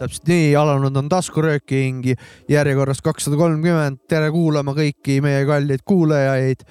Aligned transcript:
täpselt 0.00 0.28
nii, 0.30 0.54
alanud 0.56 0.96
on 0.96 1.08
taskurööking 1.08 2.14
järjekorras 2.48 3.02
kakssada 3.04 3.36
kolmkümmend. 3.36 4.00
tere 4.08 4.30
kuulama 4.30 4.72
kõiki 4.74 5.20
meie 5.22 5.44
kalleid 5.46 5.84
kuulajaid. 5.84 6.64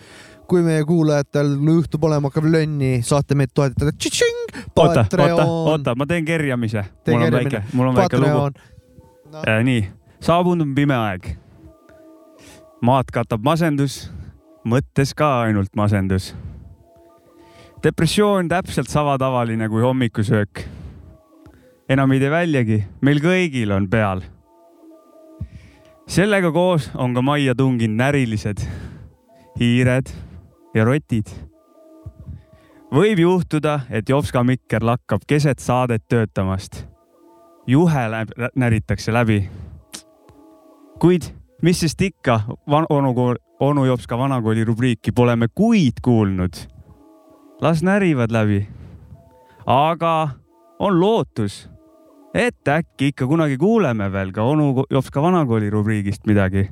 Kui 0.50 0.64
meie 0.66 0.84
kuulajatel 0.88 1.54
juhtub 1.66 2.04
olema 2.10 2.32
ka 2.34 2.42
lönni, 2.44 3.00
saate 3.06 3.38
meid 3.38 3.54
toetada. 3.54 3.94
oota, 4.76 5.06
oota, 5.18 5.46
oota, 5.46 5.96
ma 5.96 6.06
teen 6.10 6.26
kerjamise. 6.26 6.86
mul 7.08 7.22
on 7.22 7.32
väike, 7.32 7.64
mul 7.74 7.88
on 7.88 7.96
väike 7.96 8.18
lugu 8.18 8.50
no.. 8.50 9.44
Äh, 9.48 9.64
nii, 9.64 9.84
saabunud 10.26 10.68
on 10.68 10.76
pime 10.76 10.96
aeg. 10.96 11.36
maad 12.82 13.12
katab 13.14 13.44
masendus, 13.46 14.10
mõttes 14.66 15.14
ka 15.16 15.42
ainult 15.46 15.76
masendus. 15.76 16.34
depressioon 17.84 18.50
täpselt 18.50 18.90
sama 18.90 19.18
tavaline 19.18 19.70
kui 19.70 19.82
hommikusöök 19.82 20.66
enam 21.90 22.12
ei 22.14 22.22
tee 22.22 22.30
väljagi, 22.30 22.84
meil 23.02 23.22
kõigil 23.24 23.72
on 23.74 23.90
peal. 23.90 24.22
sellega 26.10 26.52
koos 26.52 26.90
on 26.98 27.14
ka 27.14 27.22
majja 27.22 27.56
tunginud 27.58 27.98
närilised, 27.98 28.62
hiired 29.60 30.10
ja 30.74 30.86
rotid. 30.86 31.28
võib 32.92 33.20
juhtuda, 33.20 33.80
et 33.90 34.10
Jopska 34.10 34.44
mikker 34.44 34.84
lakkab 34.84 35.22
keset 35.28 35.60
saadet 35.60 36.04
töötamast. 36.08 36.86
juhe 37.68 38.10
läb, 38.10 38.30
näritakse 38.56 39.14
läbi. 39.14 39.50
kuid 41.00 41.40
mis 41.62 41.80
sest 41.80 42.02
ikka, 42.02 42.42
onu, 42.90 43.36
onu 43.60 43.86
Jopska 43.86 44.18
vanakooli 44.18 44.64
rubriiki 44.64 45.12
pole 45.12 45.36
me 45.36 45.48
kuid 45.48 46.02
kuulnud. 46.02 46.54
las 47.62 47.84
närivad 47.84 48.32
läbi. 48.32 48.68
aga 49.66 50.30
on 50.80 51.00
lootus 51.00 51.70
et 52.34 52.68
äkki 52.68 53.08
ikka 53.08 53.28
kunagi 53.28 53.58
kuuleme 53.58 54.12
veel 54.12 54.32
ka 54.32 54.44
onu 54.44 54.86
Jopska 54.90 55.22
vanakooli 55.22 55.70
rubriigist 55.70 56.26
midagi. 56.26 56.70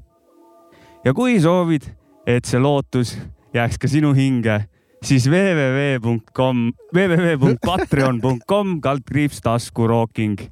ja 1.05 1.13
kui 1.13 1.39
soovid, 1.41 1.81
et 2.27 2.45
see 2.45 2.59
lootus 2.59 3.17
jääks 3.53 3.79
ka 3.81 3.89
sinu 3.91 4.13
hinge, 4.17 4.59
siis 5.05 5.27
www.com, 5.29 6.71
www.patreon.com 6.95 8.79
kaldkriips 8.81 9.43
taskurooking. 9.45 10.47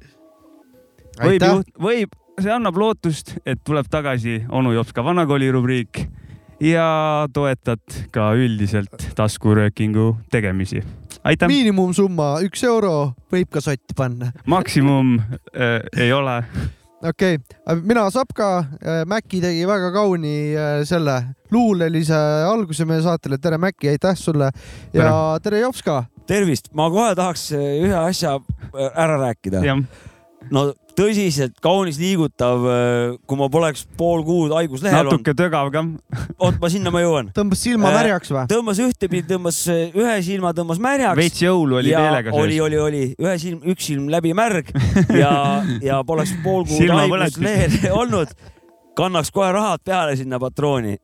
võib 1.22 1.48
võib, 1.80 2.14
see 2.40 2.52
annab 2.52 2.76
lootust, 2.76 3.36
et 3.46 3.62
tuleb 3.64 3.88
tagasi 3.90 4.42
onu 4.48 4.74
Jopska 4.76 5.04
vanakooli 5.04 5.50
rubriik 5.50 6.06
ja 6.60 7.26
toetad 7.32 7.82
ka 8.12 8.30
üldiselt 8.36 9.10
taskuröökingu 9.16 10.16
tegemisi 10.32 10.84
aitäh. 11.26 11.50
miinimumsumma 11.50 12.36
üks 12.46 12.64
euro, 12.66 13.12
võib 13.32 13.50
ka 13.52 13.62
sotti 13.64 13.96
panna. 13.96 14.32
maksimum 14.46 15.16
äh, 15.18 15.80
ei 15.96 16.12
ole. 16.12 16.42
Okei 17.02 17.38
okay., 17.38 17.80
mina 17.82 18.10
Sapka 18.10 18.58
äh,, 18.58 19.04
Mäkki 19.06 19.40
tegi 19.40 19.66
väga 19.68 19.92
kauni 19.94 20.36
äh, 20.56 20.80
selle 20.88 21.16
luulelise 21.52 22.18
alguse 22.48 22.84
meie 22.88 23.02
saatele. 23.04 23.38
tere, 23.38 23.58
Mäkki, 23.58 23.90
aitäh 23.92 24.16
sulle 24.16 24.50
ja 24.92 25.02
tere, 25.02 25.40
tere, 25.42 25.60
Jopska. 25.60 26.04
tervist, 26.26 26.72
ma 26.74 26.88
kohe 26.90 27.14
tahaks 27.14 27.50
äh, 27.52 27.68
ühe 27.84 27.96
asja 28.00 28.38
ära 28.94 29.20
rääkida. 29.20 29.62
no 30.50 30.72
tõsiselt 30.96 31.56
kaunis 31.62 31.98
liigutav, 32.00 32.64
äh, 32.70 33.16
kui 33.28 33.38
ma 33.38 33.48
poleks 33.52 33.84
pool 33.98 34.22
kuud 34.26 34.54
haiguslehel 34.56 35.04
natuke 35.04 35.32
olnud. 35.32 35.38
tögav 35.38 35.70
ka. 35.74 35.82
oot, 36.38 36.58
ma 36.62 36.70
sinna 36.72 36.92
ma 36.94 37.02
jõuan. 37.04 37.30
tõmbas 37.36 37.62
silma 37.66 37.90
äh, 37.90 37.96
märjaks 37.98 38.32
või? 38.32 38.44
tõmbas 38.50 38.80
ühtepidi, 38.82 39.26
tõmbas 39.30 39.60
äh, 39.72 39.96
ühe 39.96 40.16
silma 40.26 40.52
tõmbas 40.56 40.80
märjaks. 40.82 41.18
veits 41.20 41.42
jõulu 41.44 41.80
oli 41.80 41.92
meelega 41.92 42.32
sees. 42.32 42.42
oli, 42.42 42.60
oli, 42.64 42.80
oli 42.80 43.02
ühe 43.12 43.34
silm, 43.42 43.60
üks 43.72 43.90
silm 43.90 44.08
läbi 44.12 44.32
märg 44.36 44.72
ja, 45.22 45.32
ja 45.84 46.00
poleks 46.06 46.32
pool 46.44 46.64
kuud 46.68 46.94
haiguslehel 46.96 47.76
olnud, 48.00 48.32
kannaks 48.96 49.32
kohe 49.34 49.50
rahad 49.52 49.84
peale 49.84 50.16
sinna 50.16 50.40
patrooni. 50.42 50.96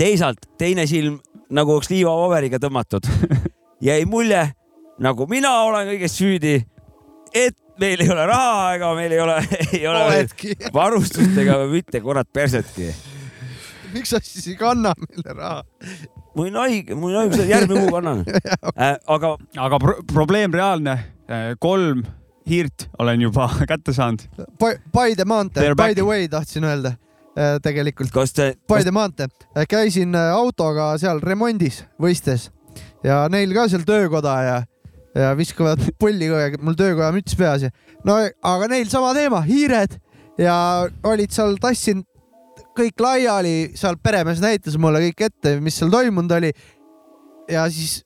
teisalt 0.00 0.50
teine 0.58 0.88
silm 0.90 1.20
nagu 1.52 1.76
oleks 1.76 1.92
liivapaberiga 1.92 2.58
tõmmatud. 2.58 3.06
jäi 3.82 4.02
mulje, 4.10 4.44
nagu 5.02 5.30
mina 5.30 5.54
olen 5.68 5.94
kõiges 5.94 6.18
süüdi 6.18 6.58
et 7.34 7.56
meil 7.82 8.04
ei 8.04 8.10
ole 8.14 8.26
raha 8.30 8.66
ega 8.76 8.92
meil 8.98 9.16
ei 9.16 9.20
ole, 9.22 9.38
ei 9.72 9.82
ole 9.90 10.04
Oledki. 10.08 10.54
varustust 10.74 11.38
ega 11.42 11.58
mitte 11.70 12.00
kurat 12.04 12.28
persetki. 12.32 12.90
miks 13.92 14.14
sa 14.14 14.20
siis 14.22 14.52
ei 14.52 14.58
kanna 14.60 14.94
meile 15.02 15.36
raha? 15.38 15.62
mul 16.36 16.50
on 16.52 16.60
haige, 16.62 16.96
mul 16.96 17.14
on 17.14 17.28
haige, 17.28 17.46
järgmine 17.50 17.84
kuu 17.84 17.94
kannan 17.98 18.24
äh,. 18.86 18.96
aga. 19.06 19.36
aga 19.66 19.78
pro 19.82 19.96
probleem 20.12 20.54
reaalne, 20.54 20.98
äh, 21.28 21.52
kolm 21.60 22.04
hiirt 22.48 22.88
olen 22.98 23.20
juba 23.22 23.48
kätte 23.70 23.94
saanud. 23.94 24.24
Paide 24.92 25.24
maantee, 25.24 25.74
by 25.78 25.94
the 25.94 26.06
way 26.06 26.28
tahtsin 26.28 26.64
öelda 26.66 26.94
äh, 27.36 27.58
tegelikult. 27.62 28.10
kas 28.14 28.34
te? 28.36 28.52
Paide 28.68 28.94
maantee, 28.94 29.30
äh, 29.56 29.66
käisin 29.68 30.16
autoga 30.16 30.92
seal 31.02 31.22
remondis 31.22 31.84
võistes 32.02 32.50
ja 33.04 33.26
neil 33.30 33.52
ka 33.54 33.68
seal 33.68 33.86
töökoda 33.86 34.36
ja 34.46 34.60
ja 35.18 35.32
viskavad 35.38 35.82
pulli 36.00 36.30
kogu 36.30 36.40
aeg, 36.40 36.56
mul 36.64 36.78
töökoja 36.78 37.10
müts 37.14 37.36
peas 37.38 37.66
ja 37.66 37.72
no 38.06 38.16
aga 38.18 38.70
neil 38.72 38.88
sama 38.92 39.12
teema, 39.16 39.42
hiired 39.46 39.98
ja 40.40 40.54
olid 41.08 41.34
seal, 41.34 41.56
tassin 41.62 42.04
kõik 42.76 43.02
laiali, 43.04 43.72
seal 43.76 43.98
peremees 44.00 44.40
näitas 44.42 44.78
mulle 44.80 45.02
kõik 45.10 45.26
ette, 45.28 45.58
mis 45.60 45.76
seal 45.76 45.92
toimunud 45.92 46.32
oli. 46.38 46.52
ja 47.52 47.66
siis 47.72 48.00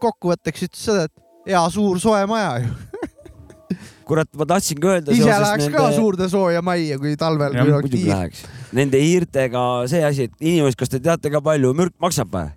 kokkuvõtteks 0.00 0.68
ütles 0.68 0.88
seda, 0.88 1.06
et 1.08 1.52
hea 1.52 1.62
suur 1.72 2.00
soe 2.00 2.24
maja 2.28 2.58
ju 2.64 2.72
kurat, 4.08 4.28
ma 4.38 4.46
tahtsingi 4.48 4.86
öelda. 4.86 5.14
ise 5.14 5.26
läheks 5.26 5.66
nende... 5.66 5.76
ka 5.76 5.88
suurde 5.96 6.28
sooja 6.30 6.62
majja, 6.64 6.98
kui 7.02 7.16
talvel. 7.18 7.56
muidugi 7.58 8.04
läheks. 8.06 8.44
Nende 8.76 9.00
hiirtega 9.02 9.62
see 9.90 10.04
asi, 10.06 10.28
et 10.30 10.46
inimesed, 10.46 10.78
kas 10.78 10.92
te 10.92 11.02
teate 11.02 11.32
ka 11.32 11.42
palju 11.44 11.72
mürk 11.76 11.96
maksab 12.02 12.30
või? 12.32 12.52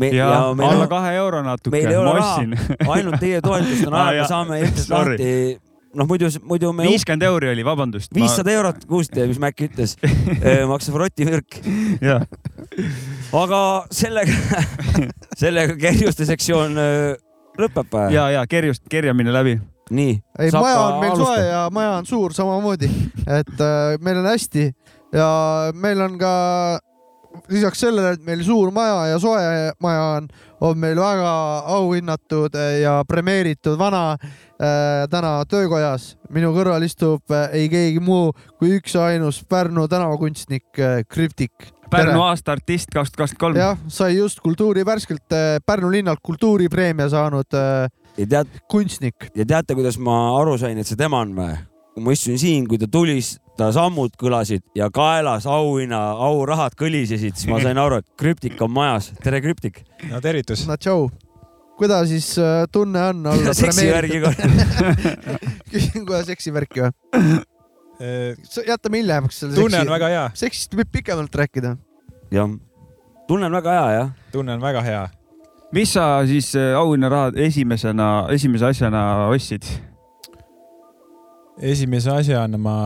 Me, 0.00 0.10
ja, 0.14 0.30
ja 0.32 0.40
meil 0.56 0.74
alla 0.74 0.88
kahe 0.90 1.14
euro 1.20 1.42
natuke. 1.46 1.74
meil 1.76 1.90
ei 1.90 2.00
ole 2.00 2.16
raha, 2.18 2.42
ainult 2.96 3.20
teie 3.22 3.40
toetust 3.44 3.86
on 3.88 3.96
aega, 4.02 4.26
saame 4.30 4.60
ilmselt 4.64 4.92
lahti 4.94 5.30
noh, 5.96 6.08
muidu, 6.08 6.28
muidu 6.44 6.72
me. 6.76 6.88
viiskümmend 6.90 7.24
euri 7.28 7.50
oli, 7.54 7.64
vabandust. 7.66 8.12
viissada 8.14 8.50
ma... 8.50 8.56
eurot, 8.60 8.84
kuulsite, 8.88 9.28
mis 9.30 9.40
Mac 9.42 9.62
ütles 9.64 9.96
maksab 10.68 10.98
rotimürk. 11.00 11.60
aga 13.44 13.62
sellega 13.94 14.64
sellega 15.42 15.78
kerjuste 15.80 16.28
sektsioon 16.28 16.76
lõpeb. 17.56 17.96
ja, 18.12 18.28
ja 18.34 18.44
kerjust, 18.50 18.84
kerjamine 18.90 19.32
läbi. 19.32 19.56
nii. 19.90 20.18
ei, 20.38 20.50
maja 20.52 20.80
on 20.82 21.00
meil 21.00 21.16
soe 21.20 21.40
ja 21.46 21.66
maja 21.72 21.96
on 22.00 22.08
suur 22.08 22.34
samamoodi, 22.36 22.90
et 23.38 23.56
äh, 23.62 23.96
meil 24.02 24.20
on 24.20 24.28
hästi 24.32 24.68
ja 25.14 25.28
meil 25.74 26.00
on 26.02 26.18
ka 26.18 26.32
lisaks 27.52 27.80
sellele, 27.84 28.16
et 28.16 28.24
meil 28.26 28.42
suur 28.46 28.72
maja 28.74 29.12
ja 29.12 29.20
soe 29.22 29.72
maja 29.82 30.04
on, 30.16 30.28
on 30.64 30.78
meil 30.80 30.98
väga 31.00 31.32
auhinnatud 31.76 32.56
ja 32.82 32.98
premeeritud 33.08 33.78
vana 33.78 34.16
äh, 34.16 35.06
täna 35.10 35.38
töökojas. 35.48 36.16
minu 36.30 36.52
kõrval 36.56 36.84
istub 36.86 37.22
äh, 37.30 37.48
ei 37.52 37.68
keegi 37.72 38.00
muu 38.00 38.32
kui 38.58 38.76
üks 38.78 38.96
ja 38.96 39.06
ainus 39.12 39.42
Pärnu 39.48 39.88
tänavakunstnik 39.88 40.78
äh, 40.78 41.02
Krüptik. 41.08 41.72
Pärnu 41.90 42.22
aasta 42.24 42.56
artist 42.56 42.90
kaks 42.90 43.12
tuhat 43.12 43.22
kakskümmend 43.22 43.40
kolm. 43.40 43.60
jah, 43.60 43.78
sai 43.88 44.16
just 44.16 44.40
kultuuri 44.40 44.84
värskelt 44.86 45.32
äh, 45.32 45.60
Pärnu 45.66 45.90
linnalt 45.92 46.20
kultuuripreemia 46.22 47.08
saanud 47.08 47.54
äh, 47.54 47.88
ja 48.16 48.26
tead, 48.26 48.60
kunstnik. 48.68 49.30
ja 49.34 49.46
teate, 49.46 49.74
kuidas 49.74 49.98
ma 49.98 50.36
aru 50.40 50.58
sain, 50.58 50.78
et 50.78 50.88
see 50.88 50.98
tema 50.98 51.22
on 51.24 51.34
või? 51.36 51.56
kui 51.94 52.04
ma 52.04 52.12
istusin 52.12 52.40
siin, 52.40 52.66
kui 52.68 52.78
ta 52.80 52.88
tulis 52.90 53.36
ta 53.36 53.45
sammud 53.56 54.16
kõlasid 54.20 54.64
ja 54.76 54.88
kaelas 54.92 55.46
auhinna, 55.48 56.00
aurahad 56.28 56.76
kõlisesid, 56.78 57.36
siis 57.36 57.50
ma 57.50 57.60
sain 57.62 57.78
aru, 57.80 58.00
et 58.02 58.08
krüptik 58.20 58.60
on 58.62 58.72
majas. 58.72 59.10
tere, 59.22 59.40
krüptik. 59.44 59.82
no 60.10 60.20
tervitus. 60.20 60.66
no 60.68 60.76
tšau. 60.76 61.08
kuidas 61.76 62.08
siis 62.08 62.38
äh, 62.38 62.66
tunne 62.72 63.02
on 63.10 63.26
olla 63.32 63.54
seksivärgiga 63.56 64.32
küsin 65.72 66.06
kohe 66.06 66.22
seksivärki 66.28 66.84
või? 66.84 66.92
Äh, 68.00 68.62
jätame 68.66 69.02
hiljemaks 69.02 69.40
selle. 69.40 69.54
tunne 69.54 69.78
seksi... 69.80 69.88
on 69.88 69.94
väga 69.94 70.12
hea. 70.12 70.30
seksist 70.34 70.76
võib 70.76 70.92
pikemalt 70.92 71.34
rääkida. 71.34 71.76
jah, 72.30 72.56
tunne 73.28 73.48
on 73.48 73.60
väga 73.60 73.76
hea, 73.80 73.90
jah. 74.00 74.16
tunne 74.32 74.56
on 74.58 74.64
väga 74.64 74.84
hea. 74.84 75.04
mis 75.72 75.96
sa 75.96 76.26
siis 76.28 76.52
äh, 76.60 76.74
auhinnarahad 76.76 77.38
esimesena, 77.40 78.26
esimese 78.36 78.68
asjana 78.72 79.28
ostsid? 79.32 79.64
esimese 81.56 82.12
asjana 82.12 82.60
ma 82.60 82.76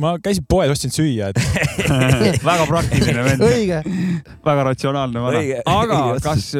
ma 0.00 0.14
käisin 0.22 0.44
poes, 0.48 0.70
ostsin 0.72 0.92
süüa, 0.94 1.30
et 1.32 1.38
väga 2.48 2.66
praktiline 2.68 3.24
vend. 3.26 3.44
õige. 3.46 3.80
väga 4.44 4.66
ratsionaalne 4.70 5.24
vana. 5.24 5.42
aga 5.72 6.00
kas 6.24 6.52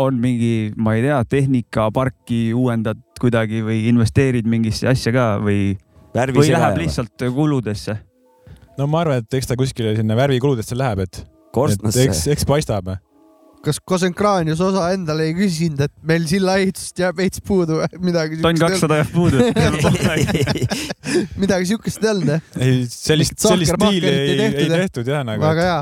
on 0.00 0.20
mingi, 0.22 0.72
ma 0.76 0.96
ei 0.98 1.04
tea, 1.06 1.20
tehnikaparki 1.36 2.42
uuendad 2.56 3.02
kuidagi 3.20 3.62
või 3.66 3.84
investeerid 3.90 4.48
mingisse 4.48 4.88
asja 4.90 5.12
ka 5.14 5.26
või, 5.42 5.74
või 6.14 6.48
läheb 6.54 6.80
lihtsalt 6.84 7.28
kuludesse? 7.36 7.98
no 8.78 8.88
ma 8.90 9.04
arvan, 9.04 9.22
et 9.22 9.38
eks 9.40 9.50
ta 9.50 9.58
kuskile 9.60 9.94
sinna 9.98 10.16
värvikuludesse 10.18 10.78
läheb, 10.78 11.04
et, 11.06 11.22
et 11.22 12.02
eks, 12.06 12.26
eks 12.34 12.48
paistab 12.48 12.90
kas 13.64 13.80
Kosenkraanius 13.84 14.60
osa 14.64 14.86
endale 14.94 15.28
ei 15.28 15.36
küsinud, 15.36 15.84
et 15.84 15.92
meil 16.06 16.26
silla 16.30 16.56
ehitust 16.62 17.00
jääb 17.00 17.18
veits 17.20 17.42
puudu 17.44 17.80
või 17.82 18.02
midagi? 18.08 18.40
tonn 18.40 18.60
kakssada 18.60 19.00
jääb 19.02 19.14
puudu 19.14 19.46
midagi 21.42 21.70
siukest 21.72 22.04
ei 22.04 22.12
olnud 22.14 22.34
jah? 22.36 22.44
ei, 22.56 22.84
sellist, 22.88 23.36
sellist 23.42 23.76
diili 23.84 24.10
ei, 24.10 24.36
ei, 24.36 24.52
ei 24.64 24.70
tehtud 24.72 25.10
jah 25.12 25.26
nagu. 25.26 25.44
väga 25.44 25.66
hea 25.68 25.80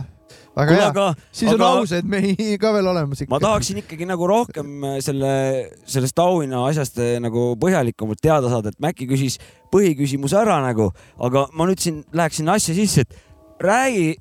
väga 0.58 0.74
hea 0.74 0.88
aga,, 0.90 1.06
siis 1.30 1.52
aga... 1.52 1.58
on 1.58 1.82
ausad 1.84 2.08
mehi 2.10 2.58
ka 2.60 2.72
veel 2.74 2.90
olemas 2.90 3.22
ikka. 3.22 3.30
ma 3.36 3.42
tahaksin 3.46 3.82
ikkagi 3.84 4.08
nagu 4.10 4.26
rohkem 4.30 4.86
äh, 4.90 4.98
selle, 5.04 5.32
sellest 5.86 6.22
auhinna 6.22 6.64
asjast 6.70 6.98
äh, 7.02 7.16
nagu 7.22 7.52
põhjalikumalt 7.62 8.22
teada 8.22 8.50
saada, 8.52 8.74
et 8.74 8.82
Mäkki 8.82 9.06
küsis 9.10 9.38
põhiküsimuse 9.74 10.38
ära 10.40 10.58
nagu, 10.64 10.90
aga 11.22 11.46
ma 11.54 11.68
nüüd 11.70 11.82
siin 11.82 12.02
läheksin 12.16 12.50
asja 12.50 12.74
sisse, 12.74 13.06
et 13.06 13.62
räägi 13.62 14.16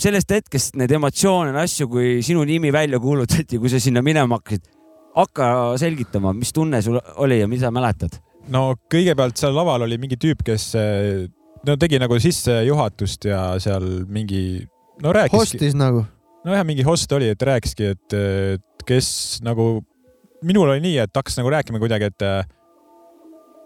sellest 0.00 0.32
hetkest 0.34 0.78
neid 0.78 0.92
emotsioone 0.94 1.54
ja 1.54 1.64
asju, 1.64 1.88
kui 1.90 2.18
sinu 2.26 2.44
nimi 2.48 2.72
välja 2.74 3.00
kuulutati, 3.02 3.60
kui 3.62 3.70
sa 3.72 3.80
sinna 3.82 4.02
minema 4.04 4.38
hakkasid, 4.40 4.66
hakka 5.14 5.48
selgitama, 5.80 6.34
mis 6.36 6.52
tunne 6.54 6.82
sul 6.82 6.98
oli 7.22 7.40
ja 7.40 7.48
mida 7.50 7.70
mäletad? 7.74 8.18
no 8.52 8.74
kõigepealt 8.92 9.40
seal 9.40 9.54
laval 9.56 9.86
oli 9.86 9.96
mingi 10.00 10.18
tüüp, 10.20 10.42
kes 10.44 10.66
no 11.64 11.76
tegi 11.80 12.00
nagu 12.02 12.18
sissejuhatust 12.20 13.28
ja 13.30 13.44
seal 13.62 13.86
mingi, 14.10 14.64
no 15.02 15.14
rääkiski. 15.16 15.40
hostis 15.40 15.78
nagu? 15.78 16.04
nojah, 16.44 16.64
mingi 16.68 16.84
host 16.84 17.12
oli, 17.16 17.30
et 17.32 17.40
rääkiski, 17.40 17.94
et, 17.94 18.16
et 18.58 18.84
kes 18.88 19.08
nagu, 19.46 19.78
minul 20.44 20.74
oli 20.74 20.82
nii, 20.84 20.98
et 21.06 21.16
hakkas 21.16 21.38
nagu 21.40 21.52
rääkima 21.54 21.80
kuidagi, 21.80 22.10
et 22.12 22.26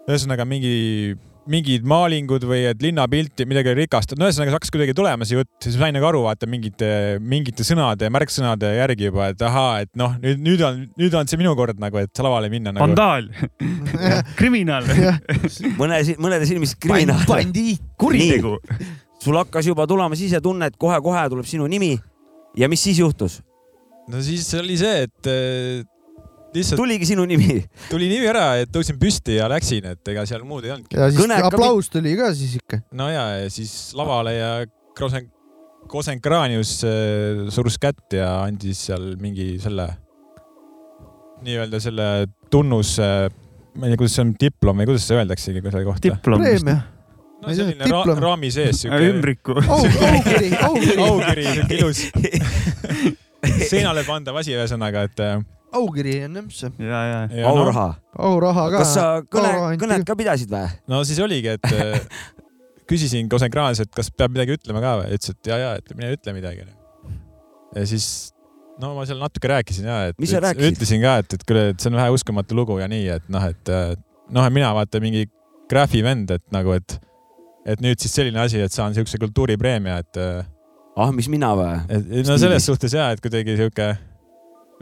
ühesõnaga 0.09 0.45
mingi 0.47 1.17
mingid 1.49 1.85
maalingud 1.87 2.43
või 2.47 2.61
et 2.69 2.83
linnapilti, 2.83 3.45
midagi 3.49 3.73
rikastada, 3.77 4.19
no 4.21 4.27
ühesõnaga 4.29 4.51
see 4.51 4.57
hakkas 4.57 4.73
kuidagi 4.73 4.95
tulema 4.97 5.27
see 5.27 5.39
jutt, 5.39 5.49
siis 5.63 5.77
ma 5.79 5.87
sain 5.87 5.97
nagu 5.97 6.07
aru 6.09 6.21
vaata 6.27 6.49
mingite, 6.49 6.89
mingite 7.21 7.65
sõnade 7.67 8.07
ja 8.07 8.13
märksõnade 8.13 8.71
järgi 8.77 9.09
juba, 9.09 9.31
et 9.33 9.43
ahaa, 9.45 9.81
et 9.85 9.91
noh, 9.99 10.15
nüüd, 10.21 10.43
nüüd 10.45 10.63
on, 10.65 10.79
nüüd 10.99 11.17
on 11.19 11.29
see 11.31 11.41
minu 11.41 11.55
kord 11.59 11.81
nagu, 11.81 12.01
et 12.01 12.23
lavale 12.23 12.51
minna 12.53 12.73
nagu.. 12.75 12.85
vandaal. 12.85 13.29
Kriminaal. 14.39 14.87
Mõne, 15.79 16.01
mõnede 16.21 16.47
silmis 16.49 16.75
kriminaal. 16.79 17.25
bandiit, 17.29 17.83
kuritegu. 17.99 18.57
sul 19.19 19.37
hakkas 19.39 19.67
juba 19.69 19.87
tulema 19.89 20.17
sisetunne, 20.19 20.69
et 20.69 20.79
kohe-kohe 20.79 21.27
tuleb 21.33 21.47
sinu 21.49 21.67
nimi. 21.71 21.95
Ja 22.57 22.69
mis 22.71 22.83
siis 22.83 23.01
juhtus? 23.01 23.41
no 24.09 24.21
siis 24.25 24.47
oli 24.57 24.77
see, 24.79 25.05
et 25.05 25.27
lihtsalt. 26.55 26.79
tuligi 26.81 27.09
sinu 27.11 27.25
nimi? 27.29 27.59
tuli 27.89 28.09
nimi 28.11 28.27
ära, 28.29 28.45
et 28.63 28.71
tõusin 28.73 28.99
püsti 29.01 29.37
ja 29.39 29.49
läksin, 29.51 29.89
et 29.93 30.13
ega 30.13 30.25
seal 30.29 30.45
muud 30.47 30.65
ei 30.67 30.73
olnudki. 30.75 30.97
ja 30.97 31.09
siis 31.11 31.21
Kõne 31.21 31.39
aplaus 31.45 31.91
tuli 31.93 32.15
ka 32.19 32.31
siis 32.37 32.57
ikka. 32.59 32.81
no 32.99 33.09
ja, 33.11 33.25
ja 33.43 33.49
siis 33.53 33.73
lavale 33.97 34.35
ja 34.37 34.51
Krosen, 34.97 35.29
Kosen 35.89 36.21
Kranius 36.21 36.79
äh, 36.87 37.47
surus 37.53 37.79
kätt 37.81 38.17
ja 38.17 38.43
andis 38.43 38.85
seal 38.89 39.13
mingi 39.21 39.55
selle, 39.63 39.87
nii-öelda 41.45 41.81
selle 41.81 42.07
tunnus, 42.51 42.97
ma 42.99 43.87
ei 43.87 43.93
tea, 43.93 43.99
kuidas 44.01 44.17
see 44.17 44.25
on, 44.27 44.37
diplom 44.39 44.81
või 44.81 44.89
kuidas 44.91 45.05
see 45.07 45.19
öeldaksegi 45.19 45.63
selle 45.65 45.85
kohta? 45.87 46.09
diplom 46.09 46.45
vist 46.45 46.73
no 47.39 47.53
selline 47.55 47.87
ra 47.87 48.01
raami 48.19 48.49
sees 48.51 48.81
siuke. 48.83 48.99
ümbriku 49.13 49.55
aukiri, 49.61 50.49
aukiri. 50.67 50.97
aukiri, 51.05 51.45
siuke 51.53 51.77
ilus 51.79 52.01
seinale 53.71 54.03
pandav 54.03 54.35
asi, 54.41 54.51
ühesõnaga, 54.57 55.05
et 55.07 55.23
äh, 55.23 55.37
aukiri 55.75 56.15
on 56.25 56.41
see. 56.53 56.71
ja, 56.79 57.01
ja, 57.05 57.19
ja. 57.31 57.47
auraha 57.49 57.87
no,. 57.93 58.25
auraha 58.29 58.65
ka. 58.71 58.81
kas 58.81 58.93
sa 58.97 59.05
kõne, 59.25 59.53
kõnet 59.81 60.05
ka 60.07 60.17
pidasid 60.17 60.51
või? 60.51 60.67
no 60.91 61.03
siis 61.07 61.21
oligi, 61.23 61.55
et 61.57 61.69
äh, 61.69 62.01
küsisin 62.89 63.29
konsenkraanselt, 63.31 63.91
kas 63.95 64.11
peab 64.11 64.33
midagi 64.35 64.57
ütlema 64.57 64.81
ka 64.83 64.97
või, 65.01 65.15
ütles, 65.17 65.35
et 65.35 65.51
ja, 65.51 65.61
ja, 65.61 65.71
et 65.79 65.95
mine 65.95 66.13
ütle 66.17 66.35
midagi. 66.35 66.65
ja 67.75 67.87
siis 67.89 68.09
no 68.81 68.93
ma 68.97 69.05
seal 69.09 69.21
natuke 69.21 69.51
rääkisin 69.51 69.89
ja, 69.89 69.99
et 70.09 70.17
ütlesin 70.19 71.03
ka, 71.03 71.19
et, 71.23 71.37
et 71.37 71.45
kuule, 71.45 71.69
et 71.73 71.81
see 71.81 71.91
on 71.91 71.99
vähe 71.99 72.15
uskumatu 72.15 72.57
lugu 72.57 72.79
ja 72.81 72.89
nii, 72.91 73.05
et 73.19 73.29
noh, 73.31 73.45
et 73.49 73.73
noh, 74.33 74.45
et 74.45 74.55
mina 74.55 74.73
vaata 74.77 75.01
mingi 75.03 75.27
graafi 75.69 76.01
vend, 76.05 76.31
et 76.33 76.45
nagu, 76.55 76.73
et, 76.77 76.97
et 77.69 77.81
nüüd 77.83 78.01
siis 78.01 78.15
selline 78.21 78.41
asi, 78.41 78.61
et 78.63 78.73
saan 78.73 78.95
siukse 78.97 79.19
kultuuripreemia, 79.21 79.99
et. 80.01 80.21
ah, 80.97 81.11
mis 81.13 81.29
mina 81.29 81.53
või? 81.57 82.23
no 82.25 82.37
selles 82.41 82.65
suhtes 82.65 82.95
ja, 82.97 83.11
et 83.13 83.21
kuidagi 83.21 83.57
sihuke 83.59 83.93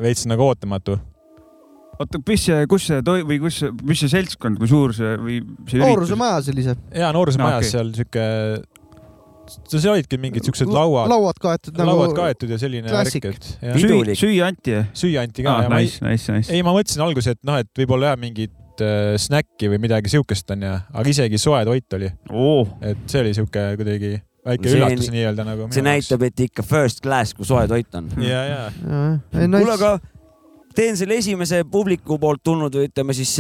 veits 0.02 0.26
nagu 0.30 0.46
ootamatu. 0.48 0.98
oota, 1.98 2.20
mis 2.30 2.44
see, 2.46 2.66
kus 2.70 2.88
see 2.92 3.04
toi- 3.06 3.26
või 3.26 3.40
kus, 3.42 3.64
mis 3.88 4.02
see 4.04 4.12
seltskond, 4.12 4.60
kui 4.62 4.70
suur 4.70 4.94
see 4.94 5.16
või 5.22 5.40
see 5.70 5.82
nooruse 5.82 6.18
maja 6.20 6.44
sellise. 6.46 6.76
ja 6.94 7.10
nooruse 7.16 7.42
majas 7.42 7.56
no, 7.56 7.64
okay. 7.64 7.72
seal 7.72 7.90
sihuke, 7.98 8.28
seal 9.72 9.96
olidki 9.96 10.20
mingid 10.22 10.46
siuksed 10.46 10.70
lauad. 10.70 11.10
lauad 11.10 11.42
kaetud 11.42 11.74
nagu. 11.80 11.90
lauad 11.90 12.14
kaetud 12.18 12.54
ja 12.54 12.62
selline 12.62 12.94
värk, 12.94 13.18
et. 13.32 13.50
süüa, 13.82 14.14
süüa 14.20 14.52
anti? 14.52 14.78
süüa 14.94 15.26
anti 15.26 15.48
ka 15.48 15.58
ah,. 15.64 15.74
Nice, 15.74 16.04
nice, 16.06 16.30
nice. 16.34 16.54
ei, 16.54 16.62
ma 16.66 16.76
mõtlesin 16.76 17.04
alguses, 17.08 17.34
et 17.34 17.42
noh, 17.48 17.58
et 17.64 17.72
võib-olla 17.82 18.14
jah, 18.14 18.22
mingit 18.22 18.86
äh, 18.86 19.16
snäkki 19.18 19.74
või 19.74 19.82
midagi 19.88 20.14
siukest 20.14 20.54
onju, 20.54 20.78
aga 20.94 21.16
isegi 21.16 21.42
soe 21.42 21.66
toit 21.66 21.98
oli 21.98 22.14
oh.. 22.30 22.78
et 22.86 23.10
see 23.10 23.26
oli 23.26 23.34
siuke 23.40 23.72
kuidagi 23.80 24.20
väike 24.48 24.70
see, 24.70 24.78
üllatus 24.80 25.10
nii-öelda 25.14 25.46
nagu. 25.48 25.68
see 25.74 25.86
näitab, 25.86 26.24
et 26.28 26.46
ikka 26.48 26.66
first 26.66 27.02
class, 27.04 27.36
kui 27.38 27.48
soe 27.48 27.66
toit 27.70 28.00
on. 28.00 28.10
ja, 28.24 28.44
ja. 28.48 28.62
kuule, 29.32 29.74
aga 29.76 29.98
teen 30.78 30.98
selle 31.00 31.20
esimese 31.22 31.64
publiku 31.72 32.20
poolt 32.22 32.44
tulnud 32.46 32.74
või 32.78 32.90
ütleme 32.90 33.16
siis 33.18 33.36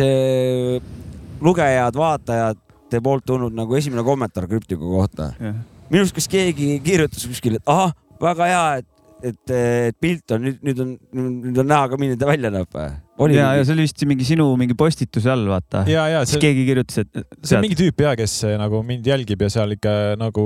lugejad, 1.43 1.97
vaatajate 1.97 3.01
poolt 3.03 3.27
tulnud 3.29 3.55
nagu 3.57 3.77
esimene 3.77 4.03
kommentaar 4.05 4.49
krüptiku 4.49 4.97
kohta. 4.97 5.31
minu 5.39 6.03
arust, 6.03 6.15
kas 6.17 6.29
keegi 6.31 6.77
kirjutas 6.85 7.27
kuskil, 7.29 7.59
et 7.59 7.73
ahah, 7.73 7.95
väga 8.21 8.51
hea, 8.51 8.67
et 8.81 8.93
et, 9.25 9.51
et 9.51 9.97
pilt 10.01 10.33
on 10.35 10.43
nüüd, 10.45 10.57
nüüd 10.65 10.81
on, 10.83 10.89
nüüd 11.17 11.61
on 11.61 11.69
näha 11.69 11.89
ka, 11.89 11.99
milline 11.99 12.19
ta 12.21 12.27
välja 12.29 12.51
näeb 12.53 12.73
või? 12.73 13.33
ja, 13.33 13.49
ja 13.57 13.63
see 13.65 13.73
oli 13.73 13.87
vist 13.87 14.03
mingi 14.09 14.27
sinu 14.27 14.45
mingi 14.59 14.77
postituse 14.77 15.31
all, 15.33 15.47
vaata. 15.49 15.83
siis 15.87 16.41
keegi 16.41 16.65
kirjutas, 16.67 17.01
et. 17.01 17.23
see 17.41 17.57
on 17.57 17.65
mingi 17.65 17.79
tüüp 17.79 18.03
ja, 18.05 18.13
kes 18.19 18.39
nagu 18.61 18.83
mind 18.85 19.07
jälgib 19.09 19.41
ja 19.45 19.49
seal 19.53 19.73
ikka 19.77 19.95
nagu 20.21 20.45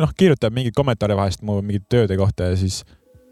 noh, 0.00 0.14
kirjutab 0.16 0.54
mingeid 0.56 0.76
kommentaare 0.76 1.16
vahest 1.18 1.44
mu 1.46 1.60
mingite 1.60 1.88
tööde 1.92 2.18
kohta 2.20 2.50
ja 2.50 2.58
siis 2.60 2.82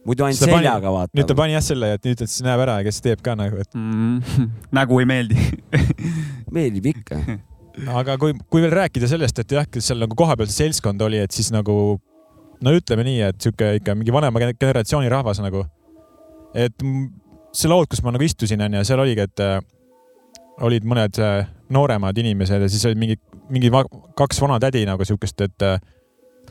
muidu 0.08 0.26
ainult 0.26 0.40
seljaga 0.40 0.92
vaatab. 0.94 1.16
nüüd 1.18 1.28
ta 1.28 1.36
pani 1.38 1.56
jah 1.56 1.64
selle, 1.64 1.92
et 1.98 2.08
nüüd 2.08 2.18
ta 2.20 2.28
siis 2.28 2.44
näeb 2.46 2.64
ära, 2.64 2.78
kes 2.86 3.00
teeb 3.04 3.22
ka 3.24 3.36
nagu, 3.38 3.60
et 3.60 3.76
mm,. 3.76 4.42
nägu 4.78 5.00
ei 5.02 5.08
meeldi 5.08 5.38
meeldib 6.56 6.90
ikka. 6.94 7.20
aga 8.00 8.18
kui, 8.20 8.36
kui 8.50 8.64
veel 8.64 8.74
rääkida 8.82 9.10
sellest, 9.10 9.42
et 9.42 9.56
jah, 9.58 9.68
kes 9.70 9.90
seal 9.90 10.02
nagu 10.02 10.18
kohapeal 10.18 10.50
see 10.50 10.64
seltskond 10.64 11.02
oli, 11.04 11.20
et 11.24 11.34
siis 11.34 11.50
nagu 11.54 11.98
no 12.64 12.74
ütleme 12.74 13.06
nii, 13.06 13.22
et 13.28 13.40
sihuke 13.42 13.76
ikka 13.80 13.94
mingi 13.98 14.14
vanema 14.14 14.42
generatsiooni 14.50 15.10
rahvas 15.12 15.42
nagu. 15.44 15.64
et 16.54 16.74
see 17.52 17.70
laud, 17.70 17.88
kus 17.90 18.02
ma 18.04 18.14
nagu 18.14 18.24
istusin, 18.24 18.62
onju, 18.64 18.84
seal 18.86 19.02
oligi, 19.02 19.24
et 19.24 19.44
äh, 19.44 19.58
olid 20.64 20.86
mõned 20.88 21.20
äh, 21.22 21.46
nooremad 21.74 22.18
inimesed 22.18 22.64
ja 22.64 22.68
siis 22.70 22.84
olid 22.88 23.00
mingi, 23.00 23.18
mingi 23.52 23.70
kaks 24.18 24.40
vana 24.42 24.58
tädi 24.62 24.84
nagu 24.88 25.04
siukest, 25.06 25.40
et 25.46 25.66
äh, 25.66 25.78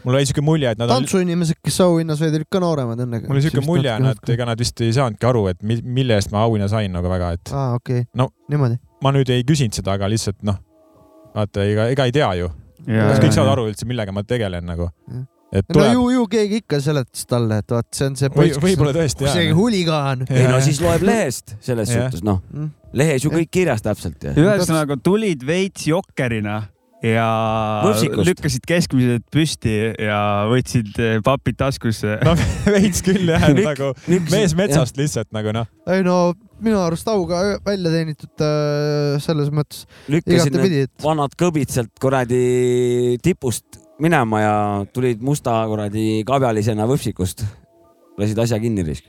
mul 0.08 0.16
oli 0.16 0.28
siuke 0.30 0.44
mulje, 0.46 0.72
et 0.72 0.80
nad 0.80 0.92
tantsuinimesed, 0.92 1.60
kes 1.64 1.80
auhinna 1.84 2.16
said, 2.20 2.36
olid 2.38 2.48
ka 2.52 2.62
nooremad 2.64 3.02
õnnega. 3.04 3.28
mul 3.28 3.40
oli 3.40 3.46
siuke 3.46 3.64
mulje, 3.66 3.96
et 4.14 4.34
ega 4.34 4.48
nad 4.48 4.62
vist 4.62 4.84
ei 4.86 4.94
saanudki 4.96 5.28
aru, 5.28 5.48
et 5.52 5.64
mille 5.68 6.16
eest 6.16 6.32
ma 6.34 6.46
auhinna 6.48 6.70
sain 6.72 6.94
nagu 6.96 7.12
väga, 7.12 7.34
et. 7.36 7.52
aa, 7.52 7.76
okei 7.78 8.06
okay. 8.06 8.12
no, 8.20 8.30
niimoodi. 8.52 8.80
ma 9.04 9.14
nüüd 9.16 9.32
ei 9.36 9.44
küsinud 9.48 9.76
seda, 9.76 9.98
aga 10.00 10.10
lihtsalt 10.12 10.40
noh, 10.48 10.62
vaata, 11.36 11.66
ega, 11.68 11.90
ega 11.96 12.08
ei 12.08 12.16
tea 12.16 12.30
ju. 12.40 12.52
kas 12.88 13.24
kõik 13.24 13.36
saavad 13.36 13.58
aru 13.58 13.68
üldse, 13.72 13.90
millega 13.90 14.16
ma 14.16 14.24
tegelen 14.28 14.70
nagu? 14.70 14.88
et 15.52 15.68
tuleb... 15.68 15.92
no 15.92 15.92
ju, 15.92 16.08
ju 16.16 16.24
keegi 16.32 16.62
ikka 16.64 16.80
seletas 16.84 17.28
talle, 17.28 17.60
et 17.64 17.76
vaat 17.76 17.92
see 18.00 18.08
on 18.08 18.18
see 18.20 18.32
poiss 18.32 18.62
Või,, 18.62 18.72
võib-olla 18.72 18.96
tõesti 18.96 19.28
jah. 19.28 19.36
see 19.36 19.52
huligaan. 19.60 20.24
ei 20.32 20.48
no 20.48 20.64
siis 20.64 20.80
loeb 20.84 21.04
lehest 21.08 21.58
selles 21.60 21.92
suhtes, 21.92 22.24
noh. 22.28 22.40
Mm. 22.56 22.72
lehes 23.04 23.28
ju 23.28 23.36
kõik 23.36 23.52
kirjas 23.60 23.84
täpselt. 23.84 24.24
ühesõnaga 24.32 25.00
tulid 25.04 25.44
veits 25.48 25.88
jokkerina 25.92 26.62
ja 27.06 27.28
Võrsikust. 27.86 28.26
lükkasid 28.26 28.66
keskmised 28.68 29.26
püsti 29.34 29.76
ja 30.02 30.20
võtsid 30.50 30.98
eh, 31.02 31.18
papid 31.26 31.58
taskusse. 31.60 32.18
no 32.26 32.34
veits 32.74 33.04
küll 33.06 33.30
jah, 33.30 33.48
et 33.52 33.62
nagu 33.62 33.92
mees 34.08 34.56
metsast 34.58 34.96
jah. 34.96 35.04
lihtsalt 35.04 35.30
nagu 35.36 35.54
noh. 35.56 35.70
ei 35.94 36.06
no 36.06 36.34
minu 36.64 36.80
arust 36.82 37.10
auga 37.12 37.60
välja 37.66 37.94
teenitud 37.94 38.46
äh, 38.46 39.18
selles 39.24 39.54
mõttes. 39.54 39.86
lükkasid 40.10 40.58
need 40.58 40.96
vanad 41.04 41.38
kõbid 41.38 41.74
sealt 41.74 41.94
kuradi 42.02 43.18
tipust 43.26 43.82
minema 44.02 44.42
ja 44.42 44.58
tulid 44.94 45.22
musta 45.26 45.60
kuradi 45.70 46.24
kabjalisena 46.28 46.90
võpsikust. 46.90 47.46
lasid 48.18 48.42
asja 48.42 48.62
kinni 48.62 48.86
risk. 48.88 49.06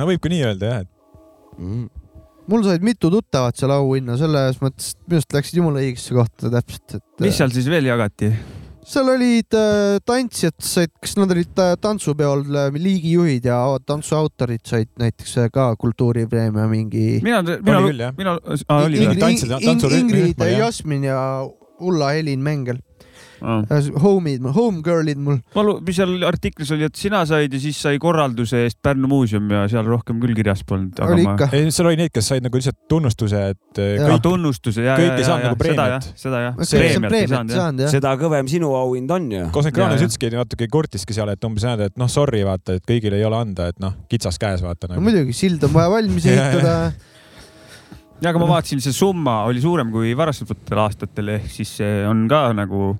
no 0.00 0.08
võib 0.08 0.24
ka 0.24 0.32
nii 0.32 0.44
öelda 0.48 0.72
jah, 0.72 0.84
et 0.86 1.60
mm 1.60 2.06
mul 2.48 2.64
said 2.66 2.84
mitu 2.86 3.10
tuttavat 3.12 3.58
seal 3.60 3.72
auhinna, 3.74 4.16
selles 4.20 4.60
mõttes 4.62 4.94
minu 5.06 5.20
arust 5.20 5.36
läksid 5.36 5.60
jumala 5.60 5.82
õigesse 5.84 6.16
kohta 6.16 6.52
täpselt, 6.52 6.96
et. 6.96 7.04
mis 7.24 7.36
seal 7.38 7.52
siis 7.54 7.68
veel 7.70 7.90
jagati? 7.90 8.32
seal 8.88 9.10
olid 9.12 9.56
äh, 9.58 9.98
tantsijad 10.08 10.56
said, 10.64 10.92
kas 11.02 11.14
nad 11.18 11.32
olid 11.34 11.60
äh, 11.60 11.74
tantsupeol 11.82 12.44
äh, 12.56 12.78
liigijuhid 12.80 13.48
ja 13.50 13.60
tantsuautorid 13.84 14.64
said 14.68 14.88
näiteks 15.00 15.36
äh, 15.42 15.50
ka 15.52 15.70
kultuuripreemia 15.80 16.64
mingi. 16.70 17.20
mina, 17.24 17.42
mina 17.44 18.12
mina, 18.16 18.38
aa 18.68 18.82
oli 18.86 19.04
Ingrid- 19.04 19.98
Ingrid. 20.00 20.44
Jasmin 20.56 21.04
ja 21.10 21.20
Ulla 21.80 22.14
Helin 22.16 22.40
Mengel. 22.40 22.80
Home'id, 23.40 24.44
homegirl'id 24.54 25.20
mul. 25.22 25.40
Palu, 25.54 25.78
mis 25.86 25.98
seal 26.00 26.26
artiklis 26.28 26.72
oli, 26.74 26.88
et 26.88 26.98
sina 26.98 27.24
said 27.28 27.54
ja 27.54 27.62
siis 27.62 27.78
sai 27.86 28.00
korralduse 28.02 28.64
eest 28.66 28.80
Pärnu 28.82 29.10
muuseum 29.10 29.50
ja 29.52 29.64
seal 29.70 29.86
rohkem 29.88 30.20
küll 30.22 30.36
kirjas 30.38 30.64
polnud. 30.68 30.98
oli 31.06 31.24
ikka. 31.26 31.50
ei, 31.56 31.70
seal 31.74 31.90
oli 31.90 32.00
neid, 32.02 32.12
kes 32.14 32.32
said 32.34 32.46
nagu 32.46 32.58
lihtsalt 32.58 32.80
tunnustuse, 32.90 33.44
et 33.54 33.82
Jaa. 33.82 34.04
ka 34.04 34.12
kõik, 34.14 34.24
tunnustuse 34.26 34.86
ja, 34.86 34.96
kõik 34.98 35.12
ja, 35.12 35.16
ei 35.16 35.24
ja, 35.24 35.28
saanud 35.32 35.48
ja 35.48 35.54
nagu 35.54 35.68
seda 35.68 35.88
jah 35.92 36.08
seda 36.18 36.40
jah. 36.42 36.56
preemiat 36.58 37.16
ei 37.16 37.28
saanud 37.30 37.84
jah. 37.84 37.92
seda 37.92 38.14
kõvem 38.20 38.48
sinu 38.50 38.70
auhind 38.78 39.12
on 39.14 39.28
ju. 39.32 39.44
ekraanis 39.48 40.02
jah. 40.02 40.08
ütleski 40.08 40.32
natuke 40.34 40.70
kurtiski 40.72 41.16
seal, 41.16 41.30
et 41.32 41.46
umbes 41.48 41.66
näed, 41.66 41.84
et 41.88 42.00
noh, 42.00 42.10
sorry, 42.12 42.42
vaata, 42.46 42.78
et 42.78 42.88
kõigile 42.88 43.20
ei 43.20 43.26
ole 43.28 43.38
anda, 43.38 43.68
et 43.72 43.78
noh, 43.82 43.94
kitsas 44.10 44.40
käes, 44.40 44.64
vaata 44.64 44.88
no 44.88 44.96
nagu.. 44.96 45.06
muidugi, 45.08 45.36
sild 45.36 45.64
on 45.68 45.74
vaja 45.76 45.92
valmis 45.92 46.26
ehitada. 46.32 46.74
ja 48.22 48.32
aga 48.32 48.42
ma 48.42 48.50
vaatasin, 48.54 48.82
see 48.84 48.96
summa 48.96 49.40
oli 49.48 49.62
suurem 49.64 49.92
kui 49.94 50.14
varasematel 50.18 50.84
aastatel, 50.86 51.34
ehk 51.38 51.50
siis 51.54 51.78
see 51.80 52.02
on 52.08 52.26
ka 52.30 52.48
nagu 52.56 52.92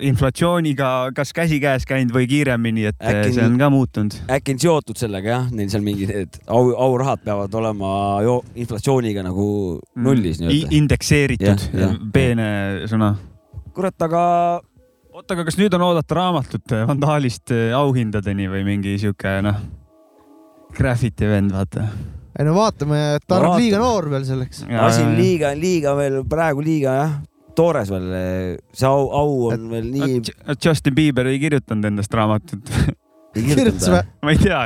inflatsiooniga 0.00 1.10
kas 1.16 1.32
käsikäes 1.34 1.86
käinud 1.88 2.12
või 2.14 2.28
kiiremini, 2.30 2.86
et 2.90 3.00
Äkki 3.02 3.32
see 3.34 3.46
on 3.46 3.56
ka 3.58 3.70
muutunud. 3.72 4.14
äkki 4.30 4.54
on 4.54 4.60
seotud 4.62 5.00
sellega 5.00 5.32
jah, 5.32 5.48
neil 5.50 5.70
seal 5.72 5.82
mingid 5.86 6.12
need 6.12 6.38
au, 6.46 6.70
aurahad 6.88 7.22
peavad 7.24 7.54
olema 7.58 7.90
jo- 8.22 8.42
inflatsiooniga 8.54 9.24
nagu 9.26 9.48
nullis 9.96 10.40
nii-öelda. 10.42 10.70
indekseeritud 10.78 11.66
peene 12.14 12.48
sõna. 12.90 13.14
kurat, 13.74 13.96
aga 14.06 14.22
oota, 15.12 15.34
aga 15.34 15.44
kas 15.48 15.58
nüüd 15.58 15.74
on 15.74 15.86
oodata 15.88 16.20
raamatut 16.20 16.76
Vandaalist 16.88 17.50
auhindadeni 17.76 18.46
või 18.50 18.64
mingi 18.66 18.98
sihuke 19.02 19.38
noh, 19.42 19.58
graffiti 20.76 21.26
vend, 21.26 21.50
vaata. 21.54 21.88
ei 22.38 22.46
no 22.46 22.54
vaatame, 22.54 23.18
ta 23.26 23.40
on 23.42 23.58
liiga 23.58 23.82
noor 23.82 24.10
veel 24.14 24.26
selleks. 24.28 24.62
asi 24.68 25.02
on 25.02 25.16
liiga, 25.18 25.54
liiga 25.58 25.96
veel 25.98 26.22
praegu 26.28 26.62
liiga 26.62 26.94
jah, 27.00 27.18
toores 27.58 27.90
veel. 27.92 28.08
see 28.72 28.88
au, 28.88 29.08
au 29.18 29.34
on 29.52 29.68
veel 29.74 29.90
nii. 29.92 30.22
Justin 30.64 30.96
Bieber 30.96 31.28
ei 31.30 31.40
kirjutanud 31.42 31.90
endast 31.90 32.14
raamatut. 32.14 32.72
kirjutas 33.38 33.88
või? 33.92 34.04
ma 34.24 34.34
ei 34.34 34.40
tea. 34.42 34.60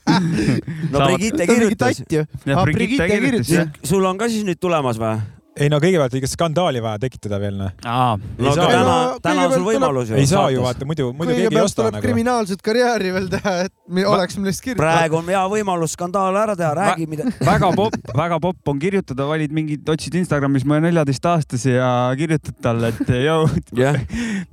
no 0.92 1.04
Brigitte 1.04 1.46
kirjutas. 1.50 2.02
Aa, 2.10 2.64
Brigitte 2.66 3.10
kirjutas, 3.10 3.52
jah. 3.54 3.70
sul 3.86 4.08
on 4.08 4.20
ka 4.20 4.30
siis 4.32 4.46
nüüd 4.48 4.60
tulemas 4.62 5.00
või? 5.00 5.18
Ei 5.58 5.70
no 5.70 5.80
kõigepealt 5.82 6.14
ikka 6.14 6.28
skandaali 6.30 6.82
vaja 6.82 7.00
tekitada 7.02 7.40
veel 7.42 7.56
noh. 7.58 7.72
no 7.82 8.52
aga 8.52 8.66
täna 8.70 8.96
täna 9.24 9.46
on 9.48 9.54
sul 9.54 9.64
võimalus 9.66 10.12
ju. 10.12 10.18
ei 10.20 10.28
saa 10.30 10.50
ju 10.54 10.62
vaata, 10.62 10.86
muidu, 10.88 11.10
muidu 11.16 11.34
keegi 11.34 11.58
ei 11.58 11.62
osta 11.62 11.80
tuleb 11.82 11.96
nagu. 11.96 12.04
kriminaalset 12.04 12.62
karjääri 12.64 13.12
veel 13.16 13.26
teha, 13.32 13.54
et 13.66 13.74
me 13.90 14.04
oleks 14.06 14.38
millest 14.38 14.62
kirjutada. 14.62 14.84
praegu 14.84 15.18
on 15.18 15.32
hea 15.32 15.42
võimalus 15.54 15.96
skandaal 15.98 16.38
ära 16.38 16.54
teha, 16.58 16.70
räägi 16.78 17.08
mida. 17.10 17.26
väga 17.50 17.72
popp, 17.76 18.12
väga 18.16 18.40
popp 18.42 18.72
on 18.72 18.82
kirjutada, 18.82 19.26
valid 19.30 19.54
mingit, 19.56 19.82
otsid 19.90 20.20
Instagramis 20.22 20.66
mõne 20.68 20.86
neljateistaastase 20.88 21.74
ja 21.74 21.90
kirjutad 22.20 22.60
talle, 22.62 22.92
et 22.94 23.12
jõu, 23.26 23.48
jah, 23.82 23.98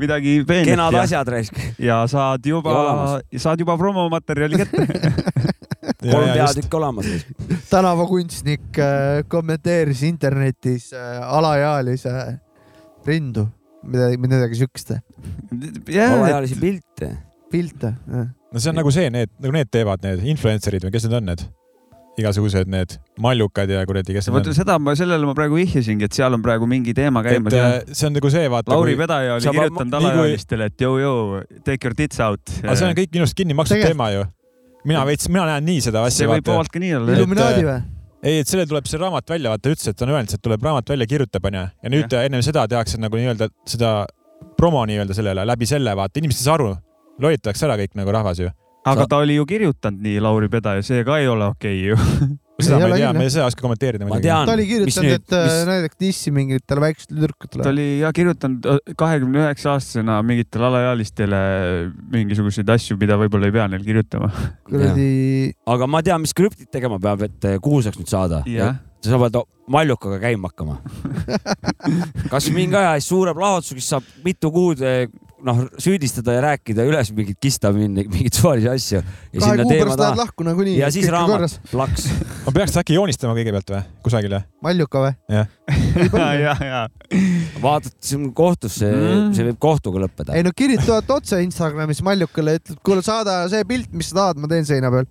midagi 0.01 0.39
peenet 0.49 0.73
kenad 0.73 0.97
ja, 0.97 1.05
asjad 1.05 1.33
raisk. 1.35 1.61
ja 1.81 2.01
saad 2.09 2.49
juba 2.49 3.21
saad 3.37 3.61
juba 3.61 3.77
promomaterjali 3.77 4.65
kätte. 4.65 4.87
kolm 6.11 6.31
peatükki 6.33 6.79
olemas. 6.79 7.11
tänavakunstnik 7.73 8.79
äh, 8.83 9.21
kommenteeris 9.31 10.03
internetis 10.07 10.89
äh, 10.95 11.21
alaealise 11.23 12.15
rindu, 13.07 13.47
midagi, 13.83 14.17
midagi 14.23 14.59
siukest, 14.63 14.97
alaealisi 15.51 16.59
pilte. 16.59 17.13
pilte. 17.51 17.93
no 18.07 18.59
see 18.59 18.71
on 18.73 18.81
nagu 18.81 18.91
see, 18.91 19.07
need, 19.13 19.31
nagu 19.43 19.55
need 19.55 19.71
teevad 19.71 20.03
need 20.03 20.25
influencer'id 20.35 20.87
või 20.87 20.95
kes 20.97 21.07
need 21.07 21.21
on 21.21 21.31
need? 21.31 21.47
igasugused 22.17 22.69
need 22.71 22.95
mallukad 23.21 23.69
ja 23.69 23.83
kuradi, 23.85 24.15
kes 24.17 24.29
vot 24.33 24.47
seda 24.57 24.77
ma, 24.81 24.95
sellele 24.97 25.27
ma 25.29 25.35
praegu 25.37 25.59
vihjasingi, 25.59 26.07
et 26.09 26.17
seal 26.17 26.33
on 26.33 26.41
praegu 26.45 26.65
mingi 26.69 26.95
teema 26.97 27.21
et 27.21 27.35
käimas. 27.35 27.53
äh, 27.53 27.75
see 27.91 28.09
on 28.09 28.17
nagu 28.17 28.31
see, 28.33 28.47
vaata. 28.49 28.73
Lauri 28.73 28.95
Pedaja 28.97 29.35
oli 29.37 29.45
kirjutanud 29.45 29.93
kui- 29.93 30.09
alaealistele, 30.09 30.69
et 30.71 30.85
jõu-jõu, 30.85 31.43
take 31.67 31.85
your 31.85 31.97
tits 31.97 32.21
out. 32.23 32.41
aga 32.63 32.75
see 32.79 32.89
on 32.89 32.97
kõik 32.97 33.13
minu 33.13 33.27
arust 33.27 33.37
kinni 33.37 33.57
makstud 33.57 33.83
teema 33.85 34.09
ju. 34.15 34.25
Mina 34.87 35.03
veits, 35.07 35.29
mina 35.31 35.45
näen 35.49 35.67
nii 35.67 35.83
seda 35.87 36.03
see 36.05 36.13
asja, 36.13 36.29
võib 36.31 36.43
vaata. 36.43 36.55
vabalt 36.55 36.73
ka 36.73 36.81
nii 36.83 36.93
olla. 36.99 37.15
Illuminaadi 37.17 37.65
või? 37.67 37.79
ei, 38.23 38.41
et 38.41 38.51
selle 38.51 38.65
tuleb 38.69 38.87
see 38.89 39.01
raamat 39.01 39.33
välja, 39.35 39.53
vaata 39.53 39.73
ütles, 39.73 39.89
et 39.91 39.97
ta 39.97 40.07
on 40.07 40.13
öelnud, 40.15 40.33
et 40.37 40.43
tuleb 40.43 40.63
raamat 40.67 40.93
välja, 40.93 41.09
kirjutab 41.09 41.49
onju. 41.51 41.65
ja 41.83 41.93
nüüd 41.93 42.15
ja. 42.17 42.23
ennem 42.27 42.45
seda 42.45 42.65
tehakse 42.71 43.01
nagu 43.01 43.19
nii-öelda 43.19 43.49
seda 43.67 43.91
promo 44.57 44.85
nii-öelda 44.89 45.17
sellele 45.17 45.45
läbi 45.47 45.69
selle, 45.69 45.93
vaata 45.97 46.21
inimesed 46.21 46.41
ei 46.41 46.49
saa 46.49 46.57
aru. 46.59 46.73
lollitatakse 47.21 47.65
ära 47.67 47.77
kõik 47.81 47.95
nagu 47.99 48.15
rahvas 48.15 48.41
ju. 48.41 48.51
aga 48.85 49.05
Sa- 49.05 49.11
ta 49.13 49.21
oli 49.23 49.37
ju 49.37 49.45
kirjutanud 49.45 50.03
nii, 50.03 50.19
Lauri 50.23 50.49
Pedaja, 50.49 50.83
see 50.85 51.05
ka 51.07 51.19
ei 51.21 51.27
ole 51.27 51.51
okei 51.53 51.79
ju. 51.91 51.97
seda 52.65 52.77
Ei 52.77 52.81
ma 52.81 52.95
ei 52.95 53.01
tea, 53.01 53.11
ma 53.13 53.25
ei 53.25 53.31
saa 53.33 53.47
oska 53.49 53.63
kommenteerida 53.63 54.07
muidugi. 54.07 54.29
ta 54.29 54.53
oli, 54.53 54.65
kirjutanud, 54.69 55.15
et 55.17 55.35
äh, 55.35 55.43
mis 55.45 55.67
näidake 55.69 55.99
dissi 56.01 56.33
mingitele 56.33 56.83
väikestele 56.83 57.13
ta 57.13 57.21
tüdrukutele. 57.21 57.67
oli 57.71 57.85
ja 57.99 58.11
kirjutanud 58.15 58.65
kahekümne 58.97 59.43
üheksa 59.43 59.75
aastasena 59.75 60.17
mingitele 60.25 60.69
alaealistele 60.71 61.41
mingisuguseid 62.15 62.73
asju, 62.77 62.97
mida 63.01 63.19
võib-olla 63.21 63.51
ei 63.51 63.55
pea 63.59 63.67
neil 63.73 63.85
kirjutama. 63.85 64.31
kuradi, 64.69 65.11
aga 65.75 65.89
ma 65.91 66.01
tean, 66.05 66.23
mis 66.25 66.33
krüptid 66.37 66.71
tegema 66.73 66.97
peab, 67.03 67.27
et 67.29 67.49
eh, 67.51 67.61
kuulsaks 67.61 68.01
nüüd 68.01 68.09
saada. 68.09 68.41
jah, 68.49 68.81
sa 69.05 69.21
pead 69.21 69.37
mallukaga 69.69 70.17
käima 70.23 70.49
hakkama. 70.49 70.79
kas 72.33 72.49
mingi 72.55 72.77
aja 72.79 72.95
eest 72.97 73.11
suure 73.11 73.35
plahvatusega, 73.37 73.81
siis 73.81 73.93
saab 73.93 74.11
mitu 74.25 74.51
kuud 74.55 74.81
noh, 75.45 75.59
süüdistada 75.81 76.33
ja 76.37 76.41
rääkida 76.47 76.85
üles 76.87 77.11
mingit 77.15 77.37
kista 77.41 77.71
mingeid 77.75 78.33
suvalisi 78.35 78.69
asju. 78.71 79.01
ja 79.01 79.41
kahe 79.41 79.51
sinna 79.51 79.65
kuu 79.67 79.73
pärast 79.73 80.01
lähed 80.01 80.21
lahku 80.21 80.47
nagunii. 80.47 80.77
ja 80.79 80.89
siis 80.93 81.09
raamat, 81.13 81.57
plaks. 81.71 82.07
ma 82.45 82.53
peaks 82.55 82.77
äkki 82.81 82.97
joonistama 82.97 83.35
kõigepealt 83.37 83.73
või 83.73 83.81
kusagile? 84.05 84.41
Maljuka 84.65 85.03
või? 85.03 85.13
Jah. 85.33 85.49
ja, 86.41 86.55
ja. 86.71 86.81
vaatad, 87.63 87.93
see 88.01 88.19
on 88.19 88.31
kohtusse 88.37 88.93
Mm., 88.97 89.33
see 89.35 89.45
võib 89.49 89.59
kohtuga 89.61 90.01
lõppeda 90.05 90.35
ei. 90.37 90.45
no 90.45 90.53
kirjutavad 90.55 91.09
otse 91.17 91.39
Instagramis 91.43 92.01
Maljukale, 92.05 92.57
ütled, 92.59 92.79
kuule 92.85 93.03
saada 93.05 93.39
see 93.51 93.65
pilt, 93.67 93.91
mis 93.97 94.11
sa 94.11 94.21
tahad, 94.21 94.41
ma 94.41 94.49
teen 94.51 94.65
seina 94.67 94.91
peal. 94.93 95.09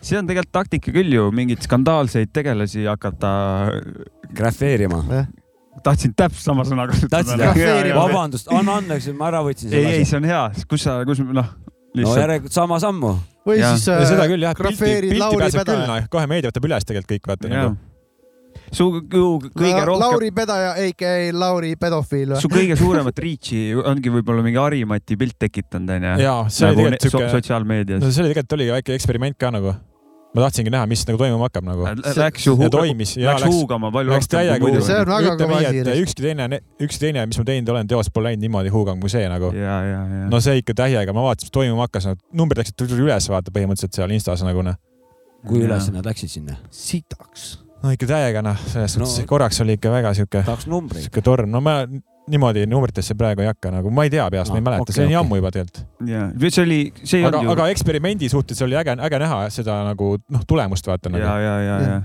see 0.00 0.18
on 0.18 0.28
tegelikult 0.28 0.54
taktika 0.58 0.94
küll 0.94 1.14
ju, 1.16 1.28
mingeid 1.34 1.62
skandaalseid 1.64 2.32
tegelasi 2.34 2.88
hakata. 2.90 3.32
grafeerima. 4.32 5.02
Tahtsin 5.82 6.14
täpselt 6.16 6.44
sama 6.44 6.64
sõna 6.68 6.86
kasutada. 6.90 7.52
vabandust, 7.96 8.50
anna 8.52 8.78
andeks, 8.82 9.08
et 9.08 9.18
ma 9.18 9.30
ära 9.32 9.42
võtsin 9.46 9.72
ei, 9.72 9.98
ei, 9.98 10.08
see 10.08 10.20
on 10.20 10.28
hea, 10.28 10.46
kus 10.68 10.84
sa, 10.84 11.00
kus 11.08 11.22
noh, 11.24 11.32
no 11.32 11.46
lihtsalt 11.96 12.22
järelikult 12.22 12.56
sama 12.56 12.80
sammu. 12.82 13.14
või 13.46 13.60
Jah. 13.60 13.76
siis 13.76 13.88
ja 13.90 14.02
seda 14.08 14.26
äh, 14.26 14.32
küll 14.32 14.44
jah, 14.46 14.58
pilti, 14.58 14.90
pilti 15.06 15.18
Lauri 15.20 15.40
pääseb 15.44 15.58
küll, 15.62 15.72
Pedaja. 15.72 15.88
noh, 15.88 16.12
kohe 16.12 16.28
meedia 16.30 16.52
võtab 16.52 16.68
üles 16.68 16.86
tegelikult 16.88 17.14
kõik, 17.14 17.30
vaata 17.32 17.50
nagu. 17.52 17.72
su 18.72 18.88
kõige 19.02 19.84
rohkem, 19.88 20.04
Lauri 20.04 20.30
Pedaja, 20.36 20.74
AKA 20.86 21.14
Lauri 21.36 21.72
pedofiil 21.80 22.36
su 22.42 22.50
kõige 22.52 22.76
suuremat 22.80 23.22
reach'i 23.24 23.62
ongi 23.76 24.12
võib-olla 24.14 24.44
mingi 24.46 24.60
Harimati 24.62 25.18
pilt 25.20 25.38
tekitanud 25.46 25.96
onju. 25.96 26.14
jaa, 26.22 26.42
see 26.48 26.68
oli 26.68 26.76
nagu 26.76 26.92
tegelikult 26.96 27.10
siuke, 27.10 27.32
sotsiaalmeedias 27.36 28.04
no. 28.04 28.12
see 28.12 28.24
oli 28.24 28.34
tegelikult 28.34 28.58
oli 28.58 28.70
väike 28.76 28.96
eksperiment 29.00 29.40
ka 29.40 29.52
nagu. 29.54 29.74
Ma 30.32 30.44
tahtsingi 30.46 30.72
näha, 30.72 30.86
mis 30.88 31.02
nagu 31.08 31.18
toimuma 31.20 31.48
hakkab 31.48 31.66
nagu. 31.66 31.86
Läks 32.16 32.46
ju 32.46 32.54
toimis 32.72 33.14
ja 33.18 33.34
läks 33.34 33.44
läks, 33.44 33.56
huugama 33.56 33.90
palju 33.94 34.14
läks 34.14 34.28
rohkem 34.32 34.62
kui 34.62 34.72
muidu 34.72 34.84
See. 34.86 34.98
on 35.00 35.10
väga 35.12 35.34
kõva 35.40 35.58
asi, 35.60 35.82
ükski 36.04 36.24
teine, 36.26 36.60
ükski 36.86 37.02
teine, 37.06 37.24
mis 37.28 37.40
ma 37.40 37.44
teinud 37.48 37.72
olen, 37.74 37.90
teos 37.90 38.08
pole 38.14 38.30
läinud 38.30 38.46
niimoodi 38.46 38.72
huugama 38.72 39.02
kui 39.02 39.12
see 39.12 39.26
nagu. 39.28 39.50
ja, 39.56 39.76
ja, 39.88 39.98
ja. 40.08 40.28
no 40.32 40.40
see 40.44 40.62
ikka 40.62 40.76
täiega, 40.84 41.16
ma 41.16 41.26
vaatasin, 41.26 41.50
mis 41.50 41.56
toimuma 41.58 41.88
hakkas, 41.88 42.08
numbrid 42.32 42.62
läksid 42.62 42.86
üles 42.96 43.28
vaata 43.32 43.52
põhimõtteliselt 43.54 44.00
seal 44.00 44.16
Instas 44.16 44.44
nagu 44.46 44.64
noh. 44.64 44.78
kui 45.48 45.64
üles 45.66 45.90
nad 45.92 46.08
läksid 46.08 46.32
sinna? 46.32 46.56
sitaks. 46.72 47.50
no 47.82 47.92
ikka 47.92 48.08
täiega 48.14 48.44
noh, 48.46 48.64
selles 48.72 48.96
No- 48.96 49.04
suhtes 49.04 49.28
korraks 49.28 49.60
oli 49.64 49.76
ikka 49.76 49.92
väga 49.92 50.14
siuke, 50.16 50.46
tahaks 50.48 50.68
numbreid. 50.70 51.10
siuke 51.10 51.24
torm, 51.28 51.52
no 51.52 51.60
ma 51.60 51.82
niimoodi 52.30 52.66
numbritesse 52.70 53.14
praegu 53.18 53.42
ei 53.42 53.48
hakka 53.50 53.70
nagu, 53.74 53.90
ma 53.90 54.04
ei 54.06 54.10
tea 54.14 54.28
peast, 54.30 54.52
ma 54.52 54.58
ei 54.60 54.62
Ah, 54.62 54.68
mäleta, 54.70 54.82
okei, 54.86 54.94
see 54.94 55.02
on 55.04 55.08
nii 55.10 55.16
okei. 55.16 55.26
ammu 55.26 55.36
juba 55.40 55.50
tegelikult. 55.50 55.84
ja, 56.06 56.28
see 56.50 56.62
oli, 56.64 56.80
see 57.02 57.18
ei 57.18 57.24
aga, 57.26 57.38
olnud 57.38 57.48
ju. 57.50 57.52
aga 57.56 57.68
eksperimendi 57.74 58.28
suhtes 58.32 58.62
oli 58.62 58.76
äge, 58.78 58.94
äge 59.08 59.18
näha 59.24 59.44
seda 59.50 59.80
nagu 59.88 60.16
noh, 60.30 60.44
tulemust 60.46 60.86
vaata 60.86 61.10
ja, 61.10 61.16
nagu. 61.18 61.24
ja, 61.24 61.54
ja, 61.66 61.78
ja 61.88 62.02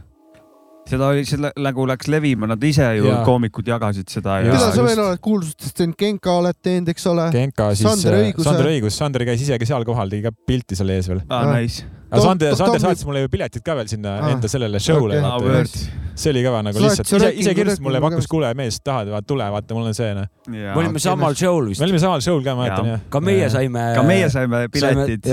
seda 0.87 1.09
oli, 1.11 1.25
see 1.27 1.37
nagu 1.59 1.85
läks 1.89 2.07
levima, 2.07 2.47
nad 2.47 2.63
ise 2.63 2.85
ju 2.95 3.09
Jaa. 3.09 3.23
koomikud 3.27 3.67
jagasid 3.67 4.07
seda 4.09 4.37
ja 4.39 4.47
Jaa, 4.47 4.53
keda 4.55 4.59
sa 4.71 4.71
just. 4.71 4.87
veel 4.87 5.03
oled 5.05 5.19
kuulsustest 5.21 5.75
teinud, 5.81 5.97
Genka 5.99 6.31
oled 6.39 6.55
teinud, 6.63 6.87
eks 6.93 7.07
ole? 7.11 7.27
Genka 7.35 7.69
siis, 7.75 7.83
Sander 7.89 8.17
Sander 8.47 8.69
Õigus, 8.71 8.97
Sander 8.97 9.25
käis 9.27 9.43
isegi 9.43 9.67
seal 9.67 9.83
kohal, 9.85 10.09
tegi 10.09 10.23
ka 10.23 10.31
pilti 10.47 10.79
seal 10.79 10.89
ees 10.95 11.09
veel. 11.11 11.21
ah,. 11.29 11.51
Nice. 11.53 11.83
Aga 12.07 12.23
Sander, 12.23 12.55
Sander 12.55 12.81
saatis 12.81 13.05
mulle 13.07 13.23
ju 13.25 13.29
piletid 13.31 13.63
ka 13.65 13.75
veel 13.75 13.87
sinna 13.91 14.17
Ah. 14.17 14.29
enda 14.31 14.47
sellele 14.51 14.79
show'le. 14.79 15.17
Ah, 15.19 15.35
okay. 15.37 15.49
word.. 15.49 15.79
see 16.17 16.31
oli 16.31 16.41
kõva 16.45 16.61
nagu 16.65 16.79
Sa 16.79 16.85
lihtsalt, 16.87 17.11
ise, 17.13 17.31
ise 17.43 17.53
kirjutas 17.53 17.81
mulle, 17.83 17.99
pakkus, 18.01 18.27
kuule 18.31 18.49
mees, 18.57 18.79
tahad, 18.81 19.11
vaata 19.13 19.27
tule, 19.29 19.45
vaata 19.53 19.75
mul 19.77 19.89
on 19.91 19.97
see 19.97 20.13
noh. 20.17 20.29
me 20.49 20.71
olime 20.81 21.01
samal 21.03 21.35
show'l 21.37 21.67
vist 21.69 21.81
me. 21.81 21.89
olime 21.89 21.99
samal 22.01 22.23
show'l 22.25 22.41
ka, 22.45 22.55
ma 22.57 22.63
mäletan 22.65 22.89
jah. 22.93 23.03
ka 23.13 23.21
meie 23.21 23.49
saime. 23.53 23.83
ka 23.97 24.05
meie 24.07 24.29
saime 24.33 24.63
piletid. 24.73 25.27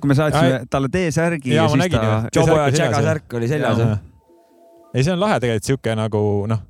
kui 0.00 0.12
me 0.12 0.18
saatsime 0.18 0.60
talle 0.70 0.92
T-särgi 0.92 1.56
ja 1.56 1.64
ma 1.64 1.72
siis 1.72 1.82
nägin 1.86 1.98
ta 1.98 2.12
ju. 2.12 2.42
Jobo 2.42 2.60
ja 2.60 2.68
särk 2.68 2.76
oli 2.76 2.76
seljas, 2.84 3.08
särk 3.08 3.38
oli 3.40 3.48
seljas. 3.54 3.82
Jaa. 3.82 3.96
ei, 4.94 5.02
see 5.02 5.16
on 5.16 5.24
lahe 5.24 5.40
tegelikult 5.42 5.72
siuke 5.72 5.96
nagu 5.98 6.22
noh, 6.52 6.62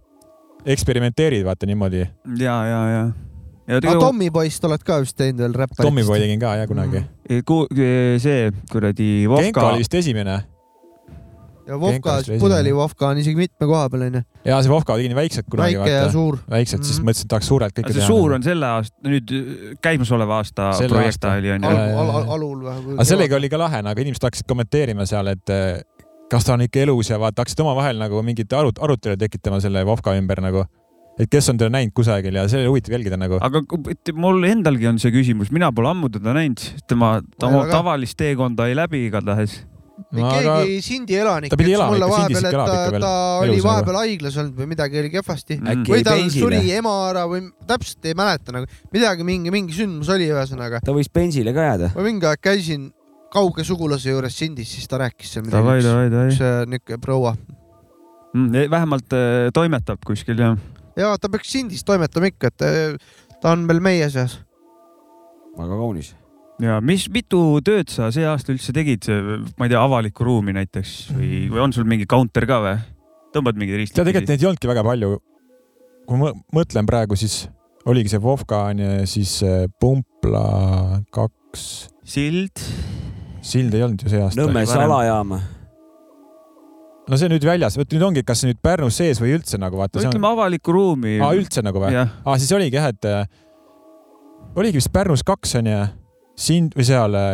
eksperimenteerid 0.65 1.45
vaata 1.45 1.69
niimoodi. 1.69 2.07
ja, 2.39 2.57
ja, 2.71 2.81
ja 2.95 3.05
ja 3.69 3.79
aga 3.79 3.95
Tommypoist 4.01 4.65
oled 4.67 4.83
ka 4.87 4.99
vist 5.05 5.17
teinud 5.19 5.43
veel 5.45 5.55
räpparit? 5.55 5.87
Tommyboy 5.87 6.19
tegin 6.23 6.41
ka 6.43 6.57
jah 6.59 6.69
kunagi. 6.71 7.03
Ku- 7.05 7.22
see 8.23 8.51
kuradi 8.73 9.11
Genka 9.27 9.35
Vovka 9.37 9.69
oli 9.73 9.79
vist 9.85 9.95
esimene 9.95 10.43
ja 11.67 11.77
Vovka 11.81 12.17
pudeli 12.41 12.73
Vovka 12.75 13.09
on 13.12 13.19
isegi 13.23 13.39
mitme 13.39 13.67
koha 13.71 13.89
peal 13.93 14.03
onju. 14.09 14.23
ja 14.45 14.59
see 14.62 14.71
Vovka 14.73 14.97
tegin 14.99 15.15
väiksed 15.17 15.47
kunagi 15.51 15.79
väike 15.79 15.91
ja 15.93 16.01
vaata, 16.03 16.12
suur. 16.12 16.39
väiksed, 16.51 16.83
siis 16.83 16.99
Mhm. 16.99 17.07
mõtlesin, 17.09 17.23
et 17.29 17.29
tahaks 17.35 17.47
suurelt 17.53 17.75
kõike 17.79 17.93
see 17.93 18.01
teha. 18.01 18.07
suur 18.09 18.33
on 18.35 18.43
selle 18.43 18.67
aasta, 18.67 18.97
nüüd 19.07 19.31
käimasoleva 19.83 20.41
aasta 20.41 20.73
Selle 20.81 20.89
projekt 20.97 21.25
aasta. 21.25 21.37
oli 21.39 21.53
onju 21.55 21.69
Al- 21.69 21.77
Jaa, 21.77 21.87
jaa, 21.87 22.01
al- 22.01 22.12
jaa. 22.25 22.35
alul 22.35 22.59
või? 22.67 22.95
aga 22.99 23.05
sellega 23.05 23.37
oli 23.37 23.49
ka 23.49 23.59
lahe, 23.59 23.83
nagu 23.83 24.01
inimesed 24.01 24.23
hakkasid 24.27 24.47
kommenteerima 24.49 25.07
seal, 25.07 25.27
et 25.29 25.51
eh, 25.51 25.83
kas 26.31 26.45
ta 26.45 26.55
on 26.55 26.61
ikka 26.67 26.81
elus 26.83 27.11
ja 27.11 27.19
vaata 27.19 27.43
hakkasid 27.45 27.61
omavahel 27.61 27.99
nagu 27.99 28.23
mingit 28.23 28.49
arut-, 28.53 28.83
arutelu 28.83 29.17
tekitama 29.17 29.61
selle 29.61 29.85
Vovka 29.87 30.17
ümber 30.19 30.41
nagu. 30.43 30.65
Et 31.23 31.31
kes 31.31 31.50
on 31.52 31.59
teda 31.61 31.73
näinud 31.73 31.95
kusagil 31.97 32.38
ja 32.38 32.47
see 32.50 32.62
oli 32.62 32.71
huvitav 32.73 32.97
jälgida 32.97 33.19
nagu. 33.21 33.38
aga 33.43 33.62
mul 34.19 34.47
endalgi 34.49 34.88
on 34.91 34.99
see 35.02 35.12
küsimus, 35.14 35.52
mina 35.55 35.71
pole 35.75 35.93
ammu 35.93 36.11
teda 36.12 36.35
näinud, 36.37 36.62
tema 36.91 37.19
ta 37.38 37.50
oma 37.50 37.67
tavalist 37.71 38.19
teekonda 38.19 38.69
ei 38.71 38.79
läbi 38.79 39.05
igatahes. 39.09 39.61
no,. 40.12 40.31
keegi 40.33 40.81
Sindi 40.85 41.19
elanik 41.21 41.52
ta 41.52 41.59
pidi 41.61 41.75
ütles 41.76 41.93
mulle 41.93 42.09
vahepeal, 42.11 42.49
et 42.49 42.57
ta, 42.57 43.05
ta 43.05 43.12
oli 43.43 43.61
vahepeal 43.64 44.00
haiglas 44.00 44.38
olnud 44.43 44.59
või 44.59 44.73
midagi 44.73 44.99
oli 45.02 45.12
kehvasti. 45.12 45.61
Mm. 45.61 45.85
Või 45.88 46.07
tal 46.07 46.25
suri 46.33 46.64
ema 46.75 46.97
ära 47.11 47.26
või 47.31 47.45
täpselt 47.69 48.11
ei 48.11 48.19
mäleta 48.19 48.57
nagu, 48.57 48.83
midagi, 48.95 49.29
mingi, 49.29 49.55
mingi 49.55 49.76
sündmus 49.76 50.11
oli 50.12 50.26
ühesõnaga. 50.33 50.83
ta 50.85 50.97
võis 50.97 51.12
bensile 51.12 51.55
ka 51.55 51.71
jääda. 51.71 51.93
ma 51.95 52.09
mingi 52.09 52.29
aeg 52.29 52.43
käisin 52.43 52.91
kauge 53.33 53.64
sugulase 53.64 54.12
juures 54.12 54.37
Sindis, 54.37 54.75
siis 54.75 54.91
ta 54.91 55.00
rääkis 55.00 55.33
seal 55.33 55.47
midagi. 55.47 55.88
üks 56.26 56.43
äh, 56.45 56.62
niuke 56.69 56.99
proua. 57.00 57.37
vähemalt 58.35 59.17
äh, 59.17 59.49
toimetab 59.55 60.02
kuskil 60.09 60.41
jah. 60.41 60.57
Ja 60.99 61.13
ta 61.21 61.31
peaks 61.33 61.53
Sindis 61.53 61.85
toimetama 61.89 62.33
ikka, 62.33 62.53
et 62.53 62.67
äh, 62.67 63.15
ta 63.43 63.55
on 63.57 63.67
veel 63.69 63.83
meie 63.85 64.09
seas. 64.13 64.39
väga 65.59 65.79
kaunis. 65.79 66.15
ja 66.63 66.81
mis, 66.85 67.09
mitu 67.13 67.61
tööd 67.65 67.91
sa 67.93 68.11
see 68.15 68.27
aasta 68.29 68.55
üldse 68.55 68.75
tegid, 68.77 69.09
ma 69.59 69.69
ei 69.69 69.73
tea, 69.73 69.81
avalikku 69.83 70.27
ruumi 70.27 70.55
näiteks 70.57 70.97
või, 71.17 71.47
või 71.53 71.65
on 71.67 71.77
sul 71.77 71.89
mingi 71.89 72.09
counter 72.11 72.49
ka 72.49 72.63
või? 72.65 72.77
tõmbad 73.33 73.59
mingeid 73.59 73.83
risti? 73.83 73.97
tead, 73.97 74.09
tegelikult 74.11 74.35
neid 74.35 74.45
ei 74.45 74.51
olnudki 74.51 74.71
väga 74.71 74.87
palju. 74.87 75.17
kui 76.09 76.21
ma 76.21 76.33
mõtlen 76.55 76.89
praegu, 76.89 77.17
siis 77.19 77.45
oligi 77.89 78.13
see 78.13 78.23
Vovka 78.23 78.67
onju, 78.71 78.93
siis 79.11 79.39
eh, 79.47 79.65
Pumpla 79.81 80.45
kaks, 81.15 81.67
sild. 82.05 82.63
Sild 83.43 83.75
ei 83.75 83.83
olnud 83.83 84.05
ju 84.05 84.13
see 84.13 84.23
aasta. 84.23 84.39
Nõmme 84.39 84.63
salajaam. 84.69 85.35
No 87.09 87.19
see 87.19 87.29
on 87.29 87.35
nüüd 87.35 87.47
väljas, 87.47 87.77
vot 87.79 87.95
nüüd 87.95 88.05
ongi, 88.07 88.25
kas 88.27 88.45
nüüd 88.47 88.61
Pärnus 88.63 88.99
sees 89.01 89.21
või 89.23 89.35
üldse 89.37 89.59
nagu 89.61 89.81
vaata. 89.81 90.03
ütleme 90.03 90.31
avalikku 90.31 90.75
ruumi. 90.75 91.17
aa, 91.23 91.33
üldse 91.39 91.65
nagu 91.65 91.83
või? 91.83 91.97
aa, 91.99 92.37
siis 92.39 92.53
oligi 92.55 92.79
jah, 92.79 92.91
et 92.93 93.09
äh, 93.09 93.25
oligi 94.57 94.81
vist 94.81 94.93
Pärnus 94.95 95.25
kaks 95.27 95.57
onju, 95.63 95.81
siin 96.39 96.71
või 96.77 96.89
seal 96.89 97.19
äh, 97.19 97.33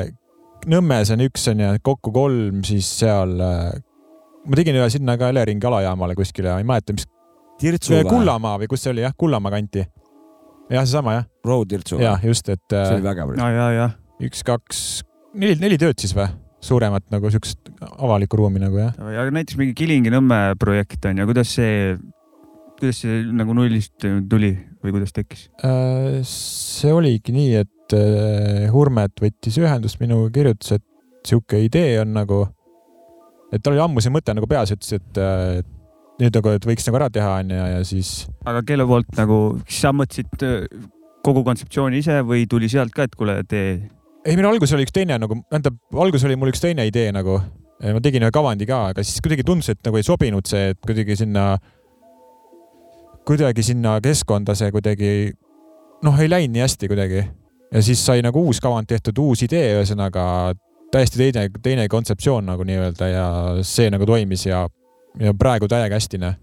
Nõmmes 0.69 1.07
on 1.15 1.21
üks 1.23 1.45
onju, 1.53 1.69
kokku 1.87 2.11
kolm, 2.13 2.65
siis 2.67 2.89
seal 2.99 3.37
äh, 3.45 3.69
ma 4.49 4.59
tegin 4.59 4.77
ühe 4.81 4.89
sinna 4.91 5.15
ka 5.21 5.31
Eleringi 5.31 5.69
alajaamale 5.69 6.17
kuskile, 6.19 6.57
ei 6.59 6.67
mäleta, 6.67 6.97
mis? 6.97 7.07
Kullamaa 8.11 8.59
või 8.63 8.69
kus 8.71 8.85
see 8.85 8.93
oli 8.95 9.05
jah, 9.05 9.15
Kullamaa 9.19 9.55
kanti. 9.55 9.85
jah, 10.69 10.83
seesama 10.83 11.15
jah, 11.21 11.31
Road 11.47 11.71
Tirtsu 11.71 11.97
või? 11.99 12.09
jah, 12.09 12.27
just, 12.27 12.51
et 12.51 12.65
see 12.67 12.83
äh, 12.83 12.97
oli 12.97 13.07
vägev. 13.07 13.33
ja, 13.39 13.49
ja, 13.55 13.71
ja. 13.77 13.89
üks, 14.27 14.43
kaks, 14.47 14.83
neli, 15.39 15.59
neli 15.63 15.79
tööd 15.81 15.99
siis 16.03 16.17
või? 16.19 16.27
Suuremat 16.65 17.07
nagu 17.13 17.31
siukest 17.31 17.71
avalikku 17.87 18.39
ruumi 18.41 18.63
nagu 18.63 18.81
jah. 18.81 18.95
aga 18.99 19.31
näiteks 19.35 19.59
mingi 19.61 19.77
Kilingi-Nõmme 19.79 20.59
projekt 20.59 21.07
on 21.07 21.21
ju, 21.21 21.27
kuidas 21.31 21.53
see, 21.55 21.95
kuidas 22.79 23.03
see 23.05 23.23
nagu 23.39 23.55
nullist 23.57 24.07
tuli 24.31 24.53
või 24.83 24.95
kuidas 24.97 25.15
tekkis? 25.15 25.47
Äh, 25.67 26.21
see 26.27 26.93
oligi 26.95 27.35
nii, 27.35 27.63
et 27.63 27.97
äh, 27.97 28.67
Hurmet 28.75 29.23
võttis 29.23 29.59
ühendust 29.63 30.03
minuga, 30.03 30.33
kirjutas, 30.35 30.79
et 30.79 31.29
sihuke 31.29 31.63
idee 31.63 31.99
on 32.03 32.15
nagu, 32.17 32.45
et 33.53 33.63
tal 33.63 33.77
oli 33.77 33.85
ammu 33.85 34.03
see 34.05 34.15
mõte 34.15 34.35
nagu 34.35 34.51
peas, 34.51 34.75
ütles, 34.75 34.99
et 34.99 35.23
äh, 35.23 35.63
nüüd 36.19 36.35
nagu, 36.35 36.55
et 36.59 36.67
võiks 36.67 36.87
nagu 36.89 36.99
ära 36.99 37.11
teha 37.15 37.35
onju 37.45 37.59
ja 37.59 37.83
siis 37.87 38.13
aga 38.49 38.65
kelle 38.67 38.87
poolt 38.89 39.15
nagu, 39.19 39.43
kas 39.63 39.83
sa 39.85 39.95
mõtlesid 39.95 40.49
kogu 41.23 41.45
kontseptsiooni 41.47 42.03
ise 42.03 42.19
või 42.27 42.47
tuli 42.51 42.71
sealt 42.71 42.95
ka, 42.95 43.07
et 43.07 43.15
kuule, 43.19 43.41
tee? 43.47 43.79
ei, 44.29 44.37
meil 44.37 44.49
alguses 44.51 44.75
oli 44.77 44.85
üks 44.87 44.95
teine 44.95 45.17
nagu, 45.21 45.41
tähendab, 45.49 45.79
alguses 46.05 46.27
oli 46.29 46.37
mul 46.39 46.53
üks 46.53 46.63
teine 46.63 46.87
idee 46.89 47.11
nagu. 47.17 47.41
ma 47.79 48.01
tegin 48.03 48.25
ühe 48.27 48.35
kavandi 48.35 48.67
ka, 48.67 48.89
aga 48.93 49.03
siis 49.07 49.23
kuidagi 49.23 49.45
tundus, 49.47 49.69
et 49.71 49.79
nagu 49.87 50.01
ei 50.01 50.07
sobinud 50.07 50.49
see, 50.51 50.73
et 50.73 50.79
kuidagi 50.83 51.15
sinna, 51.21 51.53
kuidagi 53.29 53.63
sinna 53.63 53.93
keskkonda 54.03 54.57
see 54.59 54.73
kuidagi 54.75 55.13
noh, 56.03 56.19
ei 56.19 56.31
läinud 56.31 56.57
nii 56.57 56.65
hästi 56.65 56.91
kuidagi. 56.91 57.23
ja 57.73 57.85
siis 57.85 58.03
sai 58.05 58.25
nagu 58.27 58.43
uus 58.43 58.61
kavand 58.65 58.91
tehtud, 58.91 59.21
uus 59.23 59.45
idee, 59.47 59.77
ühesõnaga 59.79 60.25
täiesti 60.93 61.23
teine, 61.23 61.47
teine 61.63 61.87
kontseptsioon 61.89 62.51
nagu 62.51 62.67
nii-öelda 62.67 63.09
ja 63.13 63.29
see 63.63 63.93
nagu 63.95 64.07
toimis 64.09 64.47
ja, 64.49 64.65
ja 65.21 65.35
praegu 65.39 65.71
täiega 65.71 66.01
hästi, 66.01 66.21
noh 66.25 66.37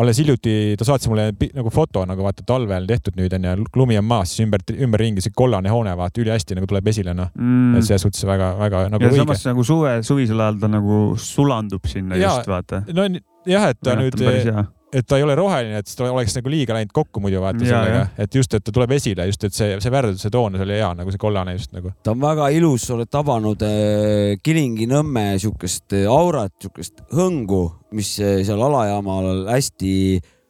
alles 0.00 0.18
hiljuti 0.18 0.74
ta 0.78 0.86
saatis 0.86 1.08
mulle 1.10 1.28
nagu 1.54 1.70
foto 1.74 2.02
nagu 2.08 2.24
vaata 2.26 2.44
talvel 2.46 2.86
tehtud 2.88 3.18
nüüd 3.18 3.34
onju, 3.38 3.68
lumi 3.78 3.98
on 4.00 4.06
maas, 4.08 4.32
siis 4.32 4.44
ümber, 4.46 4.64
ümberringi 4.74 5.22
see 5.22 5.34
kollane 5.36 5.70
hoone 5.70 5.92
vaata 5.98 6.22
ülihästi 6.22 6.58
nagu 6.58 6.68
tuleb 6.70 6.90
esile 6.90 7.14
noh. 7.14 7.30
Mm. 7.38 7.78
et 7.78 7.86
selles 7.86 8.02
suhtes 8.06 8.26
väga-väga 8.26 8.88
nagu 8.92 9.06
ja 9.06 9.12
õige. 9.12 9.22
samas 9.22 9.44
nagu 9.46 9.66
suve, 9.66 9.96
suvisel 10.06 10.42
ajal 10.42 10.58
ta 10.64 10.70
nagu 10.72 11.02
sulandub 11.20 11.86
sinna 11.90 12.18
Jaa. 12.18 12.38
just 12.38 12.50
vaata. 12.50 12.82
no 12.90 13.06
jah, 13.46 13.70
et 13.70 13.80
ta 13.84 13.94
nüüd, 14.00 14.18
päris 14.18 14.50
hea. 14.50 14.66
Et 14.94 15.06
ta 15.06 15.18
ei 15.18 15.24
ole 15.26 15.34
roheline, 15.38 15.80
et 15.82 15.90
ta 15.96 16.06
oleks 16.12 16.36
nagu 16.38 16.52
liiga 16.52 16.76
läinud 16.76 16.92
kokku 16.94 17.22
muidu 17.24 17.40
vaata 17.42 17.64
Jaa, 17.66 17.82
sellega 17.84 18.24
et 18.24 18.38
just, 18.38 18.54
et 18.54 18.64
ta 18.64 18.74
tuleb 18.74 18.94
esile 18.96 19.26
just, 19.28 19.44
et 19.46 19.56
see, 19.56 19.74
see 19.82 19.92
värduse 19.92 20.30
toon 20.32 20.58
oli 20.60 20.78
hea 20.78 20.90
nagu 20.98 21.14
see 21.14 21.20
kollane 21.20 21.56
just 21.56 21.74
nagu. 21.74 21.92
ta 22.04 22.14
on 22.14 22.22
väga 22.22 22.48
ilus, 22.54 22.86
sa 22.88 22.94
oled 22.96 23.10
tabanud 23.10 23.64
äh, 23.66 24.36
Kilingi-Nõmme 24.44 25.26
siukest 25.42 25.96
äh, 25.98 26.06
aurat, 26.10 26.54
siukest 26.62 27.04
hõngu, 27.14 27.64
mis 27.96 28.14
äh, 28.22 28.40
seal 28.46 28.62
alajaamal 28.62 29.46
hästi 29.50 29.94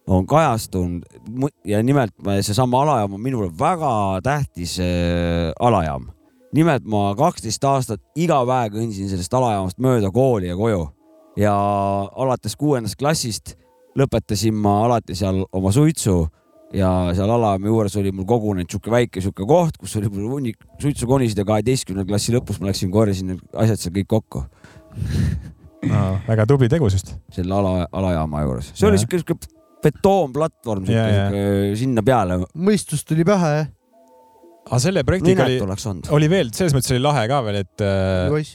on 0.07 0.27
kajastunud 0.29 1.07
ja 1.65 1.81
nimelt 1.83 2.13
ma- 2.25 2.37
seesama 2.45 2.83
alajaam 2.85 3.17
on 3.17 3.23
minule 3.25 3.49
väga 3.59 4.21
tähtis 4.25 4.77
äh, 4.83 5.53
alajaam. 5.61 6.11
nimelt 6.55 6.85
ma 6.85 7.15
kaksteist 7.19 7.65
aastat 7.65 8.01
iga 8.15 8.45
päev 8.47 8.77
kõndisin 8.77 9.09
sellest 9.11 9.33
alajaamast 9.35 9.81
mööda 9.83 10.11
kooli 10.15 10.53
ja 10.53 10.57
koju 10.57 10.85
ja 11.37 11.55
alates 12.15 12.55
kuuendast 12.57 12.99
klassist 13.01 13.57
lõpetasin 13.99 14.57
ma 14.59 14.81
alati 14.87 15.15
seal 15.19 15.45
oma 15.55 15.71
suitsu 15.75 16.25
ja 16.75 16.89
seal 17.15 17.31
alajaama 17.31 17.71
juures 17.71 17.95
oli 18.01 18.11
mul 18.13 18.27
kogunenud 18.27 18.71
sihuke 18.71 18.91
väike 18.91 19.23
sihuke 19.23 19.47
koht, 19.47 19.77
kus 19.79 19.95
oli 20.01 20.09
mul 20.11 20.31
hunnik 20.37 20.59
suitsukonisid 20.83 21.39
ja 21.39 21.45
kaheteistkümnenda 21.47 22.09
klassi 22.09 22.35
lõpus 22.35 22.59
ma 22.61 22.71
läksin, 22.73 22.91
korjasin 22.95 23.31
need 23.35 23.45
asjad 23.55 23.79
seal 23.85 23.95
kõik 24.01 24.09
kokku 24.11 24.43
väga 26.29 26.47
tubli 26.49 26.69
tegus 26.73 26.97
just. 26.97 27.15
selle 27.35 27.55
ala, 27.55 27.87
alajaama 27.93 28.43
juures. 28.47 28.73
see 28.75 28.89
oli 28.89 28.97
Jah. 28.99 29.05
sihuke, 29.05 29.23
sihuke 29.23 29.53
betoonplatvorm, 29.85 30.87
Ja, 30.89 31.07
ja. 31.09 31.25
sihuke 31.31 31.77
sinna 31.83 32.03
peale. 32.07 32.39
mõistus 32.57 33.05
tuli 33.07 33.25
pähe, 33.29 33.51
jah, 33.59 33.73
aga 34.65 34.79
selle 34.81 35.03
projektiga 35.05 35.45
oli 35.45 35.61
oleks 35.61 35.87
olnud. 35.91 36.09
oli 36.17 36.31
veel, 36.33 36.53
selles 36.57 36.75
mõttes 36.77 36.95
oli 36.97 37.03
lahe 37.05 37.27
ka 37.29 37.43
veel, 37.45 37.61
et 37.67 37.85
äh, 37.85 38.55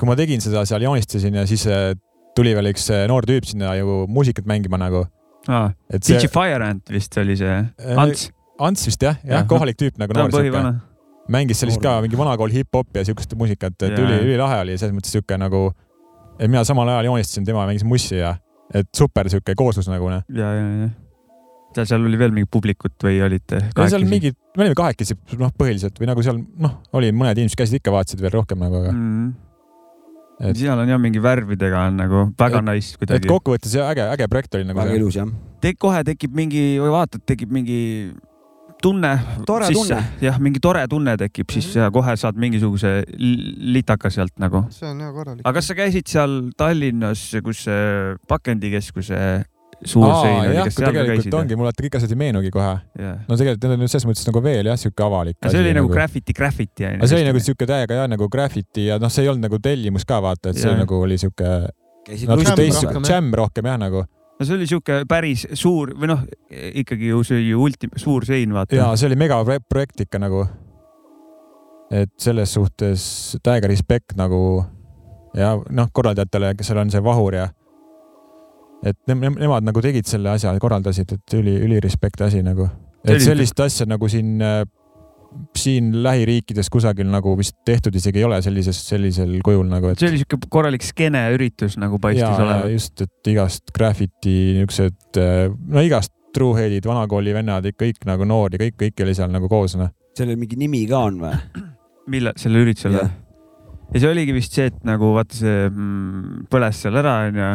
kui 0.00 0.08
ma 0.08 0.16
tegin 0.16 0.40
seda 0.40 0.64
seal 0.68 0.82
joonistasin 0.88 1.36
ja 1.42 1.44
siis 1.46 1.66
äh, 1.68 1.92
tuli 2.36 2.54
veel 2.56 2.70
üks 2.72 2.86
äh, 2.92 3.04
noor 3.10 3.26
tüüp 3.28 3.44
sinna 3.48 3.74
ju 3.78 4.02
muusikat 4.08 4.46
mängima 4.48 4.78
nagu. 4.80 5.04
aa, 5.48 5.72
et 5.90 6.04
see 6.06 6.16
DJ, 6.18 6.30
Fire 6.32 6.64
Ant 6.70 6.90
vist 6.94 7.16
oli 7.18 7.36
see, 7.36 7.58
Äh, 7.82 7.98
Ants, 7.98 8.30
Ants 8.62 8.86
vist 8.86 9.02
jah, 9.02 9.16
jah 9.24 9.40
Jah., 9.42 9.46
kohalik 9.50 9.78
tüüp 9.80 9.98
nagu 10.00 10.14
ta 10.14 10.24
on 10.28 10.30
põhivana. 10.34 10.74
mängis 11.32 11.60
sellist 11.62 11.82
ka 11.82 11.96
mingi 12.04 12.18
vanakooli 12.18 12.60
hip-hopi 12.60 13.02
ja 13.02 13.04
siukest 13.10 13.34
muusikat, 13.38 13.76
et 13.82 13.98
üli, 13.98 14.16
ülilahe 14.26 14.60
oli 14.64 14.74
ja 14.76 14.82
selles 14.82 14.94
mõttes 14.96 15.12
siuke 15.14 15.38
nagu, 15.38 15.68
et 16.38 16.48
mina 16.50 16.64
samal 16.66 16.88
ajal 16.88 17.10
joonistasin, 17.12 17.44
tema 17.46 17.66
mängis 17.68 17.84
mussi 17.86 18.18
ja 18.18 18.36
et 18.74 18.88
super 18.96 19.28
siuke 19.30 19.54
kooslus 19.58 19.88
nagu 19.90 20.08
noh. 20.10 20.22
ja, 20.32 20.48
ja, 20.56 20.66
ja. 20.82 20.88
seal, 21.76 21.86
seal 21.92 22.06
oli 22.08 22.18
veel 22.18 22.32
mingit 22.34 22.50
publikut 22.54 22.94
või 23.04 23.20
olite 23.26 23.60
seal? 23.76 24.04
mingid, 24.08 24.34
me 24.56 24.66
olime 24.66 24.78
kahekesi 24.78 25.14
noh, 25.38 25.52
põhiliselt 25.58 25.98
või 26.00 26.10
nagu 26.10 26.22
seal 26.26 26.38
noh, 26.38 26.78
oli 26.98 27.10
mõned 27.14 27.38
inimesed 27.42 27.58
käisid 27.60 27.78
ikka 27.82 27.94
vaatasid 27.94 28.22
veel 28.24 28.38
rohkem 28.40 28.62
nagu, 28.62 28.82
aga 28.82 28.92
Mm. 28.94 29.32
Et- 30.40 30.56
seal 30.56 30.78
on 30.78 30.88
jah 30.88 30.98
mingi 30.98 31.20
värvidega 31.22 31.86
on 31.88 31.96
nagu 31.96 32.32
väga 32.38 32.58
Et- 32.58 32.64
nice 32.64 32.94
et 32.94 32.98
kuidagi. 33.00 33.28
kokkuvõttes 33.28 33.74
jah, 33.74 33.90
äge, 33.92 34.08
äge 34.16 34.28
projekt 34.28 34.54
oli 34.54 34.64
nagu 34.64 34.78
väga 34.80 34.94
ilus 34.96 35.14
jah. 35.16 35.26
Te, 35.60 35.74
kohe 35.74 36.02
tekib 36.04 36.34
mingi, 36.34 36.78
või 36.82 36.90
vaatad, 36.90 37.22
tekib 37.26 37.50
mingi 37.52 38.12
tunne. 38.82 39.12
Tore 39.46 39.68
tunne.. 39.70 39.98
jah, 40.20 40.38
mingi 40.42 40.58
tore 40.58 40.82
tunne 40.90 41.16
tekib 41.16 41.46
siis 41.54 41.68
Mhm. 41.68 41.78
ja 41.84 41.90
kohe 41.94 42.16
saad 42.16 42.34
mingisuguse 42.34 43.04
li- 43.18 43.54
litaka 43.78 44.10
sealt 44.10 44.32
nagu. 44.38 44.66
see 44.70 44.88
on 44.88 44.98
hea 44.98 45.12
korralik. 45.12 45.42
aga 45.44 45.52
kas 45.54 45.66
sa 45.68 45.74
käisid 45.74 46.08
seal 46.08 46.50
Tallinnas, 46.56 47.36
kus 47.44 47.58
see 47.64 48.16
pakendikeskuse 48.26 49.44
suur 49.84 50.08
sein 50.20 50.38
oli, 50.46 50.56
kas 50.66 50.76
seal 50.78 50.94
ka 50.94 51.04
käisid? 51.08 51.34
ongi, 51.34 51.56
mul 51.58 51.66
vaata 51.68 51.84
kõik 51.84 51.98
asjad 51.98 52.14
ei 52.14 52.18
meenugi 52.20 52.50
kohe. 52.54 52.72
jah, 52.98 53.20
no 53.26 53.38
tegelikult 53.38 53.66
need 53.66 53.74
on 53.76 53.82
nüüd 53.82 53.92
selles 53.92 54.06
mõttes 54.08 54.28
nagu 54.28 54.42
veel 54.44 54.70
jah, 54.70 54.78
sihuke 54.78 55.04
avalik. 55.06 55.38
see 55.48 55.62
oli 55.62 55.74
nagu 55.76 55.90
graffiti, 55.92 56.34
graffiti 56.36 56.86
aga 56.88 57.10
see 57.10 57.18
oli 57.18 57.28
nagu 57.28 57.42
sihuke 57.42 57.68
täiega 57.68 58.00
jah, 58.02 58.10
nagu 58.10 58.28
graffiti 58.32 58.88
ja 58.88 58.98
noh, 59.02 59.12
see 59.12 59.26
ei 59.26 59.30
olnud 59.32 59.48
nagu 59.48 59.60
tellimus 59.62 60.06
ka 60.08 60.20
vaata, 60.24 60.52
et 60.52 60.60
see 60.60 60.70
Jah. 60.70 60.80
nagu 60.82 60.98
oli 61.02 61.18
sihuke 61.20 61.52
natuke 62.30 62.56
teistsugune 62.58 63.06
džämm 63.08 63.38
rohkem 63.42 63.70
jah 63.70 63.78
nagu. 63.80 64.04
no 64.06 64.46
see 64.46 64.58
oli 64.58 64.68
sihuke 64.70 65.02
päris 65.10 65.46
suur 65.58 65.94
või 65.98 66.12
noh, 66.12 66.26
ikkagi 66.82 67.10
ju 67.10 67.22
see 67.26 67.40
oli 67.40 67.48
ju 67.50 67.64
ulti-, 67.66 67.90
suur 68.00 68.26
sein, 68.28 68.54
vaata. 68.54 68.78
ja 68.78 68.92
see 68.96 69.10
oli 69.10 69.18
megaprojekt 69.24 70.06
ikka 70.06 70.22
nagu. 70.22 70.44
et 71.90 72.12
selles 72.22 72.54
suhtes 72.54 73.08
täiega 73.42 73.70
respekt 73.70 74.14
nagu 74.16 74.62
ja 75.36 75.56
noh, 75.70 75.90
korraldajatele, 75.92 76.54
kes 76.58 76.70
seal 76.70 76.80
on 76.84 76.94
see 76.94 77.02
Vahur 77.04 77.34
ja 77.36 77.48
et 78.82 78.98
ne 79.08 79.16
ne 79.18 79.32
nemad 79.44 79.66
nagu 79.66 79.82
tegid 79.84 80.08
selle 80.08 80.32
asja, 80.34 80.52
korraldasid, 80.60 81.16
et 81.16 81.36
üli, 81.38 81.56
ülirespekt 81.66 82.24
asi 82.26 82.42
nagu. 82.42 82.68
et 83.04 83.22
sellist 83.22 83.58
asja 83.60 83.86
nagu 83.90 84.08
siin, 84.08 84.38
siin 85.56 85.90
lähiriikides 86.04 86.70
kusagil 86.70 87.08
nagu 87.10 87.34
vist 87.38 87.56
tehtud 87.66 87.94
isegi 87.98 88.20
ei 88.20 88.26
ole 88.28 88.40
sellises, 88.44 88.78
sellisel 88.88 89.38
kujul 89.44 89.66
nagu, 89.70 89.92
et. 89.92 90.02
see 90.02 90.12
oli 90.12 90.22
siuke 90.22 90.40
korralik 90.52 90.84
skeene 90.86 91.24
üritus 91.34 91.78
nagu 91.80 92.00
paistis 92.02 92.38
olevat. 92.38 92.70
just, 92.74 93.04
et 93.06 93.32
igast 93.32 93.74
graffiti 93.74 94.36
niisugused, 94.58 95.22
no 95.72 95.84
igast 95.84 96.14
truehead'id, 96.32 96.86
vanakooli 96.88 97.34
vennad, 97.36 97.66
kõik 97.78 98.06
nagu 98.08 98.24
noori, 98.28 98.60
kõik, 98.60 98.78
kõik 98.80 99.04
oli 99.04 99.16
seal 99.16 99.32
nagu 99.32 99.50
koos, 99.52 99.76
noh. 99.80 99.92
sellel 100.16 100.38
mingi 100.40 100.58
nimi 100.60 100.86
ka 100.90 101.06
on 101.10 101.20
või? 101.22 101.66
mille, 102.12 102.32
sellel 102.40 102.66
üritusel 102.66 102.96
või? 102.98 103.10
ja 103.92 104.02
see 104.02 104.10
oligi 104.10 104.34
vist 104.36 104.56
see, 104.56 104.70
et 104.72 104.80
nagu 104.88 105.12
vaata 105.16 105.36
see 105.36 105.68
mm, 105.68 106.48
põles 106.52 106.80
seal 106.84 106.98
ära 107.00 107.18
onju. 107.28 107.50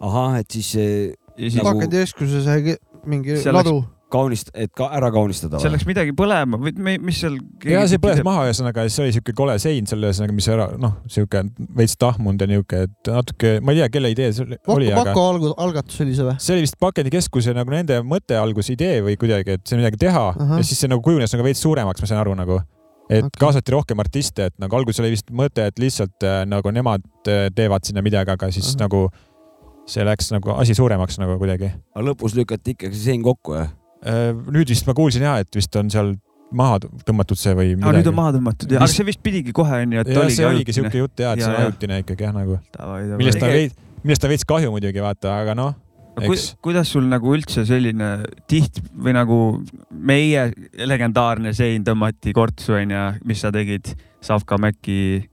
Ahah, 0.00 0.38
et 0.40 0.50
siis 0.50 0.72
see. 0.74 1.14
Nagu... 1.38 1.70
pakendikeskuse 1.70 2.42
sai 2.42 2.76
mingi 3.06 3.38
see 3.38 3.54
ladu 3.54 3.80
kaunist-, 4.12 4.50
et 4.56 4.70
ka 4.76 4.88
ära 4.96 5.10
kaunistada. 5.12 5.60
seal 5.62 5.72
läks 5.74 5.84
midagi 5.88 6.14
põlema 6.16 6.58
või 6.60 6.96
mis 7.02 7.20
seal. 7.20 7.36
ja 7.68 7.82
see 7.90 8.00
põles 8.02 8.22
maha 8.26 8.46
ühesõnaga, 8.48 8.86
siis 8.88 9.02
oli 9.04 9.14
siuke 9.16 9.34
kole 9.36 9.58
sein 9.62 9.88
seal 9.90 10.06
ühesõnaga, 10.08 10.36
mis 10.36 10.48
ära, 10.52 10.68
noh, 10.80 10.96
siuke 11.12 11.44
veits 11.78 11.98
tahmunud 12.00 12.42
ja 12.44 12.48
niuke, 12.50 12.84
et 12.88 13.12
natuke, 13.12 13.52
ma 13.64 13.74
ei 13.74 13.82
tea, 13.82 13.90
kelle 13.98 14.12
idee 14.14 14.30
see 14.36 14.48
oli. 14.72 14.90
Vako 14.94 15.12
aga... 15.12 15.26
algu, 15.34 15.52
algatus 15.66 16.00
oli 16.04 16.16
see 16.16 16.28
või? 16.30 16.38
see 16.44 16.56
oli 16.56 16.64
vist 16.64 16.80
pakendikeskuse 16.80 17.54
nagu 17.56 17.74
nende 17.74 18.00
mõte 18.06 18.38
algus, 18.40 18.72
idee 18.74 19.02
või 19.04 19.18
kuidagi, 19.20 19.58
et 19.58 19.68
see 19.68 19.80
midagi 19.80 20.00
teha 20.08 20.26
uh 20.32 20.40
-huh. 20.40 20.58
ja 20.62 20.66
siis 20.66 20.80
see 20.80 20.90
nagu 20.90 21.04
kujunes 21.04 21.32
nagu 21.34 21.46
veits 21.46 21.62
suuremaks, 21.64 22.02
ma 22.02 22.10
sain 22.10 22.22
aru 22.22 22.36
nagu 22.38 22.60
et 23.08 23.24
okay. 23.24 23.40
kaasati 23.40 23.72
rohkem 23.72 24.00
artiste, 24.02 24.50
et 24.50 24.54
nagu 24.60 24.76
alguses 24.76 25.00
oli 25.00 25.14
vist 25.14 25.30
mõte, 25.32 25.64
et 25.64 25.78
lihtsalt 25.80 26.24
äh, 26.28 26.42
nagu 26.48 26.72
nemad 26.72 27.04
äh, 27.24 27.48
teevad 27.56 27.86
sinna 27.88 28.04
midagi, 28.04 28.30
aga 28.34 28.50
siis 28.52 28.66
uh 28.66 28.74
-huh. 28.74 28.80
nagu 28.84 29.08
see 29.88 30.04
läks 30.06 30.32
nagu 30.34 30.54
asi 30.58 30.76
suuremaks 30.76 31.18
nagu 31.22 31.38
kuidagi. 31.40 31.72
aga 31.94 32.06
lõpus 32.10 32.36
lükati 32.38 32.76
ikkagi 32.76 32.94
see 32.94 33.14
sein 33.14 33.24
kokku, 33.24 33.56
jah? 33.58 33.74
Äh, 34.06 34.30
nüüd 34.54 34.70
vist 34.70 34.86
ma 34.86 34.94
kuulsin 34.94 35.24
ja, 35.26 35.38
et 35.42 35.50
vist 35.54 35.74
on 35.80 35.90
seal 35.92 36.14
maha 36.54 36.78
tõmmatud 37.08 37.40
see 37.40 37.56
või 37.56 37.74
midagi. 37.74 37.98
nüüd 37.98 38.12
on 38.12 38.16
maha 38.18 38.36
tõmmatud 38.38 38.72
ja, 38.72 38.82
aga 38.82 38.92
see 38.92 39.08
vist 39.08 39.24
pidigi 39.24 39.52
kohe 39.56 39.82
onju, 39.82 40.04
et 40.04 40.12
ja, 40.12 40.22
oligi. 40.22 40.38
see 40.38 40.48
oligi 40.48 40.76
siuke 40.76 41.02
jutt 41.02 41.24
ja, 41.24 41.34
et 41.34 41.42
ja, 41.42 41.48
see 41.48 41.56
on 41.56 41.66
ajutine 41.66 42.00
ikkagi 42.04 42.28
jah 42.28 42.36
nagu. 42.36 42.60
millest 43.18 43.42
on 43.42 43.52
veits, 43.52 43.84
millest 44.04 44.24
on 44.24 44.34
veits 44.34 44.48
kahju 44.48 44.72
muidugi 44.74 45.04
vaata, 45.04 45.36
aga 45.42 45.58
noh 45.58 45.76
Ku, 46.18 46.34
kuidas 46.66 46.88
sul 46.90 47.04
nagu 47.06 47.30
üldse 47.30 47.62
selline 47.68 48.08
tiht 48.50 48.80
või 48.90 49.12
nagu 49.14 49.36
meie 49.90 50.48
legendaarne 50.74 51.52
sein 51.54 51.84
tõmmati 51.86 52.32
kortsu 52.34 52.74
onju, 52.74 53.02
mis 53.28 53.44
sa 53.44 53.52
tegid 53.54 53.92
Savka 54.24 54.58
Mäki 54.58 55.28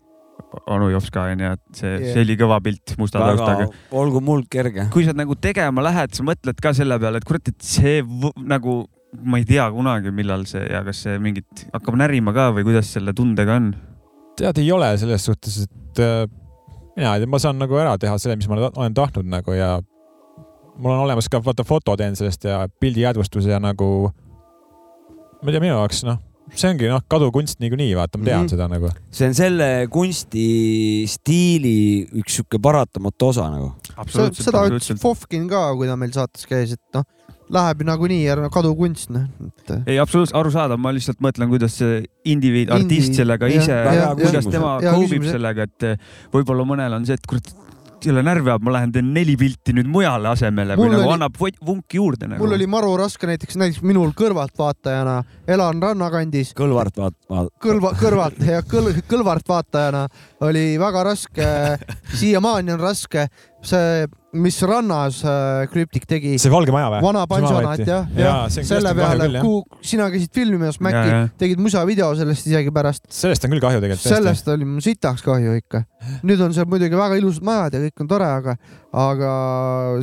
onu 0.72 0.90
Jopska 0.94 1.26
onju, 1.32 1.52
et 1.56 1.80
see 1.80 1.92
yeah., 1.92 2.12
see 2.14 2.26
oli 2.26 2.38
kõva 2.40 2.60
pilt 2.64 2.96
musta 3.02 3.22
taustaga. 3.24 3.68
olgu 3.96 4.22
muld 4.24 4.50
kerge. 4.52 4.88
kui 4.94 5.08
sa 5.08 5.16
nagu 5.18 5.38
tegema 5.42 5.84
lähed, 5.86 6.14
sa 6.16 6.26
mõtled 6.28 6.62
ka 6.62 6.74
selle 6.78 7.00
peale, 7.02 7.22
et 7.22 7.28
kurat, 7.28 7.52
et 7.52 7.66
see 7.66 8.00
nagu, 8.46 8.78
ma 9.24 9.42
ei 9.42 9.48
tea 9.50 9.66
kunagi, 9.74 10.14
millal 10.16 10.46
see 10.50 10.64
ja 10.70 10.84
kas 10.86 11.06
see 11.08 11.20
mingit 11.22 11.68
hakkab 11.74 12.00
närima 12.02 12.36
ka 12.36 12.52
või 12.56 12.68
kuidas 12.70 12.94
selle 12.96 13.16
tundega 13.18 13.60
on? 13.60 13.74
tead, 14.36 14.60
ei 14.60 14.72
ole 14.76 14.90
selles 15.00 15.24
suhtes, 15.30 15.62
et 15.64 16.04
äh, 16.04 16.26
mina 16.98 17.16
ei 17.16 17.24
tea, 17.24 17.32
ma 17.32 17.40
saan 17.42 17.60
nagu 17.62 17.78
ära 17.80 17.96
teha 18.02 18.18
selle, 18.20 18.38
mis 18.40 18.50
ma 18.52 18.60
olen 18.68 18.96
tahtnud 18.96 19.30
nagu 19.32 19.56
ja 19.56 19.78
mul 20.76 20.92
on 20.92 21.06
olemas 21.06 21.30
ka, 21.32 21.40
vaata 21.44 21.64
foto 21.68 21.96
teen 22.00 22.16
sellest 22.20 22.48
ja 22.48 22.66
pildi 22.80 23.06
jäädvustuse 23.06 23.52
ja 23.54 23.60
nagu, 23.64 24.12
ma 25.42 25.48
ei 25.48 25.56
tea, 25.56 25.64
minu 25.64 25.76
jaoks 25.76 26.04
noh, 26.08 26.20
see 26.54 26.70
ongi 26.70 26.90
noh, 26.92 27.02
kadukunst 27.10 27.60
niikuinii, 27.64 27.96
vaata, 27.98 28.20
ma 28.20 28.24
tean 28.28 28.38
mm 28.38 28.46
-hmm. 28.46 28.52
seda 28.54 28.68
nagu. 28.70 28.90
see 29.12 29.28
on 29.28 29.36
selle 29.38 29.88
kunstistiili 29.92 31.78
üks 32.22 32.32
sihuke 32.38 32.58
paratamatu 32.62 33.28
osa 33.32 33.50
nagu. 33.50 33.74
seda 34.06 34.66
ütles 34.70 35.02
Fofkin 35.02 35.48
ka, 35.50 35.76
kui 35.76 35.88
ta 35.88 35.96
meil 35.96 36.14
saates 36.14 36.46
käis, 36.50 36.72
et 36.78 36.82
noh, 36.94 37.06
läheb 37.50 37.82
ju 37.82 37.86
nagunii 37.90 38.30
ära 38.30 38.50
kadukunst, 38.54 39.10
noh 39.14 39.26
et.... 39.48 39.70
ei, 39.88 40.00
absoluutselt 40.00 40.40
arusaadav, 40.40 40.78
ma 40.82 40.92
lihtsalt 40.96 41.20
mõtlen, 41.22 41.50
kuidas 41.50 41.78
see 41.82 42.04
indiviid, 42.26 42.70
artist 42.74 43.14
sellega 43.18 43.46
ise, 43.52 43.76
kuidas 44.22 44.46
tema 44.50 44.80
cope 44.82 45.16
ib 45.16 45.24
sellega, 45.30 45.60
et 45.70 45.80
võib-olla 46.34 46.64
mõnel 46.66 46.92
on 46.98 47.06
see, 47.06 47.18
et 47.18 47.26
kurat 47.30 47.48
jõle 48.04 48.24
närvi 48.26 48.52
ajab, 48.52 48.66
ma 48.66 48.74
lähen 48.76 48.92
teen 48.96 49.12
neli 49.16 49.36
pilti 49.40 49.74
nüüd 49.76 49.90
mujale 49.92 50.30
asemele 50.32 50.76
mul 50.78 50.88
või 50.88 50.94
nagu 50.96 51.06
oli, 51.06 51.14
annab 51.16 51.40
vunki 51.40 52.00
juurde 52.00 52.30
nagu. 52.30 52.44
mul 52.44 52.56
oli 52.58 52.68
maru 52.70 52.96
raske 53.00 53.30
näiteks, 53.30 53.58
näiteks 53.62 53.86
minul 53.86 54.14
kõrvaltvaatajana, 54.18 55.16
elan 55.56 55.82
rannakandis. 55.82 56.54
Kõlvart 56.58 57.00
vaat-, 57.00 57.18
vaat-. 57.32 57.52
Kõlva, 57.64 57.94
kõrvalt 58.00 58.42
ja 58.54 58.62
kõl-, 58.68 58.94
kõlvartvaatajana 59.10 60.06
oli 60.46 60.68
väga 60.82 61.06
raske 61.10 61.50
siiamaani 62.20 62.76
on 62.76 62.84
raske 62.84 63.28
see, 63.66 64.06
mis 64.36 64.58
rannas 64.68 65.22
äh, 65.26 65.66
Krüptik 65.72 66.06
tegi. 66.10 66.36
see 66.42 66.52
Valge 66.52 66.74
Maja 66.76 66.90
või? 66.94 67.02
vana 67.06 67.24
pansionaat 67.30 67.84
jah, 67.88 68.08
jah, 68.20 68.44
selle 68.52 68.94
peale, 68.98 69.30
kuhu 69.40 69.80
sina 69.86 70.10
käisid 70.14 70.34
filmimas, 70.36 70.80
Mäkki, 70.84 71.18
tegid 71.42 71.62
musavideo 71.64 72.12
sellest 72.20 72.50
isegi 72.50 72.74
pärast. 72.76 73.06
sellest 73.16 73.48
on 73.48 73.56
küll 73.56 73.64
kahju 73.64 73.84
tegelikult. 73.84 74.08
sellest 74.16 74.52
oli 74.54 74.70
mul 74.70 74.86
sitaks 74.86 75.26
kahju 75.26 75.58
ikka. 75.62 75.86
nüüd 76.28 76.46
on 76.46 76.56
seal 76.56 76.70
muidugi 76.72 77.00
väga 77.00 77.20
ilusad 77.22 77.48
majad 77.48 77.78
ja 77.78 77.84
kõik 77.88 78.06
on 78.06 78.12
tore, 78.12 78.30
aga, 78.42 78.58
aga 79.06 79.34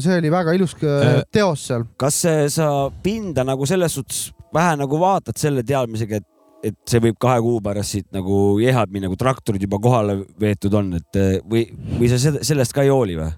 see 0.03 0.19
oli 0.23 0.33
väga 0.33 0.57
ilus 0.59 0.77
äh, 0.81 1.23
teos 1.33 1.69
seal. 1.71 1.87
kas 2.01 2.23
sa 2.57 2.69
pinda 3.05 3.47
nagu 3.47 3.69
selles 3.69 3.99
suhtes 3.99 4.29
vähe 4.53 4.77
nagu 4.81 5.01
vaatad 5.01 5.39
selle 5.41 5.65
teadmisega, 5.67 6.23
et 6.23 6.29
et 6.63 6.77
see 6.87 7.03
võib 7.03 7.17
kahe 7.19 7.41
kuu 7.43 7.59
pärast 7.59 7.97
siit 7.97 8.07
nagu 8.15 8.37
jehad 8.63 8.93
minna, 8.95 9.09
kui 9.11 9.19
traktorid 9.19 9.65
juba 9.67 9.81
kohale 9.83 10.21
veetud 10.39 10.75
on, 10.79 10.93
et 10.95 11.19
või, 11.43 11.65
või 11.99 12.11
sa 12.13 12.21
sellest 12.23 12.75
ka 12.77 12.85
ei 12.87 12.93
hooli 12.93 13.17
või? 13.19 13.33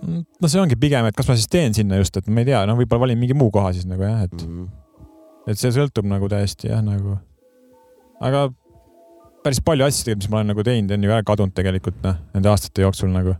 No 0.00 0.50
see 0.50 0.60
ongi 0.62 0.78
pigem, 0.80 1.06
et 1.08 1.16
kas 1.16 1.28
ma 1.28 1.36
siis 1.38 1.50
teen 1.52 1.76
sinna 1.76 1.98
just, 2.00 2.16
et 2.18 2.30
ma 2.32 2.42
ei 2.42 2.48
tea, 2.48 2.62
noh, 2.68 2.78
võib-olla 2.78 3.06
valin 3.06 3.20
mingi 3.20 3.36
muu 3.38 3.52
koha 3.54 3.72
siis 3.76 3.86
nagu 3.88 4.04
jah, 4.06 4.24
et 4.26 4.34
mm, 4.34 4.48
-hmm. 4.48 5.52
et 5.52 5.60
see 5.60 5.72
sõltub 5.74 6.08
nagu 6.08 6.28
täiesti 6.32 6.72
jah, 6.72 6.82
nagu. 6.84 7.18
aga 8.20 8.48
päris 9.44 9.60
palju 9.64 9.86
asju 9.86 10.06
tegelikult, 10.06 10.24
mis 10.24 10.32
ma 10.32 10.40
olen 10.40 10.52
nagu 10.54 10.66
teinud, 10.66 10.94
on 10.96 11.06
ju 11.06 11.14
ära 11.16 11.26
kadunud 11.26 11.54
tegelikult 11.54 11.98
noh, 12.06 12.18
nende 12.34 12.52
aastate 12.52 12.86
jooksul 12.86 13.12
nagu. 13.12 13.36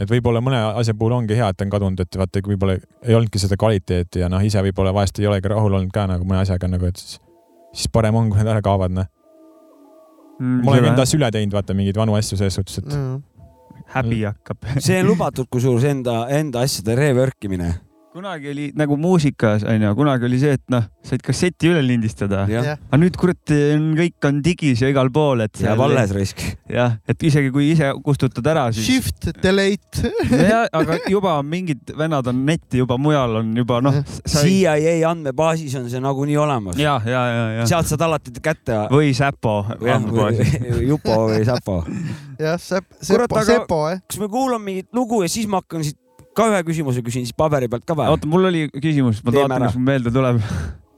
et 0.00 0.10
võib-olla 0.10 0.40
mõne 0.40 0.60
asja 0.80 0.94
puhul 0.96 1.12
ongi 1.12 1.36
hea, 1.36 1.48
et 1.48 1.60
on 1.60 1.70
kadunud, 1.70 2.00
et 2.00 2.16
vaata, 2.16 2.42
kui 2.42 2.54
võib-olla 2.54 2.78
ei 3.04 3.14
olnudki 3.14 3.38
seda 3.38 3.56
kvaliteeti 3.60 4.24
ja 4.24 4.28
noh, 4.32 4.42
ise 4.44 4.62
võib-olla 4.64 4.94
vahest 4.96 5.18
ei 5.20 5.26
olegi 5.28 5.48
rahul 5.52 5.74
olnud 5.74 5.92
ka 5.92 6.06
nagu 6.08 6.24
mõne 6.24 6.42
asjaga 6.44 6.68
nagu, 6.68 6.86
et 6.88 6.96
siis, 6.96 7.18
siis 7.72 7.88
parem 7.92 8.16
on, 8.16 8.30
kui 8.30 8.40
need 8.40 8.48
ära 8.48 8.62
kaovad, 8.64 8.96
noh 8.96 9.08
mm,. 10.40 10.62
ma 10.64 10.72
olen 10.72 10.92
enda 10.92 11.04
asju 11.04 11.20
üle 11.20 11.30
teinud, 11.30 11.52
vaata 11.52 11.76
mingeid 11.76 12.00
vanu 12.00 12.16
asju 12.16 12.40
selles 12.40 12.56
suhtes, 12.56 12.80
et 12.80 12.88
mm 12.88 13.20
häbi 13.94 14.24
hakkab. 14.28 14.66
See 14.78 14.98
on 15.00 15.10
lubatud, 15.10 15.48
kusjuures 15.50 15.86
enda, 15.90 16.24
enda 16.34 16.64
asjade 16.66 16.96
rework 16.98 17.48
imine 17.48 17.74
kunagi 18.10 18.50
oli 18.50 18.64
nagu 18.74 18.96
muusikas 18.98 19.62
onju, 19.70 19.92
kunagi 19.94 20.26
oli 20.26 20.38
see, 20.42 20.56
et 20.58 20.62
noh, 20.72 20.82
said 21.06 21.22
kasseti 21.22 21.68
üle 21.70 21.82
lindistada. 21.84 22.42
aga 22.42 22.98
nüüd 22.98 23.14
kurat, 23.20 23.52
kõik 24.00 24.26
on 24.26 24.40
digis 24.42 24.82
ja 24.82 24.90
igal 24.90 25.12
pool, 25.14 25.44
et. 25.44 25.60
jääb 25.62 25.78
alles 25.84 26.14
raisk. 26.16 26.42
jah, 26.70 26.96
et 27.06 27.22
isegi 27.28 27.52
kui 27.54 27.68
ise 27.70 27.92
kustutad 28.04 28.50
ära, 28.50 28.66
siis. 28.74 28.88
Shift, 28.88 29.30
delete 29.44 30.10
jah, 30.50 30.66
aga 30.74 30.98
juba 31.10 31.36
mingid 31.46 31.94
vennad 31.98 32.26
on 32.32 32.42
netti 32.48 32.82
juba 32.82 32.98
mujal 32.98 33.40
on 33.44 33.54
juba 33.62 33.78
noh 33.84 34.00
sai.... 34.24 34.42
CIA 34.48 34.98
andmebaasis 35.12 35.78
on 35.78 35.86
see 35.92 36.02
nagunii 36.02 36.38
olemas. 36.40 36.82
ja, 36.82 36.98
ja, 37.06 37.24
ja, 37.30 37.46
ja. 37.60 37.70
sealt 37.70 37.90
saad 37.92 38.06
alati 38.08 38.34
kätte. 38.42 38.88
või 38.90 39.14
Säpo 39.14 39.60
andmebaasis. 39.78 40.58
Jupo 40.82 41.22
või 41.30 41.46
Säpo. 41.46 41.80
jah, 42.42 42.58
Säp-, 42.58 42.90
Sepo, 42.98 43.46
Sepo, 43.46 43.82
jah. 43.94 44.02
kas 44.02 44.18
me 44.18 44.32
kuulame 44.32 44.72
mingit 44.72 44.90
lugu 44.98 45.22
ja 45.22 45.30
siis 45.30 45.46
ma 45.46 45.62
hakkan 45.62 45.86
siit 45.86 46.00
ka 46.36 46.50
ühe 46.50 46.60
küsimuse 46.66 47.02
küsin 47.06 47.26
siis 47.26 47.36
paberi 47.36 47.68
pealt 47.70 47.86
ka 47.88 47.96
või? 47.98 48.10
oota, 48.12 48.28
mul 48.30 48.50
oli 48.50 48.68
küsimus, 48.76 49.24
ma 49.26 49.34
vaatan, 49.34 49.66
kas 49.66 49.78
mul 49.78 49.88
meelde 49.88 50.12
tuleb 50.14 50.40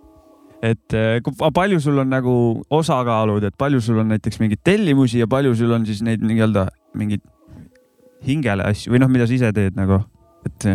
et 0.70 0.94
eh, 0.94 1.18
palju 1.54 1.80
sul 1.82 1.98
on 1.98 2.10
nagu 2.12 2.34
osakaalud, 2.70 3.44
et 3.48 3.56
palju 3.58 3.80
sul 3.82 3.98
on 4.02 4.12
näiteks 4.14 4.38
mingeid 4.42 4.62
tellimusi 4.64 5.22
ja 5.22 5.28
palju 5.30 5.54
sul 5.58 5.74
on 5.74 5.86
siis 5.88 6.02
neid 6.06 6.22
nii-öelda 6.22 6.68
mingeid 6.98 7.24
hingele 8.26 8.66
asju 8.70 8.94
või 8.94 9.02
noh, 9.02 9.10
mida 9.10 9.26
sa 9.26 9.34
ise 9.34 9.50
teed 9.56 9.78
nagu, 9.78 9.98
et. 10.46 10.68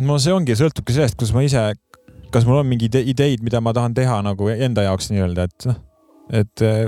no 0.00 0.16
see 0.22 0.32
ongi, 0.32 0.56
sõltubki 0.56 0.96
sellest, 0.96 1.18
kus 1.20 1.34
ma 1.36 1.44
ise, 1.44 1.66
kas 2.32 2.48
mul 2.48 2.62
on 2.62 2.70
mingeid 2.70 2.96
ideid, 3.02 3.44
mida 3.44 3.60
ma 3.60 3.74
tahan 3.76 3.96
teha 3.96 4.22
nagu 4.24 4.48
enda 4.54 4.86
jaoks 4.88 5.12
nii-öelda, 5.12 5.48
et 5.50 5.68
noh, 5.68 5.80
et 6.40 6.64
eh, 6.64 6.86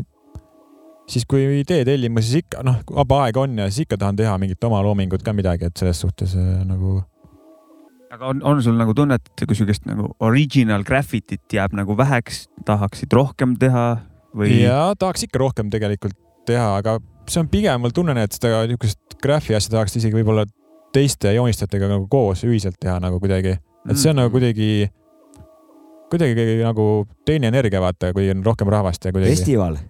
siis 1.11 1.27
kui 1.29 1.45
ei 1.45 1.65
tee 1.69 1.85
tellimusi, 1.85 2.31
siis 2.31 2.45
ikka 2.45 2.63
noh, 2.67 2.81
vaba 2.97 3.25
aega 3.27 3.45
on 3.45 3.59
ja 3.59 3.69
siis 3.71 3.85
ikka 3.85 3.99
tahan 4.01 4.17
teha 4.19 4.37
mingit 4.41 4.65
oma 4.65 4.81
loomingut 4.85 5.25
ka 5.25 5.35
midagi, 5.37 5.69
et 5.69 5.77
selles 5.81 6.01
suhtes 6.01 6.37
äh, 6.39 6.65
nagu. 6.69 7.03
aga 8.15 8.31
on, 8.31 8.43
on 8.47 8.63
sul 8.63 8.77
nagu 8.79 8.95
tunnet, 8.95 9.23
et 9.35 9.47
kui 9.47 9.59
sihukest 9.59 9.89
nagu 9.91 10.13
original 10.25 10.85
graffitit 10.87 11.45
jääb 11.53 11.75
nagu 11.77 11.97
väheks, 11.99 12.47
tahaksid 12.67 13.13
rohkem 13.13 13.57
teha 13.61 13.87
või? 14.35 14.61
ja 14.63 14.93
tahaks 14.99 15.27
ikka 15.29 15.43
rohkem 15.43 15.73
tegelikult 15.73 16.17
teha, 16.49 16.77
aga 16.81 16.99
see 17.29 17.41
on 17.43 17.49
pigem, 17.53 17.81
ma 17.83 17.91
tunnen, 17.95 18.19
et 18.21 18.37
seda 18.37 18.65
niisugust 18.69 19.19
graffi 19.23 19.57
asja 19.57 19.73
tahaks 19.77 19.97
isegi 20.01 20.17
võib-olla 20.17 20.45
teiste 20.95 21.33
joonistajatega 21.35 21.89
nagu 21.91 22.07
koos 22.11 22.45
ühiselt 22.47 22.79
teha 22.81 22.99
nagu 23.03 23.19
kuidagi, 23.23 23.57
et 23.89 23.99
see 24.01 24.13
on 24.13 24.23
nagu 24.23 24.31
kuidagi, 24.35 24.87
kuidagi 26.13 26.61
nagu 26.63 26.87
teine 27.27 27.51
energia, 27.51 27.83
vaata, 27.83 28.13
kui 28.15 28.31
on 28.31 28.45
rohkem 28.47 28.71
rahvast 28.71 29.09
ja 29.09 29.15
kuidagi. 29.15 29.35
festival. 29.35 29.81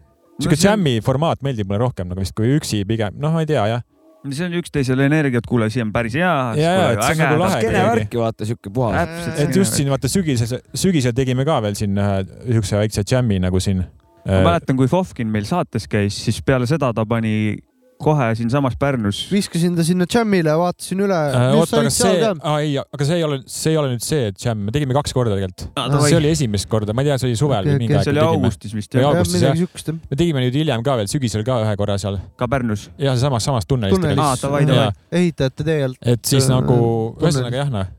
Sihuke 0.40 0.59
džämmi 0.59 1.01
formaat 1.05 1.42
meeldib 1.47 1.68
mulle 1.68 1.83
rohkem 1.85 2.09
nagu 2.11 2.23
vist 2.23 2.35
kui 2.37 2.55
üksi 2.57 2.83
pigem, 2.88 3.18
noh, 3.20 3.35
ma 3.35 3.44
ei 3.44 3.51
tea 3.51 3.66
jah. 3.70 3.85
see 4.31 4.47
on 4.47 4.55
üksteisele 4.57 5.05
energiat, 5.05 5.44
kuule, 5.47 5.68
see 5.70 5.83
on 5.85 5.92
päris 5.92 6.14
hea. 6.16 6.31
Jaa, 6.57 6.87
et 6.94 7.03
see 7.05 7.16
on 7.16 7.20
nagu 7.27 7.42
lahe 7.42 7.59
kene 7.61 7.83
värki, 7.90 8.20
vaata 8.23 8.49
siuke 8.49 8.73
puhas. 8.73 9.29
Et 9.42 9.57
just 9.57 9.77
siin 9.77 9.90
vaata 9.92 10.09
sügisel, 10.09 10.62
sügisel 10.73 11.12
tegime 11.16 11.44
ka 11.44 11.61
veel 11.64 11.77
siin 11.79 12.01
ühe 12.01 12.16
siukse 12.57 12.81
väikse 12.81 13.05
džämmi 13.05 13.42
nagu 13.44 13.61
siin. 13.61 13.85
ma 14.25 14.40
mäletan, 14.47 14.79
kui 14.81 14.88
Fofkin 14.88 15.29
meil 15.29 15.44
saates 15.44 15.85
käis, 15.90 16.16
siis 16.25 16.40
peale 16.42 16.66
seda 16.66 16.92
ta 16.97 17.05
pani 17.05 17.59
kohe 18.02 18.26
siinsamas 18.38 18.74
Pärnus. 18.80 19.24
viskasin 19.33 19.76
ta 19.76 19.85
sinna 19.87 20.07
džämmile, 20.11 20.54
vaatasin 20.59 21.00
üle. 21.07 21.18
Äh, 21.30 21.54
oota, 21.59 21.80
aga 21.80 21.92
see, 21.94 22.14
ei, 22.20 22.76
aga 22.80 23.07
see 23.09 23.18
ei 23.20 23.24
ole, 23.26 23.40
see 23.46 23.72
ei 23.72 23.78
ole 23.80 23.92
nüüd 23.94 24.04
see 24.04 24.30
džämm, 24.35 24.66
me 24.68 24.74
tegime 24.74 24.96
kaks 24.96 25.14
korda 25.16 25.37
tegelikult. 25.37 25.68
see 26.09 26.18
oli 26.18 26.33
esimest 26.35 26.68
korda, 26.70 26.94
ma 26.96 27.04
ei 27.04 27.11
tea, 27.11 27.18
see 27.22 27.30
oli 27.30 27.40
suvel 27.40 27.70
või 27.70 27.78
mingi 27.85 27.98
aeg 27.98 28.09
see 28.09 28.14
oli 28.16 28.24
augustis 28.24 28.76
vist 28.76 28.94
Või 28.94 29.04
jah, 29.04 29.14
augustis, 29.14 29.46
jah. 29.46 29.98
me 30.11 30.18
tegime 30.20 30.44
nüüd 30.44 30.59
hiljem 30.61 30.85
ka 30.87 30.98
veel 31.00 31.11
sügisel 31.11 31.46
ka 31.46 31.61
ühe 31.64 31.74
korra 31.80 31.98
seal 32.02 32.20
ka 32.40 32.50
Pärnus. 32.50 32.88
ja 33.00 33.16
samas, 33.20 33.46
samas 33.46 33.68
tunnelis 33.70 33.94
Tunnelis. 33.94 34.44
Aa, 34.44 34.90
ehitajate 35.14 35.66
tee 35.66 35.83
alt. 35.88 36.00
et 36.02 36.24
siis 36.24 36.44
Äh, 36.44 36.52
nagu, 36.52 36.78
ühesõnaga 37.22 37.61
jah, 37.62 37.70
noh, 37.72 37.90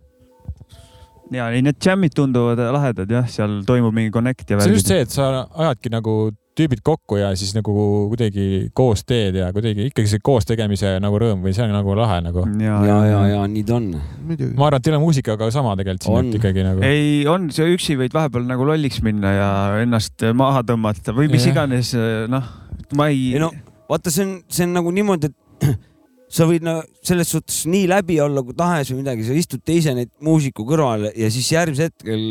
ja 1.33 1.49
ei, 1.53 1.63
need 1.65 1.79
džämmid 1.81 2.13
tunduvad 2.15 2.61
lahedad 2.75 3.11
jah, 3.11 3.27
seal 3.31 3.61
toimub 3.67 3.95
mingi 3.95 4.13
connect 4.13 4.49
ja 4.51 4.59
see 4.61 4.71
on 4.71 4.77
just 4.77 4.91
see, 4.91 5.05
et 5.05 5.13
sa 5.13 5.47
ajadki 5.49 5.91
nagu 5.93 6.15
tüübid 6.55 6.81
kokku 6.85 7.19
ja 7.19 7.31
siis 7.37 7.53
nagu 7.55 7.73
kuidagi 8.11 8.69
koos 8.77 9.03
teed 9.07 9.39
ja 9.41 9.51
kuidagi 9.55 9.89
ikkagi 9.91 10.11
see 10.13 10.23
koos 10.23 10.47
tegemise 10.47 10.95
nagu 11.03 11.19
rõõm 11.21 11.43
või 11.45 11.55
see 11.55 11.65
on 11.67 11.75
nagu 11.75 11.95
lahe 11.97 12.21
nagu. 12.25 12.45
ja, 12.63 12.79
ja, 12.87 12.97
ja, 13.09 13.21
ja 13.33 13.43
nii 13.51 13.65
ta 13.67 13.77
on. 13.79 13.91
ma 13.95 14.69
arvan, 14.69 14.79
et 14.79 14.87
teil 14.87 14.97
on 14.97 15.05
muusikaga 15.05 15.51
sama 15.53 15.75
tegelikult 15.79 16.07
siin, 16.07 16.31
et 16.31 16.39
ikkagi 16.39 16.65
nagu. 16.65 16.83
ei, 16.87 17.23
on 17.29 17.49
see 17.55 17.69
üksi 17.75 17.99
võid 17.99 18.15
vahepeal 18.15 18.47
nagu 18.49 18.67
lolliks 18.67 19.03
minna 19.05 19.35
ja 19.35 19.53
ennast 19.83 20.27
maha 20.33 20.63
tõmmata 20.67 21.15
või 21.15 21.29
mis 21.31 21.45
Jah. 21.45 21.55
iganes, 21.55 21.95
noh, 22.31 22.51
ma 22.95 23.09
ei, 23.11 23.33
ei 23.35 23.43
no 23.43 23.51
vaata, 23.89 24.13
see 24.13 24.25
on, 24.25 24.37
see 24.51 24.65
on 24.67 24.73
nagu 24.79 24.93
niimoodi, 24.95 25.31
et 25.31 25.67
sa 26.35 26.47
võid 26.49 26.65
no, 26.65 26.79
selles 27.05 27.29
suhtes 27.31 27.63
nii 27.69 27.85
läbi 27.91 28.17
olla 28.23 28.43
kui 28.45 28.55
tahes 28.57 28.91
või 28.91 29.03
midagi, 29.03 29.27
sa 29.27 29.37
istud 29.37 29.63
teise 29.65 29.93
neid 29.97 30.11
muusiku 30.25 30.65
kõrval 30.67 31.09
ja 31.11 31.29
siis 31.33 31.51
järgmisel 31.53 31.91
hetkel 31.91 32.25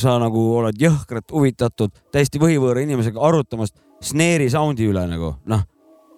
sa 0.00 0.16
nagu 0.18 0.40
oled 0.58 0.80
jõhkralt 0.80 1.30
huvitatud 1.32 1.92
täiesti 2.12 2.40
võhivõõra 2.42 2.82
inimesega 2.82 3.20
arutamast 3.22 3.78
snare'i 4.02 4.50
sound'i 4.50 4.88
üle 4.90 5.06
nagu 5.10 5.36
noh 5.50 5.62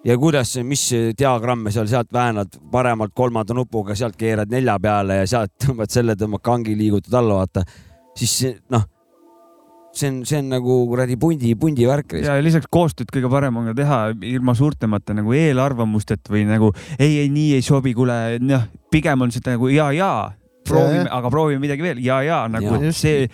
ja 0.07 0.17
kuidas, 0.17 0.55
mis 0.63 0.89
diagramme 1.19 1.71
seal 1.73 1.87
sealt 1.89 2.11
väänad 2.13 2.59
paremalt 2.71 3.11
kolmanda 3.15 3.55
nupuga, 3.57 3.95
sealt 3.95 4.15
keerad 4.17 4.51
nelja 4.51 4.77
peale 4.79 5.21
ja 5.21 5.25
sealt 5.27 5.55
tõmbad 5.65 5.91
selle, 5.93 6.15
tõmbad 6.19 6.43
kangi, 6.45 6.77
liigutad 6.77 7.17
alla, 7.19 7.41
vaata. 7.41 7.65
siis 8.17 8.37
see, 8.41 8.53
noh, 8.73 8.85
see 9.97 10.11
on, 10.11 10.21
see 10.29 10.39
on 10.39 10.51
nagu 10.53 10.77
kuradi 10.89 11.17
pundi, 11.19 11.53
pundi 11.59 11.87
värk. 11.89 12.17
ja 12.23 12.37
lisaks 12.43 12.69
koostööd 12.71 13.11
kõige 13.13 13.29
parem 13.31 13.57
on 13.59 13.71
ka 13.71 13.75
teha 13.77 13.99
ilma 14.29 14.55
suurtemate 14.57 15.17
nagu 15.17 15.33
eelarvamusteta 15.35 16.33
või 16.33 16.45
nagu 16.49 16.71
ei, 16.99 17.23
ei 17.23 17.29
nii 17.33 17.57
ei 17.57 17.65
sobi, 17.65 17.93
kuule, 17.97 18.37
noh, 18.43 18.67
pigem 18.93 19.25
on 19.25 19.33
seda 19.33 19.57
nagu 19.57 19.71
ja, 19.73 19.91
ja 19.95 20.11
proovime, 20.67 21.07
aga 21.11 21.31
proovime 21.31 21.63
midagi 21.63 21.85
veel 21.85 22.01
ja, 22.03 22.21
ja 22.25 22.41
nagu 22.51 22.79
ja. 22.79 22.95
see 22.95 23.27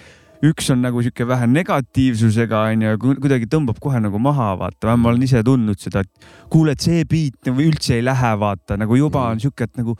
üks 0.44 0.70
on 0.74 0.82
nagu 0.84 1.02
sihuke 1.04 1.28
vähe 1.28 1.48
negatiivsusega 1.48 2.64
onju, 2.72 2.96
kuidagi 3.24 3.48
tõmbab 3.52 3.80
kohe 3.84 4.02
nagu 4.04 4.20
maha, 4.22 4.54
vaata, 4.60 4.98
ma 5.00 5.12
olen 5.12 5.24
ise 5.28 5.44
tundnud 5.46 5.80
seda, 5.80 6.04
et 6.04 6.28
kuule, 6.52 6.76
et 6.76 6.84
see 6.84 7.06
beat 7.10 7.50
nagu 7.50 7.64
üldse 7.64 7.98
ei 7.98 8.06
lähe, 8.06 8.34
vaata. 8.40 8.78
Nagu 8.80 8.98
juba 9.00 9.28
on 9.32 9.42
sihuke, 9.44 9.70
et 9.70 9.80
nagu 9.80 9.96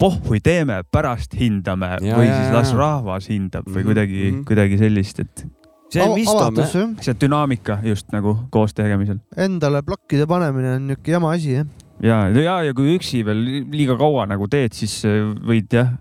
pohhui 0.00 0.42
teeme, 0.44 0.82
pärast 0.92 1.36
hindame. 1.38 1.94
Ja, 2.04 2.18
või 2.18 2.28
siis 2.28 2.52
las 2.52 2.74
rahvas 2.76 3.30
hindab 3.32 3.68
või 3.68 3.80
Mhm, 3.80 3.86
kuidagi 3.88 4.18
mm. 4.18 4.34
-hmm. 4.34 4.44
kuidagi 4.50 4.78
sellist, 4.78 5.20
et 5.24 5.46
see 5.92 6.02
jah, 6.02 6.94
see 7.00 7.14
dünaamika 7.20 7.80
just 7.84 8.12
nagu 8.12 8.36
koos 8.50 8.74
tegemisel. 8.74 9.20
Endale 9.36 9.82
plokkide 9.82 10.26
panemine 10.26 10.74
on 10.76 10.86
niuke 10.92 11.12
jama 11.12 11.32
asi 11.32 11.52
jah, 11.56 11.66
ja, 12.02 12.28
ja, 12.28 12.62
ja 12.68 12.74
kui 12.74 12.96
üksi 12.98 13.24
veel 13.24 13.44
liiga 13.72 13.96
kaua 13.96 14.26
nagu 14.26 14.48
teed, 14.48 14.74
siis 14.76 15.04
äh, 15.08 15.22
võid 15.46 15.72
jah 15.72 15.94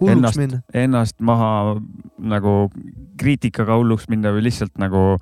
Ennast- 0.00 0.62
ennast 0.74 1.20
maha 1.20 1.76
nagu 2.18 2.70
kriitikaga 3.20 3.76
hulluks 3.78 4.08
minna 4.10 4.32
või 4.34 4.46
lihtsalt 4.48 4.74
nagu 4.80 5.18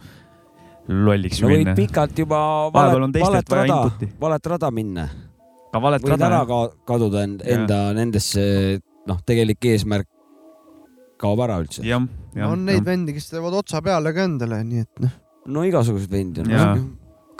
lolliks 0.90 1.40
no 1.42 1.50
minna. 1.50 1.74
pikalt 1.76 2.18
juba 2.18 2.70
valet, 2.74 3.18
valet 3.20 3.52
rada, 3.58 3.80
valet 4.20 4.46
rada 4.46 4.70
minna. 4.74 5.08
ka 5.72 5.82
valet 5.82 6.02
võid 6.02 6.14
rada 6.16 6.26
ära 6.30 6.40
ka 6.48 6.60
kaduda 6.88 7.24
end, 7.26 7.44
Jah. 7.44 7.60
enda 7.60 7.80
nendesse, 7.94 8.80
noh, 9.06 9.20
tegelik 9.26 9.64
eesmärk 9.70 10.08
kaob 11.20 11.42
ära 11.44 11.60
üldse. 11.62 11.84
on 11.84 12.64
neid 12.64 12.86
vendi, 12.86 13.14
kes 13.14 13.30
teevad 13.30 13.60
otsa 13.60 13.82
peale 13.84 14.14
ka 14.16 14.24
endale, 14.26 14.62
nii 14.64 14.86
et 14.86 15.04
noh, 15.04 15.12
no 15.46 15.66
igasuguseid 15.68 16.10
vendi 16.14 16.42
on 16.42 16.50
Jaa.. 16.50 16.72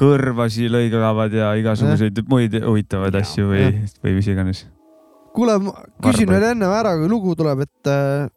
kõrvasi 0.00 0.68
lõigavad 0.72 1.34
ja 1.34 1.54
igasuguseid 1.60 2.20
muid 2.28 2.54
huvitavaid 2.62 3.18
asju 3.22 3.50
või, 3.50 3.72
või 4.04 4.14
mis 4.18 4.30
iganes. 4.30 4.66
kuule, 5.36 5.56
ma 5.62 5.74
küsin 6.04 6.30
veel 6.30 6.50
ennem 6.52 6.72
ära, 6.74 6.96
kui 6.98 7.10
lugu 7.10 7.34
tuleb, 7.38 7.64
et 7.66 7.90
äh, 7.90 8.28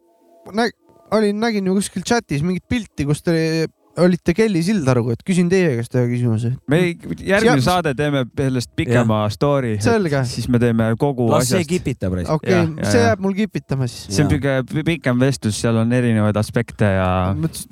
nä-, 0.54 0.70
olin, 1.14 1.40
nägin 1.42 1.70
ju 1.70 1.76
kuskil 1.78 2.04
chatis 2.06 2.44
mingit 2.46 2.66
pilti, 2.70 3.06
kus 3.08 3.22
te 3.24 3.66
olite 4.00 4.34
Kelly 4.34 4.62
Sildaruga, 4.64 5.14
et 5.14 5.22
küsin 5.26 5.48
teie 5.50 5.74
käest 5.78 5.94
ühe 5.94 6.06
küsimuse. 6.10 6.52
me 6.70 6.80
järgmine 6.82 7.60
Siia- 7.60 7.66
saade 7.66 7.94
teeme 7.94 8.24
sellest 8.36 8.70
pikema 8.76 9.22
story, 9.30 9.76
selge, 9.82 10.24
siis 10.30 10.48
me 10.50 10.58
teeme 10.58 10.90
kogu 10.98 11.28
las 11.30 11.48
see 11.48 11.60
asjast. 11.60 11.70
kipitab 11.70 12.16
reis. 12.18 12.28
okei 12.28 12.52
Jah, 12.52 12.68
okay,, 12.68 12.90
see 12.90 13.04
jääb 13.04 13.22
mul 13.22 13.36
kipitama 13.38 13.88
siis. 13.90 14.16
see 14.16 14.24
on 14.24 14.30
pigem 14.32 14.84
pikem 14.88 15.20
vestlus, 15.20 15.60
seal 15.60 15.78
on 15.82 15.92
erinevaid 15.94 16.36
aspekte 16.40 16.90
ja 16.96 17.08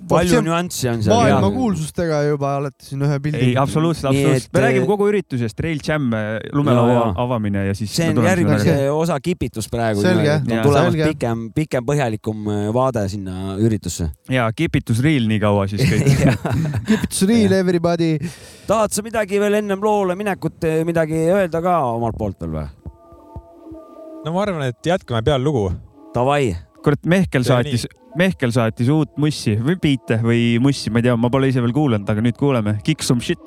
palju 0.09 0.43
nüansse 0.47 0.91
on 0.93 1.03
seal. 1.03 1.15
maailma 1.17 1.51
kuulsustega 1.55 2.23
juba 2.29 2.55
olete 2.61 2.87
siin 2.87 3.03
ühe 3.03 3.19
pildi. 3.23 3.43
ei, 3.49 3.57
absoluutselt, 3.57 4.13
absoluutselt, 4.13 4.47
et, 4.47 4.55
me 4.55 4.65
räägime 4.67 4.87
äh, 4.87 4.93
kogu 4.93 5.11
üritusest, 5.11 5.65
Rail 5.67 5.83
Jam, 5.87 6.11
lumelava 6.53 6.95
Jaa. 6.99 7.13
avamine 7.25 7.67
ja 7.67 7.75
siis. 7.75 7.95
see 7.97 8.11
on 8.13 8.23
järgmine 8.25 8.91
osa 8.93 9.19
kipitus 9.21 9.69
praegu. 9.73 10.03
Tulemas 10.03 10.95
pikem, 10.95 11.49
pikem 11.55 11.87
põhjalikum 11.87 12.47
äh, 12.47 12.65
vaade 12.75 13.05
sinna 13.11 13.57
üritusse. 13.59 14.11
ja 14.31 14.47
kipitus 14.57 15.03
Real 15.03 15.27
nii 15.31 15.43
kaua 15.43 15.67
siis 15.71 15.83
kõik. 15.83 16.12
Kipitus 16.89 17.23
real 17.29 17.53
everybody. 17.57 18.19
tahad 18.67 18.95
sa 18.95 19.05
midagi 19.05 19.41
veel 19.43 19.61
ennem 19.63 19.83
loole 19.83 20.17
minekut 20.19 20.65
eh, 20.69 20.83
midagi 20.89 21.27
öelda 21.33 21.63
ka 21.65 21.79
omalt 21.97 22.19
poolt 22.19 22.41
veel 22.45 22.57
või? 22.61 22.69
no 24.25 24.35
ma 24.35 24.45
arvan, 24.45 24.69
et 24.71 24.87
jätkame 24.87 25.23
peale 25.27 25.43
lugu. 25.43 25.67
Davai, 26.15 26.53
kurat, 26.85 27.01
Mehkel 27.09 27.45
saatis, 27.47 27.87
Mehkel 28.19 28.53
saatis 28.55 28.91
uut 28.93 29.17
mussi 29.21 29.57
või 29.57 29.79
biite 29.83 30.21
või 30.23 30.43
mussi, 30.63 30.93
ma 30.93 31.01
ei 31.01 31.09
tea, 31.09 31.17
ma 31.19 31.31
pole 31.33 31.49
ise 31.51 31.63
veel 31.65 31.75
kuulanud, 31.75 32.09
aga 32.09 32.25
nüüd 32.25 32.39
kuuleme. 32.39 32.77
Kick 32.87 33.03
some 33.07 33.25
shit. 33.25 33.41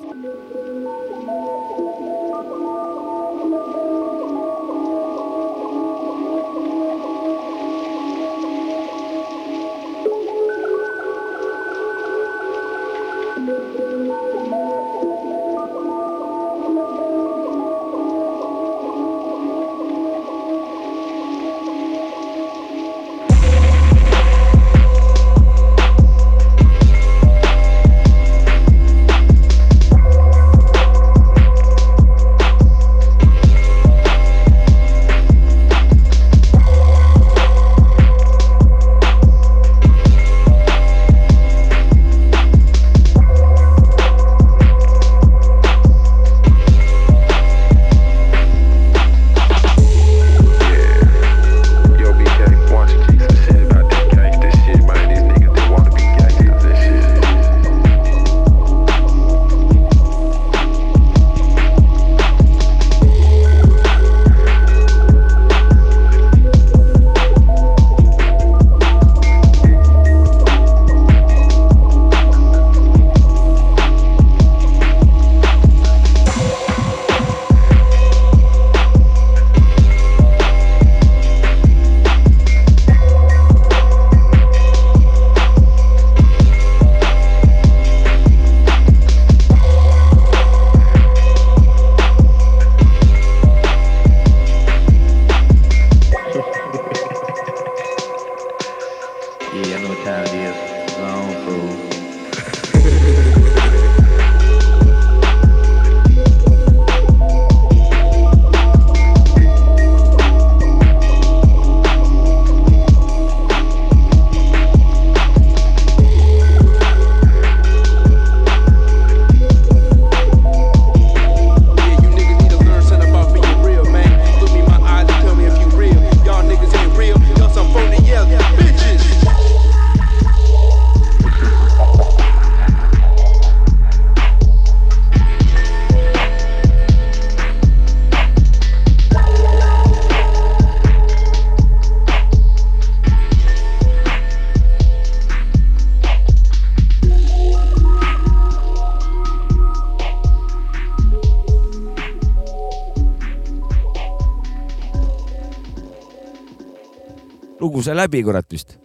Läbi, 158.06 158.22
kurat 158.22 158.46
vist. 158.52 158.76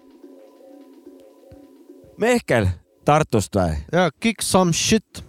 Mehkel 2.22 2.68
Tartust 3.06 3.56
või? 3.58 3.78
ja 3.94 4.10
Kick 4.20 4.42
Some 4.46 4.74
Shit. 4.74 5.24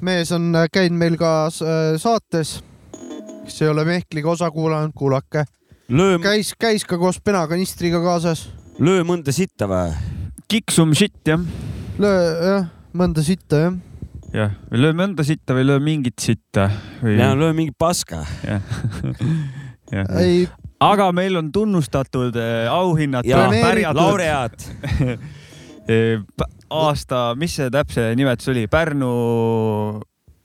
mees 0.00 0.32
on 0.32 0.50
äh, 0.54 0.68
käinud 0.72 0.98
meil 1.00 1.16
ka 1.20 1.48
äh, 1.48 1.96
saates. 2.00 2.62
kes 3.46 3.62
ei 3.62 3.68
ole 3.68 3.84
Mehkliga 3.84 4.30
osa 4.30 4.50
kuulanud, 4.50 4.92
kuulake. 4.96 5.44
käis, 6.22 6.54
käis 6.58 6.84
ka 6.84 6.98
koos 6.98 7.20
penakanistriga 7.20 8.00
kaasas. 8.04 8.48
löö 8.78 9.04
mõnda 9.04 9.32
sitta 9.32 9.68
või? 9.68 9.92
Kick 10.48 10.70
Some 10.70 10.94
Shit 10.94 11.20
jah. 11.26 11.40
löö 11.98 12.52
jah, 12.52 12.68
mõnda 12.92 13.24
sitta 13.24 13.56
jah 13.56 13.76
jah, 14.32 14.52
või 14.70 14.84
löö 14.84 14.92
mõnda 14.96 15.24
sitta 15.24 15.56
või 15.56 15.66
löö 15.68 15.80
mingit 15.80 16.20
sitta 16.20 16.70
või.... 17.02 17.16
ja 17.20 17.32
löö 17.36 17.52
mingit 17.56 17.76
paska. 17.78 18.24
ei, 20.20 20.46
aga 20.80 21.12
meil 21.12 21.36
on 21.36 21.52
tunnustatud 21.52 22.36
äh, 22.36 22.72
auhinnad. 22.72 23.24
laureaat 23.94 24.66
aasta, 26.70 27.30
mis 27.38 27.56
see 27.56 27.70
täpse 27.70 28.10
nimetus 28.18 28.50
oli, 28.52 28.66
Pärnu? 28.70 29.10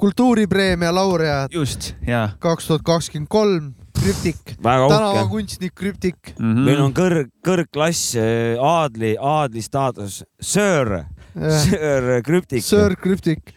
kultuuripreemia 0.02 0.90
laureaat. 0.96 1.54
just, 1.54 1.94
ja. 2.08 2.30
kaks 2.42 2.68
tuhat 2.68 2.82
kakskümmend 2.86 3.30
kolm, 3.30 3.74
krüptik. 4.00 4.56
tänavakunstnik, 4.62 5.76
krüptik 5.76 6.34
mm. 6.40 6.54
-hmm. 6.56 6.66
meil 6.66 6.82
on 6.82 6.94
kõrg, 6.94 7.30
kõrgklass, 7.46 8.16
aadli, 8.58 9.16
aadli 9.20 9.62
staatus, 9.62 10.24
söör, 10.42 11.04
söör 11.36 12.22
krüptik. 12.24 12.64
söör 12.66 12.96
krüptik. 12.96 13.54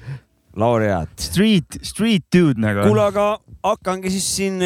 laureaat. 0.57 1.09
Street, 1.19 1.81
street 1.83 2.25
dude 2.37 2.61
nagu. 2.61 2.89
kuule, 2.89 3.03
aga 3.03 3.39
hakkangi 3.63 4.11
siis 4.11 4.37
siin 4.37 4.61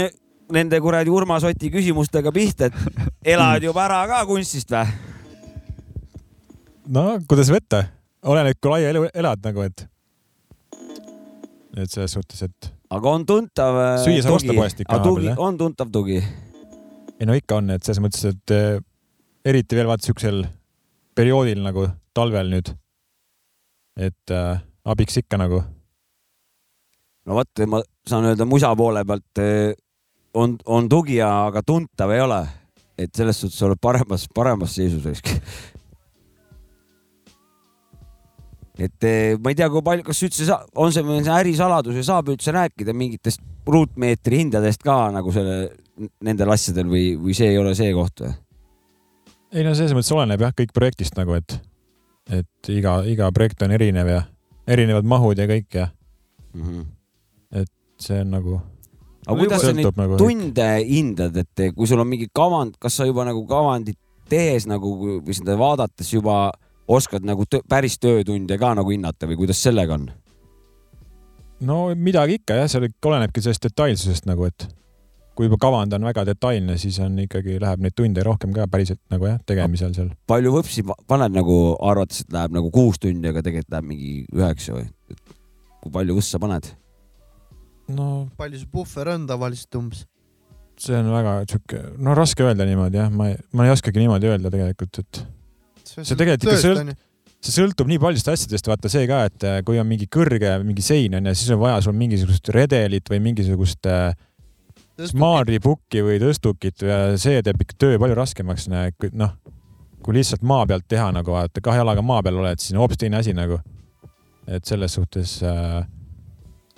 nende 0.52 0.80
kuradi 0.80 1.12
Urmas 1.12 1.44
Oti 1.48 1.70
küsimustega 1.72 2.32
pihta, 2.34 2.68
et 2.68 3.34
elad 3.34 3.64
juba 3.64 3.84
ära 3.84 4.00
ka 4.10 4.24
kunstist 4.28 4.72
või? 4.72 4.86
no 6.94 7.04
kuidas 7.28 7.52
võtta, 7.52 7.84
oleneb, 8.28 8.58
kui 8.60 8.72
laia 8.72 8.92
elu 8.92 9.06
elad 9.12 9.44
nagu, 9.44 9.64
et, 9.66 9.84
et 11.76 11.90
selles 11.92 12.16
suhtes, 12.16 12.42
et. 12.48 12.70
aga 12.94 13.14
on 13.14 13.26
tuntav. 13.28 13.80
Äh, 13.84 13.96
süüa 14.06 14.24
saab 14.24 14.38
osta 14.38 14.56
poest 14.56 14.84
ikka. 14.84 15.00
tugi, 15.04 15.32
on 15.36 15.58
tuntav 15.60 15.92
tugi? 15.92 16.20
ei 17.18 17.26
no 17.28 17.36
ikka 17.36 17.60
on, 17.60 17.72
et 17.74 17.84
selles 17.84 18.02
mõttes, 18.04 18.24
et 18.30 18.54
äh, 18.54 18.78
eriti 19.48 19.78
veel 19.78 19.90
vaata 19.90 20.08
siuksel 20.08 20.44
perioodil 21.18 21.60
nagu 21.64 21.88
talvel 22.16 22.52
nüüd. 22.54 22.72
et 23.98 24.32
äh, 24.34 24.62
abiks 24.88 25.20
ikka 25.20 25.40
nagu. 25.40 25.60
no 27.26 27.36
vot, 27.36 27.66
ma 27.66 27.82
saan 28.08 28.30
öelda 28.30 28.48
musa 28.48 28.72
poole 28.76 29.04
pealt 29.04 29.42
äh, 29.44 29.76
on, 30.38 30.56
on 30.66 30.88
tugi, 30.90 31.18
aga 31.24 31.62
tuntav 31.66 32.14
ei 32.14 32.22
ole. 32.24 32.42
et 32.98 33.14
selles 33.14 33.38
suhtes 33.38 33.62
oled 33.62 33.78
paremas, 33.78 34.24
paremas 34.34 34.72
seisus 34.74 35.04
et 38.78 39.04
eh, 39.06 39.36
ma 39.42 39.52
ei 39.52 39.58
tea, 39.58 39.68
kui 39.70 39.82
palju, 39.86 40.04
kas 40.06 40.22
üldse 40.26 40.46
on 40.78 40.92
see, 40.94 41.02
see 41.02 41.34
ärisaladus 41.34 41.98
ja 41.98 42.04
saab 42.12 42.30
üldse 42.32 42.54
rääkida 42.54 42.94
mingitest 42.94 43.42
ruutmeetri 43.68 44.42
hindadest 44.44 44.82
ka 44.86 44.96
nagu 45.14 45.32
selle, 45.34 45.56
nendel 46.24 46.54
asjadel 46.54 46.90
või, 46.90 47.12
või 47.18 47.34
see 47.36 47.50
ei 47.52 47.58
ole 47.60 47.74
see 47.78 47.90
koht 47.96 48.22
või? 48.24 48.32
ei 49.54 49.64
no 49.66 49.74
selles 49.74 49.94
mõttes 49.96 50.14
oleneb 50.14 50.42
jah, 50.44 50.54
kõik 50.54 50.74
projektist 50.76 51.18
nagu, 51.18 51.38
et, 51.38 51.58
et 52.38 52.72
iga, 52.72 53.00
iga 53.08 53.30
projekt 53.34 53.62
on 53.66 53.74
erinev 53.74 54.10
ja 54.12 54.22
erinevad 54.68 55.06
mahud 55.08 55.38
ja 55.38 55.48
kõik 55.50 55.74
ja 55.74 55.88
mm. 56.52 56.62
-hmm. 56.62 56.84
et 57.62 57.72
see 57.98 58.20
on 58.22 58.30
nagu. 58.36 58.60
Aga 59.28 59.38
kuidas 59.42 59.64
sa 59.64 59.74
neid 59.76 60.00
nagu 60.00 60.18
tunde 60.20 60.68
hindad, 60.88 61.36
et 61.36 61.64
kui 61.76 61.88
sul 61.90 62.00
on 62.00 62.08
mingi 62.08 62.30
kavand, 62.34 62.78
kas 62.80 62.96
sa 62.98 63.06
juba 63.08 63.26
nagu 63.28 63.44
kavandit 63.48 63.98
tehes 64.28 64.66
nagu 64.68 64.94
või 65.24 65.36
seda 65.36 65.56
vaadates 65.60 66.10
juba 66.12 66.48
oskad 66.88 67.24
nagu 67.28 67.44
töö, 67.48 67.60
päris 67.68 67.98
töötunde 68.00 68.58
ka 68.60 68.72
nagu 68.76 68.92
hinnata 68.92 69.28
või 69.28 69.42
kuidas 69.44 69.60
sellega 69.62 69.98
on? 69.98 70.08
no 71.60 71.78
midagi 71.96 72.38
ikka 72.40 72.56
jah, 72.62 72.70
seal 72.70 72.88
olenebki 72.88 73.42
sellest 73.44 73.68
detailsusest 73.68 74.28
nagu, 74.30 74.48
et 74.48 74.68
kui 75.38 75.46
juba 75.46 75.58
kavand 75.62 75.94
on 75.94 76.06
väga 76.08 76.24
detailne, 76.26 76.74
siis 76.82 76.98
on 77.04 77.18
ikkagi, 77.22 77.60
läheb 77.62 77.84
neid 77.84 77.94
tunde 77.98 78.24
rohkem 78.26 78.54
ka 78.56 78.66
päriselt 78.70 79.00
nagu 79.12 79.28
jah, 79.28 79.38
tegemisel 79.46 79.94
seal. 79.94 80.10
palju 80.30 80.54
võpsi 80.56 80.84
paned 81.10 81.36
nagu 81.36 81.58
arvates, 81.90 82.24
et 82.24 82.34
läheb 82.34 82.56
nagu 82.56 82.72
kuus 82.74 82.98
tundi, 83.02 83.30
aga 83.30 83.44
tegelikult 83.46 83.76
läheb 83.76 83.90
mingi 83.92 84.12
üheksa 84.34 84.78
või? 84.78 84.88
kui 85.78 85.94
palju 85.94 86.18
võssa 86.18 86.40
paned? 86.42 86.72
No. 87.94 88.28
Palju 88.38 88.62
see 88.62 88.70
puhver 88.72 89.14
on 89.14 89.26
tavaliselt 89.30 89.80
umbes? 89.80 90.06
see 90.78 90.94
on 90.94 91.10
väga 91.10 91.34
sihuke, 91.50 91.80
no 91.98 92.14
raske 92.14 92.44
öelda 92.46 92.66
niimoodi 92.68 93.00
jah, 93.00 93.10
ma, 93.10 93.32
ma 93.56 93.66
ei 93.66 93.72
oskagi 93.74 93.98
niimoodi 93.98 94.28
öelda 94.30 94.52
tegelikult, 94.52 95.00
et 95.02 95.22
see 95.82 96.14
tegelikult 96.14 96.46
ikka 96.46 96.60
sõlt-, 96.62 96.92
see 97.42 97.54
sõltub 97.56 97.90
nii 97.90 97.98
paljudest 98.02 98.30
asjadest, 98.30 98.70
vaata 98.70 98.90
see 98.92 99.08
ka, 99.10 99.24
et 99.26 99.46
äh, 99.48 99.58
kui 99.66 99.80
on 99.82 99.88
mingi 99.88 100.06
kõrge 100.10 100.54
mingi 100.62 100.84
sein 100.84 101.18
on 101.18 101.30
ja 101.30 101.34
siis 101.34 101.50
on 101.54 101.60
vaja 101.64 101.80
sul 101.82 101.96
mingisugust 101.98 102.52
redelit 102.54 103.10
või 103.10 103.20
mingisugust 103.26 103.90
äh, 103.90 104.12
maaripukki 105.18 106.02
või 106.06 106.18
tõstukit 106.22 106.86
ja 106.86 107.02
see 107.20 107.42
teeb 107.46 107.62
ikka 107.62 107.78
töö 107.78 107.98
palju 108.02 108.18
raskemaks, 108.18 108.66
noh, 108.70 109.34
kui 110.02 110.16
lihtsalt 110.16 110.46
maa 110.46 110.66
pealt 110.66 110.86
teha 110.90 111.10
nagu 111.14 111.34
vaata, 111.34 111.62
kahe 111.62 111.78
jalaga 111.82 112.02
maa 112.06 112.22
peal 112.26 112.40
oled, 112.40 112.62
siis 112.62 112.74
on 112.74 112.82
hoopis 112.82 113.02
teine 113.02 113.20
asi 113.20 113.34
nagu. 113.36 113.60
et 114.48 114.64
selles 114.64 114.94
suhtes 114.96 115.42
äh, 115.44 115.84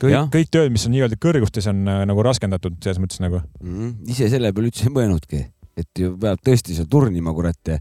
kõik, 0.01 0.33
kõik 0.35 0.51
tööd, 0.57 0.73
mis 0.75 0.87
on 0.89 0.95
nii-öelda 0.97 1.19
kõrgustes, 1.21 1.69
on 1.71 1.85
äh, 1.89 2.03
nagu 2.09 2.25
raskendatud 2.27 2.79
selles 2.83 3.01
mõttes 3.03 3.23
nagu 3.23 3.43
mm. 3.61 3.95
ise 4.13 4.31
selle 4.33 4.53
peale 4.57 4.71
üldse 4.71 4.89
ei 4.89 4.95
mõelnudki, 4.95 5.45
et 5.81 6.03
ju 6.03 6.15
peab 6.21 6.43
tõesti 6.47 6.77
seal 6.77 6.89
turnima, 6.91 7.35
kurat 7.37 7.79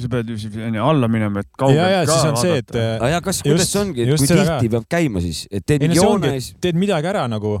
sa 0.00 0.10
pead 0.10 0.30
ju 0.32 0.38
siis 0.38 0.56
alla 0.82 1.08
minema, 1.10 1.44
et 1.44 1.50
kaugelt 1.58 1.78
ja, 1.78 1.88
ja, 1.92 2.06
ka 2.08 2.16
siis 2.16 2.30
on 2.30 2.38
see, 2.40 2.56
et. 2.62 2.72
aga 2.74 3.10
ja 3.12 3.20
kas, 3.22 3.42
kuidas 3.46 3.70
see 3.70 3.82
ongi, 3.82 4.02
et 4.02 4.18
kui 4.18 4.30
tihti 4.30 4.70
peab 4.72 4.88
käima 4.90 5.22
siis, 5.22 5.44
et 5.50 5.66
teed 5.66 5.84
mingi 5.84 6.00
joone 6.00 6.32
ja 6.32 6.40
siis. 6.40 6.56
teed 6.62 6.78
midagi 6.80 7.10
ära 7.12 7.26
nagu, 7.30 7.56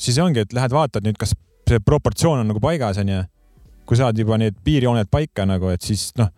siis 0.00 0.20
ongi, 0.22 0.44
et 0.46 0.54
lähed 0.54 0.74
vaatad 0.74 1.06
nüüd, 1.06 1.18
kas 1.18 1.34
see 1.68 1.82
proportsioon 1.82 2.44
on 2.44 2.52
nagu 2.52 2.62
paigas, 2.62 3.00
onju. 3.02 3.24
kui 3.88 3.98
saad 3.98 4.18
juba 4.18 4.38
need 4.38 4.54
piirjooned 4.64 5.10
paika 5.10 5.46
nagu, 5.48 5.72
et 5.74 5.82
siis 5.82 6.12
noh, 6.20 6.30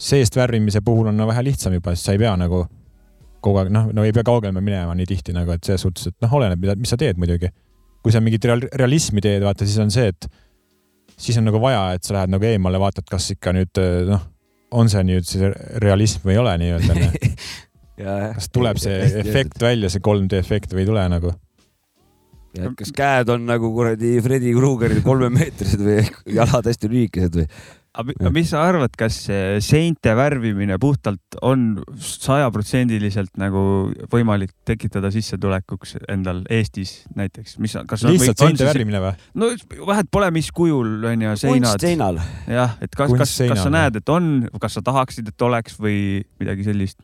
seest 0.00 0.36
värvimise 0.36 0.84
puhul 0.84 1.08
on 1.08 1.16
no, 1.16 1.28
vähe 1.30 1.46
lihtsam 1.48 1.74
juba, 1.76 1.94
sest 1.96 2.10
sa 2.10 2.16
ei 2.16 2.20
pea 2.20 2.34
nagu 2.40 2.66
kogu 3.44 3.62
aeg, 3.62 3.72
noh, 3.74 3.90
no 3.96 4.04
ei 4.06 4.14
pea 4.16 4.26
kaugemale 4.26 4.64
minema 4.64 4.94
nii 4.96 5.08
tihti 5.08 5.34
nagu, 5.36 5.52
et 5.54 5.64
selles 5.66 5.84
suhtes, 5.86 6.10
et 6.10 6.16
noh, 6.24 6.38
oleneb, 6.40 6.60
mida, 6.60 6.76
mis 6.78 6.92
sa 6.92 6.98
teed 7.00 7.20
muidugi. 7.20 7.52
kui 8.00 8.12
sa 8.14 8.20
mingit 8.24 8.44
real, 8.48 8.62
realismi 8.80 9.20
teed, 9.20 9.42
vaata, 9.44 9.66
siis 9.68 9.80
on 9.82 9.90
see, 9.92 10.08
et 10.08 10.28
siis 11.20 11.36
on 11.36 11.44
nagu 11.44 11.60
vaja, 11.60 11.82
et 11.96 12.04
sa 12.06 12.14
lähed 12.16 12.32
nagu 12.32 12.46
eemale, 12.48 12.80
vaatad, 12.80 13.04
kas 13.10 13.26
ikka 13.34 13.52
nüüd 13.52 13.80
noh 14.08 14.28
on 14.70 14.90
see 14.90 15.02
nüüd 15.06 15.26
see 15.26 15.50
realism 15.82 16.26
või 16.28 16.36
ei 16.36 16.40
ole 16.42 16.56
nii-öelda 16.62 16.96
kas 18.36 18.50
tuleb 18.54 18.80
see 18.80 18.98
efekt 19.22 19.62
välja, 19.62 19.90
see 19.92 20.02
3D 20.04 20.40
efekt 20.40 20.74
või 20.74 20.84
ei 20.84 20.90
tule 20.90 21.06
nagu? 21.12 21.34
ja 22.56 22.70
kas 22.78 22.92
käed 22.94 23.30
on 23.34 23.44
nagu 23.46 23.72
kuradi 23.74 24.16
Freddy 24.24 24.54
Kruegeril 24.56 25.02
kolmemeetrised 25.06 25.82
või 25.84 26.00
jalad 26.38 26.70
hästi 26.70 26.90
lühikesed 26.92 27.40
või? 27.42 27.50
Aga 27.90 28.30
mis 28.30 28.50
sa 28.52 28.62
arvad, 28.68 28.92
kas 28.98 29.16
seinte 29.66 30.12
värvimine 30.14 30.76
puhtalt 30.80 31.38
on 31.46 31.80
sajaprotsendiliselt 31.98 33.32
nagu 33.40 33.62
võimalik 34.12 34.52
tekitada 34.68 35.10
sissetulekuks 35.10 35.96
endal 36.12 36.44
Eestis 36.52 37.00
näiteks, 37.18 37.56
mis, 37.62 37.74
kas 37.90 38.04
lihtsalt 38.06 38.36
või, 38.36 38.46
seinte 38.46 38.68
värvimine 38.68 39.00
või? 39.02 39.14
no 39.42 39.50
vahet 39.88 40.10
pole, 40.12 40.30
mis 40.34 40.52
kujul 40.54 41.08
on 41.10 41.24
ju 41.26 41.34
seinad. 41.42 41.70
kunstseinal. 41.72 42.20
jah, 42.46 42.76
et 42.84 42.94
kas, 42.94 43.16
kas, 43.24 43.34
kas 43.54 43.64
sa 43.66 43.74
näed, 43.74 43.98
et 43.98 44.14
on, 44.14 44.30
kas 44.62 44.78
sa 44.78 44.84
tahaksid, 44.86 45.32
et 45.32 45.46
oleks 45.48 45.80
või 45.82 46.22
midagi 46.42 46.68
sellist? 46.70 47.00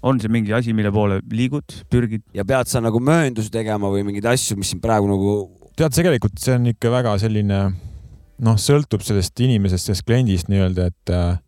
on 0.00 0.16
see 0.20 0.32
mingi 0.32 0.54
asi, 0.56 0.72
mille 0.72 0.88
poole 0.94 1.20
liigud, 1.28 1.82
pürgid? 1.92 2.24
ja 2.32 2.46
pead 2.48 2.72
sa 2.72 2.80
nagu 2.80 3.02
mööndusi 3.04 3.52
tegema 3.52 3.92
või 3.92 4.06
mingeid 4.08 4.32
asju, 4.32 4.56
mis 4.56 4.72
siin 4.72 4.80
praegu 4.80 5.10
nagu. 5.10 5.36
tead, 5.76 5.92
tegelikult 5.92 6.40
see 6.40 6.56
on 6.56 6.72
ikka 6.72 6.96
väga 6.96 7.18
selline 7.20 7.60
noh, 8.44 8.58
sõltub 8.60 9.04
sellest 9.04 9.40
inimesest, 9.44 9.88
sellest 9.88 10.06
kliendist 10.08 10.50
nii-öelda, 10.50 10.88
et, 10.90 11.12
äh, 11.14 11.38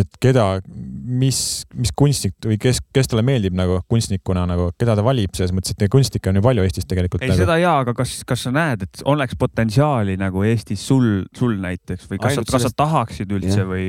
et 0.00 0.16
keda, 0.22 0.46
mis, 0.66 1.38
mis 1.76 1.92
kunstnik 1.96 2.34
või 2.44 2.56
kes, 2.60 2.80
kes 2.94 3.10
talle 3.10 3.24
meeldib 3.26 3.56
nagu 3.56 3.80
kunstnikuna 3.90 4.46
nagu, 4.50 4.70
keda 4.80 4.96
ta 4.98 5.04
valib, 5.06 5.34
selles 5.36 5.54
mõttes, 5.54 5.74
et 5.74 5.84
neid 5.84 5.92
kunstnikke 5.92 6.32
on 6.32 6.40
ju 6.40 6.44
palju 6.46 6.64
Eestis 6.64 6.88
tegelikult. 6.90 7.22
ei 7.22 7.32
nagu. 7.32 7.42
seda 7.44 7.58
jaa, 7.60 7.76
aga 7.84 7.94
kas, 7.96 8.16
kas 8.26 8.46
sa 8.48 8.54
näed, 8.54 8.86
et 8.88 9.04
oleks 9.10 9.38
potentsiaali 9.38 10.16
nagu 10.20 10.46
Eestis 10.48 10.82
sul, 10.88 11.24
sul 11.36 11.56
näiteks 11.62 12.10
või 12.10 12.18
kas, 12.18 12.38
sa, 12.38 12.46
kas 12.46 12.56
sellest... 12.56 12.74
sa 12.74 12.82
tahaksid 12.84 13.38
üldse 13.38 13.62
ja. 13.62 13.68
või? 13.68 13.86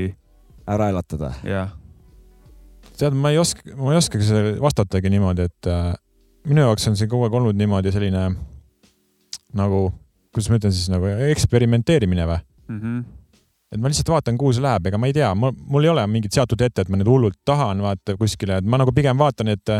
ära 0.65 0.89
elatada. 0.89 1.33
jah. 1.45 1.75
tead, 2.97 3.15
ma 3.17 3.31
ei 3.33 3.37
oska, 3.41 3.69
ma 3.77 3.93
ei 3.93 4.01
oskagi 4.01 4.25
sellele 4.25 4.57
vastatagi 4.61 5.11
niimoodi, 5.13 5.47
et 5.49 5.69
äh, 5.71 5.93
minu 6.49 6.65
jaoks 6.67 6.89
on 6.91 6.97
see 6.99 7.09
kogu 7.11 7.27
aeg 7.27 7.37
olnud 7.37 7.57
niimoodi 7.57 7.93
selline 7.93 8.27
nagu 9.55 9.87
kuidas 10.35 10.51
ma 10.51 10.59
ütlen 10.59 10.75
siis 10.75 10.91
nagu 10.91 11.11
eksperimenteerimine 11.31 12.27
või 12.29 12.39
mm? 12.41 12.79
-hmm. 12.79 13.03
et 13.71 13.81
ma 13.81 13.91
lihtsalt 13.91 14.11
vaatan, 14.13 14.39
kuhu 14.39 14.55
see 14.55 14.65
läheb, 14.65 14.89
ega 14.91 15.01
ma 15.01 15.11
ei 15.11 15.15
tea, 15.15 15.33
mul, 15.35 15.55
mul 15.71 15.87
ei 15.87 15.93
ole 15.93 16.07
mingit 16.11 16.35
seatud 16.35 16.61
ette, 16.61 16.85
et 16.85 16.91
ma 16.91 16.99
nüüd 16.99 17.11
hullult 17.11 17.39
tahan 17.47 17.83
vaata 17.83 18.17
kuskile, 18.19 18.59
et 18.61 18.67
ma 18.67 18.81
nagu 18.81 18.93
pigem 18.95 19.17
vaatan, 19.17 19.53
et 19.55 19.75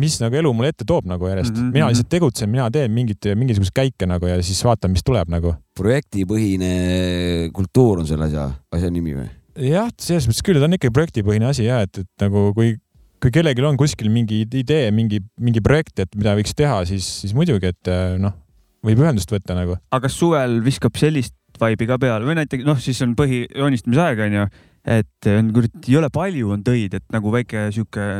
mis 0.00 0.16
nagu 0.22 0.38
elu 0.38 0.50
mulle 0.56 0.72
ette 0.74 0.86
toob 0.86 1.06
nagu 1.06 1.28
järjest 1.28 1.54
mm. 1.54 1.60
-hmm. 1.60 1.72
mina 1.72 1.84
mhm. 1.84 1.92
lihtsalt 1.92 2.10
tegutsen, 2.10 2.50
mina 2.50 2.70
teen 2.70 2.90
mingit, 2.90 3.30
mingisuguseid 3.34 3.74
käike 3.74 4.06
nagu 4.10 4.26
ja 4.26 4.42
siis 4.42 4.64
vaatan, 4.64 4.90
mis 4.90 5.04
tuleb 5.06 5.30
nagu. 5.30 5.54
projektipõhine 5.78 7.50
kultuur 7.52 8.02
on 8.02 8.06
selle 8.06 8.26
asja, 8.26 8.50
asja 8.72 8.90
nimi 8.90 9.14
või? 9.14 9.28
jah, 9.70 9.90
selles 10.00 10.26
mõttes 10.28 10.42
küll, 10.42 10.58
ta 10.58 10.66
on 10.66 10.78
ikkagi 10.78 10.94
projektipõhine 10.94 11.46
asi 11.50 11.68
ja 11.68 11.80
et, 11.86 11.98
et 11.98 12.26
nagu 12.26 12.50
kui, 12.54 12.74
kui 13.22 13.30
kellelgi 13.30 13.62
on 13.62 13.78
kuskil 13.78 14.10
mingi 14.10 14.42
idee, 14.50 14.90
mingi, 14.90 15.22
mingi 15.40 15.62
projekt, 15.62 15.98
et 16.02 16.16
mida 16.18 16.34
võiks 16.34 16.56
teha, 16.58 16.82
siis, 16.90 17.06
siis 17.22 17.34
muidugi, 17.34 17.70
et 17.70 17.92
noh, 18.18 18.34
võib 18.84 19.02
ühendust 19.04 19.32
võtta 19.32 19.56
nagu. 19.56 19.78
aga 19.90 20.04
kas 20.06 20.18
suvel 20.18 20.60
viskab 20.64 20.98
sellist 21.00 21.36
vibe'i 21.60 21.88
ka 21.88 21.98
peale 22.02 22.26
või 22.26 22.38
näiteks 22.40 22.66
noh, 22.66 22.80
siis 22.82 23.00
on 23.06 23.14
põhi 23.18 23.44
joonistamise 23.46 24.02
aeg 24.02 24.26
onju, 24.26 24.48
et 24.96 25.30
on 25.30 25.54
kurat 25.54 25.88
jõle 25.88 26.10
palju 26.12 26.52
on 26.56 26.66
töid, 26.66 26.98
et 26.98 27.06
nagu 27.14 27.32
väike 27.34 27.68
sihuke 27.74 28.10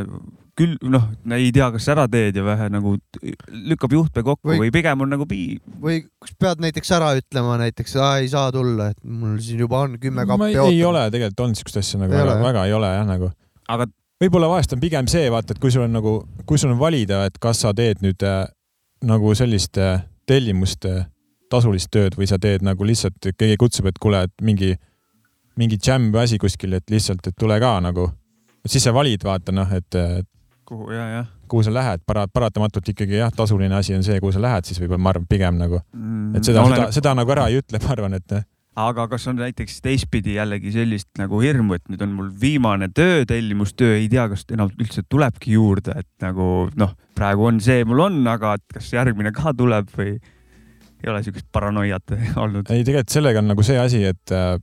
küll 0.54 0.76
noh, 0.86 1.08
ei 1.34 1.48
tea, 1.54 1.66
kas 1.74 1.88
ära 1.90 2.04
teed 2.10 2.36
ja 2.38 2.44
vähe 2.46 2.68
nagu 2.70 2.94
lükkab 3.72 3.96
juhtme 3.96 4.22
kokku 4.22 4.52
Või- 4.52 4.60
või, 4.62 4.70
pigem 4.74 5.02
on 5.02 5.10
nagu 5.10 5.26
pii-, 5.26 5.58
või 5.82 6.04
kus 6.22 6.36
pead 6.38 6.62
näiteks 6.62 6.94
ära 6.94 7.10
ütlema 7.18 7.56
näiteks, 7.58 7.96
ei 8.20 8.30
saa 8.30 8.52
tulla, 8.54 8.92
et 8.94 9.00
mul 9.02 9.34
siin 9.42 9.64
juba 9.64 9.82
on 9.88 9.98
kümme 10.02 10.26
kappi 10.30 10.52
ei, 10.52 10.60
ei 10.76 10.84
ole 10.86 11.02
tegelikult 11.10 11.46
olnud 11.46 11.58
siukest 11.58 11.82
asja 11.82 12.00
nagu 12.04 12.14
Ei 12.14 12.22
väga, 12.22 12.38
väga 12.46 12.66
ei 12.70 12.76
ole 12.78 12.92
jah 12.94 13.06
nagu. 13.08 13.32
aga 13.74 13.88
võib-olla 14.22 14.52
vahest 14.54 14.76
on 14.76 14.82
pigem 14.82 15.10
see, 15.10 15.26
vaata, 15.32 15.56
et 15.56 15.62
kui 15.62 15.74
sul 15.74 15.88
on 15.88 15.98
nagu, 15.98 16.16
kui 16.46 16.60
sul 16.60 16.70
on 16.70 16.78
valida, 16.78 17.24
et 17.26 17.38
kas 17.42 17.64
sa 17.66 17.74
teed 17.74 18.04
nüüd 18.04 18.22
äh, 18.22 18.44
nagu 19.04 19.34
sellist 19.34 19.80
äh, 19.82 20.04
tellimust 20.26 20.88
äh, 20.90 21.06
tasulist 21.52 21.90
tööd 21.94 22.16
või 22.18 22.28
sa 22.30 22.38
teed 22.40 22.64
nagu 22.66 22.86
lihtsalt, 22.86 23.32
keegi 23.38 23.56
kutsub, 23.60 23.88
et 23.90 24.00
kuule, 24.02 24.24
et 24.28 24.34
mingi, 24.42 24.74
mingi 25.60 25.78
džämm 25.78 26.10
või 26.14 26.24
asi 26.24 26.38
kuskil, 26.42 26.74
et 26.78 26.90
lihtsalt, 26.90 27.26
et 27.28 27.36
tule 27.38 27.58
ka 27.60 27.76
nagu. 27.84 28.10
siis 28.66 28.84
sa 28.84 28.94
valid, 28.94 29.24
vaata 29.24 29.52
noh, 29.52 29.72
et 29.72 30.00
kuhu 30.64 30.90
ja, 30.90 31.08
jah 31.18 31.26
kuhu 31.48 31.62
sa 31.62 31.74
lähed, 31.74 32.00
para-, 32.06 32.26
paratamatult 32.32 32.88
ikkagi 32.88 33.18
jah, 33.20 33.32
tasuline 33.36 33.76
asi 33.76 33.94
on 33.94 34.02
see, 34.02 34.16
kuhu 34.20 34.32
sa 34.32 34.42
lähed, 34.42 34.66
siis 34.68 34.80
võib-olla 34.80 35.02
ma 35.04 35.12
arvan 35.12 35.26
pigem 35.28 35.58
nagu, 35.60 35.80
mm,. 35.92 36.36
et 36.38 36.48
seda, 36.48 36.64
seda, 36.70 36.86
seda 36.96 37.14
nagu 37.18 37.34
ära 37.34 37.46
ei 37.52 37.60
ütle, 37.60 37.80
ma 37.84 37.92
arvan, 37.94 38.16
et 38.18 38.36
aga 38.80 39.06
kas 39.10 39.26
on 39.30 39.38
näiteks 39.38 39.78
teistpidi 39.84 40.34
jällegi 40.34 40.72
sellist 40.74 41.10
nagu 41.18 41.38
hirmu, 41.42 41.76
et 41.76 41.84
nüüd 41.92 42.02
on 42.02 42.14
mul 42.16 42.30
viimane 42.40 42.88
töö, 42.94 43.22
tellimustöö, 43.28 43.98
ei 44.00 44.08
tea, 44.10 44.26
kas 44.32 44.46
enam 44.54 44.72
üldse 44.80 45.04
tulebki 45.08 45.54
juurde, 45.54 45.94
et 46.02 46.24
nagu 46.24 46.66
noh, 46.80 46.94
praegu 47.14 47.46
on 47.50 47.60
see, 47.62 47.84
mul 47.86 48.02
on, 48.08 48.18
aga 48.30 48.56
et 48.58 48.78
kas 48.78 48.90
järgmine 48.96 49.30
ka 49.34 49.54
tuleb 49.56 49.92
või 49.94 50.16
ei 51.04 51.12
ole 51.12 51.22
siukest 51.22 51.46
paranoiat 51.54 52.16
olnud? 52.42 52.66
ei, 52.70 52.82
tegelikult 52.82 53.14
sellega 53.14 53.42
on 53.44 53.52
nagu 53.52 53.66
see 53.66 53.78
asi, 53.78 54.02
et 54.10 54.34
äh, 54.34 54.56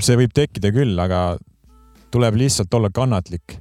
see 0.00 0.16
võib 0.20 0.32
tekkida 0.36 0.72
küll, 0.74 0.96
aga 1.02 1.36
tuleb 2.14 2.38
lihtsalt 2.40 2.72
olla 2.74 2.90
kannatlik. 2.94 3.58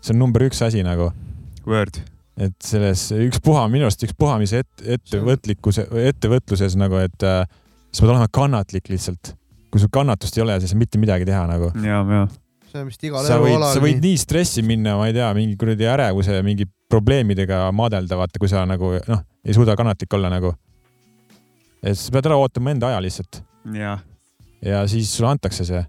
see 0.00 0.14
on 0.14 0.22
number 0.24 0.42
üks 0.48 0.62
asi 0.66 0.82
nagu, 0.86 1.12
Word. 1.66 2.00
et 2.34 2.56
selles 2.64 3.08
ükspuha, 3.14 3.68
minu 3.70 3.86
arust 3.86 4.02
ükspuha, 4.08 4.40
mis 4.42 4.56
et, 4.58 4.72
ettevõtlikkuse, 4.82 5.86
ettevõtluses 6.10 6.74
nagu, 6.80 6.98
et 7.06 7.26
äh, 7.26 7.44
sa 7.96 8.04
pead 8.04 8.12
olema 8.12 8.28
kannatlik 8.32 8.90
lihtsalt. 8.92 9.32
kui 9.72 9.80
sul 9.82 9.92
kannatust 9.92 10.36
ei 10.36 10.44
ole, 10.44 10.58
siis 10.60 10.70
ei 10.70 10.74
saa 10.74 10.80
mitte 10.82 11.00
midagi 11.00 11.26
teha 11.28 11.46
nagu. 11.48 11.72
ja, 11.84 12.02
ja 12.18 12.26
see 12.76 12.82
on 12.82 12.90
vist 12.90 13.06
igal 13.08 13.28
elualal 13.30 13.72
sa 13.72 13.82
võid 13.82 14.02
nii 14.04 14.20
stressi 14.20 14.64
minna, 14.66 14.96
ma 15.00 15.08
ei 15.08 15.16
tea, 15.16 15.28
mingi 15.36 15.56
kuradi 15.60 15.88
ärevuse, 15.88 16.38
mingi 16.46 16.68
probleemidega 16.90 17.64
maadelda, 17.74 18.18
vaata, 18.20 18.40
kui 18.42 18.50
sa 18.52 18.66
nagu 18.68 18.92
noh, 19.08 19.24
ei 19.46 19.56
suuda 19.56 19.76
kannatlik 19.78 20.12
olla 20.18 20.30
nagu. 20.32 20.52
et 21.82 21.98
sa 21.98 22.12
pead 22.12 22.28
ära 22.28 22.38
ootama 22.40 22.74
enda 22.74 22.90
aja 22.92 23.02
lihtsalt 23.04 23.42
ja 23.74 23.98
ja 24.64 24.86
siis 24.90 25.12
sulle 25.16 25.30
antakse 25.30 25.64
see. 25.64 25.84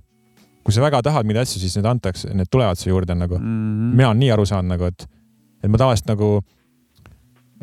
kui 0.64 0.76
sa 0.76 0.84
väga 0.84 1.02
tahad 1.04 1.28
mingeid 1.28 1.46
asju, 1.46 1.62
siis 1.64 1.78
need 1.80 1.88
antakse, 1.88 2.32
need 2.36 2.52
tulevad 2.52 2.80
su 2.80 2.90
juurde 2.90 3.16
nagu. 3.16 3.40
mm. 3.40 3.96
mina 3.96 4.12
olen 4.12 4.24
nii 4.24 4.32
aru 4.36 4.46
saanud 4.46 4.76
nagu, 4.76 4.92
et, 4.92 5.10
et 5.64 5.72
ma 5.72 5.82
tavaliselt 5.82 6.14
nagu 6.14 6.32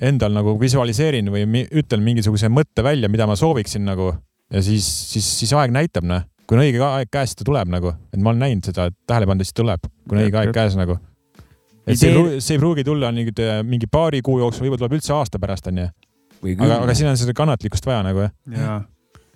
endal 0.02 0.32
nagu 0.34 0.56
visualiseerin 0.58 1.28
või 1.30 1.44
mi, 1.46 1.66
ütlen 1.70 2.02
mingisuguse 2.02 2.50
mõtte 2.50 2.82
välja, 2.82 3.08
mida 3.08 3.28
ma 3.30 3.36
sooviksin 3.38 3.84
nagu 3.86 4.12
ja 4.52 4.62
siis, 4.62 4.86
siis, 5.12 5.26
siis 5.40 5.52
aeg 5.56 5.74
näitab, 5.74 6.06
noh. 6.08 6.24
kui 6.44 6.58
on 6.58 6.64
õige 6.64 6.80
aeg 6.84 7.10
käes, 7.12 7.34
ta 7.38 7.46
tuleb 7.46 7.70
nagu, 7.72 7.94
et 8.12 8.20
ma 8.20 8.32
olen 8.32 8.46
näinud 8.46 8.70
seda, 8.70 8.88
et 8.90 8.96
tähele 9.08 9.28
pannud, 9.30 9.46
siis 9.46 9.56
tuleb, 9.56 9.84
kui 10.04 10.18
on 10.18 10.24
õige 10.26 10.40
aeg 10.40 10.54
käes 10.56 10.78
nagu. 10.78 10.98
et 11.86 12.00
see 12.00 12.10
ei 12.10 12.16
pruugi, 12.16 12.40
see 12.44 12.56
ei 12.56 12.62
pruugi 12.62 12.86
tulla 12.86 13.12
nüüd 13.14 13.44
äh, 13.44 13.60
mingi 13.66 13.88
paari 13.90 14.22
kuu 14.24 14.40
jooksul, 14.42 14.66
võib-olla 14.66 14.84
tuleb 14.84 14.98
üldse 14.98 15.14
aasta 15.16 15.40
pärast 15.42 15.68
onju, 15.72 15.86
või 16.42 16.56
aga, 16.58 16.82
aga 16.86 16.96
siin 16.96 17.12
on 17.12 17.20
seda 17.20 17.36
kannatlikkust 17.36 17.86
vaja 17.88 18.02
nagu 18.06 18.26
jah. 18.26 18.34
ja 18.52 18.80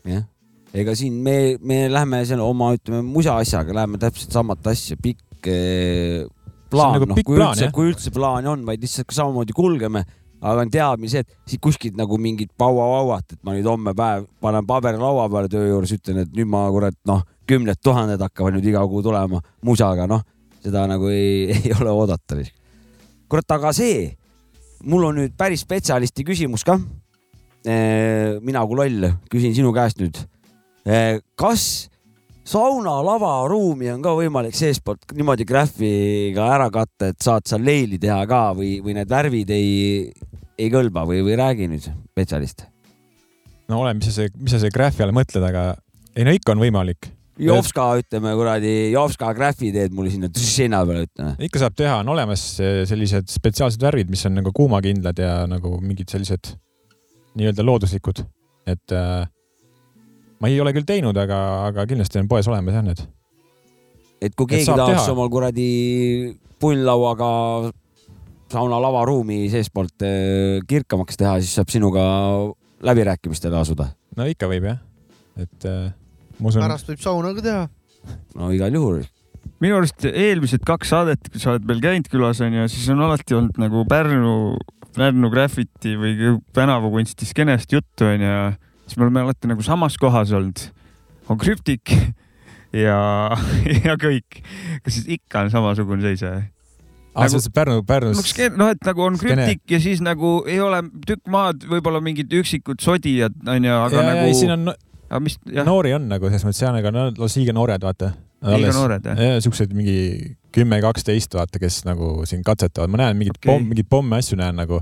jah. 0.08 0.26
ega 0.82 0.96
siin 0.98 1.20
me, 1.24 1.56
me 1.60 1.86
lähme 1.92 2.24
seal 2.28 2.42
oma, 2.44 2.72
ütleme, 2.76 3.04
musa 3.06 3.38
asjaga 3.40 3.80
läheme 3.82 4.00
täpselt 4.00 4.36
samat 4.36 4.72
asja, 4.72 4.98
pikk 5.00 5.48
eh, 5.48 6.26
plaan, 6.70 6.96
nagu 6.98 7.08
noh, 7.10 7.20
kui 7.24 7.38
plaan, 7.38 7.56
üldse 7.56 7.72
kui 7.74 7.92
üldse 7.92 8.12
plaani 8.14 8.50
on, 8.52 8.64
vaid 8.68 8.84
lihtsalt 8.84 9.08
ka 9.08 9.18
samamoodi 9.22 9.56
kulgeme, 9.56 10.04
aga 10.40 10.62
on 10.62 10.70
teadmise, 10.70 11.22
et 11.24 11.50
siit 11.50 11.60
kuskilt 11.62 11.96
nagu 11.98 12.18
mingit 12.20 12.50
paua-vauat, 12.58 13.34
et 13.34 13.40
ma 13.46 13.56
nüüd 13.56 13.66
homme 13.66 13.94
päev 13.98 14.28
panen 14.42 14.66
paberi 14.66 15.00
laua 15.00 15.26
peale 15.32 15.50
töö 15.50 15.66
juures, 15.66 15.92
ütlen, 15.98 16.22
et 16.22 16.32
nüüd 16.36 16.50
ma 16.50 16.64
kurat 16.74 16.96
noh, 17.10 17.24
kümned 17.48 17.80
tuhanded 17.82 18.22
hakkavad 18.22 18.56
nüüd 18.56 18.70
iga 18.70 18.84
kuu 18.88 19.02
tulema 19.04 19.42
musaga, 19.66 20.06
noh, 20.10 20.22
seda 20.62 20.86
nagu 20.90 21.10
ei, 21.10 21.48
ei 21.56 21.74
ole 21.78 21.90
oodata. 21.90 22.38
kurat, 23.28 23.58
aga 23.58 23.74
see, 23.76 24.08
mul 24.84 25.10
on 25.10 25.22
nüüd 25.22 25.36
päris 25.38 25.66
spetsialisti 25.66 26.26
küsimus 26.26 26.64
ka. 26.66 26.78
mina 28.40 28.60
kui 28.64 28.76
loll 28.78 29.08
küsin 29.30 29.54
sinu 29.54 29.72
käest 29.74 29.98
nüüd. 29.98 30.20
kas 31.36 31.88
sauna 32.48 32.94
lavaruumi 33.04 33.90
on 33.92 34.02
ka 34.04 34.14
võimalik 34.16 34.56
seestpoolt 34.56 35.10
niimoodi 35.16 35.44
graafiga 35.48 36.46
ära 36.54 36.68
katta, 36.72 37.10
et 37.10 37.20
saad 37.20 37.44
seal 37.48 37.64
leili 37.64 37.98
teha 38.00 38.22
ka 38.28 38.52
või, 38.56 38.78
või 38.84 38.96
need 38.96 39.10
värvid 39.10 39.52
ei, 39.52 39.72
ei 40.58 40.72
kõlba 40.72 41.04
või, 41.08 41.22
või 41.26 41.36
räägi 41.38 41.68
nüüd 41.70 41.86
spetsialist. 41.86 42.66
no 43.68 43.82
ole, 43.84 43.94
mis 43.98 44.10
sa 44.10 44.16
see, 44.20 44.32
mis 44.38 44.54
sa 44.54 44.62
selle 44.62 44.74
graafi 44.74 45.04
all 45.04 45.14
mõtled, 45.16 45.44
aga 45.44 45.70
ei 46.16 46.26
no 46.26 46.34
ikka 46.34 46.54
on 46.56 46.64
võimalik 46.64 47.12
Jovska, 47.38 47.84
ütleme 48.00 48.32
kuradi, 48.34 48.72
Jovska 48.90 49.30
graafi 49.36 49.70
teed 49.74 49.92
mulle 49.94 50.10
sinna 50.10 50.30
seina 50.34 50.80
peale, 50.86 51.06
ütleme. 51.06 51.34
ikka 51.46 51.62
saab 51.62 51.76
teha, 51.78 52.00
on 52.02 52.10
olemas 52.10 52.44
eh, 52.58 52.80
sellised 52.88 53.30
spetsiaalsed 53.30 53.82
värvid, 53.82 54.10
mis 54.10 54.24
on 54.26 54.34
nagu 54.40 54.50
kuumakindlad 54.54 55.22
ja 55.22 55.34
nagu 55.50 55.76
mingid 55.78 56.10
sellised 56.10 56.50
nii-öelda 57.38 57.62
looduslikud, 57.62 58.24
et 58.66 58.96
äh, 58.96 59.28
ma 60.42 60.50
ei 60.50 60.58
ole 60.62 60.74
küll 60.74 60.88
teinud, 60.88 61.18
aga, 61.20 61.38
aga 61.68 61.86
kindlasti 61.90 62.18
on 62.18 62.30
poes 62.30 62.50
olemas 62.50 62.74
jah 62.74 62.86
need. 62.86 63.04
et 64.18 64.34
kui 64.34 64.48
Et 64.48 64.56
keegi 64.56 64.66
saab 64.66 64.82
tahaks 64.82 65.04
teha. 65.04 65.14
omal 65.14 65.30
kuradi 65.30 65.68
punnlauaga 66.58 67.30
sauna 68.52 68.80
lavaruumi 68.82 69.46
seestpoolt 69.52 70.04
eh, 70.06 70.58
kirkamaks 70.68 71.18
teha, 71.20 71.36
siis 71.42 71.54
saab 71.58 71.72
sinuga 71.72 72.04
läbirääkimistele 72.84 73.58
asuda. 73.58 73.90
no 74.16 74.26
ikka 74.28 74.48
võib 74.50 74.68
jah, 74.70 74.80
et 75.38 75.68
äh, 75.68 75.90
ma 76.38 76.50
usun, 76.50 76.64
pärast 76.64 76.90
võib 76.90 77.02
sauna 77.02 77.34
ka 77.36 77.44
teha. 77.44 77.62
no 78.38 78.50
igal 78.54 78.74
juhul. 78.74 79.02
minu 79.62 79.78
arust 79.80 80.06
eelmised 80.08 80.64
kaks 80.66 80.94
saadet, 80.94 81.30
kui 81.30 81.42
sa 81.42 81.54
oled 81.54 81.66
meil 81.68 81.82
käinud 81.84 82.10
külas 82.12 82.42
onju, 82.44 82.68
siis 82.72 82.88
on 82.94 83.04
alati 83.04 83.36
olnud 83.38 83.60
nagu 83.60 83.84
Pärnu, 83.88 84.34
Pärnu 84.96 85.30
graffiti 85.32 85.94
või 85.98 86.36
tänavakunsti 86.56 87.28
skeenest 87.28 87.72
juttu 87.74 88.08
onju. 88.08 88.36
siis 88.86 88.96
me 88.96 89.08
oleme 89.08 89.26
alati 89.26 89.50
nagu 89.50 89.66
samas 89.66 89.98
kohas 90.00 90.32
olnud. 90.32 90.70
on 91.28 91.40
krüptik 91.40 91.92
ja, 92.86 93.00
ja 93.84 93.98
kõik. 94.00 94.40
kas 94.84 95.00
siis 95.00 95.18
ikka 95.18 95.44
on 95.44 95.52
samasugune 95.52 96.08
seis 96.08 96.24
või? 96.24 96.46
Nagu... 97.14 97.38
nagu- 97.38 97.54
Pärnu, 97.54 97.78
Pärnus 97.88 98.18
no, 98.20 98.26
skeen- 98.26 98.58
noh, 98.60 98.72
et 98.74 98.84
nagu 98.86 99.06
on 99.06 99.16
krüptik 99.20 99.62
ja 99.70 99.80
siis 99.82 100.02
nagu 100.04 100.42
ei 100.46 100.60
ole 100.64 100.82
tükk 101.06 101.24
maad, 101.32 101.64
võib-olla 101.70 102.02
mingid 102.04 102.32
üksikud 102.40 102.82
sodijad 102.84 103.34
onju, 103.46 103.80
aga 103.88 104.02
ja, 104.02 104.12
nagu 104.12 104.36
siin 104.36 104.54
on 104.56 104.70
aga 105.08 105.20
mis, 105.24 105.38
noori 105.66 105.94
on 105.96 106.08
nagu 106.10 106.28
selles 106.28 106.44
mõttes 106.46 106.62
jah, 106.62 106.76
aga 106.76 106.92
nad 106.94 107.18
on 107.18 107.32
liiga 107.34 107.54
noored, 107.56 107.84
vaata. 107.84 108.12
liiga 108.54 108.74
noored 108.76 109.08
jah? 109.08 109.40
siuksed 109.44 109.72
mingi 109.76 110.36
kümme, 110.54 110.80
kaksteist, 110.84 111.34
vaata, 111.36 111.60
kes 111.62 111.82
nagu 111.88 112.12
siin 112.28 112.44
katsetavad, 112.46 112.92
ma 112.92 113.02
näen 113.02 113.16
Okei. 113.16 113.32
okay. 113.34 113.50
pomm, 113.50 113.68
mingeid 113.72 113.90
pomme 113.90 114.20
asju 114.20 114.38
näen 114.40 114.58
nagu. 114.58 114.80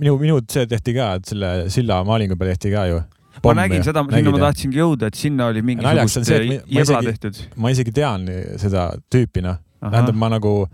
minu, 0.00 0.16
minu 0.20 0.38
see 0.50 0.66
tehti 0.70 0.94
ka, 0.96 1.14
et 1.18 1.30
selle 1.30 1.52
silla 1.74 2.02
maalingu 2.06 2.38
peal 2.40 2.54
tehti 2.54 2.72
ka 2.74 2.86
ju. 2.90 3.02
ma 3.44 3.56
nägin 3.58 3.86
seda, 3.86 4.04
sinna 4.10 4.34
ma 4.34 4.42
tahtsingi 4.46 4.82
jõuda, 4.82 5.10
et 5.10 5.18
sinna 5.18 5.50
oli 5.52 5.62
mingisugust 5.62 6.30
jebla 6.30 7.02
isegi- 7.02 7.12
tehtud. 7.12 7.42
ma 7.56 7.74
isegi 7.74 7.94
tean 7.94 8.26
seda 8.62 8.88
tüüpi, 9.10 9.44
noh. 9.44 9.60
tähendab, 9.84 10.18
ma 10.18 10.30
nagu, 10.32 10.64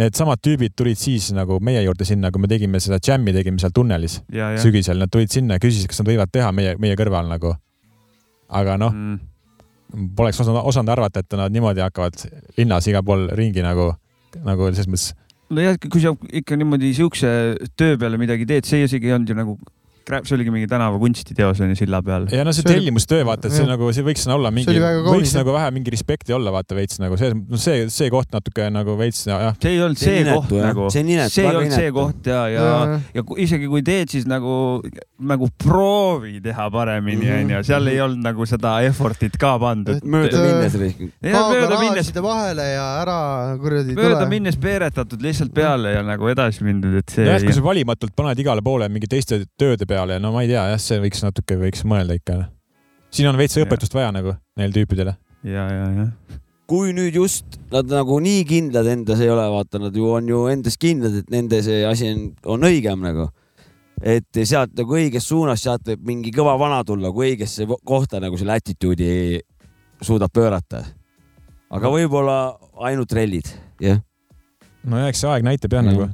needsamad 0.00 0.40
tüübid 0.44 0.74
tulid 0.76 0.98
siis 1.00 1.30
nagu 1.36 1.58
meie 1.64 1.82
juurde 1.84 2.06
sinna, 2.08 2.30
kui 2.32 2.42
me 2.42 2.50
tegime 2.50 2.80
seda 2.82 2.98
džämmi, 3.02 3.34
tegime 3.36 3.60
seal 3.62 3.74
tunnelis 3.76 4.18
ja, 4.32 4.52
ja. 4.54 4.62
sügisel, 4.62 5.00
nad 5.00 5.12
tulid 5.12 5.32
sinna 5.32 5.56
ja 5.56 5.62
küsisid, 5.62 5.88
kas 5.90 6.02
nad 6.02 6.10
võivad 6.10 6.32
teha 6.32 6.50
meie, 6.56 6.76
meie 6.82 6.96
kõrval 6.98 7.30
nagu. 7.30 7.54
aga 8.48 8.76
noh, 8.78 8.92
mm.. 8.92 10.10
poleks 10.16 10.40
osanud, 10.44 10.62
osanud 10.68 10.92
arvata, 10.94 11.24
et 11.24 11.38
nad 11.38 11.54
niimoodi 11.54 11.82
hakkavad 11.82 12.26
linnas 12.58 12.86
igal 12.86 13.04
pool 13.06 13.28
ringi 13.38 13.64
nagu, 13.64 13.92
nagu 14.44 14.68
selles 14.70 14.90
mõttes. 14.90 15.14
nojah, 15.50 15.80
kui 15.80 16.04
sa 16.04 16.12
ikka 16.42 16.60
niimoodi 16.60 16.92
siukse 16.94 17.32
töö 17.76 17.96
peale 17.98 18.20
midagi 18.20 18.46
teed, 18.46 18.68
see 18.68 18.84
isegi 18.84 19.10
ei 19.10 19.16
olnud 19.16 19.32
ju 19.32 19.38
nagu 19.38 19.58
see 20.06 20.36
oligi 20.36 20.52
mingi 20.54 20.68
tänava 20.70 20.98
kunstiteos 21.02 21.60
on 21.64 21.72
ju 21.72 21.76
silla 21.80 21.98
peal. 22.06 22.26
ja 22.30 22.44
no 22.46 22.52
see 22.54 22.62
See 22.62 22.72
tellimustöö, 22.76 23.24
vaata, 23.26 23.48
et 23.48 23.54
see 23.56 23.64
jah. 23.64 23.70
nagu, 23.72 23.88
see 23.92 24.04
võiks 24.06 24.26
olla 24.30 24.50
mingi 24.54 24.76
võiks 24.78 25.32
nagu 25.34 25.52
vähe 25.56 25.70
mingi 25.74 25.90
respekti 25.94 26.32
olla, 26.36 26.52
vaata 26.54 26.76
veits 26.78 27.00
nagu 27.02 27.16
see, 27.18 27.32
no 27.34 27.58
see, 27.58 27.88
see 27.90 28.10
koht 28.14 28.30
natuke 28.34 28.68
nagu 28.70 28.94
veits 29.00 29.24
jah, 29.26 29.50
see 29.62 29.72
ei 29.74 29.80
olnud 29.82 29.98
See 29.98 30.12
see, 30.22 30.30
on 30.30 30.40
koht 30.42 30.52
jah. 30.54 30.66
nagu, 30.70 30.86
See 30.94 31.02
on 31.02 31.10
inetu, 31.16 31.34
see 31.34 31.42
ei 31.46 31.50
olnud 31.56 31.74
see 31.74 31.90
koht 31.96 32.30
ja, 32.30 32.42
ja, 32.52 32.66
ja 33.18 33.22
ku- 33.26 33.38
isegi 33.42 33.66
kui 33.72 33.82
teed, 33.86 34.12
siis 34.14 34.28
nagu, 34.30 34.54
nagu 35.18 35.48
proovi 35.64 36.38
teha 36.44 36.68
paremini, 36.70 37.26
Mhm. 37.26 37.42
onju, 37.50 37.64
seal 37.66 37.86
ei 37.90 37.98
olnud 38.04 38.22
nagu 38.22 38.46
seda 38.46 38.76
effort'it 38.86 39.34
ka 39.40 39.56
pandud. 39.58 40.00
mööda 40.06 40.38
minnes 40.46 40.76
või? 40.78 41.10
mööda 41.26 41.80
minnes, 41.82 42.12
vahele 42.26 42.62
ja 42.76 42.86
ära 43.02 43.18
kuradi 43.60 43.94
mööda 43.96 44.26
minnes 44.30 44.56
peeretatud 44.60 45.20
lihtsalt 45.22 45.52
peale 45.56 45.92
ja 45.96 46.02
nagu 46.06 46.30
edasi 46.30 46.62
mindud, 46.66 46.94
et 47.02 47.10
see 47.10 47.26
jah, 47.26 47.40
kui 47.42 47.52
sa 47.56 47.62
valimatult 47.64 48.14
paned 48.16 48.38
igale 48.38 48.62
poole 48.62 48.88
mingi 48.92 49.06
teiste 49.10 49.42
tööde 49.58 49.82
peale, 49.86 49.95
no 50.22 50.32
ma 50.34 50.44
ei 50.44 50.50
tea 50.50 50.64
jah, 50.72 50.80
see 50.82 50.98
võiks 51.02 51.22
natuke, 51.24 51.58
võiks 51.60 51.84
mõelda 51.88 52.16
ikka. 52.18 52.40
siin 53.14 53.30
on 53.30 53.38
veits 53.38 53.56
Jah. 53.56 53.66
õpetust 53.66 53.94
vaja 53.96 54.12
nagu 54.14 54.36
neil 54.58 54.74
tüüpidele. 54.74 55.16
ja, 55.46 55.64
ja, 55.72 55.86
ja. 55.94 56.06
kui 56.70 56.92
nüüd 56.96 57.16
just 57.16 57.58
nad 57.72 57.88
nagu 57.90 58.18
nii 58.22 58.44
kindlad 58.48 58.88
endas 58.90 59.22
ei 59.22 59.30
ole, 59.30 59.46
vaata, 59.52 59.80
nad 59.82 59.96
ju 59.96 60.10
on 60.18 60.28
ju 60.28 60.46
endas 60.52 60.78
kindlad, 60.82 61.22
et 61.22 61.30
nende 61.32 61.62
see 61.64 61.84
asi 61.86 62.10
on, 62.12 62.28
on 62.56 62.68
õigem 62.68 63.04
nagu. 63.06 63.30
et 64.02 64.42
sealt 64.42 64.74
nagu 64.76 64.98
õiges 64.98 65.28
suunas, 65.30 65.62
sealt 65.62 65.86
võib 65.92 66.04
mingi 66.12 66.34
kõva 66.34 66.58
vana 66.60 66.82
tulla, 66.84 67.12
kui 67.12 67.32
õigesse 67.32 67.68
kohta 67.84 68.20
nagu 68.20 68.36
selle 68.36 68.58
attitude'i 68.58 69.40
suudab 70.04 70.32
pöörata. 70.32 70.84
aga 71.70 71.90
võib-olla 71.90 72.38
ainult 72.86 73.12
rallid, 73.12 73.48
jah. 73.80 74.02
no 74.84 75.02
eks 75.08 75.24
see 75.24 75.32
aeg 75.32 75.46
näitab 75.46 75.72
jah 75.78 75.86
nagu. 75.86 76.10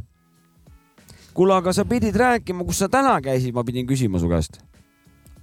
kuule, 1.34 1.56
aga 1.56 1.72
sa 1.72 1.84
pidid 1.88 2.16
rääkima, 2.18 2.64
kus 2.68 2.82
sa 2.82 2.88
täna 2.92 3.16
käisid, 3.24 3.54
ma 3.56 3.64
pidin 3.66 3.86
küsima 3.88 4.20
su 4.20 4.30
käest. 4.30 4.58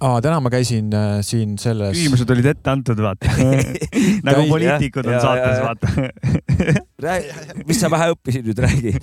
aa, 0.00 0.20
täna 0.24 0.38
ma 0.40 0.50
käisin 0.52 0.92
äh, 0.94 1.18
siin 1.26 1.58
selles. 1.58 1.96
küsimused 1.96 2.30
olid 2.34 2.50
ette 2.52 2.70
antud, 2.72 3.02
vaata. 3.02 3.32
nagu 4.26 4.46
poliitikud 4.48 5.10
on 5.10 5.18
saates, 5.20 5.50
ja, 5.50 5.58
ja. 5.58 5.64
vaata. 5.68 5.86
mis 7.68 7.80
sa 7.80 7.90
vähe 7.92 8.10
õppisid 8.14 8.48
nüüd, 8.48 8.62
räägi. 8.64 8.94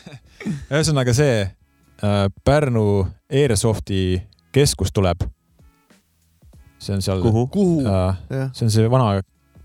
ühesõnaga 0.72 1.16
see 1.16 1.42
äh, 1.44 2.22
Pärnu 2.44 2.86
Airsofti 3.32 4.20
keskus 4.52 4.92
tuleb. 4.92 5.26
see 6.80 6.94
on 6.96 7.02
seal, 7.04 7.20
kuhu? 7.24 7.46
kuhu? 7.52 7.82
äh, 7.88 8.48
see 8.52 8.68
on 8.68 8.72
see 8.72 8.90
vana 8.90 9.20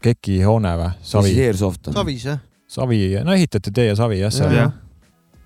KEK-i 0.06 0.42
hoone 0.46 0.74
või, 0.78 0.92
mis 1.00 1.12
Savi, 1.12 1.38
Airsoft 1.46 1.88
on? 1.90 1.96
Savis 1.98 2.26
jah? 2.28 2.42
Savi, 2.70 3.00
no 3.24 3.34
ehitati 3.34 3.72
tee 3.74 3.88
ja 3.92 3.96
Savi 3.98 4.20
jah, 4.20 4.34
seal 4.34 4.54
Jah. 4.54 4.74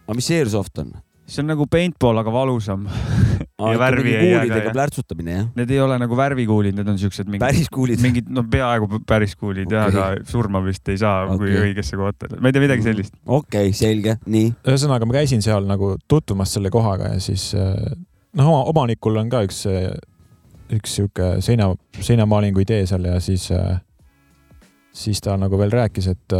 jah, 0.09 0.15
aga 0.15 0.17
mis 0.17 0.31
Airsoft 0.33 0.81
on? 0.81 0.97
see 1.29 1.43
on 1.43 1.51
nagu 1.51 1.67
paintball, 1.69 2.17
aga 2.17 2.31
valusam. 2.33 2.87
Ja 3.59 3.75
värvi 3.77 4.13
ei 4.15 4.29
jää 4.31 4.39
kuulidega 4.39 4.65
jah. 4.65 4.73
plärtsutamine, 4.73 5.33
jah? 5.33 5.47
Need 5.59 5.71
ei 5.75 5.81
ole 5.83 5.97
nagu 5.99 6.17
värvikuulid, 6.17 6.77
need 6.77 6.87
on 6.89 6.97
siuksed 6.97 7.27
mingid, 7.27 7.43
päris 7.43 7.67
kuulid? 7.73 8.01
mingid, 8.01 8.29
no 8.33 8.45
peaaegu 8.49 9.01
päris 9.07 9.35
kuulid 9.37 9.69
jah, 9.69 9.89
Okei. 9.91 9.99
aga 9.99 10.29
surma 10.31 10.61
vist 10.65 10.89
ei 10.89 10.97
saa 10.97 11.25
okay., 11.27 11.37
kui 11.37 11.57
õigesse 11.67 11.99
kohta. 11.99 12.31
ma 12.39 12.49
ei 12.49 12.55
tea 12.55 12.63
midagi 12.63 12.87
sellist. 12.87 13.13
okei 13.27 13.67
okay,, 13.67 13.75
selge, 13.75 14.15
nii. 14.25 14.53
ühesõnaga 14.63 15.09
ma 15.09 15.17
käisin 15.19 15.43
seal 15.45 15.67
nagu 15.69 15.91
tutvumas 16.09 16.55
selle 16.55 16.71
kohaga 16.73 17.11
ja 17.13 17.21
siis 17.21 17.49
äh, 17.59 17.75
noh, 18.39 18.49
oma 18.49 18.63
omanikul 18.71 19.19
on 19.21 19.29
ka 19.29 19.43
üks, 19.45 19.61
üks 20.79 20.97
sihuke 21.01 21.35
seina, 21.45 21.69
seinamaalingu 21.99 22.63
idee 22.63 22.87
seal 22.89 23.05
ja 23.11 23.19
siis, 23.21 23.51
siis 25.03 25.21
ta 25.25 25.35
nagu 25.37 25.59
veel 25.59 25.75
rääkis, 25.81 26.09
et 26.15 26.39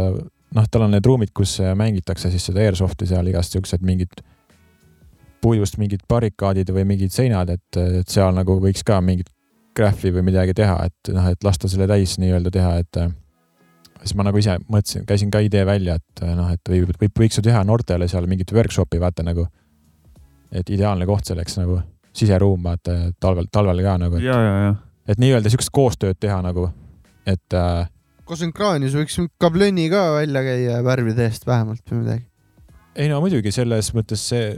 noh, 0.54 0.66
tal 0.70 0.86
on 0.86 0.94
need 0.94 1.06
ruumid, 1.06 1.32
kus 1.36 1.58
äh, 1.62 1.74
mängitakse 1.78 2.30
siis 2.30 2.50
seda 2.50 2.64
airsofti 2.64 3.08
seal 3.10 3.26
igast 3.30 3.56
siuksed 3.56 3.84
mingid 3.86 4.22
puidust 5.40 5.78
mingid 5.80 6.02
barrikaadid 6.08 6.70
või 6.74 6.84
mingid 6.88 7.14
seinad, 7.14 7.50
et, 7.54 7.78
et 8.00 8.08
seal 8.08 8.34
nagu 8.36 8.58
võiks 8.60 8.84
ka 8.86 9.00
mingit 9.04 9.30
graffi 9.76 10.12
või 10.12 10.24
midagi 10.26 10.54
teha, 10.56 10.76
et 10.90 11.12
noh, 11.14 11.30
et 11.30 11.46
lasta 11.46 11.70
selle 11.70 11.86
täis 11.88 12.18
nii-öelda 12.20 12.52
teha, 12.54 12.74
et 12.82 13.00
äh, 13.00 13.12
siis 14.02 14.16
ma 14.18 14.26
nagu 14.26 14.40
ise 14.40 14.58
mõtlesin, 14.66 15.06
käisin 15.08 15.30
ka 15.32 15.42
idee 15.44 15.64
välja, 15.68 15.96
et 16.00 16.24
äh, 16.24 16.34
noh, 16.36 16.50
et 16.52 16.72
võib, 16.72 16.92
võib, 17.00 17.14
võiks 17.22 17.40
ju 17.40 17.46
teha 17.46 17.62
noortele 17.64 18.08
seal 18.10 18.28
mingit 18.30 18.52
workshop'i, 18.56 19.00
vaata 19.00 19.26
nagu. 19.26 19.46
et 20.50 20.70
ideaalne 20.70 21.06
koht 21.06 21.28
selleks 21.30 21.60
nagu, 21.60 21.78
siseruum, 22.12 22.62
vaata 22.62 23.12
talvel, 23.22 23.46
talvel 23.52 23.82
ka 23.84 23.96
nagu, 24.02 24.18
ja. 24.18 24.74
et 25.06 25.20
nii-öelda 25.22 25.50
siukest 25.52 25.70
koostööd 25.72 26.18
teha 26.18 26.40
nagu, 26.42 26.66
et 27.26 27.54
äh, 27.54 27.86
koos 28.30 28.42
Kraanis 28.54 28.94
võiks 28.94 29.18
kablõnni 29.42 29.88
ka 29.90 30.02
välja 30.20 30.42
käia 30.46 30.82
värvide 30.86 31.26
eest 31.26 31.46
vähemalt 31.48 31.82
või 31.90 32.04
midagi. 32.04 32.26
ei 32.94 33.10
no 33.10 33.20
muidugi 33.22 33.52
selles 33.54 33.90
mõttes 33.96 34.22
see 34.32 34.52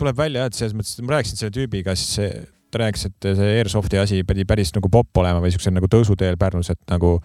tuleb 0.00 0.16
välja 0.18 0.44
jah, 0.44 0.50
et 0.50 0.56
selles 0.58 0.76
mõttes, 0.76 0.96
et 0.96 1.06
ma 1.06 1.16
rääkisin 1.16 1.40
selle 1.40 1.54
tüübiga, 1.54 1.94
siis 1.98 2.14
see, 2.18 2.30
ta 2.72 2.80
rääkis, 2.82 3.06
et 3.10 3.28
see 3.38 3.50
Airsofti 3.58 4.00
asi 4.00 4.22
pidi 4.26 4.46
päris 4.48 4.72
nagu 4.76 4.90
popp 4.92 5.20
olema 5.22 5.42
või 5.44 5.52
siukse 5.54 5.72
nagu 5.74 5.90
tõusuteel 5.90 6.38
Pärnus, 6.40 6.72
et 6.72 6.80
nagu, 6.92 7.18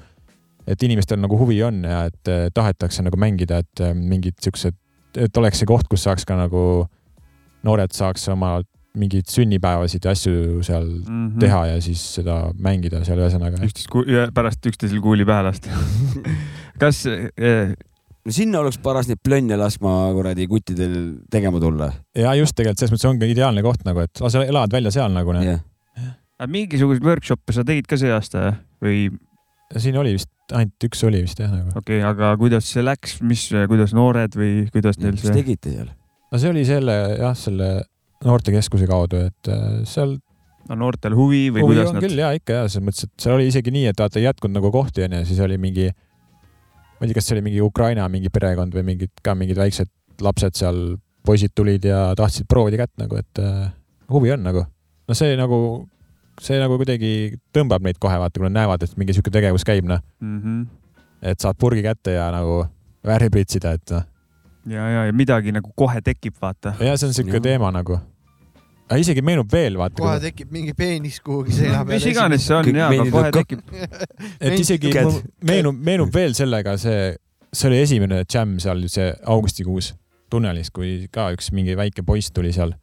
et 0.67 0.83
inimestel 0.83 1.21
nagu 1.21 1.39
huvi 1.39 1.61
on 1.65 1.83
ja 1.87 2.03
et 2.09 2.31
eh, 2.31 2.47
tahetakse 2.53 3.05
nagu 3.05 3.19
mängida, 3.21 3.61
et 3.63 3.83
eh, 3.85 3.95
mingid 3.95 4.37
siuksed, 4.43 4.77
et 5.21 5.41
oleks 5.41 5.61
see 5.61 5.69
koht, 5.69 5.87
kus 5.91 6.05
saaks 6.07 6.27
ka 6.27 6.37
nagu 6.39 6.61
noored 7.65 7.95
saaks 7.95 8.27
oma 8.33 8.57
mingeid 8.99 9.31
sünnipäevasid 9.31 10.05
ja 10.05 10.13
asju 10.15 10.61
seal 10.65 10.85
Mm 10.85 11.27
-hmm. 11.27 11.39
teha 11.39 11.65
ja 11.67 11.81
siis 11.81 12.01
seda 12.15 12.51
mängida 12.59 13.03
seal 13.05 13.19
ühesõnaga. 13.19 13.59
üksteist, 13.65 13.89
pärast 14.33 14.65
üksteisel 14.65 15.01
kuuli 15.01 15.25
pähe 15.25 15.43
lasta. 15.43 15.69
kas 16.81 17.05
eh, 17.05 17.75
no 18.25 18.33
sinna 18.33 18.61
oleks 18.63 18.79
paras 18.81 19.09
neid 19.09 19.21
plönne 19.23 19.57
laskma 19.59 19.93
kuradi 20.15 20.47
kuttidel 20.49 20.95
tegema 21.31 21.61
tulla. 21.61 21.91
ja 22.17 22.33
just 22.39 22.57
tegelikult 22.57 22.81
selles 22.81 22.95
mõttes 22.95 23.09
ongi 23.09 23.31
ideaalne 23.31 23.63
koht 23.65 23.85
nagu, 23.87 24.05
et 24.05 24.21
sa 24.21 24.43
elad 24.43 24.73
välja 24.73 24.93
seal 24.95 25.13
nagu 25.13 25.35
jah, 25.37 25.61
aga 26.39 26.51
mingisuguseid 26.51 27.05
workshop'e 27.05 27.55
sa 27.55 27.65
tegid 27.67 27.89
ka 27.89 27.99
see 28.01 28.13
aasta 28.13 28.55
või 28.83 29.07
siin 29.81 29.97
oli 29.99 30.15
vist, 30.17 30.31
ainult 30.51 30.87
üks 30.89 31.03
oli 31.07 31.21
vist 31.25 31.39
jah 31.41 31.51
nagu. 31.53 31.73
okei 31.75 32.01
okay,, 32.01 32.07
aga 32.07 32.33
kuidas 32.41 32.71
see 32.71 32.85
läks, 32.85 33.19
mis, 33.25 33.47
kuidas 33.69 33.93
noored 33.97 34.37
või 34.37 34.65
kuidas 34.73 34.99
teil 34.99 35.15
mis 35.15 35.25
see? 35.25 35.35
tegite 35.35 35.75
seal? 35.77 35.91
no 36.31 36.41
see 36.41 36.53
oli 36.53 36.65
selle 36.67 36.97
jah, 37.21 37.37
selle 37.37 37.69
noortekeskuse 38.25 38.87
kaudu, 38.89 39.25
et 39.29 39.51
äh, 39.51 39.83
seal 39.89 40.17
no 40.69 40.77
noortel 40.79 41.15
huvi 41.17 41.47
või 41.53 41.63
huvi 41.63 41.75
kuidas 41.75 41.93
nad 41.93 42.05
küll 42.05 42.19
ja 42.19 42.31
ikka 42.35 42.59
ja 42.59 42.67
selles 42.67 42.85
mõttes, 42.87 43.07
et 43.07 43.25
seal 43.25 43.37
oli 43.37 43.47
isegi 43.51 43.73
nii, 43.73 43.87
et 43.91 44.01
vaata 44.01 44.19
ei 44.19 44.27
jätkunud 44.27 44.57
nagu 44.57 44.71
kohti 44.73 45.05
onju, 45.05 45.23
siis 45.29 45.41
oli 45.45 45.57
mingi, 45.61 45.89
ma 45.91 47.05
ei 47.05 47.09
tea, 47.09 47.17
kas 47.17 47.29
see 47.29 47.37
oli 47.37 47.45
mingi 47.45 47.61
Ukraina 47.65 48.07
mingi 48.11 48.31
perekond 48.33 48.75
või 48.75 48.85
mingid 48.87 49.13
ka 49.25 49.35
mingid 49.37 49.59
väiksed 49.61 49.91
lapsed 50.25 50.57
seal, 50.57 50.79
poisid 51.25 51.53
tulid 51.57 51.85
ja 51.85 52.07
tahtsid 52.17 52.47
proovida 52.49 52.83
kätt 52.83 52.95
nagu, 53.01 53.19
et 53.19 53.41
äh, 53.41 53.67
huvi 54.13 54.33
on 54.33 54.45
nagu. 54.45 54.65
no 55.05 55.17
see 55.17 55.35
nagu, 55.37 55.59
see 56.41 56.57
nagu 56.61 56.79
kuidagi 56.81 57.11
tõmbab 57.53 57.85
neid 57.85 58.01
kohe 58.01 58.17
vaata, 58.21 58.39
kui 58.39 58.47
nad 58.47 58.57
näevad, 58.57 58.85
et 58.85 58.97
mingi 58.97 59.13
sihuke 59.13 59.33
tegevus 59.33 59.67
käib 59.67 59.85
noh, 59.89 60.01
mm? 60.19 60.41
-hmm. 60.41 60.65
et 61.21 61.39
saad 61.39 61.61
purgi 61.61 61.85
kätte 61.85 62.17
ja 62.17 62.31
nagu 62.33 62.63
värvi 63.05 63.29
pritsida, 63.29 63.75
et 63.77 63.93
noh. 63.93 64.09
ja, 64.65 64.89
ja, 64.89 65.05
ja 65.05 65.13
midagi 65.13 65.53
nagu 65.53 65.69
kohe 65.75 66.01
tekib, 66.01 66.41
vaata. 66.41 66.73
ja 66.79 66.97
see 66.97 67.11
on 67.11 67.13
sihuke 67.13 67.39
teema 67.39 67.71
nagu. 67.71 67.99
Aga 68.85 69.01
isegi 69.01 69.23
meenub 69.25 69.51
veel 69.51 69.77
vaata 69.79 70.01
kohe, 70.01 70.15
tekib 70.27 70.53
mingi 70.53 70.75
peenis 70.77 71.19
kuhugi 71.25 71.55
seina 71.57 71.81
peale. 71.81 71.97
mis 71.97 72.07
iganes 72.11 72.45
see 72.45 72.57
on 72.57 72.69
ja, 72.69 72.89
aga 72.93 73.05
kohe 73.11 73.31
tekib. 73.39 73.61
et 74.45 74.57
isegi 74.59 74.93
meenub, 75.49 75.77
meenub 75.89 76.13
veel 76.13 76.37
sellega 76.37 76.77
see, 76.81 77.13
see 77.51 77.69
oli 77.71 77.81
esimene 77.81 78.23
džämm 78.23 78.59
seal 78.63 78.85
see 78.91 79.11
augustikuus 79.35 79.93
tunnelis, 80.29 80.71
kui 80.73 81.05
ka 81.13 81.31
üks 81.35 81.51
mingi 81.55 81.77
väike 81.77 82.05
poiss 82.05 82.33
tuli 82.35 82.53
seal 82.53 82.75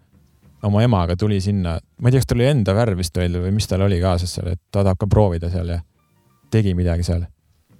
oma 0.66 0.82
emaga 0.82 1.16
tuli 1.18 1.40
sinna, 1.42 1.76
ma 1.98 2.09
ei 2.09 2.14
tea, 2.14 2.22
kas 2.22 2.30
tal 2.30 2.38
oli 2.38 2.48
enda 2.50 2.74
värv 2.76 3.00
vist 3.03 3.16
veel 3.18 3.38
või 3.42 3.55
mis 3.55 3.66
tal 3.70 3.82
oli 3.82 3.98
kaasas 4.03 4.36
seal, 4.38 4.53
et 4.55 4.61
ta 4.70 4.84
tahab 4.84 5.00
ka 5.00 5.09
proovida 5.11 5.50
seal 5.50 5.72
ja 5.74 5.80
tegi 6.55 6.74
midagi 6.78 7.07
seal. 7.07 7.24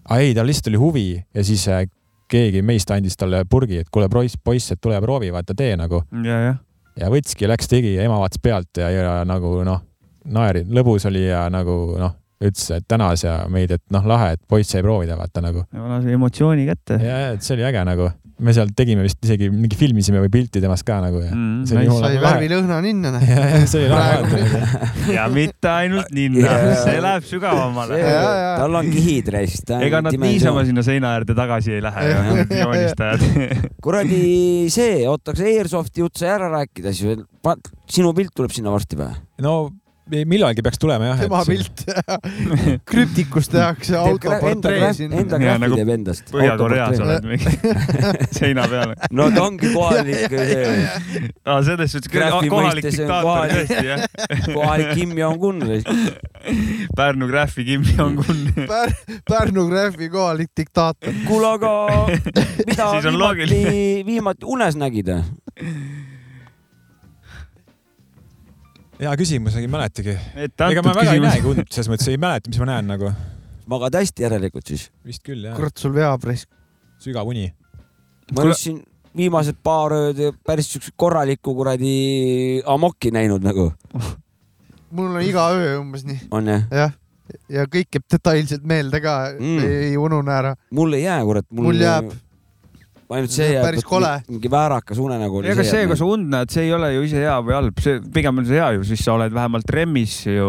aga 0.09 0.21
ei, 0.23 0.35
tal 0.35 0.49
lihtsalt 0.51 0.73
oli 0.73 0.81
huvi 0.83 1.07
ja 1.19 1.45
siis 1.47 1.67
äh, 1.71 1.85
keegi 2.33 2.63
meist 2.67 2.91
andis 2.91 3.19
talle 3.19 3.45
purgi, 3.49 3.83
et 3.83 3.91
kuule 3.93 4.09
poiss, 4.11 4.39
poiss, 4.43 4.73
et 4.75 4.81
tule 4.83 4.99
proovi, 5.05 5.31
vaata 5.35 5.55
tee 5.55 5.77
nagu 5.79 6.03
ja, 6.25 6.39
jah. 6.49 6.61
Ja 7.01 7.11
võtski, 7.13 7.49
läks 7.51 7.71
tegi 7.71 7.95
ja 7.97 8.07
ema 8.07 8.19
vaatas 8.23 8.43
pealt 8.43 8.81
ja, 8.81 8.91
ja 8.93 9.15
nagu 9.29 9.61
noh, 9.67 9.83
naeri, 10.33 10.65
lõbus 10.69 11.07
oli 11.11 11.25
ja 11.27 11.47
nagu 11.53 11.97
noh, 12.01 12.17
ütles, 12.43 12.67
et 12.77 12.85
tänas 12.91 13.23
ja 13.25 13.39
meid, 13.53 13.71
et 13.79 13.83
noh, 13.95 14.05
lahe, 14.09 14.33
et 14.37 14.43
poiss 14.51 14.73
sai 14.75 14.83
proovida, 14.83 15.17
vaata 15.21 15.43
nagu. 15.45 15.63
lase 15.77 16.13
emotsiooni 16.19 16.67
kätte. 16.69 16.99
ja, 17.03 17.19
ja, 17.27 17.31
et 17.37 17.43
see 17.47 17.55
oli 17.59 17.65
äge 17.71 17.85
nagu. 17.89 18.11
me 18.43 18.51
seal 18.51 18.73
tegime 18.75 19.05
vist 19.05 19.21
isegi 19.23 19.47
mingi 19.55 19.77
filmisime 19.79 20.19
või 20.25 20.31
pilti 20.33 20.59
temast 20.63 20.83
ka 20.83 20.97
nagu 21.05 21.21
ja 21.23 21.29
Mm, 21.31 21.61
sai 21.69 21.85
lahe. 21.87 22.17
värvilõhna 22.19 22.79
ninna. 22.83 23.13
ja, 23.23 23.43
ja 23.53 23.61
see 23.71 23.85
oli 23.85 23.91
lahe 23.93 24.17
vaata. 24.25 24.89
ja 25.15 25.27
mitte 25.31 25.69
ainult 25.71 26.11
ninna 26.17 26.49
Jaa., 26.49 26.73
see 26.83 26.97
läheb 27.05 27.29
sügavamale. 27.29 28.01
Tal 28.59 28.75
on 28.81 28.91
kihid 28.91 29.29
reis. 29.31 29.61
ega 29.79 30.01
nad 30.03 30.17
niisama 30.19 30.65
sinna 30.67 30.83
seina 30.83 31.13
äärde 31.21 31.37
tagasi 31.39 31.77
ei 31.77 31.83
lähe, 31.85 32.09
joonistajad. 32.65 33.23
kuradi 33.85 34.23
see, 34.75 35.05
oota, 35.09 35.37
kas 35.37 35.45
Airsofti 35.53 36.03
jutt 36.03 36.19
sai 36.19 36.33
ära 36.35 36.51
rääkida 36.57 36.91
siis 36.95 37.13
veel? 37.13 37.23
sinu 37.93 38.11
pilt 38.17 38.35
tuleb 38.35 38.51
sinna 38.55 38.71
varsti 38.75 38.99
või? 38.99 39.13
no 39.45 39.55
millalgi 40.11 40.63
peaks 40.67 40.79
tulema 40.83 41.07
jah. 41.13 41.21
tema 41.23 41.41
pilt 41.47 41.83
krüptikus 42.91 43.49
tehakse 43.53 43.95
autoportree 43.97 44.89
sinna. 44.97 45.21
enda 45.23 45.39
Jaa, 45.39 45.45
graffi 45.45 45.63
nagu 45.65 45.79
teeb 45.79 45.93
endast. 45.95 46.33
Põhja-Koreas 46.35 47.01
oled 47.05 47.29
mingi 47.31 47.53
seina 48.39 48.65
peal. 48.73 48.95
no 49.15 49.29
ta 49.35 49.45
ongi 49.47 49.71
kohalik 49.73 50.35
aa, 51.47 51.61
selles 51.67 51.95
suhtes 51.95 52.11
Graffi 52.13 52.51
kohalik 52.53 52.89
diktaator 52.89 53.55
tõesti 53.55 53.87
jah. 53.87 54.05
kohalik 54.53 54.93
Kim 54.99 55.15
Jong-un. 55.19 55.63
Pärnu 56.99 57.29
Graffi 57.31 57.65
Kim 57.69 57.87
Jong-un. 57.97 58.43
Pär, 58.69 58.93
Pärnu 59.31 59.69
Graffi 59.71 60.11
kohalik 60.13 60.51
diktaator. 60.59 61.15
kuule, 61.29 61.55
aga 61.57 61.73
mida 62.67 62.91
Siis 62.97 63.07
on 63.13 63.19
viimati, 63.23 64.03
viimati 64.07 64.47
unes 64.59 64.77
nägid? 64.81 65.15
Hea 69.03 69.13
küsimus, 69.19 69.57
ei 69.59 69.69
mäletagi. 69.71 70.15
et 70.37 70.65
ega 70.69 70.85
ma 70.85 70.95
väga 70.95 71.17
ei 71.17 71.19
küsimus 71.19 71.27
näegi 71.27 71.51
und, 71.51 71.67
selles 71.75 71.91
mõttes 71.91 72.11
ei 72.13 72.21
mäleta, 72.21 72.51
mis 72.53 72.61
ma 72.63 72.69
näen 72.71 72.89
nagu. 72.93 73.11
magad 73.73 73.99
hästi 73.99 74.27
järelikult 74.27 74.73
siis? 74.73 74.89
vist 75.07 75.25
küll 75.27 75.45
jah, 75.49 75.57
kurat, 75.59 75.77
sul 75.79 75.95
veab 75.97 76.25
raisk. 76.29 76.49
sügav 77.03 77.29
uni. 77.31 77.49
ma 78.37 78.47
just 78.51 78.69
siin 78.69 78.81
viimased 79.17 79.59
paar 79.65 79.95
ööd 79.97 80.23
päris 80.47 80.71
siukest 80.73 80.95
korralikku 80.97 81.55
kuradi 81.59 81.95
amokki 82.75 83.13
näinud 83.15 83.45
nagu, 83.45 83.71
mul 84.97 85.17
on 85.17 85.23
iga 85.27 85.51
öö 85.57 85.79
umbes 85.81 86.07
nii, 86.09 86.29
on 86.31 86.53
jah? 86.55 86.69
jah. 86.71 86.99
ja 87.53 87.67
kõik 87.71 87.99
jääb 87.99 88.07
detailselt 88.17 88.69
meelde 88.69 89.03
ka 89.05 89.17
mm., 89.39 89.73
ei 89.89 89.97
unune 90.01 90.37
ära. 90.37 90.55
mul 90.71 90.99
ei 90.99 91.09
jää, 91.09 91.23
kurat. 91.27 91.49
mul 91.51 91.83
jääb. 91.83 92.13
Ainult 93.17 93.35
see. 93.35 93.57
Päris 93.63 93.87
kole. 93.87 94.11
mingi 94.29 94.51
väärakas 94.53 95.01
unenägu 95.03 95.41
oli. 95.41 95.51
ega 95.53 95.65
see, 95.67 95.87
kui 95.91 95.99
sa 96.01 96.09
und 96.09 96.31
näed, 96.33 96.53
see 96.55 96.67
ei 96.67 96.75
ole 96.77 96.93
ju 96.95 97.05
ise 97.09 97.23
hea 97.23 97.37
või 97.45 97.57
halb, 97.59 97.83
see 97.85 98.01
pigem 98.15 98.43
on 98.43 98.49
see 98.49 98.59
hea 98.59 98.71
ju, 98.79 98.87
siis 98.93 99.05
sa 99.05 99.17
oled 99.17 99.35
vähemalt 99.35 99.75
remmis 99.77 100.19
ju. 100.27 100.49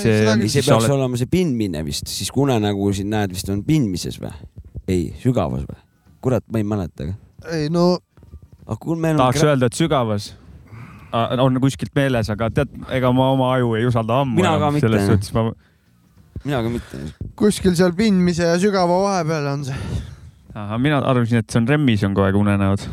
See 0.00 0.18
see 0.24 0.60
peaks 0.60 0.72
oled, 0.76 0.96
olema 0.98 1.20
see 1.20 1.30
pindmine 1.30 1.84
vist, 1.86 2.10
siis 2.10 2.32
kui 2.34 2.48
unenägu 2.48 2.92
siin 2.96 3.10
näed, 3.14 3.34
vist 3.36 3.50
on 3.52 3.64
pindmises 3.66 4.20
või? 4.22 4.34
ei, 4.90 5.02
sügavas 5.22 5.64
või? 5.68 5.80
kurat, 6.20 6.44
ma 6.52 6.60
ei 6.60 6.66
mäleta. 6.66 7.08
ei 7.54 7.70
no 7.72 7.96
on 8.70 9.02
tahaks 9.16 9.42
öelda, 9.44 9.70
et 9.70 9.78
sügavas 9.78 10.32
ah, 11.12 11.34
on 11.42 11.58
kuskilt 11.62 11.94
meeles, 11.96 12.30
aga 12.32 12.50
tead, 12.54 12.70
ega 12.94 13.12
ma 13.14 13.30
oma 13.34 13.54
aju 13.56 13.74
ei 13.78 13.88
usalda 13.88 14.20
ammu. 14.24 14.38
Mina 14.38 14.56
ka 14.60 14.70
mitte, 14.74 14.86
selles 14.86 15.08
suhtes 15.10 15.34
ma, 15.36 15.48
mina 16.44 16.62
ka 16.64 16.72
mitte. 16.72 17.02
kuskil 17.38 17.76
seal 17.78 17.94
pindmise 17.98 18.46
ja 18.46 18.58
sügava 18.62 19.00
vahepeal 19.06 19.50
on 19.54 19.66
see. 19.68 20.09
Mina 20.78 20.98
arvasin, 20.98 21.44
et 21.44 21.50
see 21.50 21.60
on 21.60 21.68
remmis 21.68 22.02
on 22.06 22.16
kogu 22.16 22.26
aeg 22.26 22.40
unenäod. 22.40 22.84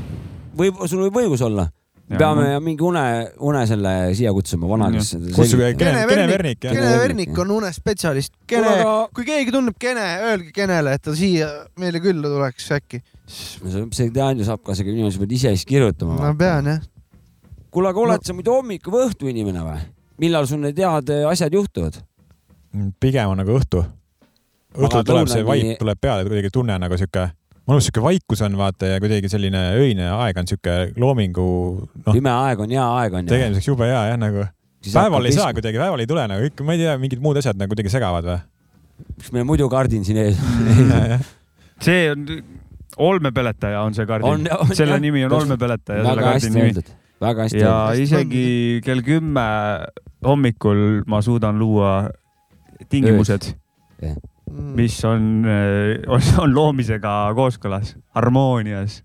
võib, 0.58 0.86
sul 0.86 1.04
võib 1.08 1.20
õigus 1.24 1.44
olla. 1.46 1.68
peame 2.08 2.60
mingi 2.64 2.84
une, 2.88 3.04
une 3.44 3.66
selle 3.68 3.94
siia 4.16 4.32
kutsuma, 4.32 4.68
vana, 4.70 4.88
kes. 4.94 5.10
kutsuge 5.36 5.74
Kene 5.76 6.06
Kene, 6.08 6.28
Vernik. 6.32 6.62
Kene 6.64 6.94
Vernik 7.02 7.40
on 7.44 7.52
unespetsialist. 7.58 8.34
Kene, 8.48 8.78
kui 9.16 9.28
keegi 9.28 9.52
tunneb 9.52 9.76
Kene, 9.80 10.06
öelge 10.30 10.54
Kenele, 10.56 10.96
et 10.96 11.04
ta 11.04 11.16
siia 11.18 11.50
meile 11.82 12.00
külla 12.04 12.32
tuleks 12.32 12.72
äkki. 12.78 13.02
see 13.28 14.12
teadja 14.14 14.48
saab 14.48 14.64
ka, 14.64 14.76
see 14.78 14.88
inimene 14.88 15.12
peab 15.20 15.36
ise 15.36 15.52
siis 15.52 15.68
kirjutama 15.68 16.16
ma. 16.22 16.34
pean 16.38 16.72
jah. 16.72 16.84
kuule, 17.72 17.92
aga 17.92 18.00
oled 18.00 18.24
sa 18.24 18.36
muidu 18.38 18.54
hommiku 18.56 18.94
või 18.94 19.10
õhtu 19.10 19.28
inimene 19.28 19.66
või? 19.66 19.82
millal 20.24 20.48
sul 20.48 20.62
need 20.64 20.80
head 20.80 21.12
äh, 21.12 21.26
asjad 21.30 21.54
juhtuvad? 21.54 22.00
pigem 23.02 23.34
on 23.34 23.42
nagu 23.42 23.58
õhtu. 23.58 23.84
õhtul 24.78 25.04
tuleb 25.08 25.32
see 25.32 25.44
vaip 25.48 25.76
tuleb 25.82 26.00
peale, 26.02 26.24
kuidagi 26.28 26.54
tunne 26.54 26.78
nagu 26.80 27.00
sihuke, 27.00 27.28
mõnus 27.68 27.88
sihuke 27.88 28.04
vaikus 28.04 28.42
on 28.46 28.56
vaata 28.60 28.94
ja 28.94 29.00
kuidagi 29.04 29.30
selline 29.32 29.62
öine 29.80 30.06
aeg 30.16 30.38
on 30.40 30.48
sihuke 30.50 30.76
loomingu 31.00 31.48
noh, 32.06 32.14
pime 32.16 32.32
aeg 32.32 32.62
on 32.64 32.72
hea 32.76 32.86
aeg 33.02 33.18
on 33.20 33.26
tegemiseks 33.32 33.68
jube 33.72 33.88
hea 33.90 34.04
jah 34.14 34.20
nagu. 34.22 34.46
päeval 34.94 35.26
ei 35.28 35.36
saa. 35.36 35.50
kuidagi, 35.58 35.80
päeval 35.82 36.04
ei 36.04 36.08
tule 36.10 36.28
nagu 36.32 36.48
ikka, 36.48 36.64
ma 36.68 36.78
ei 36.78 36.84
tea, 36.86 36.94
mingid 37.02 37.24
muud 37.24 37.40
asjad 37.42 37.60
nagu 37.60 37.74
kuidagi 37.74 37.92
segavad 37.92 38.28
või? 38.30 38.38
miks 39.18 39.34
meil 39.36 39.46
muidu 39.50 39.68
kardin 39.70 40.06
siin 40.08 40.18
ees? 40.24 40.40
see 41.86 42.08
on, 42.14 42.24
olmepeletaja 43.10 43.82
on 43.86 43.94
see 43.98 44.06
On- 44.08 44.10
kardin 44.14 44.74
selle 44.74 44.96
jah. 44.98 45.04
nimi 45.04 45.26
on 45.28 45.36
olmepeletaja, 45.42 46.02
selle 46.06 46.16
väga 46.24 46.32
hästi 46.38 46.64
öeldud, 46.64 46.94
väga 47.22 47.46
hästi 47.50 47.62
ja 47.62 47.76
öeldud. 47.92 48.06
isegi 48.08 48.48
kell 48.86 49.04
kümme 49.06 49.46
hommikul 50.26 51.04
ma 51.06 51.20
suudan 51.22 51.60
luua 51.60 52.10
tingimused, 52.90 53.52
Mm. 53.98 54.14
Mis 54.52 54.98
on, 55.06 55.46
on, 56.08 56.28
on 56.44 56.54
loomisega 56.56 57.14
kooskõlas, 57.38 57.96
harmoonias. 58.16 59.02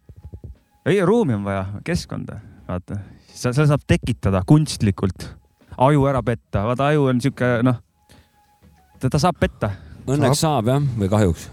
ei, 0.87 1.01
ruumi 1.07 1.35
on 1.39 1.47
vaja, 1.47 1.65
keskkonda, 1.87 2.41
vaata, 2.69 3.01
seda 3.33 3.67
saab 3.71 3.87
tekitada 3.89 4.43
kunstlikult, 4.47 5.31
aju 5.83 6.07
ära 6.11 6.23
petta, 6.27 6.67
vaata 6.69 6.93
aju 6.93 7.09
on 7.13 7.25
sihuke 7.25 7.59
noh, 7.67 7.81
teda 9.03 9.21
saab 9.23 9.41
petta. 9.41 9.73
Õnneks 10.03 10.41
saab 10.43 10.71
jah, 10.71 10.87
või 10.99 11.11
kahjuks. 11.11 11.49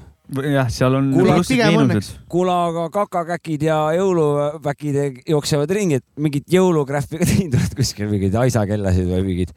jah, 0.50 0.70
seal 0.74 0.98
on 0.98 1.12
Kuule, 1.14 1.36
plussid 1.38 1.56
pigem 1.58 1.76
miinused. 1.78 2.20
kuule, 2.30 2.54
aga 2.70 2.88
kakakäkid 2.94 3.66
ja 3.66 3.78
jõuluväkid 3.98 5.24
jooksevad 5.30 5.74
ringi, 5.74 6.02
et 6.02 6.06
mingit 6.22 6.46
jõulugraffi 6.54 7.22
ka 7.22 7.30
teinud 7.30 7.58
oled 7.58 7.78
kuskil, 7.78 8.10
mingeid 8.12 8.38
aisakellasid 8.38 9.10
või 9.10 9.26
mingeid? 9.32 9.54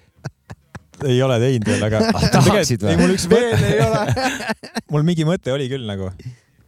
ei 1.11 1.19
ole 1.25 1.39
teinud 1.43 1.69
veel, 1.73 1.85
aga 1.89 2.01
tahaksid 2.37 2.87
või 2.87 2.95
ei, 2.95 3.01
mul 3.03 3.15
üks 3.17 3.27
veel 3.31 3.53
mõte, 3.53 3.69
ei 3.75 3.83
ole. 3.85 4.03
mul 4.95 5.07
mingi 5.09 5.27
mõte 5.29 5.55
oli 5.55 5.69
küll 5.73 5.87
nagu, 5.89 6.11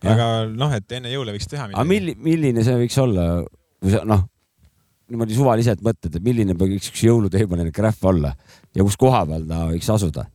aga 0.05 0.29
noh, 0.51 0.77
et 0.77 0.97
enne 0.99 1.13
jõule 1.13 1.35
võiks 1.37 1.51
teha 1.51 1.67
aga 1.69 1.73
midagi. 1.75 1.93
milli-, 1.95 2.17
milline 2.29 2.67
see 2.67 2.77
võiks 2.85 3.01
olla, 3.03 3.27
kui 3.83 3.95
sa 3.95 4.05
noh, 4.09 4.27
niimoodi 5.13 5.37
suvaliselt 5.37 5.83
mõtled, 5.85 6.15
et 6.17 6.25
milline 6.25 6.57
võiks 6.59 6.91
üks 6.93 7.03
jõuluteemaline 7.07 7.75
graff 7.75 8.05
olla 8.09 8.35
ja 8.75 8.87
kus 8.87 8.97
koha 9.01 9.25
peal 9.29 9.49
ta 9.49 9.65
võiks 9.73 9.91
asuda? 9.97 10.29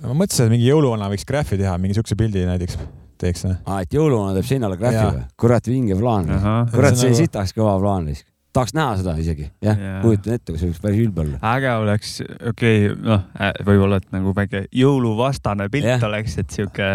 ma 0.00 0.16
mõtlesin, 0.16 0.48
et 0.48 0.54
mingi 0.56 0.70
jõuluvana 0.70 1.10
võiks 1.12 1.26
graffi 1.28 1.58
teha, 1.60 1.76
mingi 1.78 1.98
siukse 1.98 2.16
pildi 2.16 2.46
näiteks 2.48 2.78
teeks. 3.20 3.44
aa, 3.68 3.82
et 3.84 3.92
jõuluvana 3.94 4.32
teeb 4.38 4.48
seinale 4.48 4.78
graffi 4.80 4.96
Jaa. 5.00 5.12
või? 5.16 5.24
kurat, 5.40 5.68
vinge 5.70 5.96
plaan. 5.98 6.30
kurat, 6.72 6.96
See 6.96 7.10
nagu- 7.10 7.18
sitaks 7.20 7.52
kõva 7.56 7.76
plaan. 7.82 8.08
Tahaks 8.52 8.74
näha 8.74 8.96
seda 8.98 9.14
isegi, 9.20 9.46
jah 9.62 9.78
Jaa. 9.78 10.00
kujutan 10.02 10.34
ette, 10.36 10.52
kas 10.52 10.60
see 10.62 10.70
võiks 10.72 10.82
päris 10.82 11.00
ülbe 11.04 11.22
olla. 11.24 11.38
äge 11.54 11.72
oleks, 11.84 12.12
okei 12.50 12.90
okay,, 12.90 13.00
noh, 13.06 13.24
võib-olla, 13.66 14.00
et 14.02 14.12
nagu 14.14 14.34
väike 14.36 14.64
jõuluvastane 14.74 15.68
pilt 15.72 15.86
Jah. 15.86 16.02
oleks, 16.08 16.38
et 16.42 16.50
sihuke 16.50 16.88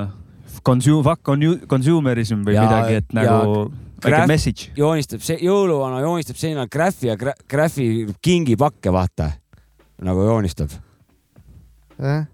noh, 0.00 0.12
consume, 0.64 1.02
fuck 1.06 1.22
consumerism 1.68 2.44
või 2.46 2.56
Ja- 2.56 2.66
midagi, 2.68 3.00
et 3.02 3.12
nagu 3.16 3.70
väike 4.04 4.26
message. 4.28 4.70
joonistab 4.76 5.20
see, 5.24 5.38
jõuluvana 5.44 6.00
joonistab 6.04 6.36
seinale 6.40 6.68
graffi 6.68 7.08
ja 7.08 7.16
gra- 7.20 7.36
graffi 7.48 8.06
kingipakke, 8.22 8.92
vaata. 8.92 9.32
nagu 10.04 10.24
joonistab 10.26 10.70
jah, 11.98 12.26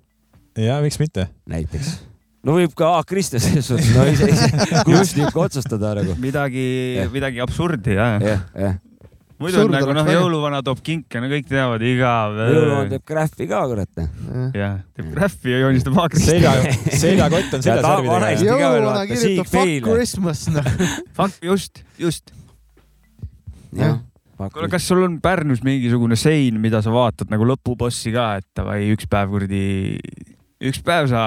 ja 0.56 0.80
miks 0.82 0.98
mitte. 0.98 1.28
näiteks. 1.48 2.09
No 2.46 2.56
võib 2.56 2.76
ka 2.76 2.94
Aa 2.96 3.06
Kriste 3.08 3.40
selles 3.42 3.68
suhtes, 3.68 3.90
no 3.94 4.06
ise, 4.08 4.28
ise 4.32 4.84
kunstnik 4.88 5.36
otsustada 5.36 5.94
nagu. 5.98 6.16
midagi 6.22 6.68
Jah., 6.96 7.10
midagi 7.12 7.42
absurdi 7.44 7.96
jah. 7.98 8.16
jah, 8.24 8.44
jah. 8.56 8.78
muidu 9.40 9.60
on 9.60 9.68
Absurd 9.68 9.76
nagu 9.76 9.96
noh, 9.98 10.10
jõuluvana 10.14 10.62
toob 10.64 10.80
kinke, 10.84 11.20
no 11.20 11.30
kõik 11.32 11.48
teavad 11.50 11.84
igav. 11.84 12.40
jõuluvana 12.40 12.90
teeb 12.94 13.06
graffi 13.12 13.48
ka, 13.50 13.62
kurat. 13.70 14.02
jah, 14.56 14.80
teeb 14.96 15.14
graffi 15.16 15.54
ja 15.54 15.62
joonistab 15.66 16.00
haakrit. 16.00 16.24
selja, 16.24 16.54
seljakott 17.04 17.56
on 17.58 17.66
seljasärvidega 17.68 18.44
jõuluvana 18.48 19.06
kirjutab 19.12 19.52
fuck 19.54 19.88
Christmas, 19.90 20.44
noh. 20.54 20.70
Fuck, 21.20 21.42
just, 21.44 21.84
just. 22.00 22.32
jah. 23.76 24.00
kuule, 24.40 24.72
kas 24.72 24.88
sul 24.88 25.04
on 25.04 25.20
Pärnus 25.20 25.60
mingisugune 25.66 26.16
sein, 26.16 26.56
mida 26.62 26.80
sa 26.80 26.92
vaatad 26.94 27.28
nagu 27.32 27.44
lõpubossi 27.52 28.16
ka, 28.16 28.32
et 28.40 28.48
davai, 28.56 28.86
üks 28.94 29.08
päev 29.12 29.36
kuradi, 29.36 29.64
üks 30.60 30.82
päev 30.84 31.08
sa 31.08 31.20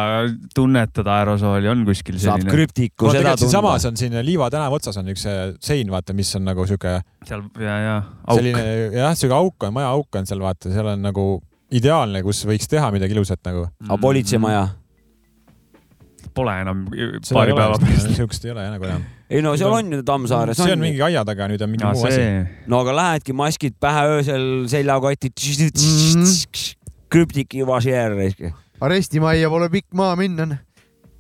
tunnetad 0.53 1.07
aerosooli, 1.09 1.69
on 1.71 1.81
kuskil 1.87 2.19
saab 2.21 2.43
selline, 2.43 2.53
krüptiku 2.53 3.07
no 3.07 3.13
seda 3.15 3.23
tegelikult 3.23 3.41
siinsamas 3.41 3.81
tunda. 3.81 3.93
on 3.93 4.01
siin 4.03 4.19
Liiva 4.27 4.49
tänava 4.53 4.77
otsas 4.77 4.99
on 5.01 5.09
üks 5.13 5.25
äh, 5.29 5.41
sein, 5.63 5.89
vaata, 5.93 6.13
mis 6.17 6.29
on 6.37 6.45
nagu 6.45 6.67
sihuke 6.69 6.99
seal 7.25 7.41
ja, 7.57 7.79
ja 7.81 7.95
auk 8.27 8.37
selline 8.37 8.67
jah, 8.93 9.17
sihuke 9.17 9.39
auk 9.39 9.67
on, 9.67 9.73
maja 9.79 9.89
auk 9.95 10.21
on 10.21 10.29
seal 10.29 10.43
vaata, 10.43 10.69
seal 10.73 10.93
on 10.93 11.01
nagu 11.07 11.25
ideaalne, 11.73 12.21
kus 12.25 12.43
võiks 12.45 12.69
teha 12.69 12.91
midagi 12.93 13.17
ilusat 13.17 13.41
nagu. 13.47 13.67
aga 13.87 13.99
politseimaja? 14.01 14.63
Pole 16.33 16.53
enam 16.63 16.85
Seda 16.93 17.35
paari 17.35 17.53
päeva 17.53 17.77
pärast. 17.81 18.13
siukest 18.17 18.45
ei 18.47 18.53
ole 18.53 18.63
nagu 18.71 18.87
enam. 18.89 19.03
ei 19.29 19.41
no 19.45 19.53
seal 19.57 19.73
on 19.73 19.91
ju 19.97 20.01
Tammsaares 20.05 20.57
see 20.61 20.73
on 20.73 20.81
mingi 20.81 21.01
aia 21.05 21.21
taga 21.25 21.49
nüüd 21.49 21.61
on 21.61 21.73
mingi 21.73 21.85
muu 21.89 22.07
asi. 22.09 22.25
no 22.69 22.81
aga 22.85 22.95
lähedki 23.01 23.35
maskid 23.37 23.77
pähe 23.81 24.05
öösel, 24.17 24.47
seljakotid. 24.71 25.33
Mhm. 25.37 26.27
krüptik 27.13 27.53
juba 27.57 27.81
seer 27.81 28.13
raisk. 28.17 28.45
Arestimajja 28.81 29.49
pole 29.51 29.69
pikk 29.73 29.91
maa 29.97 30.15
minna. 30.19 30.57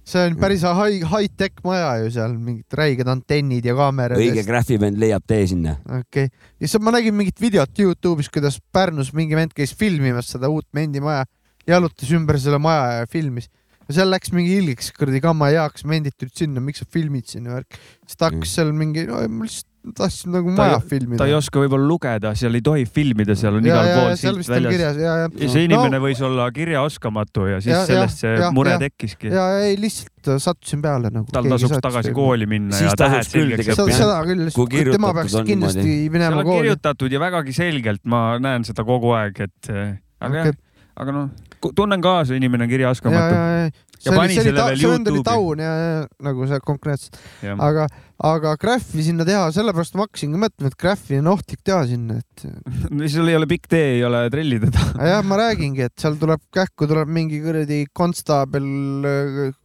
see 0.03 0.19
on 0.27 0.33
päris 0.35 0.65
high, 0.67 1.05
high-tech 1.07 1.61
maja 1.63 1.93
ju 2.01 2.09
seal, 2.11 2.33
mingid 2.35 2.75
räiged 2.75 3.07
antennid 3.07 3.63
ja 3.63 3.75
kaamerad. 3.77 4.19
õige 4.19 4.43
graffivend 4.43 4.99
leiab 4.99 5.23
tee 5.27 5.45
sinna. 5.47 5.77
okei 5.85 6.27
okay., 6.27 6.47
ja 6.59 6.67
siis 6.67 6.81
ma 6.83 6.91
nägin 6.95 7.15
mingit 7.15 7.39
videot 7.39 7.79
Youtube'is, 7.79 8.31
kuidas 8.33 8.59
Pärnus 8.75 9.13
mingi 9.15 9.37
vend 9.39 9.55
käis 9.55 9.75
filmimas 9.79 10.33
seda 10.35 10.51
uut 10.51 10.67
mendimaja, 10.75 11.23
jalutas 11.67 12.11
ümber 12.11 12.39
selle 12.41 12.59
maja 12.59 12.99
ja 12.99 13.07
filmis. 13.07 13.47
ja 13.87 13.99
seal 13.99 14.11
läks 14.11 14.33
mingi 14.35 14.57
ilgiks 14.59 14.91
kuradi 14.97 15.23
kamma 15.23 15.53
heaks, 15.53 15.87
mendid 15.87 16.17
tulid 16.19 16.35
sinna, 16.35 16.63
miks 16.63 16.83
sa 16.83 16.89
filmid 16.91 17.29
siin 17.31 17.47
ja 17.47 17.61
värk. 17.61 17.79
siis 18.03 18.19
ta 18.19 18.31
hakkas 18.31 18.57
seal 18.59 18.75
mingi 18.75 19.07
no,, 19.07 19.23
ma 19.31 19.47
lihtsalt 19.47 19.71
tahtsin 19.97 20.31
nagu 20.31 20.51
Ta 20.55 20.61
maja 20.63 20.79
filmida. 20.79 21.17
ta 21.19 21.25
ei 21.27 21.33
oska 21.35 21.59
võib-olla 21.59 21.87
lugeda, 21.89 22.31
seal 22.39 22.55
ei 22.55 22.61
tohi 22.63 22.85
filmida, 22.87 23.35
seal 23.35 23.57
on 23.59 23.65
ja, 23.67 23.73
igal 23.75 23.89
ja, 23.89 23.95
pool 23.99 24.15
silt 24.15 24.49
väljas. 24.53 24.95
ja, 24.97 25.15
ja. 25.23 25.27
ja 25.27 25.49
see 25.51 25.65
inimene 25.67 25.99
võis 25.99 26.21
olla 26.23 26.45
kirjaoskamatu 26.55 27.47
ja 27.51 27.59
siis 27.61 27.73
Ja- 27.75 27.85
sellest 27.89 28.23
see 28.23 28.33
ja- 28.39 28.51
mure 28.55 28.71
ja- 28.77 28.79
tekkiski. 28.79 29.27
ja 29.33 29.45
ei 29.67 29.75
lihtsalt 29.81 30.31
sattusin 30.39 30.81
peale 30.81 31.11
nagu. 31.11 31.27
tal 31.31 31.43
tasuks 31.51 31.81
tagasi. 31.83 32.13
kooli 32.15 32.45
minna 32.47 32.71
Siis 32.77 32.91
ja 32.91 32.95
tähed 32.95 33.27
selgeks 33.27 33.73
õppida. 33.75 33.97
seda 33.97 34.19
küll 34.23 34.91
tema 34.91 35.13
peaks 35.13 35.35
kindlasti 35.45 36.09
minema 36.09 36.43
kooli. 36.43 36.61
kirjutatud 36.69 37.11
ja 37.11 37.19
vägagi 37.19 37.53
selgelt, 37.53 38.01
ma 38.05 38.39
näen 38.39 38.63
seda 38.63 38.83
kogu 38.87 39.11
aeg, 39.19 39.39
et 39.49 39.69
äh, 39.69 39.97
aga 40.21 40.39
Okei. 40.39 40.51
jah, 40.53 40.55
aga 40.97 41.11
noh, 41.11 41.29
tunnen 41.75 42.01
kaasa, 42.01 42.35
inimene 42.35 42.63
on 42.63 42.69
ja, 42.69 42.73
kirjaoskamatu. 42.77 43.73
See 44.03 44.13
oli, 44.13 44.37
see 44.37 44.53
oli 44.53 44.79
see 44.79 44.89
vend 44.91 45.11
oli 45.11 45.21
taun 45.25 45.61
ja, 45.63 45.73
ja 45.79 45.99
nagu 46.27 46.47
see 46.49 46.59
konkreetselt, 46.65 47.19
aga, 47.53 47.87
aga 48.31 48.55
Graffi 48.61 49.05
sinna 49.05 49.27
teha, 49.27 49.45
sellepärast 49.55 49.95
ma 49.97 50.07
hakkasingi 50.07 50.41
mõtlema, 50.41 50.71
et 50.71 50.79
Graffi 50.79 51.19
on 51.21 51.29
ohtlik 51.33 51.63
teha 51.65 51.83
sinna, 51.89 52.19
et 52.19 52.45
sul 53.13 53.31
ei 53.31 53.39
ole 53.39 53.49
pikk 53.49 53.69
tee, 53.71 53.95
ei 53.97 54.03
ole 54.07 54.25
trellide 54.33 54.71
taha. 54.73 54.95
aga 54.97 55.13
jah, 55.15 55.23
ma 55.29 55.39
räägingi, 55.43 55.87
et 55.87 55.95
seal 56.03 56.19
tuleb 56.21 56.43
kähku 56.53 56.89
tuleb 56.89 57.11
mingi 57.13 57.41
kuradi 57.43 57.83
konstaabel 57.95 58.67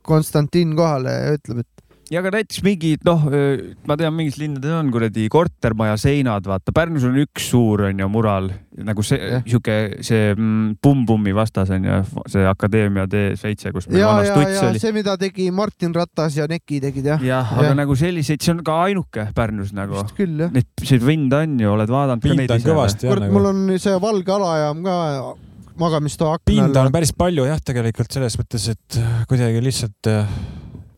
Konstantin 0.09 0.73
kohale 0.79 1.13
ja 1.13 1.35
ütleb, 1.37 1.65
et 1.67 1.78
ja 2.13 2.23
aga 2.23 2.33
näiteks 2.39 2.63
mingid 2.65 3.05
noh, 3.07 3.27
ma 3.89 3.97
tean, 4.01 4.15
mingis 4.17 4.39
linnades 4.41 4.73
on 4.79 4.91
kuradi 4.93 5.27
kortermaja 5.33 5.97
seinad, 6.01 6.47
vaata 6.49 6.73
Pärnus 6.75 7.05
on 7.09 7.19
üks 7.21 7.51
suur 7.53 7.85
on 7.89 8.01
ju 8.01 8.09
mural 8.13 8.49
nagu 8.87 9.03
see 9.03 9.19
Jah. 9.19 9.43
sihuke 9.47 9.77
see 10.07 10.31
mm, 10.35 10.77
Pumm-Pummi 10.85 11.35
vastas 11.37 11.73
on 11.75 11.89
ju 11.89 11.99
see 12.31 12.45
Akadeemia 12.49 13.09
T7, 13.11 13.73
kus 13.75 13.89
meil 13.91 14.03
ja, 14.03 14.13
vanas 14.13 14.31
ja, 14.31 14.37
tuts 14.39 14.55
ja 14.55 14.69
oli. 14.71 14.83
see, 14.83 14.95
mida 14.97 15.17
tegi 15.21 15.49
Martin 15.55 15.97
Ratas 15.97 16.39
ja 16.39 16.47
Neki 16.49 16.81
tegid 16.87 17.11
jah. 17.13 17.25
jah, 17.25 17.53
aga 17.59 17.73
Jah. 17.73 17.77
nagu 17.83 17.97
selliseid, 17.99 18.45
see 18.45 18.55
on 18.55 18.63
ka 18.67 18.79
ainuke 18.87 19.29
Pärnus 19.37 19.75
nagu. 19.77 19.99
vist 19.99 20.15
küll 20.19 20.47
jah. 20.47 20.55
Neid, 20.55 20.71
see 20.85 21.03
vind 21.03 21.35
on 21.37 21.59
ju, 21.61 21.73
oled 21.75 21.93
vaadanud 21.93 22.23
ka 22.25 22.29
pind 22.31 22.43
neid 22.45 22.55
on 22.55 22.63
ise 22.63 22.71
kõvasti 22.71 23.11
jah 23.11 23.21
nagu 23.25 23.37
mul. 23.37 23.51
on 23.53 23.83
see 23.83 23.99
valge 24.03 24.35
alajaam 24.39 24.87
ka 24.87 24.97
magamistoa 25.79 26.39
akna 26.39 26.49
pinda 26.51 26.87
on 26.87 26.95
päris 26.95 27.13
palju 27.15 27.45
jah, 27.47 27.61
tegelikult 27.63 28.15
selles 28.15 28.39
mõttes, 28.41 28.65
et 28.73 28.99
kuidagi 29.31 29.61
lihtsalt 29.63 30.11
äh, 30.11 30.39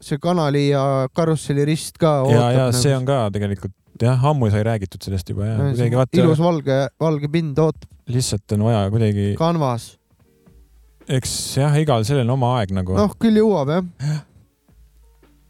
see 0.01 0.21
kanali 0.23 0.71
ja 0.71 0.83
karusselli 1.17 1.67
rist 1.69 2.01
ka 2.01 2.21
ja, 2.31 2.47
ja 2.55 2.67
ootab 2.69 2.81
see 2.81 2.93
nagu. 2.95 3.03
on 3.03 3.09
ka 3.11 3.19
tegelikult 3.37 3.77
jah, 4.01 4.27
ammu 4.33 4.51
sai 4.53 4.65
räägitud 4.67 5.05
sellest 5.05 5.29
juba 5.33 5.47
ja 5.47 5.57
Ja 5.59 5.69
kuidagi 5.71 5.99
vaata 6.01 6.21
ilus 6.23 6.41
valge, 6.41 6.79
valge 7.01 7.31
pind 7.33 7.59
ootab, 7.61 7.89
lihtsalt 8.11 8.57
on 8.57 8.67
vaja 8.69 8.83
kuidagi, 8.93 9.29
kanvas. 9.39 9.93
eks 11.09 11.35
jah, 11.61 11.77
igal 11.81 12.05
sellel 12.09 12.27
on 12.29 12.37
oma 12.39 12.57
aeg 12.59 12.75
nagu. 12.77 12.97
noh, 12.97 13.17
küll 13.21 13.41
jõuab 13.43 13.73
jah. 13.75 14.21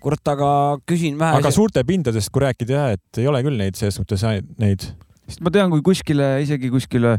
kurat, 0.03 0.33
aga 0.35 0.51
küsin 0.89 1.19
vähe 1.21 1.43
aga. 1.43 1.53
suurte 1.55 1.85
pindadest, 1.87 2.33
kui 2.33 2.47
rääkida 2.47 2.79
jah, 2.79 2.97
et 2.99 3.23
ei 3.23 3.29
ole 3.31 3.43
küll 3.47 3.61
neid 3.61 3.79
selles 3.79 4.01
mõttes 4.03 4.25
neid, 4.59 4.89
sest 5.29 5.45
ma 5.45 5.55
tean, 5.55 5.71
kui 5.71 5.85
kuskile, 5.93 6.39
isegi 6.47 6.73
kuskile 6.73 7.19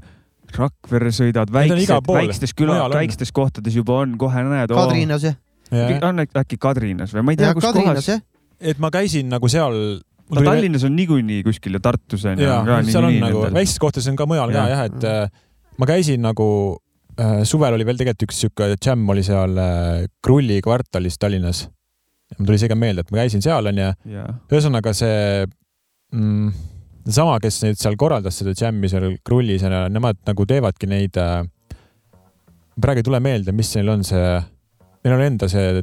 Rakverre 0.51 1.13
sõidad, 1.15 1.47
väiksed, 1.53 2.09
väikstes 2.11 2.51
küla 2.57 2.73
Mujal, 2.75 2.91
on. 2.91 2.97
väikstes 2.97 3.31
kohtades 3.31 3.75
juba 3.77 4.01
on, 4.03 4.17
kohe 4.19 4.41
näed. 4.43 4.73
Kadrinas 4.75 5.23
jah. 5.23 5.37
On 5.71 6.23
äkki 6.25 6.59
Kadrinas 6.61 7.13
või 7.15 7.25
ma 7.25 7.35
ei 7.35 7.41
tea, 7.41 7.53
kus 7.57 7.67
Kadrinas 7.67 8.07
kohas. 8.07 8.23
et 8.59 8.81
ma 8.83 8.91
käisin 8.93 9.29
nagu 9.31 9.49
seal. 9.51 9.77
no 10.31 10.43
Tallinnas 10.45 10.85
on 10.87 10.95
niikuinii 10.95 11.43
kuskil 11.47 11.77
ja 11.77 11.83
Tartus 11.83 12.25
on 12.25 12.39
ju. 12.39 12.61
seal 12.91 13.09
on 13.09 13.19
nagu, 13.23 13.45
väikses 13.53 13.81
kohtades 13.81 14.07
on 14.11 14.19
ka 14.19 14.27
mujal 14.29 14.53
ka 14.53 14.67
Jah. 14.69 14.85
et 14.89 15.07
äh, 15.07 15.43
ma 15.77 15.87
käisin 15.89 16.21
nagu 16.23 16.47
äh, 17.19 17.43
suvel 17.47 17.77
oli 17.77 17.87
veel 17.87 17.99
tegelikult 17.99 18.29
üks 18.29 18.41
sihuke 18.45 18.73
džämm 18.77 19.09
oli 19.13 19.23
seal 19.27 19.55
äh, 19.59 20.09
Krulli 20.23 20.61
kvartalis 20.63 21.19
Tallinnas. 21.19 21.65
mul 22.37 22.47
tuli 22.47 22.59
isegi 22.61 22.77
meelde, 22.79 23.03
et 23.03 23.11
ma 23.11 23.23
käisin 23.23 23.43
seal 23.43 23.65
onju, 23.67 23.87
ja, 24.11 24.27
ühesõnaga 24.51 24.93
see 24.95 25.47
mm,, 26.15 26.51
sama, 27.11 27.39
kes 27.43 27.63
nüüd 27.65 27.79
seal 27.81 27.97
korraldas 27.99 28.37
seda 28.39 28.53
džämmi 28.55 28.91
seal 28.91 29.17
Krullis 29.25 29.65
ja 29.65 29.87
nemad 29.91 30.21
nagu 30.27 30.47
teevadki 30.47 30.89
neid 30.91 31.17
äh,. 31.19 31.43
praegu 32.81 33.01
ei 33.01 33.07
tule 33.07 33.19
meelde, 33.23 33.51
mis 33.55 33.73
neil 33.75 33.91
on 33.93 34.05
see, 34.07 34.25
neil 35.03 35.15
on 35.17 35.25
enda 35.25 35.49
see 35.51 35.81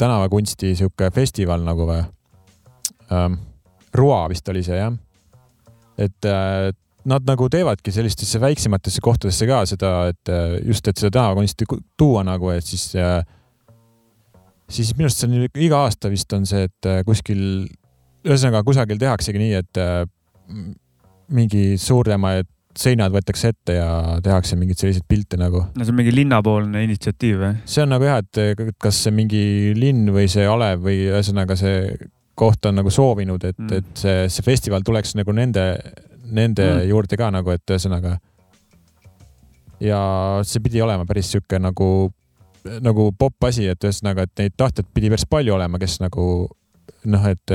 tänavakunsti 0.00 0.74
sihuke 0.78 1.10
festival 1.14 1.64
nagu 1.66 1.88
või 1.88 2.02
ähm,. 3.12 3.40
Rua 3.92 4.22
vist 4.32 4.46
oli 4.48 4.62
see 4.64 4.78
jah. 4.78 4.94
et 6.00 6.24
äh, 6.24 6.70
nad 7.04 7.26
nagu 7.28 7.48
teevadki 7.52 7.92
sellistesse 7.92 8.40
väiksematesse 8.40 9.02
kohtadesse 9.04 9.46
ka 9.46 9.58
seda, 9.68 9.90
et 10.08 10.30
äh, 10.32 10.54
just, 10.64 10.88
et 10.88 10.96
seda 10.96 11.10
tänavakunsti 11.18 11.66
ku- 11.68 11.80
tuua 12.00 12.22
nagu, 12.24 12.48
et 12.54 12.64
siis 12.64 12.94
äh, 12.96 13.20
siis 14.72 14.94
minu 14.96 15.10
arust 15.10 15.20
see 15.20 15.28
on 15.28 15.60
iga 15.66 15.82
aasta 15.84 16.10
vist 16.12 16.32
on 16.32 16.46
see, 16.48 16.64
et 16.70 16.88
äh, 16.88 17.02
kuskil, 17.04 17.42
ühesõnaga 18.24 18.62
kusagil 18.64 19.00
tehaksegi 19.02 19.42
nii, 19.42 19.60
et 19.60 19.80
äh, 19.82 20.06
mingi 21.32 21.76
suuremad 21.80 22.48
seinad 22.78 23.12
võetakse 23.12 23.50
ette 23.52 23.74
ja 23.76 23.88
tehakse 24.24 24.56
mingeid 24.56 24.78
selliseid 24.80 25.04
pilte 25.08 25.36
nagu. 25.40 25.66
no 25.76 25.84
see 25.84 25.92
on 25.92 25.98
mingi 25.98 26.14
linnapoolne 26.14 26.82
initsiatiiv 26.86 27.38
või? 27.42 27.52
see 27.68 27.82
on 27.84 27.92
nagu 27.92 28.04
jah, 28.08 28.22
et 28.22 28.72
kas 28.80 29.02
see 29.04 29.12
mingi 29.14 29.42
linn 29.76 30.08
või 30.14 30.28
see 30.32 30.46
alev 30.48 30.80
või 30.86 31.02
ühesõnaga 31.10 31.56
see 31.60 31.96
koht 32.34 32.64
on 32.66 32.78
nagu 32.80 32.90
soovinud, 32.90 33.44
et 33.44 33.58
Mm. 33.58 33.72
et 33.76 33.90
see, 34.00 34.28
see 34.32 34.42
festival 34.42 34.80
tuleks 34.82 35.14
nagu 35.14 35.32
nende, 35.36 35.66
nende 36.32 36.64
Mm. 36.64 36.88
juurde 36.88 37.16
ka 37.20 37.30
nagu, 37.30 37.50
et 37.50 37.66
ühesõnaga. 37.70 38.16
ja 39.80 40.40
see 40.46 40.60
pidi 40.62 40.80
olema 40.82 41.04
päris 41.04 41.30
sihuke 41.32 41.58
nagu, 41.60 42.12
nagu 42.80 43.12
popp 43.18 43.44
asi, 43.48 43.66
et 43.68 43.84
ühesõnaga, 43.84 44.22
et 44.28 44.32
neid 44.38 44.56
tahtjaid 44.56 44.86
pidi 44.94 45.10
päris 45.10 45.26
palju 45.28 45.54
olema, 45.54 45.78
kes 45.82 45.98
nagu 46.00 46.48
noh, 47.04 47.26
et 47.26 47.52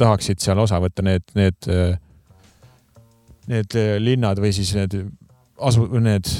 tahaksid 0.00 0.40
seal 0.42 0.58
osa 0.58 0.80
võtta, 0.82 1.02
need, 1.06 1.22
need, 1.38 1.68
need 3.50 3.76
äh, 3.78 3.96
linnad 4.02 4.40
või 4.42 4.52
siis 4.54 4.72
need 4.78 4.96
asu, 5.60 5.86
need 6.00 6.30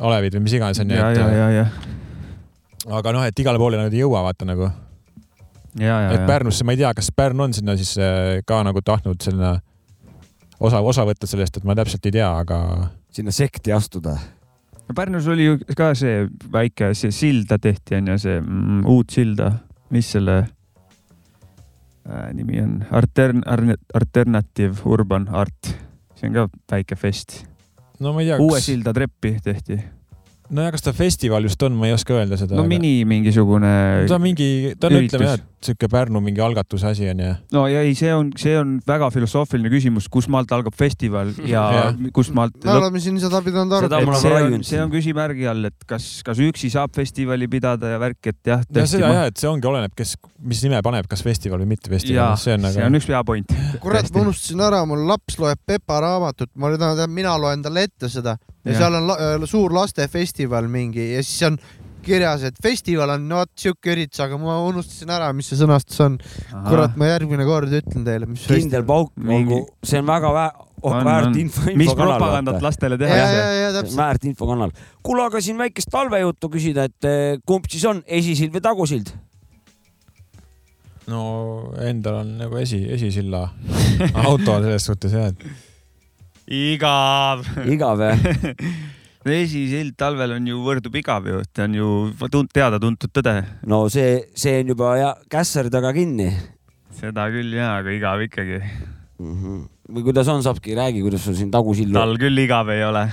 alevid 0.00 0.36
või 0.36 0.46
mis 0.46 0.56
iganes 0.58 0.80
on 0.82 0.92
ju, 0.92 1.00
ja, 1.00 1.10
ja, 1.16 1.28
ja, 1.36 1.48
ja, 1.60 1.66
aga 3.00 3.12
noh, 3.16 3.24
et 3.26 3.42
igale 3.42 3.60
poole 3.60 3.80
nad 3.80 3.92
ei 3.92 4.02
jõua, 4.02 4.22
vaata 4.26 4.48
nagu. 4.48 4.70
ja, 5.78 5.96
ja, 6.06 6.12
et. 6.14 6.26
Pärnusse, 6.28 6.64
ma 6.64 6.76
ei 6.76 6.80
tea, 6.82 6.92
kas 6.96 7.10
Pärnu 7.16 7.48
on 7.48 7.56
sinna 7.56 7.76
siis 7.80 7.96
äh, 8.00 8.40
ka 8.46 8.62
nagu 8.66 8.82
tahtnud 8.84 9.20
sinna 9.24 9.56
osa, 10.60 10.80
osa 10.80 11.06
võtta 11.08 11.28
sellest, 11.30 11.56
et 11.56 11.66
ma 11.68 11.76
täpselt 11.78 12.06
ei 12.06 12.18
tea, 12.20 12.30
aga 12.44 12.60
sinna 13.14 13.34
sekti 13.34 13.74
astuda. 13.74 14.16
Pärnus 14.94 15.28
oli 15.30 15.44
ju 15.46 15.58
ka 15.78 15.92
see 15.98 16.24
väike, 16.52 16.94
see 16.98 17.12
silda 17.14 17.60
tehti 17.62 18.00
onju, 18.00 18.16
see 18.18 18.40
mm, 18.40 18.80
uut 18.90 19.12
silda, 19.14 19.52
mis 19.94 20.08
selle 20.16 20.38
äh, 22.08 22.26
nimi 22.34 22.58
on, 22.62 22.80
Altern-, 22.90 23.44
Alternative 23.94 24.74
Urban 24.90 25.28
Art, 25.30 25.74
see 26.20 26.28
on 26.28 26.36
ka 26.36 26.46
väike 26.74 26.98
fest. 27.00 27.40
no 28.00 28.12
ma 28.12 28.22
ei 28.22 28.30
tea, 28.30 28.38
uue 28.40 28.58
kas, 28.58 28.68
silda 28.68 28.94
treppi 28.96 29.36
tehti, 29.44 29.80
nojah, 30.54 30.72
kas 30.74 30.84
ta 30.84 30.92
festival 30.96 31.44
just 31.46 31.62
on, 31.62 31.76
ma 31.78 31.88
ei 31.88 31.94
oska 31.94 32.16
öelda 32.16 32.38
seda. 32.40 32.56
no 32.58 32.64
mini 32.68 33.04
mingisugune. 33.08 33.70
ta 34.10 34.16
on 34.16 34.24
mingi, 34.24 34.48
ta 34.80 34.90
on, 34.90 34.96
ütleme 35.04 35.26
jah, 35.26 35.38
et 35.38 35.68
sihuke 35.70 35.88
Pärnu 35.92 36.22
mingi 36.24 36.42
algatuse 36.42 36.88
asi 36.90 37.08
on 37.10 37.22
ju. 37.22 37.30
no 37.54 37.64
ja 37.70 37.82
ei, 37.86 37.94
see 37.98 38.12
on, 38.14 38.32
see 38.40 38.56
on 38.58 38.78
väga 38.86 39.10
filosoofiline 39.14 39.70
küsimus, 39.72 40.08
kus 40.12 40.28
maalt 40.32 40.52
algab 40.56 40.76
festival 40.76 41.32
ja 41.52 41.64
Jah. 41.76 42.00
kus 42.16 42.32
maalt 42.36 42.58
me 42.64 42.74
oleme 42.76 43.02
siin 43.02 43.20
seda 43.22 43.42
pidanud 43.46 43.76
arutama 43.78 44.14
ma. 44.14 44.20
see 44.22 44.34
on, 44.36 44.58
see 44.66 44.82
on 44.82 44.92
küsimärgi 44.92 45.48
all, 45.50 45.70
et 45.70 45.88
kas, 45.88 46.08
kas 46.26 46.42
üksi 46.42 46.72
saab 46.72 46.94
festivali 46.96 47.48
pidada 47.50 47.94
ja 47.94 48.02
värk, 48.02 48.20
et 48.32 48.52
jah. 48.52 48.66
ja 48.66 48.86
seda 48.90 49.12
jah, 49.14 49.30
et 49.30 49.40
see 49.40 49.50
ongi, 49.50 49.70
oleneb, 49.70 49.94
kes, 49.96 50.16
mis 50.42 50.64
nime 50.66 50.82
paneb, 50.86 51.08
kas 51.10 51.24
festival 51.26 51.62
või 51.62 51.74
mitte 51.76 51.92
festival, 51.92 52.36
see 52.40 52.56
on 52.56 52.66
see 52.66 52.80
nagu 52.80 52.86
on 52.90 53.00
üks 53.00 53.10
hea 53.10 53.24
point. 53.26 53.58
kurat, 53.82 54.10
ma 54.14 54.26
unustasin 54.26 54.66
ära, 54.70 54.84
mul 54.88 55.06
laps 55.08 55.38
loeb 55.40 55.60
Pepa 55.70 56.00
raamatut, 56.02 56.50
ma 56.58 56.72
nüüd, 56.72 57.06
mina 57.12 57.36
loen 57.38 57.62
talle 57.62 57.84
ette 57.86 58.08
seda 58.10 58.38
ja, 58.64 58.72
ja 58.72 58.78
seal 58.78 58.98
on 59.00 59.06
la, 59.10 59.18
äh, 59.34 59.46
suur 59.50 59.72
lastefestival 59.76 60.68
mingi 60.70 61.12
ja 61.14 61.22
siis 61.26 61.42
on 61.48 61.58
kirjas, 62.04 62.42
et 62.48 62.56
festival 62.64 63.10
on 63.16 63.28
vot 63.28 63.50
siuke 63.60 63.92
üritus, 63.92 64.22
aga 64.24 64.38
ma 64.40 64.56
unustasin 64.64 65.10
ära, 65.12 65.30
mis 65.36 65.50
see 65.52 65.58
sõnastus 65.60 66.00
on. 66.04 66.16
kurat, 66.68 66.96
ma 66.96 67.10
järgmine 67.10 67.44
kord 67.48 67.72
ütlen 67.76 68.06
teile, 68.06 68.28
mis 68.30 68.46
kindel 68.48 68.86
pauk, 68.88 69.12
Mingi- 69.20 69.62
see 69.84 70.00
on 70.00 70.08
väga 70.08 70.30
vä- 70.32 70.52
oh, 70.80 70.94
On, 70.94 71.04
väärt 71.04 71.26
on. 71.28 71.38
info, 71.38 71.66
mis 71.68 71.90
infokanal. 71.90 72.16
propagandat 72.16 72.62
lastele 72.64 72.96
ja, 72.96 73.02
teha 73.04 73.82
väärt 73.96 74.24
infokanal. 74.24 74.72
kuule, 75.04 75.26
aga 75.28 75.40
siin 75.44 75.58
väikest 75.60 75.92
talvejuttu 75.92 76.48
küsida, 76.48 76.88
et 76.88 77.04
eh, 77.04 77.36
kumb 77.46 77.68
siis 77.68 77.84
on, 77.84 78.00
esisild 78.06 78.56
või 78.56 78.64
tagusild? 78.64 79.12
no 81.10 81.72
endal 81.84 82.20
on 82.22 82.36
nagu 82.38 82.56
esi, 82.60 82.80
esisilla 82.96 83.48
auto 84.24 84.60
selles 84.62 84.84
suhtes 84.86 85.12
jah, 85.16 85.32
et 85.32 85.69
igav. 86.50 87.44
igav 87.70 88.02
jah? 88.02 88.24
esisild 89.40 89.94
talvel 90.00 90.38
on 90.38 90.46
ju, 90.48 90.62
võrdub 90.64 90.94
igav 90.96 91.26
ju, 91.28 91.42
see 91.44 91.66
on 91.66 91.74
ju 91.76 91.90
tunt-, 92.32 92.52
teada-tuntud 92.56 93.12
tõde. 93.12 93.36
no 93.68 93.84
see, 93.92 94.16
see 94.34 94.62
on 94.62 94.72
juba 94.74 94.94
ja 94.98 95.12
kässari 95.30 95.70
taga 95.72 95.92
kinni 95.96 96.30
seda 97.00 97.28
küll 97.32 97.52
jaa, 97.54 97.80
aga 97.80 97.92
igav 97.94 98.24
ikkagi. 98.26 98.60
mm. 99.20 99.34
-hmm. 99.34 99.60
või 99.94 100.06
kuidas 100.08 100.28
on, 100.28 100.42
Sapki, 100.42 100.74
räägi, 100.76 101.02
kuidas 101.04 101.24
sul 101.24 101.36
siin 101.38 101.50
tagusild 101.50 101.94
tal 101.94 102.16
küll 102.20 102.38
igav 102.38 102.68
ei 102.72 102.84
ole. 102.84 103.06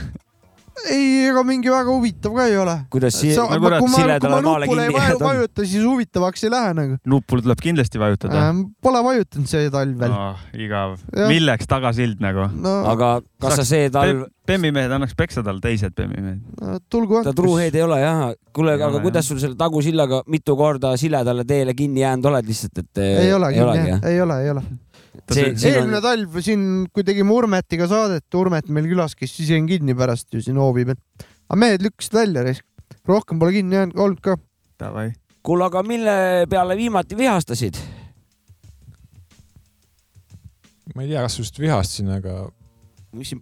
ei, 0.86 1.28
ega 1.32 1.44
mingi 1.48 1.72
väga 1.74 1.90
huvitav 1.90 2.36
ka 2.38 2.46
ei 2.48 2.58
ole. 2.58 2.76
kuidas 2.94 3.18
si- 3.20 3.34
Sa- 3.36 3.48
no 3.48 3.58
kui 3.58 3.60
kurat, 3.66 3.84
siledale 3.96 4.36
ma 4.36 4.42
maale 4.42 4.66
nupule 4.66 4.84
ei 4.84 4.88
kinni 4.88 5.00
vaju- 5.00 5.10
jääda 5.10 5.26
on. 5.26 5.30
vajuta, 5.30 5.66
siis 5.66 5.84
huvitavaks 5.86 6.44
ei 6.44 6.52
lähe 6.54 6.74
nagu 6.78 6.98
nupule 7.06 7.42
tuleb 7.42 7.62
kindlasti 7.62 8.00
vajutada 8.00 8.42
äh,. 8.50 8.64
Pole 8.82 9.04
vajutanud 9.04 9.48
see 9.48 9.70
talv 9.74 10.00
veel. 10.00 10.12
oh,. 10.12 10.48
igav. 10.54 10.98
Jah. 11.16 11.28
milleks 11.30 11.68
tagasild 11.68 12.22
nagu? 12.24 12.50
no 12.62 12.76
aga 12.94 13.22
kas 13.42 13.56
sa 13.62 13.66
see 13.68 13.90
talv, 13.94 14.26
bemmimehed 14.48 14.92
annaks 14.92 15.16
peksa 15.18 15.44
talle, 15.44 15.60
teised 15.62 15.94
bemmimehed. 15.98 16.40
no, 16.62 16.80
tulgu 16.90 17.24
ta 17.24 17.34
truuhead 17.34 17.76
ei 17.76 17.84
ole 17.84 18.00
jah. 18.02 18.34
kuule, 18.54 18.74
aga 18.78 18.88
ole, 18.94 19.02
kuidas 19.02 19.28
sul 19.28 19.40
selle 19.44 19.56
tagusillaga 19.60 20.24
mitu 20.28 20.56
korda 20.56 20.96
siledale 20.98 21.44
teele 21.46 21.74
kinni 21.74 22.02
jäänud 22.06 22.26
oled 22.32 22.48
lihtsalt, 22.48 22.78
et 22.84 22.98
ei 23.04 23.34
ole 23.34 23.54
kinni 23.54 23.90
jah?, 23.90 24.04
ei 24.06 24.22
ole, 24.22 24.44
ei 24.44 24.50
ole. 24.56 24.64
see, 25.32 25.52
siin 25.58 25.74
eelmine 25.74 26.00
on, 26.00 26.06
talv 26.06 26.40
siin, 26.46 26.64
kui 26.94 27.06
tegime 27.08 27.34
Urmetiga 27.36 27.88
saadet, 27.90 28.28
Urmet 28.38 28.72
meil 28.74 28.90
külas 28.90 29.16
käis, 29.18 29.34
siis 29.36 29.52
jäin 29.54 29.68
kinni 29.70 29.96
pärast 29.98 30.34
ju 30.34 30.42
siin 30.44 30.60
hoovi 30.62 30.88
peal. 30.90 31.00
aga 31.48 31.60
mehed 31.64 31.86
lükkasid 31.86 32.18
välja, 32.18 32.58
rohkem 33.08 33.40
pole 33.40 33.56
kinni 33.56 33.80
jäänud, 33.80 33.98
olnud 33.98 34.24
ka. 34.24 34.38
Davai. 34.80 35.12
kuule, 35.44 35.68
aga 35.70 35.84
mille 35.84 36.18
peale 36.50 36.78
viimati 36.78 37.18
vihastasid? 37.18 37.80
ma 40.96 41.06
ei 41.06 41.12
tea, 41.12 41.22
kas 41.22 41.38
just 41.40 41.60
vihastasin, 41.62 42.10
aga 42.18 42.48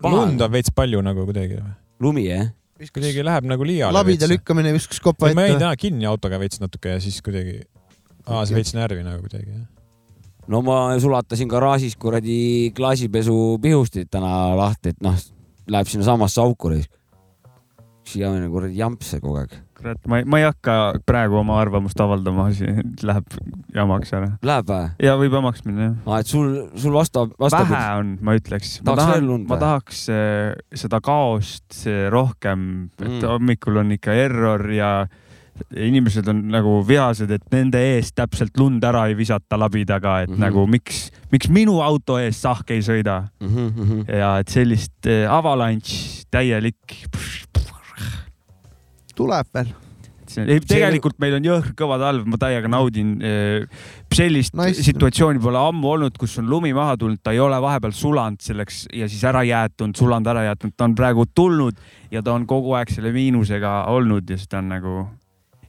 lund 0.03 0.41
on? 0.41 0.51
veits 0.51 0.73
palju 0.75 1.01
nagu 1.05 1.25
kuidagi. 1.27 1.61
lumi 2.03 2.27
jah? 2.27 2.49
kuidagi 2.91 3.23
läheb 3.23 3.47
nagu 3.47 3.67
liiale. 3.67 3.95
labida. 3.95 4.27
lükkamine 4.29 4.73
viskas 4.75 4.99
kopa 5.03 5.31
ma 5.31 5.47
jäin 5.47 5.55
ette. 5.55 5.63
täna 5.63 5.79
kinni 5.79 6.09
autoga 6.09 6.39
veits 6.41 6.59
natuke 6.63 6.97
ja 6.97 6.99
siis 7.03 7.21
kuidagi 7.25 7.61
ajas 8.25 8.51
veits 8.55 8.75
närvi 8.75 9.05
nagu 9.05 9.23
kuidagi 9.23 9.51
jah. 9.51 9.65
No 10.51 10.61
ma 10.65 10.79
sulatasin 11.01 11.49
garaažis 11.51 11.95
kuradi 11.99 12.71
klaasipesu 12.77 13.57
pihustid 13.63 14.11
täna 14.13 14.53
lahti, 14.57 14.93
et 14.93 15.01
noh, 15.05 15.15
läheb 15.71 15.89
sinnasamasse 15.89 16.41
auku. 16.41 16.73
siiamaani 18.05 18.49
kuradi 18.53 18.77
jampse 18.77 19.17
kogu 19.19 19.39
aeg. 19.41 19.55
kurat, 19.75 19.97
ma 20.07 20.19
ei, 20.21 20.25
ma 20.29 20.37
ei 20.39 20.45
hakka 20.45 20.75
praegu 21.05 21.39
oma 21.41 21.57
arvamust 21.59 21.99
avaldama, 21.99 22.45
läheb 23.03 23.33
jamaks 23.75 24.13
ära. 24.13 24.29
Läheb 24.45 24.69
või? 24.69 24.85
ja 25.03 25.15
võib 25.19 25.33
jamaks 25.35 25.65
minna 25.65 25.87
jah. 25.89 25.95
aa, 26.05 26.19
et 26.21 26.29
sul, 26.29 26.53
sul 26.77 26.93
vastab, 26.95 27.33
vastab. 27.41 27.67
vähe 27.73 27.97
on, 27.99 28.13
ma 28.21 28.37
ütleks. 28.37 28.77
ma 28.85 28.93
Tahaks 28.93 29.09
tahan 29.25 29.47
ma 29.49 29.57
tahaks 29.65 30.05
eh, 30.13 30.53
seda 30.77 31.01
kaost 31.03 31.81
eh, 31.89 32.05
rohkem, 32.13 32.89
et 33.01 33.09
Mm. 33.09 33.21
hommikul 33.33 33.81
on 33.81 33.91
ikka 33.97 34.13
error 34.13 34.69
ja 34.71 35.07
inimesed 35.75 36.27
on 36.31 36.41
nagu 36.51 36.79
vihased, 36.87 37.31
et 37.31 37.45
nende 37.53 37.79
eest 37.95 38.15
täpselt 38.17 38.57
lund 38.59 38.83
ära 38.85 39.05
ei 39.09 39.15
visata 39.17 39.59
labidaga, 39.59 40.21
et 40.25 40.29
mm. 40.29 40.35
-hmm. 40.35 40.43
nagu 40.43 40.65
miks, 40.67 41.07
miks 41.31 41.49
minu 41.49 41.79
auto 41.83 42.19
ees 42.19 42.41
sahk 42.41 42.71
ei 42.75 42.83
sõida 42.83 43.23
mm. 43.39 43.55
-hmm. 43.55 44.03
ja 44.11 44.37
et 44.39 44.51
sellist 44.51 45.07
eh, 45.07 45.23
avalanš 45.31 46.27
täielik. 46.31 46.99
tuleb 49.15 49.47
veel. 49.53 49.73
ei, 50.35 50.59
tegelikult 50.59 51.19
meil 51.19 51.37
on 51.37 51.45
jõhker 51.45 51.71
kõva 51.79 51.97
talv, 51.99 52.25
ma 52.27 52.37
täiega 52.37 52.67
naudin. 52.67 53.19
sellist 54.13 54.53
Nice. 54.53 54.83
situatsiooni 54.83 55.39
pole 55.39 55.57
ammu 55.57 55.89
olnud, 55.89 56.17
kus 56.17 56.37
on 56.39 56.49
lumi 56.49 56.73
maha 56.73 56.97
tulnud, 56.97 57.19
ta 57.23 57.31
ei 57.31 57.39
ole 57.39 57.61
vahepeal 57.61 57.91
sulanud 57.91 58.41
selleks 58.41 58.87
ja 58.93 59.07
siis 59.07 59.23
ära 59.23 59.43
jäetunud, 59.43 59.95
sulanud 59.95 60.27
ära 60.27 60.43
jäetunud, 60.43 60.75
ta 60.77 60.83
on 60.83 60.95
praegu 60.95 61.25
tulnud 61.35 61.75
ja 62.11 62.21
ta 62.21 62.33
on 62.33 62.47
kogu 62.47 62.73
aeg 62.73 62.89
selle 62.89 63.11
miinusega 63.11 63.85
olnud 63.87 64.29
ja 64.29 64.37
siis 64.37 64.47
ta 64.47 64.59
on 64.59 64.69
nagu 64.69 65.05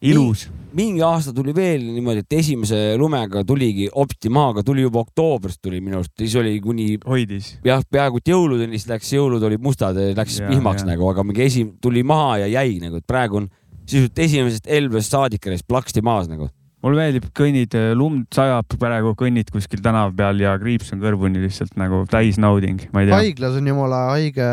ilus. 0.03 0.49
mingi 0.77 1.01
aasta 1.01 1.33
tuli 1.33 1.55
veel 1.57 1.85
niimoodi, 1.89 2.21
et 2.25 2.33
esimese 2.37 2.79
lumega 3.01 3.45
tuligi 3.49 3.89
optimaaga, 3.93 4.63
tuli 4.67 4.83
juba 4.85 5.01
oktoobris 5.07 5.57
tuli 5.63 5.81
minu 5.81 6.03
arust, 6.03 6.13
siis 6.21 6.35
oli 6.37 6.59
kuni 6.61 6.99
hoidis. 7.07 7.55
jah, 7.65 7.81
peaaegu 7.91 8.21
et 8.21 8.33
jõuludeni, 8.33 8.77
siis 8.77 8.91
läks, 8.91 9.13
jõulud 9.17 9.43
olid 9.49 9.63
mustad, 9.63 9.97
läks 10.17 10.41
Ja, 10.41 10.51
pihmaks 10.51 10.85
ja. 10.85 10.91
nagu, 10.93 11.09
aga 11.09 11.25
mingi 11.25 11.47
esi-, 11.47 11.71
tuli 11.81 12.03
maha 12.05 12.43
ja 12.45 12.51
jäi 12.59 12.77
nagu, 12.83 13.01
et 13.01 13.07
praegu 13.09 13.41
on 13.41 13.49
sisuliselt 13.87 14.19
esimesest 14.27 14.69
Elvest 14.69 15.15
saadik 15.15 15.45
käis 15.47 15.65
plaksti 15.67 16.03
maas 16.05 16.29
nagu. 16.29 16.51
mulle 16.85 17.01
meeldib, 17.01 17.25
kõnnid, 17.35 17.73
lund 17.99 18.29
sajab 18.37 18.77
praegu, 18.79 19.15
kõnnid 19.19 19.49
kuskil 19.51 19.81
tänava 19.83 20.13
peal 20.15 20.39
ja 20.39 20.53
kriips 20.61 20.93
on 20.95 21.01
kõrvuni 21.03 21.41
lihtsalt 21.43 21.73
nagu 21.81 22.05
täisnauding, 22.13 22.85
ma 22.93 23.03
ei 23.03 23.09
tea. 23.09 23.17
haiglas 23.17 23.57
on 23.59 23.67
jumala 23.73 24.03
haige, 24.13 24.47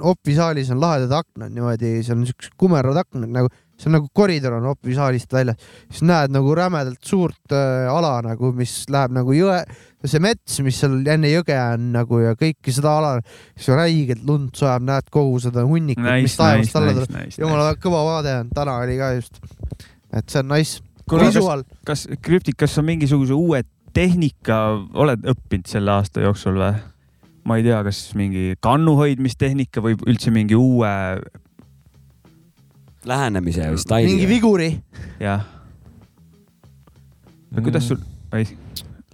opisaalis 0.00 0.70
on 0.72 0.80
lahedad 0.80 1.12
aknad 1.18 1.52
niimoodi, 1.52 1.98
seal 2.06 2.22
on 2.22 2.24
siuksed 2.30 2.54
kumerad 2.56 3.02
aknad 3.02 3.28
nagu, 3.34 3.52
see 3.78 3.88
on 3.90 3.96
nagu 3.98 4.06
koridor 4.14 4.54
on 4.58 4.68
opisaalist 4.70 5.32
väljas, 5.34 5.58
siis 5.90 6.04
näed 6.06 6.32
nagu 6.34 6.54
rämedalt 6.54 7.02
suurt 7.04 7.52
äh, 7.52 7.88
ala 7.90 8.20
nagu, 8.22 8.52
mis 8.56 8.84
läheb 8.92 9.14
nagu 9.16 9.34
jõe, 9.34 9.58
see 10.04 10.20
mets, 10.22 10.60
mis 10.62 10.78
seal 10.78 10.94
enne 11.10 11.30
jõge 11.32 11.56
on 11.58 11.90
nagu 11.96 12.20
ja 12.22 12.34
kõike 12.38 12.74
seda 12.74 12.92
ala, 13.00 13.12
siis 13.56 13.72
räigelt 13.74 14.22
lund 14.28 14.54
sajab, 14.58 14.86
näed 14.86 15.10
kogu 15.14 15.40
seda 15.42 15.64
hunnikut, 15.66 16.04
mis 16.04 16.34
Nice, 16.34 16.38
taevast 16.38 16.68
nice, 16.70 16.78
alla 16.78 16.96
tuleb. 17.00 17.14
nice, 17.18 17.40
jumala 17.42 17.68
nice. 17.72 17.82
kõva 17.82 18.02
vaade 18.12 18.34
on, 18.44 18.50
täna 18.54 18.78
oli 18.84 18.98
ka 19.00 19.12
just, 19.18 19.40
et 20.14 20.26
see 20.28 20.42
on 20.44 20.52
nice. 20.54 20.82
Kas- 21.04 21.36
kas 21.84 22.06
Krüptik, 22.24 22.56
kas 22.62 22.72
sa 22.78 22.82
mingisuguse 22.86 23.34
uue 23.36 23.60
tehnika 23.94 24.62
oled 24.96 25.26
õppinud 25.34 25.68
selle 25.68 25.92
aasta 25.98 26.22
jooksul 26.24 26.56
või? 26.62 26.74
ma 27.44 27.58
ei 27.60 27.64
tea, 27.66 27.82
kas 27.84 27.98
mingi 28.16 28.54
kannu 28.64 28.94
hoidmistehnika 28.96 29.82
või 29.84 29.98
üldse 30.08 30.30
mingi 30.32 30.56
uue, 30.56 30.88
lähenemise 33.08 33.64
või 33.66 33.74
mingi 33.74 33.86
staili. 33.86 34.28
viguri, 34.28 34.70
jah. 35.22 35.44
või 37.54 37.68
kuidas 37.68 37.88
sul, 37.88 38.00
ei, 38.36 38.48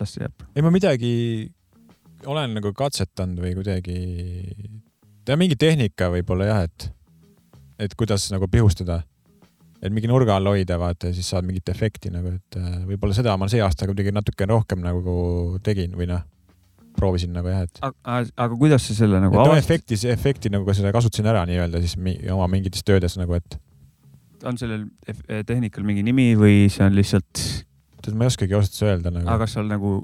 las 0.00 0.14
see 0.14 0.24
jääb. 0.24 0.46
ei, 0.54 0.62
ma 0.64 0.72
midagi 0.74 1.10
olen 2.28 2.56
nagu 2.58 2.72
katsetanud 2.76 3.40
või 3.42 3.54
kuidagi, 3.58 4.00
tean 5.24 5.40
mingi 5.40 5.56
tehnika 5.60 6.10
võib-olla 6.12 6.50
jah, 6.50 6.66
et, 6.68 6.90
et 7.86 7.94
kuidas 7.98 8.28
nagu 8.34 8.48
pihustada. 8.50 9.02
et 9.80 9.92
mingi 9.92 10.08
nurga 10.10 10.36
all 10.36 10.50
hoida, 10.50 10.76
vaata 10.78 11.08
ja 11.08 11.16
siis 11.16 11.30
saad 11.32 11.46
mingit 11.48 11.68
efekti 11.72 12.10
nagu, 12.12 12.34
et 12.36 12.58
äh, 12.60 12.82
võib-olla 12.84 13.16
seda 13.16 13.36
ma 13.40 13.48
see 13.48 13.62
aasta 13.64 13.88
kuidagi 13.88 14.12
natuke 14.12 14.46
rohkem 14.46 14.82
nagu 14.84 15.56
tegin 15.64 15.96
või 15.96 16.10
noh, 16.10 16.20
proovisin 16.96 17.32
nagu 17.32 17.48
jah, 17.48 17.64
et. 17.64 17.80
aga, 17.80 18.18
aga 18.36 18.58
kuidas 18.60 18.84
sa 18.84 18.98
selle 18.98 19.22
nagu 19.22 19.36
no 19.40 19.56
efekti, 19.56 19.96
efekti 20.12 20.52
nagu 20.52 20.68
ka 20.68 20.76
seda 20.76 20.92
kasutasin 20.92 21.30
ära 21.32 21.46
nii-öelda 21.48 21.80
siis 21.80 21.96
mi, 21.96 22.18
oma 22.28 22.48
mingites 22.52 22.84
töödes 22.84 23.16
nagu, 23.16 23.38
et 23.40 23.56
on 24.48 24.58
sellel 24.60 24.86
ef- 25.08 25.26
tehnikal 25.46 25.84
mingi 25.86 26.04
nimi 26.06 26.32
või 26.38 26.64
see 26.72 26.86
on 26.86 26.96
lihtsalt, 26.96 27.42
tead, 28.00 28.16
ma 28.16 28.26
ei 28.26 28.32
oskagi 28.32 28.56
ausalt 28.56 28.80
öelda 28.88 29.12
nagu. 29.14 29.28
aga 29.28 29.44
kas 29.44 29.56
seal 29.58 29.68
nagu 29.70 30.00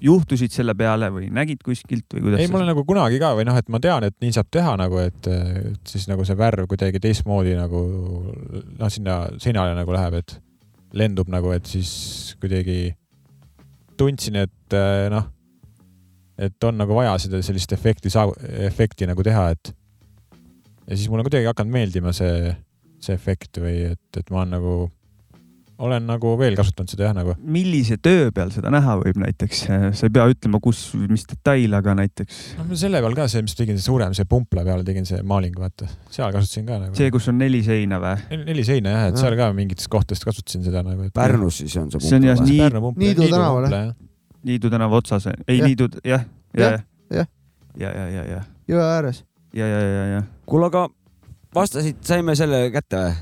juhtusid 0.00 0.52
selle 0.54 0.74
peale 0.78 1.10
või 1.12 1.28
nägid 1.34 1.60
kuskilt 1.64 2.06
või 2.14 2.22
kuidas 2.24 2.40
ei, 2.40 2.48
ma 2.48 2.60
olen 2.60 2.70
nagu 2.72 2.84
kunagi 2.88 3.18
ka 3.20 3.34
või 3.36 3.44
noh, 3.48 3.58
et 3.60 3.68
ma 3.72 3.80
tean, 3.82 4.06
et 4.08 4.16
nii 4.22 4.32
saab 4.36 4.48
teha 4.52 4.76
nagu, 4.80 5.00
et 5.02 5.28
et 5.30 5.92
siis 5.92 6.06
nagu 6.08 6.24
see 6.24 6.38
värv 6.38 6.68
kuidagi 6.70 7.02
teistmoodi 7.02 7.56
nagu 7.58 7.82
noh, 8.78 8.88
sinna 8.92 9.22
seinale 9.42 9.74
nagu 9.76 9.92
läheb, 9.96 10.20
et 10.22 10.38
lendub 10.96 11.28
nagu, 11.30 11.52
et 11.54 11.68
siis 11.68 11.90
kuidagi 12.40 12.94
tundsin, 14.00 14.40
et 14.46 14.76
eh, 14.78 15.10
noh, 15.12 15.28
et 16.40 16.64
on 16.64 16.80
nagu 16.80 16.96
vaja 16.96 17.18
seda 17.20 17.42
sellist 17.44 17.72
efekti, 17.76 18.08
efekti 18.70 19.08
nagu 19.10 19.22
teha, 19.26 19.50
et 19.52 19.74
ja 20.88 20.96
siis 20.96 21.10
mulle 21.10 21.22
on 21.22 21.28
kuidagi 21.28 21.50
hakanud 21.50 21.74
meeldima 21.76 22.14
see, 22.16 22.54
see 23.00 23.14
efekt 23.16 23.58
või 23.62 23.76
et, 23.94 24.02
et 24.20 24.30
ma 24.30 24.42
olen 24.42 24.50
nagu, 24.58 24.72
olen 25.80 26.04
nagu 26.04 26.34
veel 26.36 26.52
kasutanud 26.58 26.90
seda 26.92 27.06
jah, 27.06 27.14
nagu 27.16 27.32
millise 27.40 27.96
töö 28.04 28.26
peal 28.36 28.50
seda 28.52 28.68
näha 28.72 28.98
võib 29.00 29.16
näiteks, 29.22 29.62
sa 29.96 30.08
ei 30.08 30.12
pea 30.12 30.26
ütlema, 30.28 30.60
kus, 30.60 30.82
mis 31.08 31.24
detail, 31.30 31.72
aga 31.78 31.94
näiteks 32.02 32.40
noh, 32.58 32.66
ma 32.68 32.76
selle 32.82 33.00
peal 33.00 33.16
ka 33.16 33.24
see, 33.32 33.40
mis 33.46 33.56
tegin, 33.56 33.78
see 33.80 33.86
suurem, 33.88 34.12
see 34.16 34.28
pumpla 34.28 34.64
peal 34.66 34.84
tegin 34.84 35.08
see 35.08 35.22
maaling, 35.24 35.56
vaata, 35.56 35.88
seal 36.12 36.34
kasutasin 36.36 36.68
ka 36.68 36.76
nagu. 36.82 36.98
see, 37.00 37.08
kus 37.14 37.30
on 37.32 37.40
neli 37.40 37.62
seina 37.64 37.96
või? 38.04 38.12
neli, 38.34 38.44
neli 38.50 38.66
seina 38.68 38.92
jah, 38.92 39.08
et 39.14 39.22
seal 39.22 39.38
ka 39.40 39.48
mingites 39.56 39.88
kohtades 39.88 40.20
kasutasin 40.28 40.68
seda 40.68 40.84
nagu. 40.84 41.08
Pärnus 41.16 41.62
siis 41.64 41.78
on 41.80 41.88
see 41.96 42.04
See 42.04 42.20
on 42.20 42.28
jah 42.28 42.36
pump. 42.36 42.50
nii- 42.52 42.60
Pärnu 42.66 42.84
pump. 42.84 43.00
Niidu 43.00 43.30
tänaval, 43.32 43.72
Niidu 44.44 44.70
tänava 44.72 44.96
otsas, 45.00 45.26
ei 45.48 45.58
Jah. 45.58 45.66
Niidu, 45.68 45.88
jah, 46.04 46.22
ja, 46.56 46.70
Jah, 46.76 46.84
jah. 47.12 47.26
ja, 47.80 47.90
ja, 47.96 48.06
ja, 48.18 48.22
ja, 48.36 48.44
jõe 48.68 48.84
ääres. 48.84 49.24
ja, 49.56 49.66
ja, 49.66 49.80
ja, 49.80 50.04
ja 50.18 50.22
kuule, 50.48 50.68
aga 50.68 50.86
vastasid, 51.56 51.98
saime 52.06 52.36
selle 52.38 52.66
kätte 52.74 53.02
või? 53.04 53.18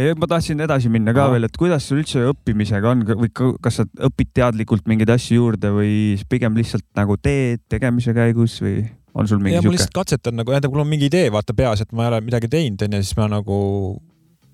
ei, 0.00 0.14
ma 0.16 0.28
tahtsin 0.30 0.62
edasi 0.64 0.88
minna 0.92 1.12
ka 1.12 1.26
Ahah. 1.26 1.34
veel, 1.34 1.48
et 1.48 1.58
kuidas 1.60 1.88
sul 1.88 2.00
üldse 2.00 2.22
õppimisega 2.30 2.92
on 2.94 3.02
või 3.10 3.32
ka- 3.34 3.56
kas 3.62 3.80
sa 3.80 3.86
õpid 4.08 4.30
teadlikult 4.38 4.86
mingeid 4.88 5.10
asju 5.12 5.40
juurde 5.40 5.72
või 5.74 5.92
pigem 6.30 6.56
lihtsalt 6.56 6.86
nagu 6.96 7.18
teed 7.20 7.64
tegemise 7.68 8.14
käigus 8.16 8.60
või 8.64 8.86
on 9.14 9.28
sul 9.28 9.42
mingi 9.42 9.58
ja 9.58 9.60
ma 9.60 9.66
sihuke? 9.66 9.76
lihtsalt 9.76 9.96
katsetan 9.96 10.38
nagu, 10.38 10.52
tähendab, 10.52 10.72
mul 10.72 10.84
on 10.84 10.92
mingi 10.92 11.10
idee 11.10 11.28
vaata 11.34 11.56
peas, 11.56 11.82
et 11.82 11.92
ma 11.92 12.06
ei 12.06 12.12
ole 12.12 12.22
midagi 12.28 12.48
teinud 12.48 12.86
onju, 12.86 13.02
siis 13.02 13.18
ma 13.18 13.26
nagu 13.32 13.58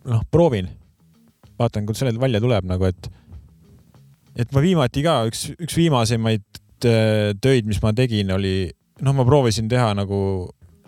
noh, 0.07 0.25
proovin. 0.31 0.71
vaatan, 1.59 1.87
kuidas 1.87 2.03
sellel 2.03 2.21
välja 2.21 2.41
tuleb 2.43 2.67
nagu, 2.69 2.89
et 2.89 3.11
et 4.37 4.51
ma 4.53 4.61
viimati 4.65 5.05
ka 5.05 5.21
üks, 5.29 5.47
üks 5.57 5.77
viimasemaid 5.79 6.45
äh, 6.89 7.37
töid, 7.41 7.69
mis 7.69 7.81
ma 7.85 7.93
tegin, 7.97 8.33
oli 8.35 8.73
noh, 9.05 9.15
ma 9.17 9.25
proovisin 9.29 9.69
teha 9.69 9.93
nagu 9.97 10.19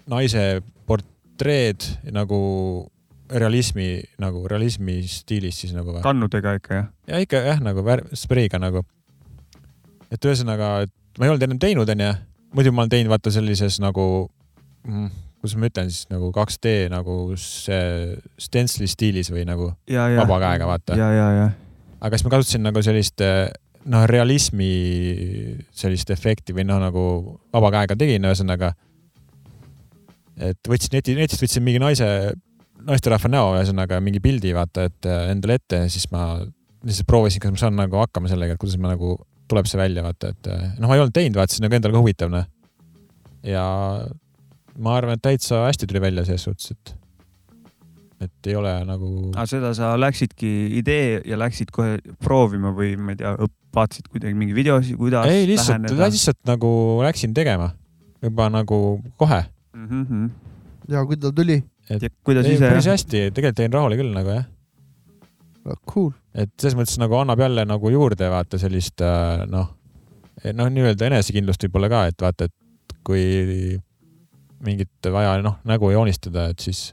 naise 0.08 0.60
portreed 1.38 1.86
nagu 2.10 2.38
realismi 3.30 4.00
nagu 4.18 4.48
realismi 4.48 5.02
stiilis 5.06 5.60
siis 5.62 5.74
nagu 5.76 5.92
või? 5.92 6.02
kannudega 6.02 6.56
ikka 6.58 6.74
jah? 6.74 6.88
ja 7.06 7.20
ikka 7.22 7.42
jah, 7.44 7.60
nagu 7.62 7.84
spreiga 8.16 8.58
nagu. 8.58 8.82
et 10.10 10.24
ühesõnaga, 10.24 10.88
et 10.88 10.92
ma 11.18 11.26
ei 11.26 11.30
olnud 11.30 11.44
ennem 11.46 11.60
teinud, 11.62 11.88
onju. 11.88 12.10
muidu 12.56 12.72
ma 12.72 12.82
olen 12.82 12.90
teinud 12.90 13.12
vaata 13.12 13.30
sellises 13.30 13.78
nagu 13.84 14.28
mm, 14.86 15.10
kuidas 15.38 15.56
ma 15.56 15.70
ütlen 15.70 15.92
siis 15.92 16.08
nagu 16.10 16.32
2D 16.34 16.88
nagu 16.90 17.36
see 17.36 18.18
stencil'i 18.40 18.88
stiilis 18.88 19.30
või 19.30 19.46
nagu 19.46 19.70
ja, 19.86 20.08
ja, 20.08 20.24
vaba 20.24 20.40
käega, 20.42 20.66
vaata. 20.66 20.98
aga 22.00 22.16
siis 22.16 22.26
ma 22.26 22.34
kasutasin 22.34 22.66
nagu 22.66 22.82
sellist 22.82 23.22
noh, 23.88 24.04
realismi 24.10 24.72
sellist 25.70 26.10
efekti 26.10 26.56
või 26.56 26.66
noh, 26.66 26.80
nagu 26.82 27.04
vaba 27.54 27.70
käega 27.78 27.96
tegin, 27.98 28.26
ühesõnaga. 28.26 28.74
Et 30.38 30.70
võtsin 30.70 30.98
neti, 30.98 31.16
netist 31.18 31.42
võtsin 31.42 31.64
mingi 31.66 31.80
naise, 31.82 32.06
naisterahva 32.88 33.30
näo, 33.32 33.50
ühesõnaga 33.56 33.98
mingi 34.04 34.22
pildi, 34.24 34.52
vaata, 34.56 34.86
et 34.90 35.08
eh, 35.08 35.32
endale 35.32 35.58
ette, 35.58 35.84
siis 35.92 36.08
ma 36.12 36.30
lihtsalt 36.86 37.08
proovisin, 37.10 37.42
kas 37.42 37.54
ma 37.54 37.62
saan 37.64 37.76
nagu 37.78 37.98
hakkama 38.00 38.30
sellega, 38.30 38.54
et 38.54 38.62
kuidas 38.62 38.78
ma 38.80 38.92
nagu, 38.92 39.16
tuleb 39.50 39.68
see 39.70 39.80
välja, 39.80 40.04
vaata, 40.06 40.32
et 40.34 40.52
eh, 40.52 40.64
noh, 40.78 40.90
ma 40.90 40.96
ei 40.96 41.02
olnud 41.04 41.16
teinud, 41.16 41.40
vaata, 41.40 41.54
siis 41.54 41.64
nagu 41.64 41.78
endale 41.78 41.96
ka 41.96 42.04
huvitav, 42.04 42.32
noh. 42.32 42.46
ja 43.46 43.64
ma 44.78 44.94
arvan, 44.98 45.18
et 45.18 45.24
täitsa 45.24 45.66
hästi 45.66 45.90
tuli 45.90 46.02
välja 46.02 46.24
selles 46.28 46.46
suhtes, 46.46 46.72
et, 46.76 46.94
et 48.28 48.50
ei 48.50 48.56
ole 48.58 48.72
nagu 48.86 49.10
aga 49.34 49.46
seda 49.50 49.72
sa 49.78 49.92
läksidki 49.98 50.52
idee 50.78 51.18
ja 51.26 51.38
läksid 51.38 51.70
kohe 51.74 51.98
proovima 52.22 52.72
või 52.74 52.94
ma 52.98 53.14
ei 53.14 53.20
tea, 53.20 53.34
vaatasid 53.74 54.08
kuidagi 54.10 54.38
mingi 54.38 54.56
videosi, 54.56 54.96
kuidas 54.98 55.28
ei, 55.30 55.46
lihtsalt, 55.50 55.90
lihtsalt 55.98 56.40
nagu 56.48 56.70
läksin 57.04 57.34
tegema 57.36 57.72
juba 58.22 58.48
nagu 58.50 58.98
kohe. 59.20 59.44
mm. 59.78 60.04
-hmm. 60.04 60.30
ja 60.94 61.04
kui 61.06 61.16
ta 61.16 61.32
tuli, 61.32 61.62
kuidas 62.24 62.46
ise 62.46 62.68
päris 62.68 62.90
hästi, 62.90 63.28
tegelikult 63.34 63.64
jäin 63.64 63.76
rahule 63.78 63.98
küll 64.00 64.14
nagu 64.14 64.34
jah, 64.34 64.46
cool. 65.90 66.12
et 66.34 66.52
selles 66.60 66.76
mõttes 66.78 66.98
nagu 67.00 67.18
annab 67.20 67.40
jälle 67.40 67.64
nagu 67.68 67.90
juurde 67.92 68.30
vaata 68.30 68.60
sellist 68.60 69.04
äh, 69.04 69.44
noh, 69.50 69.74
noh, 70.54 70.70
nii-öelda 70.72 71.10
enesekindlust 71.12 71.66
võib-olla 71.66 71.90
ka, 71.92 72.04
et 72.12 72.22
vaata, 72.22 72.48
et 72.48 72.96
kui 73.06 73.78
mingit 74.64 75.10
vaja 75.12 75.38
noh 75.42 75.58
nägu 75.68 75.90
joonistada, 75.94 76.48
et 76.52 76.62
siis, 76.62 76.92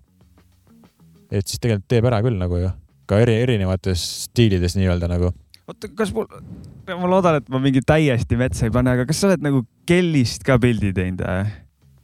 et 1.31 1.45
siis 1.45 1.59
tegelikult 1.59 1.89
teeb 1.89 2.09
ära 2.11 2.21
küll 2.25 2.37
nagu 2.39 2.61
ju 2.61 2.71
ka 3.09 3.19
eri, 3.21 3.37
erinevates 3.41 4.03
stiilides 4.25 4.77
nii-öelda 4.79 5.09
nagu. 5.09 5.31
oota, 5.67 5.89
kas 5.97 6.13
mul, 6.13 6.27
ma 6.87 7.09
loodan, 7.09 7.39
et 7.41 7.51
ma 7.53 7.61
mingi 7.61 7.81
täiesti 7.85 8.37
metsa 8.39 8.67
ei 8.67 8.73
pane, 8.73 8.95
aga 8.97 9.05
kas 9.09 9.21
sa 9.21 9.31
oled 9.31 9.45
nagu 9.45 9.63
kellist 9.89 10.45
ka 10.45 10.57
pildi 10.61 10.93
teinud 10.93 11.25
äh, 11.25 11.53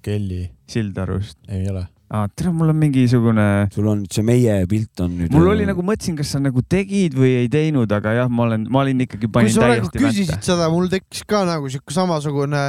Kelly 0.03 0.45
Sildarust 0.69 1.37
ei 1.49 1.65
ole. 1.71 1.85
ah,? 2.11 2.27
tere, 2.35 2.51
mul 2.55 2.73
on 2.73 2.79
mingisugune, 2.81 3.47
sul 3.73 3.87
on 3.91 4.05
see 4.11 4.25
meie 4.27 4.59
pilt 4.71 5.03
on 5.05 5.17
nüüd. 5.19 5.33
mul 5.35 5.51
oli 5.53 5.67
nagu 5.69 5.83
mõtlesin, 5.85 6.17
kas 6.19 6.33
sa 6.35 6.41
nagu 6.43 6.63
tegid 6.67 7.15
või 7.17 7.35
ei 7.43 7.51
teinud, 7.51 7.91
aga 7.95 8.15
jah, 8.21 8.31
ma 8.31 8.47
olen, 8.49 8.65
ma 8.71 8.83
olin 8.85 9.05
ikkagi 9.05 9.27
kui 9.27 9.35
panin 9.39 9.53
sa 9.53 9.65
praegu 9.65 9.89
täiesti 9.89 10.03
küsisid 10.05 10.33
mätta. 10.35 10.49
seda, 10.51 10.71
mul 10.73 10.89
tekkis 10.91 11.25
ka 11.29 11.43
nagu 11.47 11.71
sihuke 11.71 11.95
samasugune, 11.95 12.63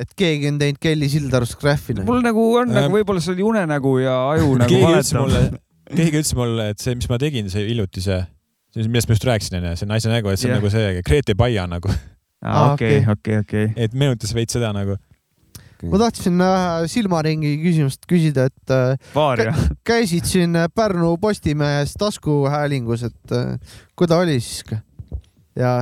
et 0.00 0.16
keegi 0.18 0.50
on 0.50 0.58
teinud 0.62 0.80
Kelly 0.82 1.10
Sildarust 1.12 1.58
graffi. 1.60 1.96
mul 2.02 2.22
nagu 2.24 2.48
on 2.58 2.72
Äh, 2.72 2.80
nagu 2.80 2.96
võib-olla 2.98 3.22
see 3.22 3.36
oli 3.36 3.46
unenägu 3.46 3.98
ja 4.02 4.16
aju 4.32 4.56
nagu 4.64 4.80
valetab., 4.82 5.60
keegi 5.94 6.18
ütles 6.22 6.34
mulle, 6.38 6.70
et 6.74 6.80
see, 6.82 6.96
mis 6.98 7.06
ma 7.10 7.20
tegin, 7.20 7.50
see 7.52 7.66
hiljuti 7.68 8.02
see, 8.02 8.22
millest 8.88 9.10
ma 9.10 9.14
just 9.14 9.28
rääkisin, 9.28 9.60
onju, 9.60 9.76
see 9.78 9.90
naise 9.90 10.10
nägu, 10.10 10.32
et 10.32 10.40
see 10.40 10.48
on 10.50 10.56
Jah. 10.56 10.62
nagu 10.62 10.72
see 10.72 11.02
Grete 11.06 11.36
Baia 11.38 11.68
nagu, 11.70 11.92
okei, 12.74 13.04
okei, 13.12 13.42
okei. 13.44 13.68
et 13.76 13.94
meenutas 13.94 14.34
veits 14.34 14.56
seda 14.56 14.72
nagu. 14.74 14.96
Ma 15.92 16.00
tahtsin 16.04 16.40
äh, 16.44 16.84
silmaringi 16.90 17.54
küsimust 17.62 18.08
küsida, 18.10 18.48
et 18.50 18.74
äh, 18.74 19.64
käisid 19.88 20.28
siin 20.28 20.56
äh, 20.58 20.68
Pärnu 20.74 21.16
Postimehes 21.22 21.96
taskuhäälingus, 22.00 23.06
et 23.10 23.36
kui 23.96 24.10
ta 24.10 24.20
oli 24.22 24.38
siis 24.40 24.64
ja 25.58 25.74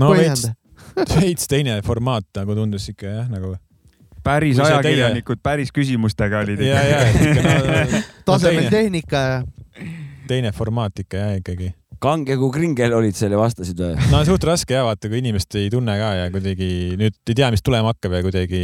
no 0.00 0.12
veits 0.12 0.46
põhjenda. 0.46 0.54
veits 1.20 1.50
teine 1.50 1.80
formaat 1.86 2.28
nagu 2.40 2.56
tundus 2.58 2.88
ikka 2.92 3.10
jah, 3.10 3.26
nagu. 3.32 3.54
päris 4.24 4.58
ajakirjanikud 4.60 5.40
päris 5.42 5.72
küsimustega 5.72 6.44
olid 6.44 6.60
ja, 6.64 6.82
ja, 6.84 7.02
et 7.08 7.20
ikka 7.24 7.42
no, 7.42 8.04
tasemel 8.32 8.66
teine. 8.66 8.70
tehnika 8.76 9.26
ja 9.26 9.42
teine 10.30 10.54
formaat 10.54 11.02
ikka 11.02 11.20
jah, 11.20 11.36
ikkagi. 11.40 11.72
kange 12.02 12.36
kui 12.40 12.52
kringel 12.54 12.94
olid 12.96 13.18
seal 13.18 13.34
ja 13.34 13.40
vastasid 13.40 13.80
või? 13.82 13.94
no 14.12 14.22
suht 14.28 14.44
raske 14.46 14.76
jah, 14.76 14.86
vaata, 14.86 15.10
kui 15.10 15.22
inimest 15.22 15.58
ei 15.60 15.70
tunne 15.72 15.96
ka 16.00 16.10
ja 16.18 16.28
kuidagi 16.34 16.70
nüüd 17.00 17.16
ei 17.26 17.38
tea, 17.38 17.50
mis 17.54 17.64
tulema 17.66 17.94
hakkab 17.94 18.18
ja 18.18 18.24
kuidagi, 18.26 18.62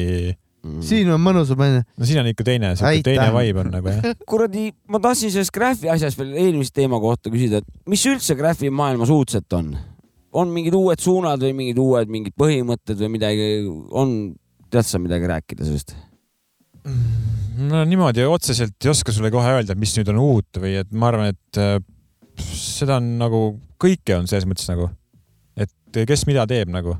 siin 0.86 1.10
on 1.14 1.22
mõnusam 1.22 1.60
onju. 1.66 1.82
no 1.84 2.08
siin 2.08 2.22
on 2.22 2.30
ikka 2.30 2.46
teine, 2.46 2.72
siuke 2.78 3.02
teine 3.06 3.28
vibe 3.34 3.62
on 3.64 3.72
nagu 3.74 3.92
jah. 3.92 4.16
kuradi, 4.30 4.68
ma 4.92 5.00
tahtsin 5.02 5.32
sellest 5.34 5.54
graafi 5.54 5.90
asjast 5.92 6.20
veel 6.20 6.34
eelmise 6.46 6.74
teema 6.76 7.00
kohta 7.02 7.32
küsida, 7.32 7.62
et 7.62 7.90
mis 7.90 8.04
üldse 8.10 8.38
graafi 8.38 8.70
maailmas 8.70 9.12
uudset 9.14 9.58
on? 9.58 9.74
on 10.36 10.50
mingid 10.52 10.74
uued 10.76 11.00
suunad 11.00 11.40
või 11.40 11.54
mingid 11.56 11.78
uued 11.80 12.10
mingid 12.12 12.34
põhimõtted 12.36 12.98
või 13.00 13.14
midagi, 13.14 13.46
on, 13.96 14.10
tead 14.72 14.84
sa 14.84 15.00
midagi 15.00 15.30
rääkida 15.30 15.64
sellest? 15.64 15.96
no 17.56 17.82
niimoodi 17.88 18.26
otseselt 18.28 18.76
ei 18.84 18.92
oska 18.92 19.14
sulle 19.14 19.30
kohe 19.34 19.56
öelda, 19.56 19.74
mis 19.78 19.94
nüüd 19.96 20.10
on 20.12 20.20
uut 20.22 20.60
või 20.60 20.76
et 20.82 20.92
ma 20.92 21.10
arvan, 21.10 21.32
et 21.32 21.60
äh, 21.60 21.78
seda 22.36 23.00
on 23.00 23.16
nagu 23.20 23.42
kõike 23.82 24.16
on 24.18 24.28
selles 24.30 24.46
mõttes 24.48 24.68
nagu, 24.70 24.90
et 25.58 26.02
kes 26.08 26.26
mida 26.28 26.46
teeb 26.48 26.70
nagu. 26.72 26.98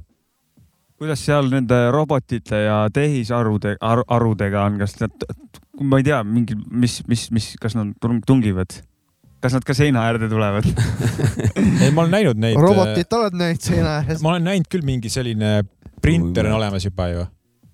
Kuidas 0.97 1.23
seal 1.27 1.51
nende 1.53 1.79
robotite 1.93 2.63
ja 2.67 2.77
tehisarude 2.93 3.77
ar,, 3.85 4.03
arudega 4.09 4.65
on, 4.65 4.79
kas 4.81 4.97
nad, 5.03 5.27
ma 5.85 6.01
ei 6.01 6.07
tea, 6.09 6.21
mingi, 6.25 6.57
mis, 6.71 7.01
mis, 7.11 7.29
mis, 7.37 7.51
kas 7.61 7.77
nad 7.79 7.93
tung- 8.03 8.23
tungivad? 8.27 8.79
kas 9.45 9.55
nad 9.55 9.67
ka 9.67 9.77
seina 9.77 10.07
äärde 10.09 10.31
tulevad? 10.33 10.67
ei, 11.85 11.91
ma 11.93 12.07
olen 12.07 12.15
näinud 12.17 12.41
neid. 12.41 12.57
robotit 12.61 13.13
oled 13.13 13.37
näinud 13.37 13.63
seina 13.63 13.99
ääres? 14.01 14.25
ma 14.25 14.35
olen 14.35 14.49
näinud 14.49 14.71
küll 14.73 14.87
mingi 14.87 15.13
selline 15.13 15.61
printer 16.03 16.49
on 16.49 16.59
olemas 16.59 16.89
juba 16.89 17.11
ju. 17.13 17.27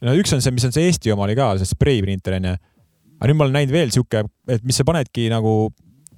no 0.03 0.17
üks 0.19 0.35
on 0.35 0.43
see, 0.45 0.55
mis 0.55 0.67
on 0.69 0.75
see 0.75 0.91
Eesti 0.91 1.15
oma 1.15 1.27
oli 1.29 1.39
ka, 1.39 1.53
see 1.61 1.71
spreiprinter 1.71 2.39
onju. 2.41 2.59
aga 3.21 3.31
nüüd 3.31 3.39
ma 3.39 3.49
olen 3.49 3.59
näinud 3.61 3.77
veel 3.77 3.95
sihuke, 3.95 4.27
et 4.51 4.67
mis 4.67 4.79
sa 4.79 4.87
panedki 4.89 5.29
nagu, 5.33 5.71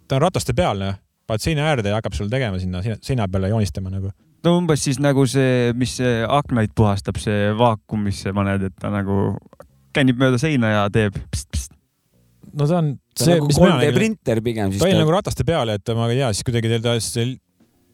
ta 0.08 0.16
on 0.18 0.24
rataste 0.24 0.56
peal 0.56 0.80
noh, 0.80 0.96
paned 1.28 1.44
seina 1.44 1.68
äärde 1.70 1.92
ja 1.92 2.00
hakkab 2.00 2.16
sul 2.16 2.32
tegema 2.32 2.60
sinna 2.60 2.82
seina 2.82 3.28
peale 3.28 3.52
joonistama 3.52 3.92
nagu. 3.92 4.12
No 4.44 4.56
umbes 4.58 4.84
siis 4.84 5.00
nagu 5.02 5.24
see, 5.30 5.72
mis 5.78 5.96
see 6.00 6.24
aknaid 6.28 6.74
puhastab, 6.76 7.18
see 7.22 7.52
vaakumisse 7.58 8.34
paned, 8.36 8.68
et 8.68 8.76
ta 8.80 8.90
nagu 8.92 9.36
kännib 9.94 10.20
mööda 10.20 10.40
seina 10.40 10.72
ja 10.72 10.84
teeb 10.92 11.16
pst,. 11.30 11.48
Pst. 11.54 11.76
no 12.52 12.68
ta 12.68 12.80
on 12.80 12.90
see 13.16 13.30
see, 13.30 13.38
on 13.40 13.48
mis 13.48 13.60
nagu 13.60 13.68
mina 13.68 13.78
3D 13.78 13.86
nägin, 13.86 14.00
printer 14.00 14.42
pigem 14.44 14.74
siis 14.74 14.82
ta 14.82 14.90
oli. 14.90 14.98
nagu 15.00 15.14
rataste 15.14 15.46
peal, 15.48 15.74
et 15.74 15.94
ma 15.96 16.10
ei 16.10 16.20
tea, 16.20 16.32
siis 16.34 16.48
kuidagi 16.48 16.72
teil 16.72 16.84
ta 16.84 16.96
see, 17.02 17.30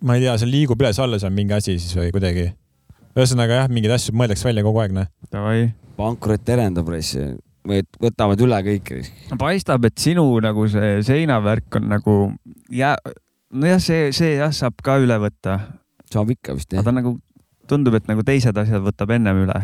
ma 0.06 0.16
ei 0.16 0.24
tea, 0.24 0.38
see 0.40 0.50
liigub 0.50 0.80
üles-alla, 0.80 1.20
see 1.20 1.30
on 1.30 1.36
mingi 1.36 1.56
asi 1.56 1.76
siis 1.76 1.98
või 1.98 2.10
kuidagi. 2.16 2.48
ühesõnaga 3.18 3.62
jah, 3.62 3.70
mingeid 3.70 3.98
asju 3.98 4.16
mõeldakse 4.16 4.48
välja 4.48 4.64
kogu 4.66 4.82
aeg 4.82 4.96
noh. 4.96 5.08
Davai. 5.32 5.70
pankrot 5.98 6.44
terendab 6.46 6.88
raisk, 6.90 7.38
või 7.66 7.82
võtavad 8.00 8.40
üle 8.40 8.60
kõik. 8.66 8.94
paistab, 9.38 9.84
et 9.88 9.98
sinu 10.00 10.24
nagu 10.42 10.66
see 10.72 11.00
seinavärk 11.06 11.80
on 11.80 11.90
nagu 11.92 12.16
jää, 12.72 12.96
nojah, 13.52 13.82
see, 13.82 14.08
see 14.16 14.38
jah, 14.38 14.54
saab 14.54 14.80
ka 14.84 14.96
üle 15.02 15.18
võtta, 15.20 15.58
saab 16.12 16.32
ikka 16.36 16.56
vist 16.58 16.72
aga 16.72 16.80
jah. 16.80 16.88
ta 16.88 16.96
nagu 16.96 17.16
tundub, 17.70 17.94
et 17.98 18.08
nagu 18.10 18.24
teised 18.26 18.56
asjad 18.56 18.82
võtab 18.82 19.12
ennem 19.14 19.44
üle. 19.44 19.60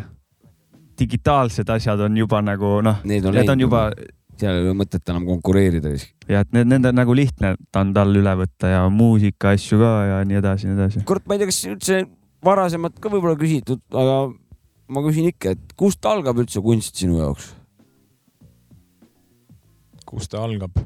digitaalsed 0.97 1.69
asjad 1.69 2.01
on 2.07 2.17
juba 2.17 2.41
nagu 2.45 2.79
noh, 2.85 3.03
Need 3.05 3.27
on 3.27 3.35
need 3.37 3.51
on 3.53 3.67
juba 3.67 3.91
seal 4.41 4.59
ei 4.59 4.67
ole 4.67 4.77
mõtet 4.77 5.13
enam 5.13 5.27
konkureerida 5.29 5.91
vist. 5.93 6.13
ja 6.29 6.43
et 6.45 6.53
need, 6.55 6.69
nende 6.71 6.93
nagu 6.95 7.15
lihtne 7.17 7.55
on 7.77 7.93
tal 7.97 8.15
üle 8.17 8.35
võtta 8.43 8.73
ja 8.73 8.81
muusika 8.93 9.55
asju 9.57 9.79
ka 9.81 9.93
ja 10.11 10.19
nii 10.29 10.41
edasi, 10.41 10.71
nii 10.71 10.79
edasi. 10.79 11.05
kurat, 11.09 11.27
ma 11.27 11.37
ei 11.37 11.43
tea, 11.43 11.51
kas 11.53 11.63
üldse 11.71 12.01
varasemalt 12.47 12.99
ka 13.03 13.13
võib-olla 13.13 13.39
küsitud, 13.41 13.81
aga 13.97 14.19
ma 14.93 15.05
küsin 15.07 15.31
ikka, 15.33 15.57
et 15.57 15.79
kust 15.79 16.05
algab 16.09 16.43
üldse 16.43 16.63
kunst 16.65 17.01
sinu 17.01 17.21
jaoks? 17.23 17.55
kus 20.07 20.29
ta 20.31 20.45
algab? 20.47 20.77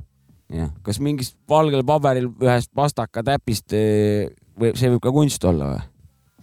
jah, 0.50 0.70
kas 0.86 1.00
mingist 1.02 1.36
valgel 1.50 1.84
paberil 1.86 2.30
ühest 2.40 2.70
pastakatäpist 2.76 3.74
eh, 3.76 4.30
või 4.60 4.74
see 4.78 4.92
võib 4.92 5.02
ka 5.06 5.14
kunst 5.14 5.44
olla 5.48 5.72
või? 5.72 5.80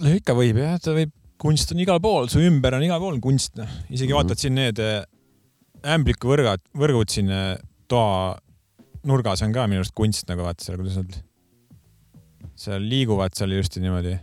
no 0.04 0.18
ikka 0.18 0.36
võib 0.38 0.60
jah, 0.62 0.76
ta 0.82 0.96
võib, 0.98 1.14
kunst 1.42 1.72
on 1.74 1.82
igal 1.84 2.02
pool, 2.02 2.28
su 2.32 2.42
ümber 2.42 2.78
on 2.78 2.86
igal 2.86 3.02
pool 3.02 3.20
kunst, 3.22 3.56
noh. 3.60 3.70
isegi 3.90 4.12
Mhm. 4.12 4.18
vaatad 4.20 4.42
siin 4.42 4.58
need 4.58 4.82
äh, 4.82 5.00
ämblikuvõrgad, 5.96 6.64
võrgud 6.78 7.14
siin 7.14 7.32
äh, 7.34 7.56
toa 7.88 8.38
nurgas 9.08 9.44
on 9.46 9.54
ka 9.56 9.68
minu 9.70 9.84
arust 9.84 9.96
kunst 9.98 10.30
nagu 10.30 10.46
vaata 10.46 10.66
seal, 10.66 10.80
kuidas 10.82 10.98
nad 11.00 11.20
seal 12.58 12.88
liiguvad 12.90 13.36
seal 13.38 13.54
ilusti 13.54 13.84
niimoodi 13.84 14.16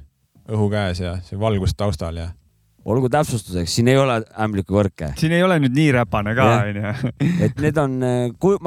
õhu 0.51 0.67
käes 0.73 1.01
ja 1.01 1.15
see 1.25 1.39
valgus 1.41 1.77
taustal 1.79 2.19
ja 2.19 2.33
olgu 2.85 3.09
täpsustuseks, 3.09 3.73
siin 3.79 3.89
ei 3.89 3.97
ole 3.97 4.19
ämblikuvõrke, 4.45 5.15
siin 5.17 5.33
ei 5.33 5.45
ole 5.45 5.57
nüüd 5.63 5.73
nii 5.73 5.93
räpane 5.97 6.35
ka 6.37 6.49
onju. 6.67 6.91
et 7.47 7.63
need 7.65 7.79
on, 7.81 7.95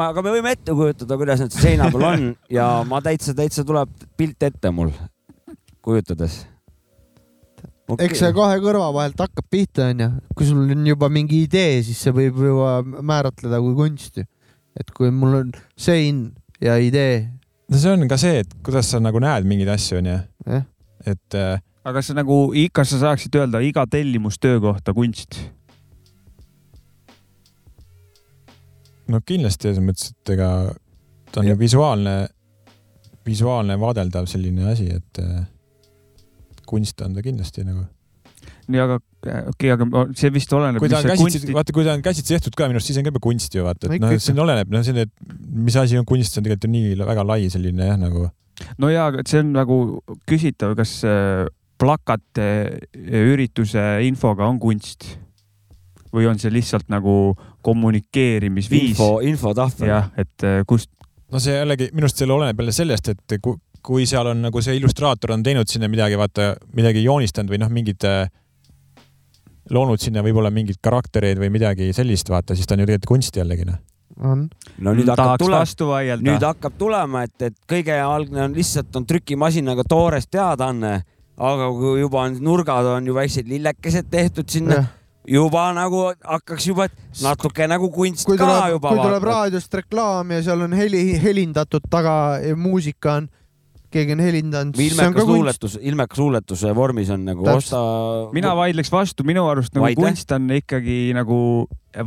aga 0.07 0.23
me 0.25 0.33
võime 0.33 0.55
ette 0.55 0.73
kujutada, 0.73 1.19
kuidas 1.19 1.43
need 1.43 1.53
seina 1.53 1.91
peal 1.93 2.07
on 2.07 2.25
ja 2.57 2.71
ma 2.89 3.03
täitsa, 3.05 3.35
täitsa 3.37 3.65
tuleb 3.67 3.91
pilt 4.17 4.47
ette 4.49 4.73
mul 4.73 4.89
kujutades 5.87 6.41
okay. 7.87 8.07
eks 8.07 8.21
see 8.21 8.33
kahe 8.35 8.59
kõrva 8.63 8.89
vahelt 8.95 9.19
hakkab 9.21 9.47
pihta 9.51 9.89
onju, 9.91 10.09
kui 10.35 10.47
sul 10.49 10.63
on 10.75 10.87
juba 10.87 11.09
mingi 11.13 11.43
idee, 11.47 11.79
siis 11.87 12.01
see 12.03 12.15
võib 12.15 12.41
juba 12.49 12.81
määratleda 12.83 13.61
kui 13.63 13.75
kunsti. 13.77 14.25
et 14.77 14.91
kui 14.93 15.11
mul 15.11 15.39
on 15.41 15.53
sein 15.79 16.27
ja 16.61 16.77
idee, 16.81 17.25
no 17.71 17.81
see 17.81 17.93
on 17.95 18.07
ka 18.11 18.19
see, 18.21 18.43
et 18.43 18.57
kuidas 18.65 18.91
sa 18.91 19.01
nagu 19.03 19.21
näed 19.23 19.47
mingeid 19.49 19.71
asju 19.73 20.01
onju, 20.01 20.17
et 21.07 21.37
äh, 21.39 21.59
aga 21.83 21.99
kas 21.99 22.11
sa 22.11 22.17
nagu, 22.17 22.39
kas 22.75 22.93
sa 22.93 23.03
saaksid 23.07 23.39
öelda 23.39 23.63
iga 23.65 23.87
tellimustöö 23.89 24.59
kohta 24.63 24.93
kunst? 24.97 25.39
no 29.07 29.23
kindlasti 29.23 29.69
selles 29.69 29.83
mõttes, 29.83 30.11
et 30.11 30.35
ega 30.35 30.49
ta 31.31 31.41
on 31.41 31.53
ju 31.53 31.59
visuaalne, 31.59 32.15
visuaalne 33.27 33.77
vaadeldav 33.79 34.27
selline 34.27 34.67
asi, 34.73 34.89
et 34.99 35.21
äh, 35.23 35.45
kunst 36.67 37.01
on 37.05 37.17
ta 37.17 37.23
kindlasti 37.25 37.65
nagu. 37.67 37.85
nii, 38.67 38.81
aga 38.83 38.97
okei 38.99 39.71
okay,, 39.73 39.73
aga 39.75 40.05
see 40.17 40.31
vist 40.35 40.53
oleneb. 40.55 40.83
kui 40.83 40.91
ta 40.91 41.01
on 41.01 41.11
käsitsi 41.11 41.39
kunsti..., 41.39 41.57
vaata, 41.57 41.75
kui 41.75 41.87
ta 41.87 41.97
on 41.97 42.05
käsitsi 42.05 42.35
tehtud 42.35 42.57
ka 42.57 42.69
minu 42.69 42.81
arust, 42.81 42.91
siis 42.91 42.99
on 43.01 43.07
ka 43.07 43.13
juba 43.13 43.23
kunst 43.27 43.55
ju 43.55 43.67
vaata, 43.67 43.91
et 43.91 44.03
noh, 44.03 44.15
siin 44.21 44.41
oleneb, 44.43 44.73
noh, 44.73 44.83
see, 44.87 45.07
mis 45.67 45.77
asi 45.79 45.99
on 45.99 46.07
kunst, 46.07 46.33
see 46.33 46.41
on 46.41 46.47
tegelikult 46.47 46.69
ju 46.69 46.73
nii 46.75 47.07
väga 47.07 47.27
lai 47.27 47.51
selline 47.53 47.91
jah, 47.91 47.99
nagu. 48.01 48.27
no 48.81 48.91
ja, 48.93 49.07
et 49.19 49.31
see 49.31 49.43
on 49.43 49.53
nagu 49.55 49.79
küsitav, 50.29 50.75
kas 50.79 50.99
äh, 51.07 51.45
plakat 51.77 52.41
ürituse 52.97 53.85
infoga 54.07 54.47
on 54.49 54.59
kunst 54.61 55.05
või 56.13 56.27
on 56.29 56.39
see 56.41 56.51
lihtsalt 56.53 56.87
nagu 56.91 57.35
kommunikeerimisviis? 57.65 58.93
info, 58.93 59.17
infotahvel. 59.25 59.89
jah, 59.91 60.11
et 60.17 60.47
äh, 60.47 60.61
kust. 60.67 60.91
no 61.31 61.41
see 61.43 61.57
jällegi 61.57 61.91
minu 61.93 62.07
arust 62.07 62.23
selle 62.23 62.37
oleneb 62.37 62.61
jälle 62.61 62.75
sellest, 62.75 63.11
et 63.13 63.37
kui 63.85 64.05
seal 64.09 64.31
on 64.33 64.45
nagu 64.47 64.61
see 64.63 64.77
illustraator 64.79 65.35
on 65.35 65.43
teinud 65.45 65.69
sinna 65.69 65.89
midagi, 65.91 66.17
vaata 66.19 66.53
midagi 66.77 67.03
joonistanud 67.05 67.53
või 67.53 67.61
noh, 67.61 67.73
mingid 67.73 68.07
äh, 68.07 68.31
loonud 69.73 70.01
sinna 70.01 70.23
võib-olla 70.25 70.51
mingeid 70.53 70.79
karaktereid 70.83 71.39
või 71.41 71.51
midagi 71.53 71.91
sellist, 71.95 72.29
vaata, 72.31 72.55
siis 72.55 72.67
ta 72.67 72.75
on 72.75 72.83
ju 72.83 72.89
tegelikult 72.89 73.15
kunst 73.17 73.39
jällegi 73.39 73.67
noh 73.67 73.79
on. 74.23 74.47
no 74.81 74.93
nüüd 74.97 75.09
hakkab 75.11 75.37
tulema, 75.41 76.17
nüüd 76.23 76.45
hakkab 76.45 76.77
tulema, 76.79 77.23
et, 77.27 77.49
et 77.49 77.57
kõige 77.69 77.97
algne 78.01 78.45
on 78.47 78.55
lihtsalt 78.57 78.95
on 78.97 79.05
trükimasinaga 79.07 79.85
toores 79.89 80.29
teadaanne, 80.31 80.93
aga 81.37 81.71
kui 81.75 81.99
juba 82.01 82.23
on 82.25 82.37
nurgad 82.43 82.89
on 82.95 83.09
ju 83.09 83.17
väiksed 83.17 83.49
lillekesed 83.49 84.09
tehtud 84.11 84.49
sinna, 84.49 84.81
juba 85.27 85.67
nagu 85.75 86.07
hakkaks 86.15 86.69
juba 86.71 86.87
natuke 87.21 87.67
nagu 87.69 87.91
kunst 87.93 88.25
kui 88.27 88.39
ka 88.39 88.45
tuleb, 88.47 88.75
juba. 88.77 88.93
kui 88.93 89.03
tuleb 89.03 89.27
raadiost 89.31 89.81
reklaam 89.81 90.33
ja 90.37 90.43
seal 90.49 90.65
on 90.65 90.77
heli, 90.77 91.03
helindatud 91.21 91.85
taga, 91.91 92.17
muusika 92.57 93.19
on 93.21 93.29
keegi 93.93 94.15
on 94.15 94.21
helindanud. 94.23 94.79
ilmekas 94.79 95.27
luuletus, 95.27 95.77
ilmekas 95.81 96.19
luuletuse 96.19 96.73
vormis 96.75 97.09
on 97.13 97.25
nagu 97.25 97.45
Täpselt. 97.45 97.77
osta. 97.79 98.33
mina 98.35 98.55
vaidleks 98.55 98.91
vastu, 98.91 99.23
minu 99.27 99.47
arust 99.47 99.75
nagu 99.75 99.87
Vaide. 99.87 100.01
kunst 100.01 100.31
on 100.35 100.49
ikkagi 100.51 101.13
nagu 101.15 101.39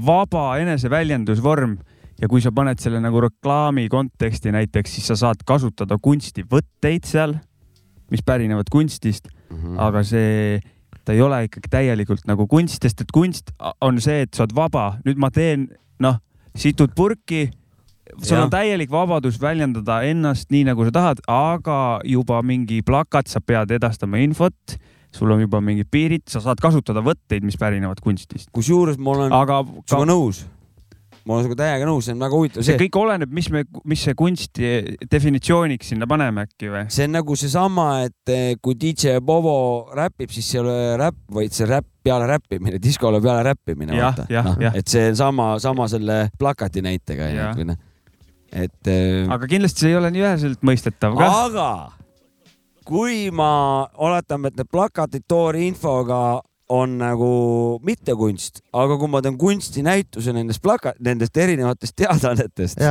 vaba 0.06 0.44
eneseväljendusvorm 0.60 1.78
ja 2.20 2.28
kui 2.28 2.42
sa 2.44 2.52
paned 2.52 2.80
selle 2.82 3.00
nagu 3.00 3.20
reklaami 3.24 3.88
konteksti 3.92 4.52
näiteks, 4.52 4.98
siis 4.98 5.08
sa 5.12 5.16
saad 5.16 5.44
kasutada 5.48 5.96
kunstivõtteid 6.02 7.08
seal, 7.08 7.38
mis 8.12 8.24
pärinevad 8.26 8.68
kunstist 8.72 9.30
mm, 9.30 9.56
-hmm. 9.56 9.80
aga 9.80 10.02
see, 10.04 10.60
ta 11.04 11.16
ei 11.16 11.22
ole 11.24 11.44
ikkagi 11.48 11.72
täielikult 11.72 12.26
nagu 12.28 12.46
kunst, 12.46 12.82
sest 12.82 13.00
et 13.00 13.12
kunst 13.12 13.54
on 13.80 14.00
see, 14.00 14.26
et 14.26 14.34
sa 14.34 14.44
oled 14.44 14.54
vaba. 14.54 14.98
nüüd 15.06 15.16
ma 15.16 15.30
teen, 15.30 15.68
noh, 15.98 16.20
situd 16.56 16.92
purki 16.96 17.50
sul 18.18 18.36
ja. 18.36 18.44
on 18.44 18.52
täielik 18.52 18.92
vabadus 18.92 19.40
väljendada 19.42 20.00
ennast 20.08 20.50
nii, 20.52 20.64
nagu 20.70 20.86
sa 20.88 20.94
tahad, 20.94 21.24
aga 21.30 21.80
juba 22.08 22.40
mingi 22.46 22.82
plakat, 22.86 23.30
sa 23.30 23.42
pead 23.44 23.72
edastama 23.76 24.20
infot, 24.22 24.78
sul 25.14 25.32
on 25.34 25.42
juba 25.42 25.60
mingid 25.64 25.90
piirid, 25.90 26.26
sa 26.30 26.42
saad 26.44 26.62
kasutada 26.62 27.02
võtteid, 27.04 27.44
mis 27.46 27.58
pärinevad 27.60 28.02
kunstist. 28.04 28.50
kusjuures 28.54 28.98
ma 28.98 29.16
olen 29.16 29.36
aga, 29.36 29.62
sinuga 29.66 30.04
ka... 30.04 30.08
nõus 30.12 30.46
ma 31.26 31.36
olen 31.36 31.44
sinuga 31.44 31.58
täiega 31.60 31.88
nõus, 31.88 32.06
see 32.06 32.14
on 32.14 32.22
väga 32.24 32.38
huvitav. 32.38 32.64
see 32.66 32.78
kõik 32.80 32.96
oleneb, 33.00 33.32
mis 33.36 33.50
me, 33.52 33.64
mis 33.88 34.04
see 34.06 34.16
kunsti 34.18 34.70
definitsiooniks 35.10 35.92
sinna 35.92 36.08
paneme 36.10 36.46
äkki 36.46 36.70
või? 36.72 36.84
see 36.92 37.08
on 37.08 37.16
nagu 37.18 37.36
seesama, 37.38 37.88
et 38.08 38.32
eh, 38.32 38.54
kui 38.62 38.78
DJ 38.80 39.20
Bobo 39.24 39.54
räpib, 39.96 40.32
siis 40.32 40.48
see 40.48 40.60
ei 40.60 40.64
ole 40.64 40.78
räpp, 41.00 41.20
vaid 41.36 41.56
see 41.56 41.68
räpp 41.68 41.88
peale 42.00 42.26
räppimine, 42.30 42.80
diskole 42.80 43.20
peale 43.20 43.44
räppimine. 43.44 43.92
No, 43.92 44.54
et 44.72 44.88
see 44.88 45.10
on 45.10 45.18
sama, 45.18 45.50
sama 45.60 45.88
selle 45.92 46.30
plakati 46.38 46.80
näitega 46.84 47.28
et. 48.52 48.76
Äh, 48.86 49.24
aga 49.30 49.48
kindlasti 49.50 49.86
see 49.86 49.94
ei 49.94 49.98
ole 50.00 50.10
nii 50.14 50.26
üheselt 50.26 50.66
mõistetav 50.66 51.16
ka. 51.18 51.30
aga 51.46 51.70
kui 52.90 53.28
ma 53.34 53.86
oletame, 54.02 54.50
et 54.50 54.58
need 54.58 54.70
plakatid 54.70 55.26
toore 55.30 55.62
infoga 55.62 56.40
on 56.70 56.92
nagu 57.00 57.30
mitte 57.86 58.14
kunst, 58.18 58.60
aga 58.76 58.96
kui 58.98 59.10
ma 59.10 59.20
teen 59.24 59.38
kunstinäituse 59.38 60.34
nendest 60.34 60.62
plaka-, 60.62 60.94
nendest 61.02 61.36
erinevatest 61.42 61.96
teadaannetest. 61.98 62.82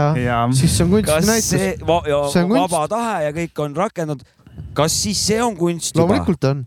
siis 0.59 0.75
see 0.75 0.85
on 0.85 0.97
kunstinäitus. 0.97 1.85
Va 1.87 2.01
see 2.33 2.43
on 2.43 2.51
vaba 2.55 2.83
kunst. 2.83 2.95
tahe 2.95 3.21
ja 3.27 3.35
kõik 3.35 3.63
on 3.63 3.77
rakendatud. 3.79 4.27
kas 4.75 4.95
siis 5.03 5.21
see 5.29 5.39
on 5.43 5.55
kunst 5.59 5.95
juba? 5.95 6.07
loomulikult 6.07 6.49
on. 6.51 6.65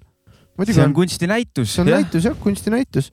see 0.65 0.85
on 0.85 0.97
kunstinäitus. 0.97 1.75
see 1.75 1.85
on 1.85 1.93
ja. 1.93 2.01
näitus 2.01 2.31
jah, 2.31 2.39
kunstinäitus 2.41 3.13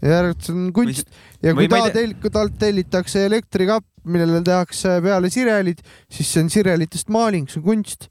järelikult 0.00 0.46
see 0.46 0.54
on 0.54 0.70
kunst 0.74 1.10
ja 1.42 1.54
kui 1.56 1.66
ta 1.70 1.82
tel-, 1.94 2.14
kui 2.22 2.32
talt 2.32 2.54
tellitakse 2.60 3.24
elektrikapp, 3.26 3.86
millele 4.04 4.40
tehakse 4.46 5.00
peale 5.04 5.30
sirelid, 5.32 5.82
siis 6.10 6.30
see 6.30 6.44
on 6.44 6.50
sirelitest 6.52 7.12
maaling, 7.12 7.48
see 7.50 7.60
on 7.60 7.66
kunst. 7.66 8.08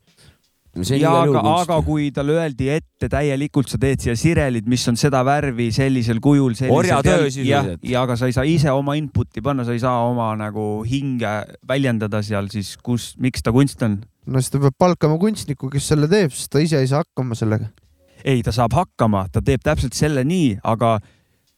ja 0.94 1.12
aga, 1.24 1.42
aga 1.42 1.80
kui 1.84 2.12
talle 2.16 2.36
öeldi 2.38 2.70
ette 2.72 3.10
täielikult, 3.12 3.72
sa 3.72 3.80
teed 3.82 4.04
siia 4.04 4.16
sirelid, 4.20 4.68
mis 4.70 4.86
on 4.92 5.00
seda 5.00 5.24
värvi 5.26 5.72
sellisel 5.76 6.22
kujul. 6.24 6.54
orjatöö 6.70 7.26
sisuliselt. 7.32 7.84
ja 7.84 8.04
aga 8.06 8.16
sa 8.20 8.30
ei 8.30 8.38
saa 8.38 8.46
ise 8.48 8.72
oma 8.72 8.96
input'i 9.00 9.44
panna, 9.44 9.66
sa 9.66 9.76
ei 9.76 9.82
saa 9.82 10.06
oma 10.08 10.32
nagu 10.40 10.86
hinge 10.88 11.34
väljendada 11.68 12.22
seal, 12.26 12.52
siis 12.54 12.76
kus, 12.78 13.16
miks 13.18 13.44
ta 13.44 13.56
kunst 13.56 13.82
on? 13.84 14.00
no 14.30 14.42
siis 14.42 14.54
ta 14.54 14.62
peab 14.62 14.78
palkama 14.78 15.18
kunstniku, 15.22 15.70
kes 15.74 15.90
selle 15.94 16.10
teeb, 16.12 16.34
sest 16.36 16.52
ta 16.54 16.62
ise 16.64 16.82
ei 16.82 16.90
saa 16.90 17.04
hakkama 17.04 17.38
sellega. 17.38 17.72
ei, 18.24 18.44
ta 18.46 18.54
saab 18.56 18.76
hakkama, 18.78 19.26
ta 19.34 19.42
teeb 19.42 19.64
täpselt 19.66 19.98
selle 19.98 20.24
nii, 20.28 20.60
aga 20.64 21.00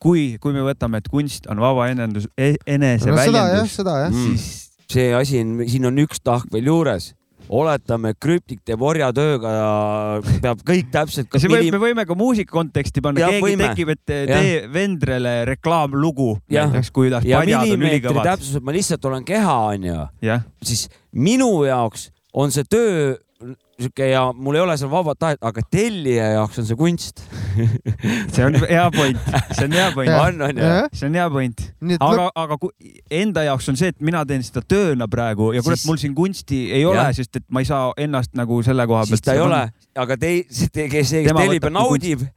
kui, 0.02 0.26
kui 0.42 0.56
me 0.56 0.66
võtame, 0.66 1.02
et 1.02 1.10
kunst 1.12 1.48
on 1.52 1.62
vaba 1.62 1.88
enendus, 1.92 2.28
e-, 2.38 2.58
eneseväljendus 2.66 3.80
no,, 3.86 3.98
mm. 4.10 4.22
siis 4.28 4.70
see 4.92 5.10
asi 5.16 5.42
on, 5.44 5.58
siin 5.70 5.88
on 5.88 6.04
üks 6.04 6.24
tahk 6.24 6.50
veel 6.54 6.72
juures 6.72 7.12
oletame, 7.52 8.14
krüptik 8.22 8.62
teeb 8.68 8.84
orjatööga 8.86 9.52
ja 9.52 9.72
peab 10.44 10.62
kõik 10.68 10.92
täpselt. 10.94 11.28
kas 11.32 11.44
võib, 11.50 11.68
me 11.74 11.82
võime 11.82 12.06
ka 12.08 12.16
muusika 12.18 12.54
konteksti 12.54 13.04
panna, 13.04 13.28
keegi 13.28 13.44
võime. 13.44 13.72
tekib, 13.72 13.92
et 13.96 14.04
tee 14.08 14.54
Vendrele 14.72 15.34
reklaamlugu 15.50 16.30
näiteks, 16.52 16.94
kuidas 16.96 17.28
padjad 17.28 17.74
on 17.76 17.86
ülikõvad. 17.88 18.30
täpsused, 18.34 18.64
ma 18.64 18.76
lihtsalt 18.76 19.10
olen 19.12 19.28
keha, 19.28 19.58
onju. 19.74 20.08
siis 20.64 20.88
minu 21.12 21.52
jaoks 21.68 22.10
on 22.32 22.54
see 22.56 22.68
töö 22.72 23.18
sihuke 23.86 24.10
ja 24.12 24.24
mul 24.34 24.58
ei 24.58 24.64
ole 24.64 24.78
seal 24.80 24.92
vabat 24.92 25.20
tahet, 25.22 25.40
aga 25.42 25.64
tellija 25.74 26.32
jaoks 26.36 26.62
on 26.62 26.68
see 26.70 26.80
kunst 26.80 27.24
see 28.34 28.46
on 28.46 28.58
hea 28.60 28.88
point, 28.96 29.30
see 29.52 29.68
on 29.68 29.78
hea 29.78 29.88
point. 29.96 30.12
on, 30.26 30.42
on 30.48 30.62
ju? 30.64 30.72
see 30.98 31.10
on 31.10 31.20
hea 31.20 31.30
point. 31.34 31.64
aga, 32.00 32.28
aga 32.44 32.60
enda 33.22 33.46
jaoks 33.50 33.72
on 33.72 33.80
see, 33.80 33.94
et 33.94 34.04
mina 34.12 34.24
teen 34.28 34.44
seda 34.46 34.64
tööna 34.66 35.10
praegu 35.12 35.52
ja 35.56 35.64
kurat 35.66 35.82
siis..., 35.82 35.90
mul 35.90 36.02
siin 36.02 36.18
kunsti 36.18 36.64
ei 36.78 36.86
ole, 36.88 37.08
sest 37.18 37.42
et 37.42 37.48
ma 37.50 37.64
ei 37.64 37.70
saa 37.70 37.92
ennast 38.02 38.36
nagu 38.40 38.62
selle 38.66 38.88
koha 38.90 39.06
pealt. 39.06 39.16
siis 39.16 39.26
ta 39.26 39.38
ei 39.38 39.44
ole, 39.44 39.64
aga 40.06 40.20
te, 40.20 40.36
see, 40.50 40.88
kes 40.92 41.16
tellib 41.16 41.70
ja 41.70 41.74
naudib 41.74 42.28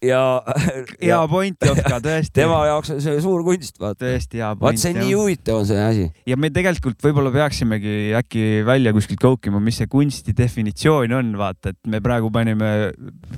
kunst 0.00 0.08
ja. 0.08 0.42
hea 1.02 1.20
point, 1.28 1.56
Jopka, 1.64 2.00
tõesti. 2.00 2.32
tema 2.40 2.60
jaoks 2.68 2.92
on 2.94 3.00
see 3.04 3.20
suur 3.22 3.44
kunst, 3.44 3.78
vaata. 3.80 4.04
tõesti 4.04 4.40
hea 4.40 4.50
point. 4.56 4.62
vaat 4.64 4.82
see 4.82 4.92
on 4.94 5.00
nii 5.00 5.14
huvitav 5.14 5.60
on 5.60 5.66
see 5.68 5.80
asi. 5.84 6.06
ja 6.26 6.36
me 6.40 6.50
tegelikult 6.50 7.00
võib-olla 7.04 7.32
peaksimegi 7.34 8.12
äkki 8.18 8.44
välja 8.66 8.94
kuskilt 8.96 9.20
koukima, 9.20 9.60
mis 9.60 9.80
see 9.80 9.90
kunsti 9.90 10.34
definitsioon 10.36 11.16
on, 11.16 11.34
vaata, 11.40 11.74
et 11.74 11.80
me 11.90 12.00
praegu 12.04 12.30
panime 12.32 12.92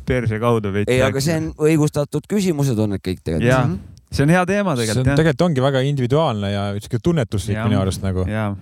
perse 0.07 0.39
kaudu 0.43 0.73
veits. 0.75 0.93
ei, 0.93 1.03
aga 1.03 1.23
see 1.23 1.41
on 1.41 1.51
õigustatud 1.71 2.29
küsimused 2.31 2.79
on 2.79 2.95
need 2.97 3.05
kõik 3.05 3.25
tegelikult. 3.25 3.51
jah, 3.51 3.75
see 4.13 4.27
on 4.27 4.37
hea 4.37 4.45
teema 4.47 4.77
tegelikult. 4.79 5.03
see 5.03 5.15
on, 5.15 5.19
tegelikult 5.19 5.49
ongi 5.49 5.67
väga 5.67 5.85
individuaalne 5.89 6.55
ja 6.55 6.71
siuke 6.79 7.03
tunnetuslik 7.03 7.59
minu 7.67 7.83
arust 7.83 8.07
nagu. 8.07 8.29
jah 8.31 8.55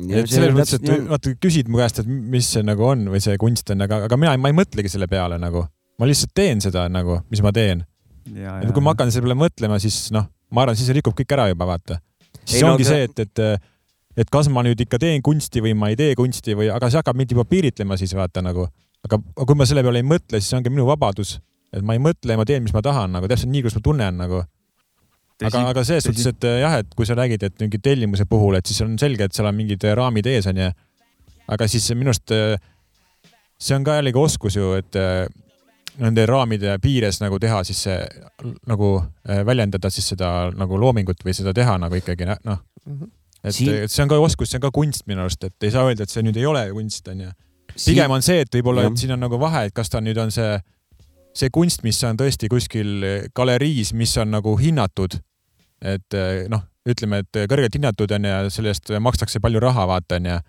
ja 0.00 0.22
et 0.22 0.30
selles 0.30 0.54
mõttes, 0.56 0.78
et 0.78 1.08
vaata, 1.10 1.34
küsid 1.42 1.68
mu 1.68 1.80
käest, 1.80 1.98
et 2.00 2.08
mis 2.08 2.46
see 2.54 2.62
nagu 2.64 2.84
on 2.88 3.10
või 3.12 3.20
see 3.20 3.36
kunst 3.40 3.68
on, 3.74 3.84
aga, 3.84 4.06
aga 4.06 4.16
mina, 4.16 4.32
ma 4.40 4.48
ei 4.48 4.56
mõtlegi 4.56 4.88
selle 4.88 5.10
peale 5.10 5.36
nagu 5.40 5.66
ma 6.00 6.08
lihtsalt 6.08 6.32
teen 6.36 6.62
seda 6.64 6.86
nagu, 6.92 7.20
mis 7.32 7.42
ma 7.44 7.52
teen. 7.52 7.84
ja 8.36 8.56
kui 8.72 8.84
ma 8.84 8.94
hakkan 8.94 9.12
selle 9.12 9.28
peale 9.28 9.38
mõtlema, 9.38 9.80
siis 9.82 10.08
noh, 10.14 10.28
ma 10.54 10.64
arvan, 10.64 10.78
siis 10.78 10.92
rikub 10.96 11.16
kõik 11.18 11.34
ära 11.36 11.50
juba, 11.52 11.68
vaata. 11.68 12.00
siis 12.44 12.60
Ei, 12.62 12.68
ongi 12.68 12.86
no, 12.86 12.92
see, 12.92 13.08
et, 13.08 13.24
et, 13.26 13.66
et 14.24 14.32
kas 14.32 14.48
ma 14.52 14.64
nüüd 14.66 14.80
ikka 14.80 15.00
teen 15.02 15.22
kunsti 15.24 15.62
või 15.64 15.74
ma 15.78 15.90
ei 15.92 15.98
tee 16.00 16.14
kunsti 16.18 16.56
või, 16.58 16.70
aga 16.72 16.90
see 16.90 17.00
hakkab 17.02 17.18
mind 17.20 17.34
juba 17.36 17.44
piiritlema 17.48 17.98
siis 18.00 18.14
vaata 18.16 18.44
nagu. 18.44 18.68
aga 19.06 19.20
kui 19.44 19.56
ma 19.56 19.68
selle 19.68 19.84
peale 19.84 20.00
ei 20.02 20.06
mõtle, 20.06 20.40
siis 20.40 20.56
ongi 20.56 20.72
minu 20.72 20.86
vabadus, 20.88 21.38
et 21.72 21.84
ma 21.84 21.96
ei 21.96 22.02
mõtle 22.02 22.34
ja 22.34 22.40
ma 22.40 22.48
teen, 22.48 22.64
mis 22.64 22.74
ma 22.76 22.82
tahan 22.84 23.12
nagu 23.16 23.28
täpselt 23.28 23.52
nii, 23.52 23.64
kuidas 23.64 23.78
ma 23.78 23.84
tunnen 23.84 24.20
nagu 24.24 24.42
aga, 25.46 25.62
aga 25.72 25.84
selles 25.88 26.04
suhtes, 26.08 26.26
et 26.32 26.48
jah, 26.60 26.80
et 26.82 26.96
kui 26.96 27.08
sa 27.08 27.16
räägid, 27.16 27.44
et 27.48 27.62
mingi 27.62 27.80
tellimuse 27.80 28.26
puhul, 28.28 28.58
et 28.58 28.68
siis 28.68 28.80
on 28.84 28.96
selge, 29.00 29.24
et 29.24 29.36
seal 29.36 29.48
on 29.48 29.56
mingid 29.56 29.84
raamid 29.96 30.28
ees 30.28 30.48
onju. 30.50 30.68
aga 31.50 31.68
siis 31.68 31.88
minu 31.96 32.12
arust 32.12 32.32
see 33.60 33.76
on 33.76 33.84
ka 33.84 33.98
jällegi 33.98 34.20
oskus 34.20 34.56
ju, 34.56 34.72
et 34.78 34.96
nende 35.98 36.26
raamide 36.26 36.78
piires 36.82 37.20
nagu 37.20 37.38
teha 37.38 37.64
siis 37.64 37.82
see 37.82 37.98
nagu 38.68 38.96
äh, 39.28 39.42
väljendada 39.46 39.90
siis 39.90 40.08
seda 40.12 40.50
nagu 40.56 40.78
loomingut 40.78 41.24
või 41.24 41.34
seda 41.34 41.54
teha 41.56 41.78
nagu 41.78 41.98
ikkagi 41.98 42.28
noh 42.30 42.60
-hmm. 42.86 43.10
et 43.44 43.54
siin... 43.54 43.88
see 43.88 44.02
on 44.02 44.08
ka 44.08 44.18
oskus, 44.18 44.50
see 44.50 44.58
on 44.58 44.66
ka 44.66 44.72
kunst 44.74 45.06
minu 45.10 45.24
arust, 45.24 45.44
et 45.44 45.66
ei 45.66 45.72
saa 45.74 45.86
öelda, 45.88 46.04
et 46.04 46.12
see 46.12 46.24
nüüd 46.26 46.36
ei 46.36 46.46
ole 46.46 46.66
kunst 46.72 47.08
onju. 47.08 47.30
pigem 47.84 48.10
on 48.10 48.22
see, 48.22 48.42
et 48.44 48.54
võib-olla, 48.54 48.86
et 48.88 49.00
siin 49.00 49.14
on 49.16 49.22
nagu 49.22 49.40
vahe, 49.40 49.66
et 49.68 49.74
kas 49.76 49.92
ta 49.92 50.02
nüüd 50.04 50.18
on 50.20 50.32
see, 50.34 50.58
see 51.36 51.52
kunst, 51.54 51.84
mis 51.86 52.00
on 52.04 52.18
tõesti 52.20 52.50
kuskil 52.52 53.06
galeriis, 53.36 53.94
mis 53.94 54.16
on 54.18 54.30
nagu 54.36 54.56
hinnatud. 54.58 55.20
et 55.80 56.14
äh, 56.14 56.44
noh, 56.52 56.66
ütleme, 56.88 57.22
et 57.24 57.44
kõrgelt 57.48 57.76
hinnatud 57.76 58.10
on 58.12 58.24
ja 58.24 58.42
selle 58.50 58.72
eest 58.74 58.90
makstakse 59.00 59.40
palju 59.40 59.60
raha, 59.60 59.86
vaata 59.88 60.20
onju. 60.20 60.40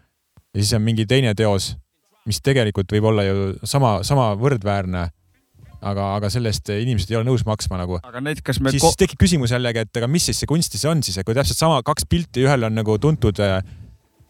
ja 0.53 0.59
siis 0.59 0.73
on 0.73 0.81
mingi 0.81 1.05
teine 1.05 1.33
teos, 1.35 1.75
mis 2.25 2.41
tegelikult 2.41 2.91
võib 2.91 3.07
olla 3.11 3.23
ju 3.23 3.53
sama, 3.63 4.01
sama 4.03 4.33
võrdväärne. 4.35 5.09
Aga, 5.81 6.07
aga 6.17 6.29
selle 6.31 6.51
eest 6.53 6.69
inimesed 6.73 7.11
ei 7.11 7.17
ole 7.19 7.27
nõus 7.27 7.43
maksma 7.47 7.79
nagu. 7.81 7.99
aga 8.03 8.21
näiteks, 8.23 8.45
kas 8.45 8.61
me 8.63 8.73
siis 8.73 8.83
ko... 8.83 8.91
tekib 8.99 9.21
küsimus 9.21 9.53
jällegi, 9.55 9.85
et 9.85 10.01
aga 10.01 10.09
mis 10.11 10.27
siis 10.29 10.41
see 10.41 10.49
kunst 10.49 10.75
siis 10.75 10.85
on 10.89 11.01
siis, 11.05 11.17
et 11.17 11.27
kui 11.27 11.37
täpselt 11.37 11.59
sama 11.59 11.81
kaks 11.85 12.07
pilti, 12.09 12.45
ühel 12.45 12.67
on 12.67 12.77
nagu 12.77 12.97
tuntud, 13.01 13.41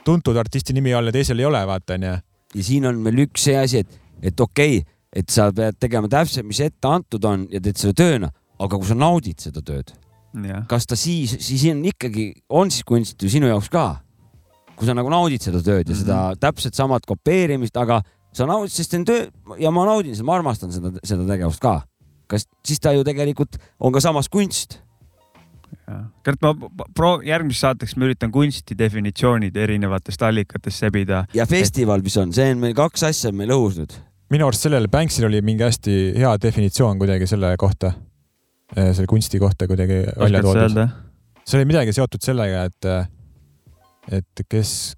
tuntud 0.07 0.40
artisti 0.40 0.76
nimi 0.78 0.95
all 0.98 1.11
ja 1.11 1.15
teisel 1.15 1.41
ei 1.44 1.49
ole, 1.49 1.61
vaata 1.68 1.98
onju. 1.99 2.14
ja 2.56 2.68
siin 2.68 2.88
on 2.90 3.02
veel 3.06 3.26
üks 3.28 3.48
see 3.49 3.57
asi, 3.60 3.84
et, 3.84 3.99
et 4.32 4.45
okei 4.48 4.82
okay,, 4.82 4.99
et 5.22 5.34
sa 5.34 5.49
pead 5.56 5.80
tegema 5.80 6.07
täpselt, 6.11 6.48
mis 6.48 6.61
ette 6.64 6.88
antud 6.88 7.26
on 7.28 7.44
ja 7.52 7.60
teed 7.64 7.80
selle 7.80 7.98
tööna, 7.98 8.32
aga 8.61 8.80
kui 8.80 8.88
sa 8.88 8.95
naudid 8.95 9.44
seda 9.44 9.64
tööd, 9.65 9.91
kas 10.72 10.88
ta 10.88 10.95
siis, 10.95 11.36
siis 11.44 11.68
on 11.73 11.84
ikkagi, 11.91 12.32
on 12.48 12.72
siis 12.72 12.88
kunst 12.88 13.19
ju 13.19 13.32
sinu 13.32 13.52
jaoks 13.52 13.69
ka? 13.73 13.90
kui 14.82 14.88
sa 14.90 14.95
nagu 14.98 15.11
naudid 15.14 15.44
seda 15.44 15.60
tööd 15.61 15.91
ja 15.91 15.94
seda 15.94 16.15
mm 16.15 16.32
-hmm. 16.32 16.40
täpselt 16.41 16.73
samat 16.73 17.03
kopeerimist, 17.06 17.76
aga 17.78 17.99
sa 18.35 18.47
naudid, 18.49 18.73
sest 18.73 18.93
see 18.93 19.01
on 19.01 19.07
töö 19.09 19.25
ja 19.61 19.71
ma 19.73 19.87
naudin 19.89 20.15
seda, 20.15 20.27
ma 20.27 20.37
armastan 20.39 20.71
seda, 20.75 20.93
seda 21.03 21.27
tegevust 21.29 21.63
ka. 21.63 21.81
kas 22.31 22.47
siis 22.65 22.79
ta 22.79 22.95
ju 22.95 23.03
tegelikult 23.03 23.59
on 23.79 23.93
ka 23.93 24.03
samas 24.03 24.29
kunst? 24.31 24.79
kurat, 26.23 26.39
ma 26.43 26.85
pro-, 26.95 27.19
järgmises 27.25 27.63
saateks 27.65 27.97
ma 27.99 28.07
üritan 28.07 28.31
kunsti 28.31 28.75
definitsioonid 28.77 29.55
erinevatest 29.55 30.21
allikatest 30.23 30.85
sebida. 30.85 31.25
ja 31.33 31.45
festival 31.45 32.03
mis 32.03 32.17
on, 32.17 32.31
see 32.35 32.53
on 32.53 32.63
meil 32.63 32.77
kaks 32.77 33.03
asja 33.09 33.31
on 33.31 33.39
meil 33.41 33.51
õhus 33.55 33.79
nüüd 33.81 33.99
minu 34.31 34.47
arust 34.47 34.65
sellel 34.65 34.87
Banksil 34.91 35.27
oli 35.27 35.41
mingi 35.43 35.65
hästi 35.65 35.97
hea 36.15 36.31
definitsioon 36.41 36.99
kuidagi 37.01 37.27
selle 37.27 37.51
kohta, 37.59 37.93
äh, 38.77 38.91
selle 38.95 39.09
kunsti 39.11 39.39
kohta 39.41 39.67
kuidagi 39.67 40.05
välja 40.19 40.41
toodud. 40.45 40.81
see 41.43 41.59
oli 41.59 41.67
midagi 41.67 41.93
seotud 41.93 42.23
sellega, 42.23 42.63
et, 42.69 42.85
äh, 42.85 43.07
et 44.19 44.43
kes, 44.49 44.95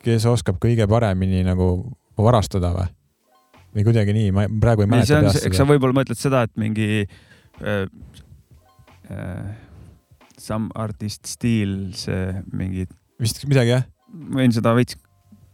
kes 0.00 0.26
oskab 0.26 0.56
kõige 0.62 0.88
paremini 0.88 1.44
nagu 1.44 1.68
varastada 2.26 2.72
või? 2.76 2.88
või 3.76 3.84
kuidagi 3.90 4.14
nii, 4.16 4.30
ma 4.34 4.46
praegu 4.62 4.84
ei 4.84 4.90
mäleta 4.90 5.20
peast 5.22 5.38
seda. 5.38 5.48
eks 5.50 5.60
sa 5.60 5.66
võib-olla 5.68 6.00
mõtled 6.00 6.18
seda, 6.18 6.44
et 6.48 6.54
mingi 6.60 7.02
äh, 7.04 7.82
äh, 9.12 9.50
some 10.38 10.72
artist 10.74 11.28
stiil, 11.28 11.92
see 11.98 12.32
mingi. 12.52 12.88
vist 13.20 13.44
midagi 13.50 13.76
jah? 13.76 13.84
võin 14.08 14.54
seda 14.54 14.72
veits 14.78 14.96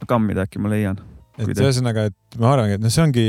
kammida, 0.08 0.44
äkki 0.46 0.62
ma 0.62 0.70
leian 0.70 1.00
et 1.38 1.58
ühesõnaga, 1.58 2.08
et 2.10 2.38
ma 2.40 2.52
arvangi, 2.54 2.78
et 2.78 2.84
noh, 2.84 2.92
see 2.92 3.02
ongi 3.04 3.24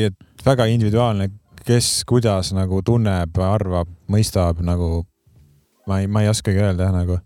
väga 0.46 0.68
individuaalne, 0.72 1.30
kes 1.66 1.90
kuidas 2.08 2.52
nagu 2.56 2.82
tunneb, 2.86 3.40
arvab, 3.42 3.90
mõistab 4.12 4.62
nagu. 4.66 5.06
ma 5.86 6.00
ei, 6.02 6.08
ma 6.10 6.24
ei 6.24 6.30
oskagi 6.32 6.62
öelda 6.62 6.88
jah 6.88 6.94
nagu. 6.96 7.20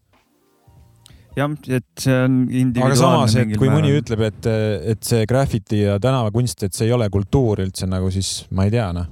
Jah, 1.38 1.54
et 1.68 1.86
see 2.00 2.16
on 2.26 2.40
individuaalne. 2.48 2.96
aga 2.96 3.00
samas, 3.00 3.36
et 3.42 3.54
kui 3.58 3.70
mõni 3.70 3.90
määral. 3.92 4.02
ütleb, 4.04 4.26
et, 4.30 4.50
et 4.94 5.04
see 5.12 5.28
graffiti 5.30 5.84
ja 5.84 6.00
tänavakunst, 6.02 6.66
et 6.68 6.76
see 6.76 6.90
ei 6.90 6.96
ole 6.96 7.10
kultuur 7.14 7.64
üldse 7.66 7.90
nagu, 7.90 8.10
siis 8.14 8.48
ma 8.56 8.66
ei 8.68 8.74
tea 8.74 8.90
noh, 8.96 9.08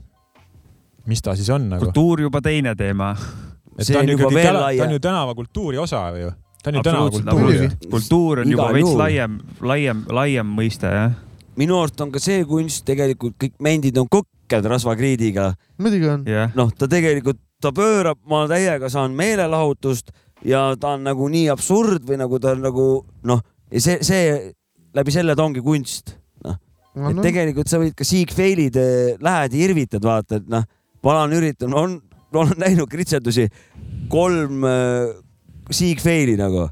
mis 1.08 1.24
ta 1.24 1.38
siis 1.38 1.52
on 1.54 1.70
nagu. 1.76 1.88
kultuur 1.88 2.26
juba 2.28 2.42
teine 2.46 2.76
teema. 2.80 3.14
ta 3.14 3.86
on, 3.86 4.02
on 4.02 4.16
ikkagi, 4.16 4.44
ta 4.50 4.88
on 4.88 4.98
ju 4.98 5.00
tänavakultuuri 5.00 5.78
osa 5.78 6.10
ju 6.18 6.34
ta 6.64 6.74
on 6.74 6.80
ju 6.80 6.84
tänavakultuur. 6.90 7.70
kultuur 7.90 8.44
on 8.44 8.52
juba 8.52 8.74
veits 8.74 8.98
laiem, 8.98 9.40
laiem, 9.62 10.04
laiem 10.10 10.54
mõiste 10.58 10.92
jah 10.92 11.16
minu 11.58 11.80
arust 11.82 12.02
on 12.06 12.14
ka 12.14 12.22
see 12.22 12.46
kunst 12.48 12.86
tegelikult, 12.88 13.36
kõik 13.42 13.58
mendid 13.64 13.98
on 14.00 14.08
kukked 14.12 14.70
rasvakriidiga. 14.72 15.52
muidugi 15.82 16.10
on 16.12 16.26
noh, 16.56 16.72
ta 16.78 16.90
tegelikult, 16.92 17.42
ta 17.62 17.74
pöörab, 17.74 18.22
ma 18.30 18.46
täiega 18.50 18.90
saan 18.94 19.16
meelelahutust 19.18 20.14
ja 20.46 20.62
ta 20.80 20.96
on 20.98 21.06
nagu 21.08 21.28
nii 21.32 21.48
absurd 21.54 22.06
või 22.08 22.20
nagu 22.22 22.40
ta 22.42 22.54
on 22.56 22.64
nagu 22.68 22.88
noh, 23.30 23.44
see, 23.72 24.00
see 24.06 24.54
läbi 24.98 25.14
selle 25.14 25.36
ta 25.38 25.46
ongi 25.46 25.64
kunst. 25.66 26.16
noh 26.46 26.58
no,, 26.96 27.12
et 27.12 27.22
tegelikult 27.30 27.70
sa 27.70 27.82
võid 27.82 27.96
ka 27.98 28.08
siigfeilid 28.08 28.80
lähed 29.24 29.58
ja 29.58 29.70
irvitad, 29.70 30.04
vaata, 30.04 30.42
et 30.42 30.50
noh, 30.52 30.66
ma 31.04 31.14
olen 31.16 31.38
üritanud, 31.40 31.78
on, 31.78 32.00
olen 32.38 32.58
näinud 32.62 32.90
kritsendusi, 32.92 33.48
kolm 34.12 34.66
äh, 34.68 35.16
siigfeili 35.72 36.38
nagu 36.40 36.70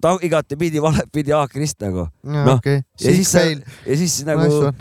ta 0.00 0.16
igatepidi 0.22 0.82
valepidi 0.82 1.32
haakrist 1.32 1.80
nagu. 1.80 2.06
noh 2.22 2.58
okay., 2.58 2.82
ja 3.00 3.14
siis 3.14 3.30
sa, 3.32 3.44
ja 3.86 3.96
siis 3.96 4.20
nagu 4.28 4.72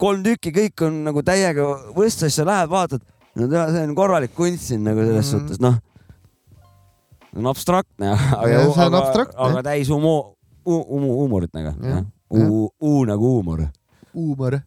kolm 0.00 0.22
tükki, 0.24 0.52
kõik 0.52 0.86
on 0.86 1.02
nagu 1.08 1.22
täiega 1.24 1.66
võstsas, 1.96 2.36
sa 2.36 2.46
lähed, 2.48 2.70
vaatad, 2.72 3.04
no 3.36 3.48
see 3.50 3.84
on 3.84 3.94
korralik 3.96 4.34
kunst 4.36 4.70
siin 4.70 4.84
nagu 4.86 5.00
selles 5.04 5.24
mm. 5.24 5.30
suhtes, 5.32 5.60
noh. 5.62 5.78
On 7.36 7.50
abstraktne, 7.50 8.12
aga, 8.42 8.62
aga, 8.86 9.02
aga 9.48 9.64
täis 9.70 9.90
humo-, 9.92 10.36
huumorit 10.66 11.52
nagu, 11.56 12.06
U, 12.30 12.68
U 12.82 13.04
nagu 13.06 13.36
huumor. 13.36 13.68
huumor 14.14 14.58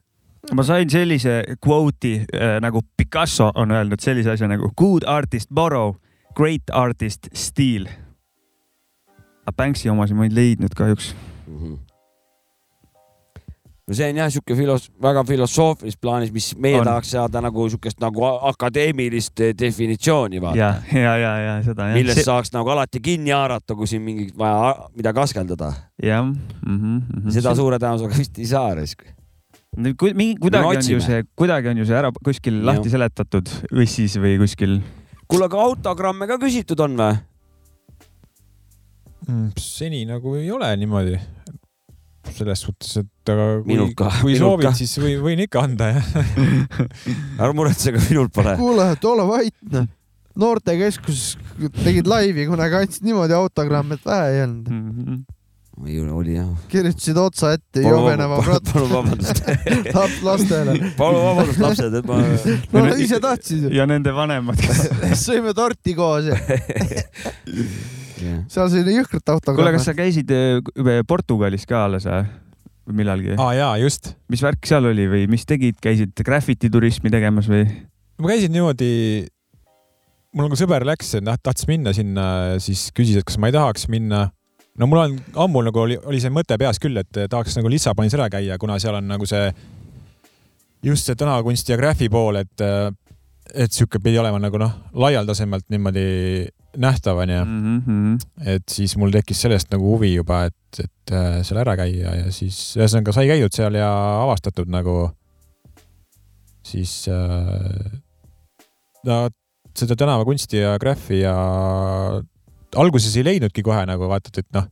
ma 0.55 0.63
sain 0.63 0.89
sellise 0.89 1.43
kvooti 1.61 2.13
äh, 2.33 2.59
nagu 2.63 2.81
Picasso 2.97 3.51
on 3.55 3.71
öelnud 3.75 3.99
sellise 3.99 4.31
asja 4.31 4.47
nagu 4.47 4.71
good 4.77 5.03
artist 5.07 5.51
borrow, 5.53 5.97
great 6.35 6.71
artist 6.71 7.27
steal 7.35 7.89
aga 9.49 9.57
Banksy 9.57 9.89
omasid 9.89 10.17
ma 10.17 10.27
ei 10.27 10.35
leidnud 10.35 10.75
kahjuks 10.77 11.13
mm. 11.47 11.57
-hmm. 11.57 11.77
No 13.89 13.97
see 13.97 14.09
on 14.13 14.21
jah, 14.21 14.31
sihuke 14.33 14.55
filos-, 14.57 14.87
väga 15.01 15.23
filosoofilises 15.25 15.99
plaanis, 16.01 16.31
mis 16.33 16.51
meie 16.61 16.79
on. 16.79 16.87
tahaks 16.87 17.13
saada 17.15 17.41
nagu 17.41 17.65
siukest 17.73 18.01
nagu 18.03 18.25
akadeemilist 18.51 19.45
eh, 19.45 19.53
definitsiooni 19.57 20.41
vaata. 20.43 20.59
ja, 20.59 20.71
ja, 20.93 21.13
ja, 21.17 21.35
ja 21.47 21.55
seda 21.65 21.89
jah. 21.89 21.97
millest 21.97 22.21
see... 22.21 22.27
saaks 22.29 22.53
nagu 22.53 22.69
alati 22.75 23.01
kinni 23.03 23.33
haarata, 23.33 23.77
kui 23.77 23.89
siin 23.89 24.05
mingit 24.05 24.35
vaja 24.37 24.75
midagi 24.93 25.25
askeldada. 25.25 25.73
jah 26.03 26.21
mm. 26.23 26.35
-hmm, 26.65 26.83
mm 26.83 27.23
-hmm. 27.23 27.31
seda 27.33 27.55
suure 27.55 27.81
tõenäosusega 27.81 28.17
vist 28.17 28.39
ei 28.39 28.51
saa 28.53 28.75
risk 28.77 29.07
Ku, 29.69 30.09
mingi, 30.17 30.33
kuidagi 30.41 30.65
on 30.65 30.87
ju 30.91 30.99
see, 30.99 31.23
kuidagi 31.37 31.69
on 31.69 31.77
ju 31.77 31.85
see 31.85 31.95
ära 31.95 32.09
kuskil 32.25 32.55
lahti 32.65 32.89
seletatud 32.89 33.51
või 33.69 33.85
siis 33.87 34.17
või 34.17 34.39
kuskil. 34.41 34.79
kuule, 35.29 35.45
aga 35.45 35.61
autogramme 35.61 36.27
ka 36.27 36.39
küsitud 36.41 36.79
on 36.81 36.97
või? 36.97 37.19
Mm, 39.29 39.51
seni 39.61 40.05
nagu 40.09 40.33
ei 40.39 40.49
ole 40.51 40.71
niimoodi. 40.81 41.19
Selles 42.35 42.65
suhtes, 42.65 42.97
et 43.01 43.31
aga 43.31 43.47
kui, 43.63 43.77
kui 44.21 44.35
soovid, 44.39 44.71
siis 44.77 44.97
või, 45.01 45.15
võin 45.23 45.45
ikka 45.45 45.63
anda 45.67 45.93
jah 45.93 46.11
ära 47.41 47.53
muretse, 47.55 47.93
ka 47.95 48.03
minul 48.09 48.29
pole. 48.33 48.57
kuule, 48.59 48.91
ole 49.13 49.29
vait 49.29 49.57
noh 49.73 49.87
noortekeskuses 50.39 51.33
tegid 51.83 52.07
laivi, 52.07 52.45
kunagi 52.47 52.77
andsid 52.83 53.07
niimoodi 53.07 53.35
autogramme, 53.35 53.97
et 53.97 54.07
vähe 54.07 54.31
ei 54.35 54.45
olnud 54.45 54.71
mm. 54.71 54.95
-hmm 54.95 55.27
ei 55.87 55.99
ole, 56.01 56.11
oli 56.11 56.33
jah. 56.35 56.47
kirjutasid 56.67 57.17
otsa 57.17 57.53
ette 57.55 57.81
jobeneva 57.81 58.41
brat-. 58.43 58.71
palun 58.73 58.89
vabandust 58.89 60.23
lastele. 60.27 60.73
palun 60.97 61.23
vabandust, 61.23 61.59
lapsed, 61.63 61.93
et 61.93 62.05
ma. 62.09 62.17
no 62.73 62.83
nad 62.85 62.99
ise 62.99 63.19
tahtsid. 63.23 63.69
ja 63.71 63.85
nende 63.87 64.11
vanemad 64.11 64.59
sõime 65.15 65.53
torti 65.55 65.95
koos 65.95 66.27
ja 66.27 66.35
yeah.. 68.23 68.43
seal 68.51 68.69
selline 68.71 68.99
jõhkrat 68.99 69.33
autogramm. 69.35 69.61
kuule, 69.61 69.73
kas 69.77 69.89
sa 69.89 69.95
käisid 69.97 70.31
äh, 70.35 71.01
Portugalis 71.07 71.65
ka 71.69 71.85
alles 71.87 72.07
või 72.09 73.01
millalgi? 73.01 73.35
aa 73.37 73.53
jaa, 73.57 73.73
just. 73.83 74.13
mis 74.31 74.43
värk 74.45 74.65
seal 74.69 74.89
oli 74.91 75.07
või 75.11 75.25
mis 75.31 75.45
tegid, 75.49 75.79
käisid 75.83 76.13
graffiti 76.25 76.71
turismi 76.73 77.11
tegemas 77.13 77.49
või? 77.51 77.65
ma 78.19 78.31
käisin 78.33 78.53
niimoodi, 78.55 78.91
mul 80.35 80.49
nagu 80.49 80.59
sõber 80.59 80.85
läks, 80.87 81.15
tahtis 81.43 81.69
minna 81.69 81.93
sinna, 81.95 82.25
siis 82.63 82.89
küsis, 82.95 83.19
et 83.19 83.27
kas 83.27 83.39
ma 83.41 83.51
ei 83.51 83.55
tahaks 83.55 83.87
minna. 83.91 84.27
no 84.79 84.89
mul 84.89 85.03
on 85.03 85.17
ammu 85.47 85.65
nagu 85.69 85.83
oli, 85.85 85.99
oli 86.03 86.21
see 86.23 86.33
mõte 86.33 86.57
peas 86.61 86.81
küll, 86.81 86.97
et 86.99 87.23
tahaks 87.29 87.57
nagu 87.59 87.71
Lissabonis 87.71 88.15
ära 88.17 88.29
käia, 88.31 88.57
kuna 88.61 88.79
seal 88.81 88.99
on 88.99 89.07
nagu 89.09 89.29
see 89.29 89.51
just 90.83 91.07
see 91.07 91.19
tänavakunsti 91.19 91.75
ja 91.75 91.79
graffi 91.79 92.09
pool, 92.11 92.41
et 92.41 92.67
et 93.49 93.73
sihuke 93.73 93.97
pidi 94.03 94.19
olema 94.21 94.37
nagu 94.41 94.59
noh, 94.61 94.75
laialdasemalt 94.93 95.65
niimoodi 95.73 96.03
nähtav 96.77 97.17
onju 97.17 97.45
mm. 97.45 97.81
-hmm. 97.85 98.17
et 98.45 98.69
siis 98.69 98.97
mul 98.97 99.11
tekkis 99.11 99.41
sellest 99.41 99.71
nagu 99.71 99.95
huvi 99.95 100.13
juba, 100.13 100.43
et, 100.45 100.83
et 100.83 101.13
äh, 101.13 101.39
seal 101.43 101.61
ära 101.61 101.75
käia 101.79 102.15
ja 102.23 102.31
siis 102.31 102.77
ühesõnaga 102.77 103.13
sai 103.15 103.27
käidud 103.27 103.55
seal 103.55 103.75
ja 103.75 103.89
avastatud 104.23 104.69
nagu 104.69 105.09
siis 106.65 107.07
äh, 107.09 107.99
no, 109.05 109.29
seda 109.77 109.95
tänavakunsti 109.95 110.57
ja 110.57 110.75
graffi 110.81 111.21
ja 111.21 111.35
alguses 112.75 113.15
ei 113.17 113.25
leidnudki 113.25 113.63
kohe 113.65 113.85
nagu 113.89 114.09
vaatad, 114.11 114.41
et 114.41 114.49
noh, 114.53 114.67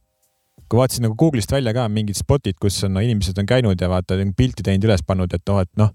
kui 0.70 0.80
vaatasin 0.80 1.08
nagu 1.08 1.16
Google'ist 1.18 1.52
välja 1.52 1.74
ka 1.74 1.88
mingid 1.90 2.18
spotid, 2.20 2.60
kus 2.62 2.84
on 2.86 2.98
no, 2.98 3.04
inimesed 3.04 3.38
on 3.40 3.50
käinud 3.50 3.82
ja 3.82 3.90
vaata 3.90 4.20
pilti 4.38 4.66
teinud, 4.66 4.86
üles 4.90 5.04
pannud, 5.08 5.34
et 5.34 5.44
noh, 5.50 5.62
et 5.64 5.72
noh, 5.80 5.94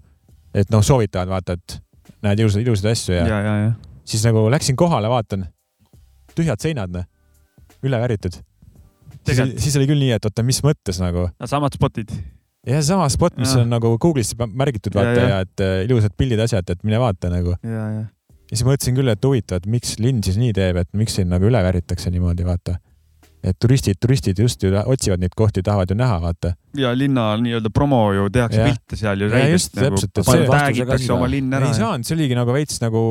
et 0.53 0.69
noh, 0.73 0.83
soovitavad 0.83 1.31
vaata, 1.31 1.57
et 1.57 1.79
näed 2.25 2.43
ilusaid, 2.43 2.67
ilusaid 2.67 2.91
asju 2.91 3.15
ja, 3.15 3.27
ja, 3.27 3.41
ja, 3.45 3.57
ja. 3.67 3.99
siis 4.05 4.25
nagu 4.27 4.45
läksin 4.51 4.75
kohale, 4.79 5.11
vaatan 5.11 5.47
tühjad 6.37 6.61
seinad, 6.63 6.93
noh, 6.93 7.09
üle 7.83 7.99
väritud. 8.03 8.39
siis, 9.27 9.43
siis 9.65 9.75
oli 9.79 9.89
küll 9.89 10.01
nii, 10.03 10.15
et 10.17 10.25
oota, 10.29 10.45
mis 10.45 10.61
mõttes 10.65 11.01
nagu. 11.03 11.27
samad 11.49 11.75
spotid? 11.75 12.13
jah, 12.67 12.81
sama 12.85 13.09
spot, 13.11 13.37
mis 13.37 13.51
ja. 13.53 13.63
on 13.63 13.73
nagu 13.73 13.95
Google'isse 14.01 14.37
märgitud, 14.39 14.95
vaata 14.95 15.13
ja, 15.17 15.23
ja. 15.23 15.29
ja 15.29 15.47
et 15.47 15.63
uh, 15.63 15.75
ilusad 15.87 16.15
pildid, 16.17 16.41
asjad, 16.43 16.69
et 16.71 16.83
mine 16.87 17.01
vaata 17.01 17.31
nagu. 17.33 17.57
ja, 17.59 17.89
ja. 17.97 18.05
ja 18.05 18.55
siis 18.55 18.65
mõtlesin 18.67 18.97
küll, 18.97 19.11
et 19.11 19.27
huvitav, 19.27 19.61
et 19.61 19.69
miks 19.69 19.97
linn 20.03 20.23
siis 20.25 20.39
nii 20.39 20.55
teeb, 20.55 20.79
et 20.83 20.89
miks 20.97 21.19
siin 21.19 21.31
nagu 21.31 21.47
üle 21.49 21.63
väritakse 21.65 22.11
niimoodi, 22.13 22.47
vaata. 22.47 22.77
et 23.43 23.57
turistid, 23.59 23.99
turistid 23.99 24.39
just 24.39 24.63
ju 24.63 24.71
otsivad 24.79 25.19
neid 25.19 25.35
kohti, 25.35 25.63
tahavad 25.65 25.91
ju 25.91 25.99
näha, 25.99 26.21
vaata. 26.23 26.53
ja 26.79 26.93
linna 26.95 27.33
nii-öelda 27.43 27.73
promo 27.73 28.05
ju 28.15 28.29
tehakse 28.31 28.63
pilte 28.63 28.99
seal 28.99 29.25
ju 29.25 29.31
nagu 31.51 31.67
ei. 31.67 31.79
saanud, 31.81 32.07
see 32.07 32.15
oligi 32.15 32.39
nagu 32.39 32.55
veits 32.55 32.79
nagu 32.83 33.09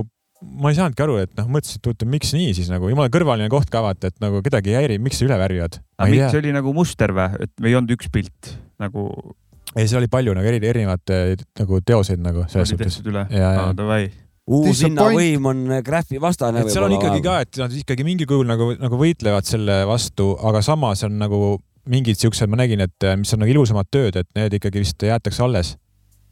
ma 0.63 0.73
ei 0.73 0.79
saanudki 0.79 1.05
aru, 1.05 1.19
et 1.25 1.33
noh, 1.39 1.49
mõtlesin, 1.53 1.81
et 1.81 1.91
oota, 1.93 2.09
miks 2.09 2.33
nii 2.37 2.57
siis 2.57 2.71
nagu 2.73 2.91
jumala 2.91 3.13
kõrvaline 3.13 3.51
koht 3.53 3.71
ka 3.73 3.83
vaata, 3.85 4.11
et 4.13 4.19
nagu 4.23 4.43
kedagi 4.45 4.73
ei 4.73 4.81
häiri, 4.81 4.99
miks 5.03 5.21
sa 5.21 5.29
üle 5.29 5.39
värvivad? 5.41 5.79
ma 5.81 6.07
aga 6.07 6.11
ei 6.11 6.19
miks 6.19 6.35
see 6.35 6.43
oli 6.43 6.57
nagu 6.57 6.75
muster 6.77 7.15
või, 7.17 7.47
et 7.47 7.69
ei 7.69 7.79
olnud 7.79 7.95
üks 7.97 8.11
pilt 8.13 8.53
nagu 8.83 9.07
ei 9.77 9.89
seal 9.89 10.03
oli 10.03 10.11
palju 10.13 10.35
nagu 10.37 10.49
eri, 10.49 10.61
erinevaid 10.69 11.15
eh, 11.15 11.45
nagu 11.61 11.81
teoseid 11.87 12.23
nagu 12.23 12.45
selles 12.53 12.73
suhtes. 12.75 12.99
üle? 13.09 13.25
davai. 13.79 14.03
uus 14.53 14.83
linnavõim 14.85 15.49
on 15.53 15.63
Graffi 15.85 16.21
vastane. 16.23 16.65
et 16.65 16.73
seal 16.75 16.87
on 16.87 16.97
ikkagi 16.97 17.23
ka, 17.25 17.39
et 17.47 17.61
nad 17.63 17.77
ikkagi 17.83 18.07
mingil 18.07 18.29
kujul 18.31 18.49
nagu, 18.49 18.73
nagu 18.81 19.01
võitlevad 19.01 19.49
selle 19.49 19.83
vastu, 19.89 20.33
aga 20.49 20.65
samas 20.65 21.05
on 21.09 21.17
nagu 21.21 21.57
mingid 21.91 22.21
siuksed, 22.21 22.51
ma 22.51 22.61
nägin, 22.61 22.85
et 22.85 23.09
mis 23.19 23.33
on 23.35 23.43
nagu 23.43 23.51
ilusamad 23.51 23.89
tööd, 23.91 24.21
et 24.21 24.29
need 24.39 24.61
ikkagi 24.61 24.85
vist 24.85 25.03
jäetakse 25.03 25.43
alles. 25.43 25.77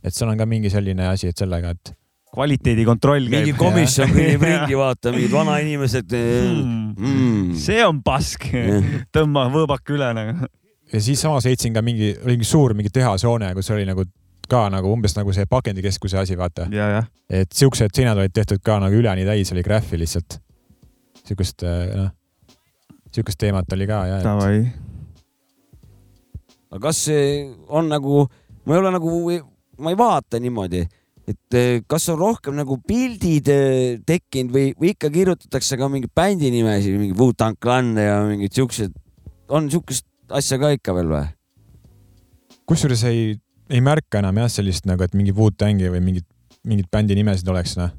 et 0.04 0.14
seal 0.16 0.30
on 0.32 0.38
ka 0.38 0.46
mingi 0.48 0.70
selline 0.72 1.08
asi, 1.10 1.28
et 1.28 1.36
sellega, 1.36 1.74
et 1.74 1.94
kvaliteedikontroll 2.34 3.26
mingi 3.30 3.52
käib. 3.52 3.58
komisjon 3.58 4.10
kõnnib 4.14 4.46
ringi, 4.46 4.78
vaata 4.78 5.12
mingid 5.14 5.34
vanainimesed 5.34 6.14
Hmm. 6.14 6.94
mm.. 6.98 7.58
see 7.58 7.82
on 7.86 8.02
pask, 8.06 8.46
tõmba 9.14 9.48
võõbak 9.52 9.94
üle 9.94 10.12
nagu. 10.16 10.50
ja 10.92 11.02
siis 11.02 11.22
samas 11.22 11.48
leidsin 11.48 11.74
ka 11.74 11.82
mingi, 11.86 12.14
oli 12.22 12.36
mingi 12.38 12.48
suur 12.48 12.74
mingi 12.78 12.92
tehashoone, 12.94 13.52
kus 13.58 13.70
oli 13.74 13.86
nagu 13.88 14.06
ka 14.50 14.64
nagu 14.72 14.90
umbes 14.90 15.14
nagu 15.14 15.32
see 15.34 15.46
pakendikeskuse 15.50 16.18
asi, 16.18 16.38
vaata. 16.38 16.66
et 17.30 17.52
siuksed 17.54 17.94
seinad 17.94 18.18
olid 18.18 18.34
tehtud 18.34 18.62
ka 18.64 18.80
nagu 18.82 18.94
üleni 18.94 19.26
täis 19.26 19.52
oli 19.54 19.62
graffi 19.66 19.98
lihtsalt. 19.98 20.40
siukest 21.24 21.62
noh, 21.62 22.10
siukest 23.14 23.38
teemat 23.38 23.72
oli 23.74 23.86
ka 23.90 24.00
ja, 24.06 24.18
et 24.18 24.26
davai. 24.26 24.62
aga 26.70 26.82
kas 26.88 27.04
see 27.08 27.26
on 27.68 27.90
nagu, 27.90 28.24
ma 28.66 28.74
ei 28.74 28.82
ole 28.82 28.94
nagu, 28.94 29.14
ma 29.78 29.92
ei 29.92 29.98
vaata 29.98 30.40
niimoodi, 30.42 30.84
et 31.30 31.56
eh, 31.58 31.82
kas 31.88 32.08
on 32.12 32.18
rohkem 32.20 32.56
nagu 32.58 32.76
pildid 32.86 33.48
eh, 33.52 33.98
tekkinud 34.06 34.54
või, 34.54 34.70
või 34.78 34.94
ikka 34.94 35.10
kirjutatakse 35.14 35.78
ka 35.80 35.88
mingeid 35.92 36.12
bändi 36.16 36.50
nimesid, 36.52 36.98
mingi 37.00 37.16
Wu-Tang 37.18 37.58
Clan 37.62 37.92
ja 37.98 38.20
mingid 38.28 38.56
siuksed, 38.56 38.94
on 39.50 39.70
siukest 39.72 40.06
asja 40.30 40.58
ka 40.62 40.72
ikka 40.76 40.94
veel 40.96 41.10
või? 41.10 41.28
kusjuures 42.70 43.02
ei, 43.08 43.34
ei 43.70 43.80
märka 43.82 44.20
enam 44.20 44.36
jah 44.42 44.52
sellist 44.52 44.86
nagu, 44.86 45.02
et 45.02 45.16
mingi 45.18 45.34
Wu-Tangi 45.34 45.90
või 45.90 46.02
mingit, 46.04 46.26
mingit 46.66 46.90
bändi 46.92 47.16
nimesid 47.18 47.48
oleks 47.50 47.74
noh. 47.80 47.90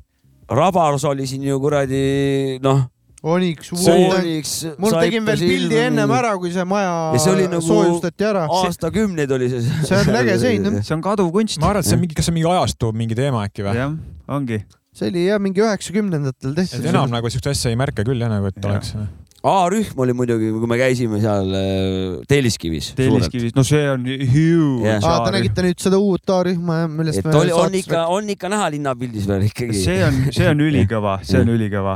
Rabars 0.51 1.03
oli 1.07 1.27
siin 1.27 1.43
ju 1.47 1.59
kuradi 1.63 2.59
noh, 2.63 2.85
Oniks, 3.21 3.67
Sooniks. 3.77 4.51
mul 4.81 4.95
tegin 4.97 5.25
veel 5.27 5.37
pildi 5.45 5.77
ennem 5.77 6.09
ära, 6.17 6.31
kui 6.41 6.49
see 6.55 6.63
maja 6.65 6.93
Ja 7.13 7.19
see 7.21 7.33
oli 7.35 7.43
nagu- 7.51 7.61
soojustati 7.61 8.25
ära. 8.25 8.47
aastakümneid 8.49 9.29
oli 9.37 9.49
see. 9.51 9.61
See 9.85 9.97
on 9.99 10.15
äge 10.23 10.37
sein, 10.45 10.65
jah. 10.65 10.81
see 10.81 10.95
on 10.97 11.03
kaduv 11.05 11.29
kunst. 11.35 11.59
ma 11.61 11.69
arvan, 11.69 11.85
et 11.85 11.89
see 11.91 11.97
on 11.99 12.01
mingi, 12.01 12.17
kas 12.17 12.25
see 12.25 12.33
on 12.33 12.39
mingi 12.39 12.49
ajastu 12.49 12.89
mingi 12.97 13.17
teema 13.19 13.43
äkki 13.45 13.61
või? 13.67 13.75
jah, 13.77 13.93
ongi. 14.27 14.63
see 14.97 15.11
oli 15.13 15.27
jah, 15.27 15.37
mingi 15.43 15.61
üheksakümnendatel 15.61 16.55
et 16.55 16.61
tehtud. 16.63 16.85
enam 16.89 17.13
nagu 17.13 17.29
siukest 17.29 17.51
asja 17.53 17.69
ei 17.69 17.77
märka 17.77 18.01
küll 18.07 18.17
jah, 18.25 18.31
nagu 18.33 18.49
et 18.49 18.57
Jah. 18.57 18.71
oleks. 18.73 18.95
A-rühm 19.41 19.97
oli 20.01 20.13
muidugi, 20.13 20.49
kui 20.53 20.67
me 20.69 20.75
käisime 20.77 21.17
seal 21.21 21.47
äh, 21.57 22.19
Telliskivis. 22.29 22.91
Telliskivis, 22.97 23.55
no 23.57 23.63
see 23.65 23.85
on 23.89 24.03
huge 24.05 24.85
Jah. 24.85 25.01
aa, 25.01 25.23
te 25.25 25.31
nägite 25.37 25.63
nüüd 25.65 25.81
seda 25.81 25.97
uut 26.01 26.29
A-rühma, 26.29 26.83
millest 26.89 27.21
et 27.23 27.29
oli, 27.37 27.53
on 27.53 27.73
ikka, 27.77 28.03
on 28.17 28.29
ikka 28.33 28.49
näha 28.53 28.67
linnapildis 28.75 29.25
veel 29.29 29.45
ikkagi. 29.49 29.77
see 29.81 29.97
on, 30.05 30.19
see 30.37 30.49
on 30.49 30.61
ülikõva, 30.61 31.19
see 31.25 31.41
on 31.41 31.53
ülikõva. 31.53 31.95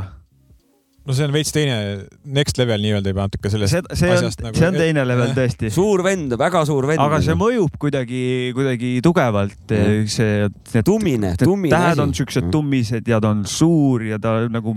No 1.06 1.14
see 1.14 1.24
on 1.28 1.32
veits 1.34 1.52
teine 1.54 1.74
next 2.38 2.58
level 2.58 2.80
nii-öelda 2.82 3.12
juba 3.12 3.26
natuke 3.28 3.50
sellest 3.52 3.72
see, 3.76 3.82
see 4.00 4.10
on, 4.10 4.16
asjast 4.16 4.40
nagu- 4.42 4.58
see 4.58 4.66
on 4.68 4.74
teine 4.80 5.04
level 5.06 5.30
tõesti. 5.36 5.70
suur 5.70 6.02
vend, 6.02 6.32
väga 6.40 6.64
suur 6.66 6.86
vend. 6.90 7.00
aga 7.00 7.20
see 7.22 7.36
mõjub 7.38 7.76
kuidagi, 7.78 8.22
kuidagi 8.56 8.94
tugevalt, 9.06 9.54
Mm. 9.70 10.06
see, 10.10 10.48
need 10.74 10.84
tummine, 10.84 11.34
tummine 11.38 11.70
tähed 11.76 11.98
on 12.02 12.12
siuksed 12.14 12.44
Mm. 12.48 12.50
tummised 12.50 13.08
ja 13.08 13.20
ta 13.20 13.30
on 13.30 13.44
suur 13.46 14.02
ja 14.02 14.18
ta 14.18 14.48
nagu 14.48 14.74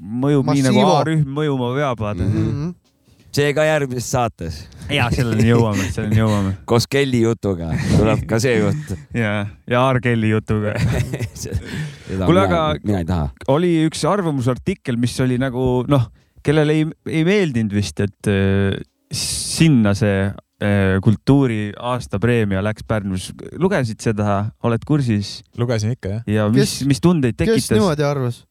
mõjub 0.00 0.46
nii 0.48 0.62
nagu 0.64 0.80
Massiivo. 0.80 0.92
A-rühm 1.00 1.24
mõjuma 1.36 1.74
peab, 1.76 1.98
vaata. 2.00 2.24
Mhm. 2.26 2.70
See 3.34 3.52
ka 3.54 3.64
järgmises 3.66 4.10
saates 4.10 4.60
ja 4.90 5.06
selleni 5.14 5.46
jõuame, 5.50 5.86
selleni 5.94 6.18
jõuame 6.18 6.54
koos 6.68 6.86
Kelly 6.90 7.22
jutuga 7.22 7.70
tuleb 7.94 8.24
ka 8.30 8.40
see 8.42 8.56
jutt. 8.58 8.94
ja, 9.14 9.46
ja 9.70 9.84
R-Kelly 9.94 10.32
jutuga. 10.32 10.74
Kuule, 12.10 12.42
aga- 12.42 12.74
mina 12.82 13.02
ei 13.04 13.08
taha. 13.08 13.28
oli 13.54 13.72
üks 13.86 14.02
arvamusartikkel, 14.08 14.98
mis 15.00 15.14
oli 15.22 15.38
nagu 15.40 15.84
noh, 15.90 16.08
kellele 16.42 16.74
ei, 16.80 16.86
ei 17.06 17.24
meeldinud 17.28 17.74
vist, 17.76 18.00
et 18.02 18.30
äh, 18.30 18.74
sinna 19.14 19.94
see 19.98 20.26
äh, 20.26 20.98
kultuuri 21.04 21.70
aastapreemia 21.76 22.62
läks 22.64 22.86
Pärnus. 22.88 23.30
lugesid 23.58 24.02
seda, 24.02 24.50
oled 24.66 24.84
kursis 24.86 25.40
lugesin 25.58 25.94
ikka 25.96 26.16
jah. 26.16 26.22
ja 26.26 26.48
mis 26.50 26.64
Kes-, 26.80 26.86
mis 26.90 27.02
tundeid 27.04 27.38
kes 27.38 27.46
tekitas? 27.46 27.76
niimoodi 27.78 28.06
arvas? 28.06 28.42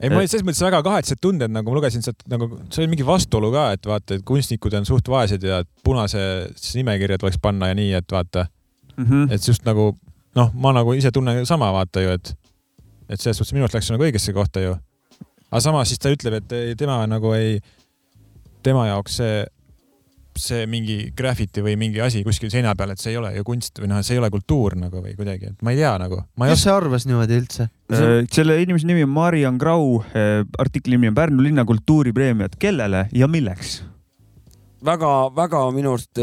ei, 0.00 0.08
mul 0.08 0.22
olid 0.22 0.30
selles 0.32 0.44
mõttes 0.46 0.62
väga 0.64 0.80
kahetsed 0.86 1.20
tunded, 1.20 1.52
nagu 1.52 1.70
ma 1.70 1.76
lugesin 1.78 2.02
sealt 2.04 2.22
nagu, 2.32 2.48
see 2.72 2.82
oli 2.84 2.90
mingi 2.94 3.04
vastuolu 3.06 3.50
ka, 3.52 3.64
et 3.76 3.86
vaata, 3.86 4.16
et 4.18 4.24
kunstnikud 4.24 4.74
on 4.78 4.86
suht 4.88 5.08
vaesed 5.12 5.42
ja 5.44 5.62
punasesse 5.84 6.78
nimekirja 6.80 7.18
tuleks 7.20 7.38
panna 7.42 7.68
ja 7.72 7.74
nii, 7.78 7.92
et 8.00 8.12
vaata, 8.12 8.46
Mhm. 9.00 9.30
et 9.32 9.40
just 9.48 9.64
nagu 9.64 9.94
noh, 10.36 10.50
ma 10.54 10.72
nagu 10.72 10.92
ise 10.92 11.10
tunnen 11.12 11.46
sama, 11.46 11.70
vaata 11.72 12.00
ju, 12.04 12.10
et, 12.16 12.34
et 13.08 13.20
selles 13.20 13.36
suhtes 13.38 13.52
minu 13.56 13.64
arust 13.64 13.74
läks 13.78 13.90
nagu 13.90 14.04
õigesse 14.04 14.32
kohta 14.36 14.60
ju. 14.64 14.74
aga 15.50 15.60
samas 15.60 15.88
siis 15.88 15.98
ta 15.98 16.10
ütleb, 16.12 16.34
et 16.40 16.52
ei, 16.52 16.74
tema 16.78 17.00
nagu 17.10 17.32
ei, 17.34 17.60
tema 18.62 18.86
jaoks 18.86 19.16
see, 19.20 19.46
see 20.42 20.66
mingi 20.70 20.98
graffiti 21.16 21.64
või 21.64 21.76
mingi 21.80 22.00
asi 22.04 22.22
kuskil 22.26 22.50
seina 22.52 22.74
peal, 22.78 22.94
et 22.94 23.02
see 23.02 23.12
ei 23.14 23.20
ole 23.20 23.32
ju 23.36 23.44
kunst 23.46 23.80
või 23.82 23.90
noh, 23.92 24.00
see 24.06 24.16
ei 24.16 24.22
ole 24.22 24.30
kultuur 24.32 24.76
nagu 24.80 25.02
või 25.04 25.14
kuidagi, 25.18 25.52
et 25.52 25.62
ma 25.66 25.74
ei 25.74 25.80
tea 25.80 25.92
nagu, 26.00 26.22
ma 26.36 26.48
ei 26.48 26.54
kes 26.54 26.60
oska. 26.60 26.66
see 26.68 26.76
arvas 26.76 27.06
niimoodi 27.08 27.38
üldse? 27.42 27.68
Äh, 27.90 28.08
selle 28.32 28.58
inimese 28.62 28.88
nimi 28.88 29.04
on 29.06 29.14
Mariann 29.14 29.60
Grau, 29.60 30.00
artikli 30.58 30.96
nimi 30.96 31.10
on 31.10 31.18
Pärnu 31.18 31.46
linna 31.46 31.64
kultuuripreemiad, 31.68 32.58
kellele 32.60 33.06
ja 33.12 33.28
milleks? 33.30 33.80
väga-väga 34.84 35.58
minu 35.76 35.94
arust, 35.94 36.20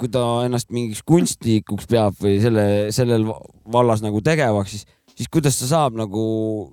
kui 0.00 0.08
ta 0.12 0.22
ennast 0.46 0.70
mingiks 0.72 1.02
kunstnikuks 1.04 1.88
peab 1.90 2.16
või 2.22 2.38
selle, 2.40 2.64
sellel 2.94 3.26
va- 3.28 3.40
vallas 3.68 4.00
nagu 4.04 4.22
tegevaks, 4.24 4.72
siis, 4.72 4.86
siis 5.18 5.30
kuidas 5.32 5.58
ta 5.58 5.66
saab 5.66 5.96
nagu 5.98 6.22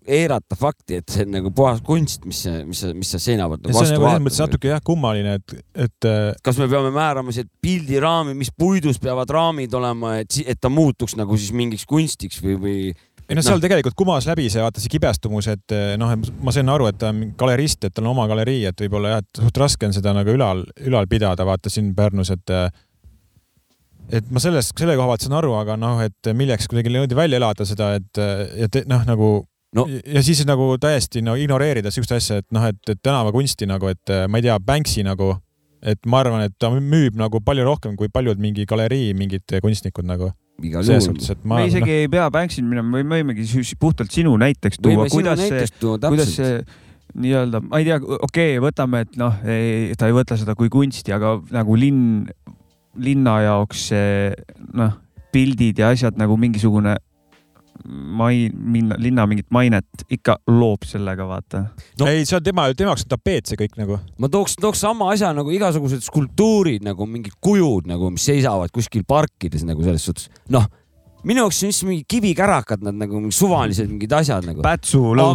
eirata 0.05 0.57
fakti, 0.59 0.99
et 1.01 1.09
see 1.09 1.25
on 1.25 1.33
nagu 1.39 1.51
puhas 1.55 1.81
kunst, 1.85 2.27
mis, 2.29 2.43
mis, 2.67 2.83
mis 2.97 3.13
sa 3.15 3.21
seina 3.21 3.47
pealt 3.49 3.65
nagu 3.65 3.79
vastu 3.79 3.97
nagu 3.97 4.05
mõttes 4.05 4.37
vaatad. 4.37 4.53
natuke 4.53 4.71
jah 4.71 4.83
kummaline, 4.85 5.39
et, 5.39 5.57
et 5.87 6.09
äh, 6.09 6.29
kas 6.45 6.61
me 6.61 6.69
peame 6.71 6.93
määrama 6.95 7.33
siit 7.35 7.49
pildiraami, 7.65 8.37
mis 8.37 8.53
puidust 8.53 9.01
peavad 9.03 9.33
raamid 9.33 9.73
olema, 9.77 10.19
et, 10.21 10.39
et 10.45 10.61
ta 10.61 10.71
muutuks 10.71 11.17
nagu 11.17 11.39
siis 11.39 11.55
mingiks 11.57 11.87
kunstiks 11.89 12.41
või, 12.43 12.59
või 12.61 12.79
ei 13.25 13.33
noh, 13.33 13.41
seal 13.41 13.61
tegelikult 13.61 13.97
kumas 13.97 14.27
läbi 14.29 14.45
see 14.53 14.61
vaata 14.61 14.81
see 14.81 14.91
kibestumus, 14.93 15.47
et 15.49 15.73
eh, 15.73 15.95
noh, 15.97 16.11
ma 16.45 16.53
sain 16.53 16.69
aru, 16.69 16.89
et 16.91 16.99
ta 17.01 17.09
on 17.09 17.23
galerist, 17.37 17.87
et 17.87 17.95
tal 17.95 18.05
on 18.05 18.13
oma 18.13 18.27
galerii, 18.29 18.61
et 18.69 18.85
võib-olla 18.85 19.15
jah, 19.15 19.23
et 19.25 19.41
suht 19.41 19.61
raske 19.61 19.89
on 19.89 19.95
seda 19.95 20.13
nagu 20.13 20.29
ülal, 20.29 20.61
ülal 20.85 21.09
pidada, 21.09 21.47
vaata 21.47 21.71
siin 21.73 21.89
Pärnus, 21.97 22.29
et 22.35 22.53
eh, 22.53 22.67
et 24.13 24.29
ma 24.33 24.41
sellest, 24.43 24.75
selle 24.77 24.95
koha 24.97 25.13
pealt 25.13 25.25
saan 25.25 25.37
aru, 25.39 25.55
aga 25.59 25.75
noh, 25.79 26.01
et 26.05 26.31
milleks 26.37 26.69
kuidagi 26.71 26.93
niimoodi 26.93 27.17
välja 27.17 27.41
elada 27.41 27.67
seda, 27.67 27.93
et, 27.99 28.23
et 28.67 28.81
noh, 28.89 29.03
nagu 29.07 29.35
No. 29.75 29.83
no. 29.83 29.97
ja 30.07 30.21
siis 30.23 30.39
nagu 30.47 30.69
täiesti 30.79 31.19
no 31.19 31.33
ignoreerida 31.35 31.91
siukest 31.91 32.13
asja, 32.15 32.37
et 32.39 32.45
noh, 32.55 32.63
et, 32.63 32.77
et 32.87 32.99
tänavakunsti 33.03 33.67
nagu, 33.67 33.89
et 33.91 34.13
eh, 34.13 34.21
ma 34.31 34.39
ei 34.39 34.45
tea, 34.45 34.55
Banksy 34.63 35.03
nagu, 35.03 35.33
et 35.83 35.99
ma 36.07 36.21
arvan, 36.23 36.45
et 36.47 36.53
ta 36.55 36.69
müüb 36.71 37.17
nagu 37.19 37.41
palju 37.43 37.65
rohkem 37.67 37.97
kui 37.99 38.07
paljud 38.13 38.39
mingi 38.39 38.63
galerii 38.69 39.09
mingid 39.19 39.57
kunstnikud 39.59 40.07
nagu 40.07 40.31
igal 40.63 40.85
selles 40.85 41.03
juhul. 41.03 41.19
suhtes, 41.19 41.35
et 41.35 41.43
ma 41.43 41.59
me 41.59 41.67
isegi 41.67 41.89
noh, 41.89 41.99
ei 42.05 42.09
pea 42.11 42.29
Banksil 42.31 42.65
minema, 42.67 43.01
me 43.03 43.17
võimegi 43.17 43.75
puhtalt 43.79 44.13
sinu 44.15 44.35
näiteks 44.39 44.79
tuua 44.79 45.07
kuidas 45.11 45.41
see, 45.43 45.67
kuidas 46.07 46.31
see 46.37 46.51
nii-öelda, 47.15 47.61
ma 47.67 47.79
ei 47.81 47.87
tea, 47.87 47.99
okei 47.99 48.55
okay,, 48.55 48.61
võtame, 48.63 49.03
et 49.05 49.19
noh, 49.19 49.35
ta 49.99 50.09
ei 50.09 50.15
võta 50.15 50.39
seda 50.39 50.55
kui 50.55 50.71
kunsti, 50.71 51.13
aga 51.15 51.37
nagu 51.55 51.75
linn, 51.79 52.25
linna 52.95 53.39
jaoks 53.45 53.89
see 53.91 54.31
noh, 54.73 54.95
pildid 55.35 55.79
ja 55.81 55.91
asjad 55.93 56.17
nagu 56.19 56.37
mingisugune 56.39 56.95
mai-, 57.85 58.49
minna, 58.53 58.95
linna 58.99 59.25
mingit 59.29 59.47
mainet 59.53 60.05
ikka 60.11 60.37
loob 60.47 60.85
sellega, 60.87 61.27
vaata. 61.27 61.65
no- 61.99 62.07
ei, 62.07 62.25
see 62.25 62.37
on 62.37 62.45
tema, 62.45 62.67
tema 62.73 62.93
jaoks 62.93 63.05
on 63.05 63.11
tapeet 63.15 63.51
see 63.51 63.59
kõik 63.59 63.75
nagu. 63.79 63.99
ma 64.21 64.29
tooks, 64.31 64.55
tooks 64.61 64.81
sama 64.85 65.11
asja 65.13 65.33
nagu 65.35 65.51
igasugused 65.53 66.05
skulptuurid 66.05 66.85
nagu 66.87 67.07
mingid 67.09 67.35
kujud 67.43 67.89
nagu, 67.91 68.09
mis 68.15 68.25
seisavad 68.25 68.73
kuskil 68.75 69.05
parkides 69.07 69.65
nagu 69.67 69.83
selles 69.85 70.07
suhtes. 70.07 70.29
noh, 70.53 70.65
minu 71.25 71.45
jaoks 71.45 71.61
on 71.63 71.71
lihtsalt 71.71 71.91
mingid 71.91 72.09
kivikärakad, 72.15 72.85
nad 72.85 72.97
nagu 73.03 73.19
mingi 73.21 73.35
suvalised 73.37 73.91
mingid 73.91 74.13
asjad 74.17 74.47
nagu. 74.47 74.63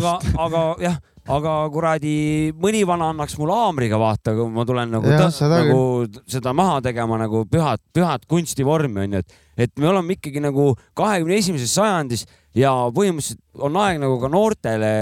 Aga 0.00 0.18
aga 0.46 0.64
jah, 0.82 0.98
aga 1.36 1.54
kuradi 1.72 2.14
mõni 2.60 2.82
vana 2.88 3.10
annaks 3.14 3.36
mulle 3.38 3.54
haamriga 3.56 3.98
vaata, 4.00 4.34
kui 4.36 4.48
ma 4.54 4.64
tulen 4.68 4.90
nagu, 4.96 5.08
Jah, 5.10 5.26
tõ- 5.26 5.34
seda 5.34 5.60
nagu 5.64 5.82
seda 6.30 6.52
maha 6.56 6.80
tegema 6.84 7.18
nagu 7.20 7.44
pühad, 7.50 7.82
pühad 7.94 8.24
kunstivormi 8.30 9.04
onju, 9.06 9.22
et, 9.24 9.36
et 9.66 9.72
me 9.78 9.90
oleme 9.92 10.16
ikkagi 10.16 10.42
nagu 10.42 10.72
kahekümne 10.98 11.38
esimeses 11.40 11.74
sajandis 11.76 12.26
ja 12.56 12.72
põhimõtteliselt 12.94 13.62
on 13.62 13.76
aeg 13.82 14.00
nagu 14.02 14.18
ka 14.22 14.30
noortele 14.32 14.92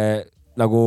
nagu 0.58 0.82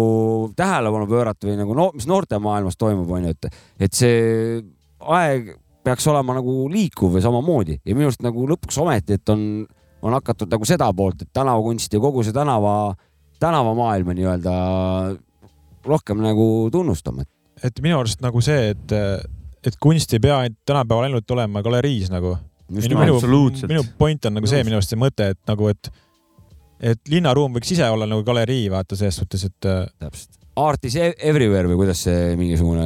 tähelepanu 0.59 1.07
pöörata 1.07 1.47
või 1.47 1.57
nagu 1.61 1.75
no, 1.77 1.89
mis 1.95 2.07
noortemaailmas 2.11 2.75
toimub, 2.77 3.09
onju, 3.15 3.31
et, 3.31 3.61
et 3.87 3.93
see 3.95 4.59
aeg 4.99 5.53
peaks 5.81 6.05
olema 6.11 6.35
nagu 6.37 6.67
liikuv 6.69 7.15
või 7.15 7.23
samamoodi. 7.23 7.79
Ja 7.87 7.95
minu 7.95 8.09
arust 8.11 8.21
nagu 8.21 8.43
lõpuks 8.51 8.77
ometi, 8.83 9.15
et 9.17 9.31
on, 9.33 9.63
on 10.03 10.13
hakatud 10.17 10.51
nagu 10.51 10.67
seda 10.69 10.91
poolt, 10.93 11.23
et 11.23 11.31
tänavakunsti 11.33 11.97
ja 11.97 12.01
kogu 12.03 12.21
see 12.27 12.35
tänava, 12.35 12.93
tänavamaailma 13.41 14.13
nii-öelda 14.13 14.53
rohkem 15.85 16.21
nagu 16.23 16.45
tunnustama. 16.71 17.25
et 17.63 17.81
minu 17.81 17.99
arust 17.99 18.21
nagu 18.21 18.41
see, 18.41 18.71
et, 18.73 18.95
et 19.65 19.77
kunst 19.81 20.13
ei 20.13 20.23
pea 20.23 20.43
tänapäeval 20.65 21.09
ainult 21.09 21.31
olema 21.31 21.61
galeriis 21.61 22.09
nagu. 22.13 22.37
minu, 22.71 22.99
minu, 22.99 23.19
minu 23.67 23.83
point 23.97 24.25
on 24.25 24.39
nagu 24.39 24.47
see 24.47 24.63
minu 24.63 24.79
arust 24.79 24.93
see 24.93 24.99
mõte, 24.99 25.31
et 25.35 25.39
nagu, 25.47 25.67
et, 25.67 25.91
et 26.93 27.13
linnaruum 27.13 27.53
võiks 27.57 27.73
ise 27.75 27.89
olla 27.89 28.07
nagu 28.09 28.23
galerii, 28.23 28.69
vaata 28.71 28.95
selles 28.95 29.21
suhtes, 29.21 29.45
et. 29.49 29.71
täpselt. 29.99 30.37
Art 30.61 30.83
is 30.85 30.97
e-, 30.99 31.15
everywhere 31.23 31.69
või 31.69 31.77
kuidas 31.79 32.01
see 32.03 32.35
mingisugune 32.35 32.85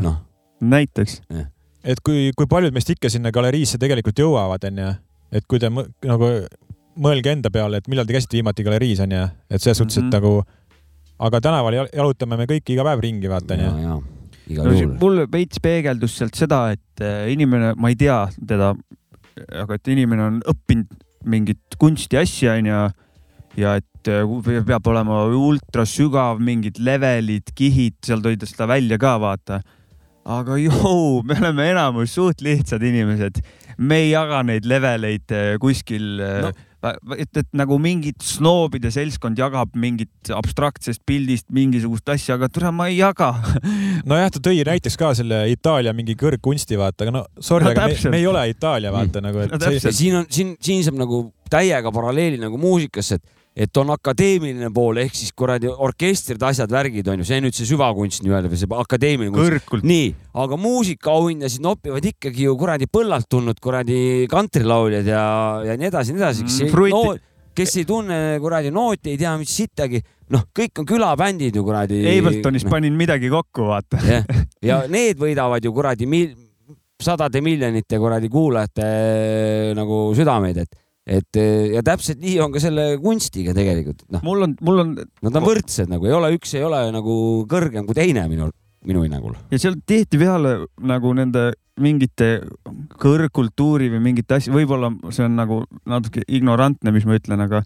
noh. 0.00 0.20
näiteks 0.62 1.18
yeah 1.26 1.50
et 1.84 2.00
kui, 2.04 2.30
kui 2.36 2.48
paljud 2.50 2.74
meist 2.74 2.90
ikka 2.94 3.10
sinna 3.12 3.32
galeriisse 3.34 3.78
tegelikult 3.80 4.20
jõuavad, 4.24 4.64
onju, 4.70 4.90
et 5.36 5.46
kui 5.50 5.60
te 5.62 5.70
nagu 5.70 6.30
mõelge 7.04 7.32
enda 7.34 7.50
peale, 7.52 7.80
et 7.80 7.90
millal 7.90 8.06
te 8.08 8.16
käisite 8.16 8.38
viimati 8.38 8.64
galeriis, 8.66 9.02
onju, 9.04 9.24
et 9.50 9.60
selles 9.60 9.80
suhtes 9.82 9.98
mm, 9.98 10.10
-hmm. 10.10 10.14
et 10.14 10.14
mhm. 10.14 10.14
nagu, 10.16 10.63
aga 11.24 11.40
tänaval 11.44 11.78
jalutame 11.84 12.38
me 12.40 12.48
kõik 12.50 12.74
iga 12.74 12.84
päev 12.86 13.04
ringi, 13.04 13.30
vaata, 13.30 13.56
onju. 13.56 14.00
No, 14.58 14.72
mul 15.00 15.22
veits 15.32 15.60
peegeldus 15.64 16.18
sealt 16.18 16.36
seda, 16.36 16.66
et 16.74 17.04
äh, 17.04 17.30
inimene, 17.32 17.72
ma 17.80 17.92
ei 17.92 17.96
tea 17.96 18.18
teda, 18.36 18.74
aga 19.62 19.78
et 19.78 19.92
inimene 19.94 20.26
on 20.26 20.42
õppinud 20.52 21.00
mingit 21.32 21.78
kunsti 21.80 22.20
asja, 22.20 22.58
onju, 22.60 22.82
ja 23.60 23.78
et 23.80 24.12
äh, 24.12 24.60
peab 24.68 24.92
olema 24.92 25.22
ultra 25.32 25.86
sügav, 25.88 26.42
mingid 26.44 26.82
levelid, 26.84 27.54
kihid, 27.56 27.96
seal 28.04 28.20
tõid 28.24 28.44
ta 28.44 28.50
seda 28.50 28.68
välja 28.74 29.00
ka, 29.00 29.16
vaata 29.22 29.62
aga 30.24 30.56
joo, 30.56 31.22
me 31.26 31.36
oleme 31.36 31.68
enamus 31.74 32.14
suht 32.16 32.40
lihtsad 32.44 32.82
inimesed. 32.82 33.42
me 33.78 33.98
ei 34.04 34.10
jaga 34.12 34.42
neid 34.46 34.64
leveleid 34.68 35.32
äh, 35.34 35.56
kuskil 35.60 36.20
no. 36.20 36.52
Et, 37.16 37.30
et 37.40 37.48
nagu 37.56 37.78
mingit 37.82 38.22
snoobide 38.24 38.90
seltskond 38.94 39.38
jagab 39.38 39.74
mingit 39.78 40.32
abstraktsest 40.34 41.02
pildist 41.08 41.46
mingisugust 41.54 42.08
asja, 42.14 42.38
aga 42.38 42.50
tule, 42.52 42.72
ma 42.74 42.88
ei 42.90 42.98
jaga. 42.98 43.32
nojah, 44.08 44.32
ta 44.34 44.42
tõi 44.44 44.64
näiteks 44.66 44.98
ka 45.00 45.12
selle 45.18 45.44
Itaalia 45.52 45.94
mingi 45.96 46.16
kõrgkunsti, 46.20 46.78
vaata, 46.80 47.06
aga 47.06 47.16
no 47.18 47.24
sorry 47.38 47.68
no,, 47.68 47.74
aga 47.74 47.88
me, 47.92 48.00
me 48.14 48.20
ei 48.22 48.28
ole 48.30 48.44
Itaalia, 48.52 48.92
vaata 48.94 49.20
mm. 49.20 49.28
nagu, 49.28 49.44
et 49.46 49.56
no, 49.56 49.72
see... 49.78 49.94
siin 50.00 50.20
on, 50.20 50.28
siin, 50.32 50.54
siin 50.62 50.84
saab 50.86 51.00
nagu 51.00 51.24
täiega 51.52 51.92
paralleeli 51.94 52.40
nagu 52.40 52.58
muusikasse, 52.60 53.20
et 53.20 53.43
et 53.54 53.78
on 53.78 53.92
akadeemiline 53.94 54.68
pool 54.74 54.98
ehk 55.04 55.14
siis 55.14 55.30
kuradi 55.36 55.70
orkestrid, 55.70 56.42
asjad, 56.42 56.72
värgid 56.74 57.06
on 57.10 57.22
ju, 57.22 57.26
see 57.28 57.38
nüüd 57.42 57.54
see 57.54 57.68
süvakunst 57.68 58.24
nii-öelda 58.24 58.50
või 58.50 58.58
see 58.58 58.78
akadeemiline 58.80 59.34
kunst. 59.34 59.86
nii, 59.86 60.08
aga 60.42 60.58
muusikaauhindasid 60.58 61.62
nopivad 61.62 62.08
ikkagi 62.10 62.48
ju 62.48 62.56
kuradi 62.58 62.90
põllalt 62.90 63.30
tulnud 63.30 63.60
kuradi 63.62 64.26
kantrilauljad 64.30 65.06
ja, 65.06 65.22
ja 65.70 65.78
nii 65.78 65.90
edasi, 65.92 66.16
nii 66.16 66.24
edasi, 66.24 66.48
kes 66.48 66.60
mm, 66.64 66.82
ei, 66.88 66.96
no, 66.96 67.14
kes 67.54 67.78
ei 67.78 67.86
tunne 67.86 68.20
kuradi 68.42 68.74
nooti, 68.74 69.14
ei 69.14 69.22
tea 69.22 69.36
mitte 69.38 69.54
sittagi, 69.54 70.02
noh, 70.34 70.48
kõik 70.50 70.82
on 70.82 70.88
külabändid 70.90 71.54
ju 71.54 71.62
kuradi. 71.66 72.02
Abletonis 72.10 72.66
no. 72.66 72.74
panin 72.74 72.98
midagi 72.98 73.30
kokku, 73.30 73.68
vaata 73.70 74.02
ja, 74.02 74.24
ja 74.66 74.82
need 74.90 75.20
võidavad 75.22 75.62
ju 75.62 75.70
kuradi 75.76 76.10
mil, 76.10 76.32
sadade 76.98 77.38
miljonite 77.44 78.02
kuradi 78.02 78.30
kuulajate 78.32 78.88
nagu 79.78 80.08
südameid, 80.18 80.64
et 80.64 80.83
et 81.04 81.36
ja 81.74 81.82
täpselt 81.84 82.22
nii 82.22 82.38
on 82.40 82.52
ka 82.54 82.62
selle 82.64 82.94
kunstiga 83.02 83.52
tegelikult, 83.56 84.06
noh. 84.14 84.22
mul 84.24 84.46
on, 84.46 84.54
mul 84.64 84.82
on. 84.84 84.94
Nad 85.24 85.36
on 85.36 85.44
võrdsed 85.44 85.90
nagu, 85.92 86.08
ei 86.08 86.16
ole, 86.16 86.32
üks 86.38 86.54
ei 86.56 86.64
ole 86.64 86.80
nagu 86.94 87.16
kõrgem 87.50 87.84
kui 87.88 87.96
teine 87.98 88.24
minu, 88.30 88.48
minu 88.88 89.04
hinnangul. 89.04 89.36
ja 89.52 89.60
seal 89.60 89.76
tihtipeale 89.86 90.56
nagu 90.80 91.12
nende 91.16 91.50
mingite 91.80 92.44
kõrgkultuuri 93.02 93.90
või 93.92 94.02
mingite 94.10 94.38
asja, 94.38 94.52
võib-olla 94.54 94.92
see 95.12 95.26
on 95.26 95.34
nagu 95.38 95.64
natuke 95.90 96.22
ignorantne, 96.28 96.92
mis 96.94 97.06
ma 97.08 97.18
ütlen, 97.18 97.42
aga 97.44 97.64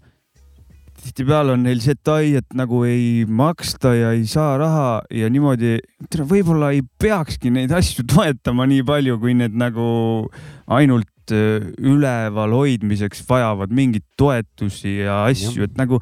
tihtipeale 0.99 1.53
on 1.55 1.63
neil 1.63 1.79
see 1.83 1.95
tai, 2.03 2.33
et 2.41 2.57
nagu 2.57 2.81
ei 2.87 3.23
maksta 3.23 3.93
ja 3.95 4.11
ei 4.17 4.25
saa 4.27 4.57
raha 4.59 4.89
ja 5.15 5.29
niimoodi, 5.31 5.77
võib-olla 6.17 6.73
ei 6.75 6.83
peakski 6.99 7.53
neid 7.53 7.71
asju 7.75 8.03
toetama 8.09 8.67
nii 8.69 8.83
palju, 8.87 9.19
kui 9.21 9.37
need 9.37 9.55
nagu 9.59 9.85
ainult 10.67 11.07
Äh, 11.35 11.69
üleval 11.79 12.55
hoidmiseks 12.55 13.21
vajavad 13.27 13.73
mingeid 13.75 14.05
toetusi 14.19 14.99
ja 15.03 15.23
asju, 15.29 15.67
et 15.67 15.77
nagu 15.79 15.99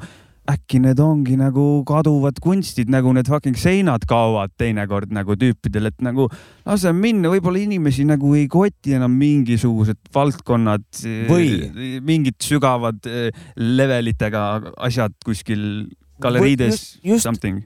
äkki 0.48 0.80
need 0.80 1.00
ongi 1.02 1.36
nagu 1.36 1.64
kaduvad 1.88 2.38
kunstid, 2.40 2.88
nagu 2.92 3.12
need 3.12 3.28
fucking 3.28 3.58
seinad 3.58 4.06
kaovad 4.08 4.54
teinekord 4.60 5.12
nagu 5.12 5.36
tüüpidel, 5.38 5.90
et 5.90 5.98
nagu 6.04 6.28
lase 6.64 6.92
minna, 6.96 7.28
võib-olla 7.34 7.60
inimesi 7.60 8.06
nagu 8.08 8.32
ei 8.38 8.46
koti 8.50 8.96
enam 8.96 9.12
mingisugused 9.20 10.00
valdkonnad 10.14 11.02
või 11.28 12.00
mingid 12.04 12.38
sügavad 12.44 13.04
äh, 13.10 13.28
levelitega 13.60 14.44
asjad 14.88 15.16
kuskil 15.24 15.88
galeriides. 16.22 16.98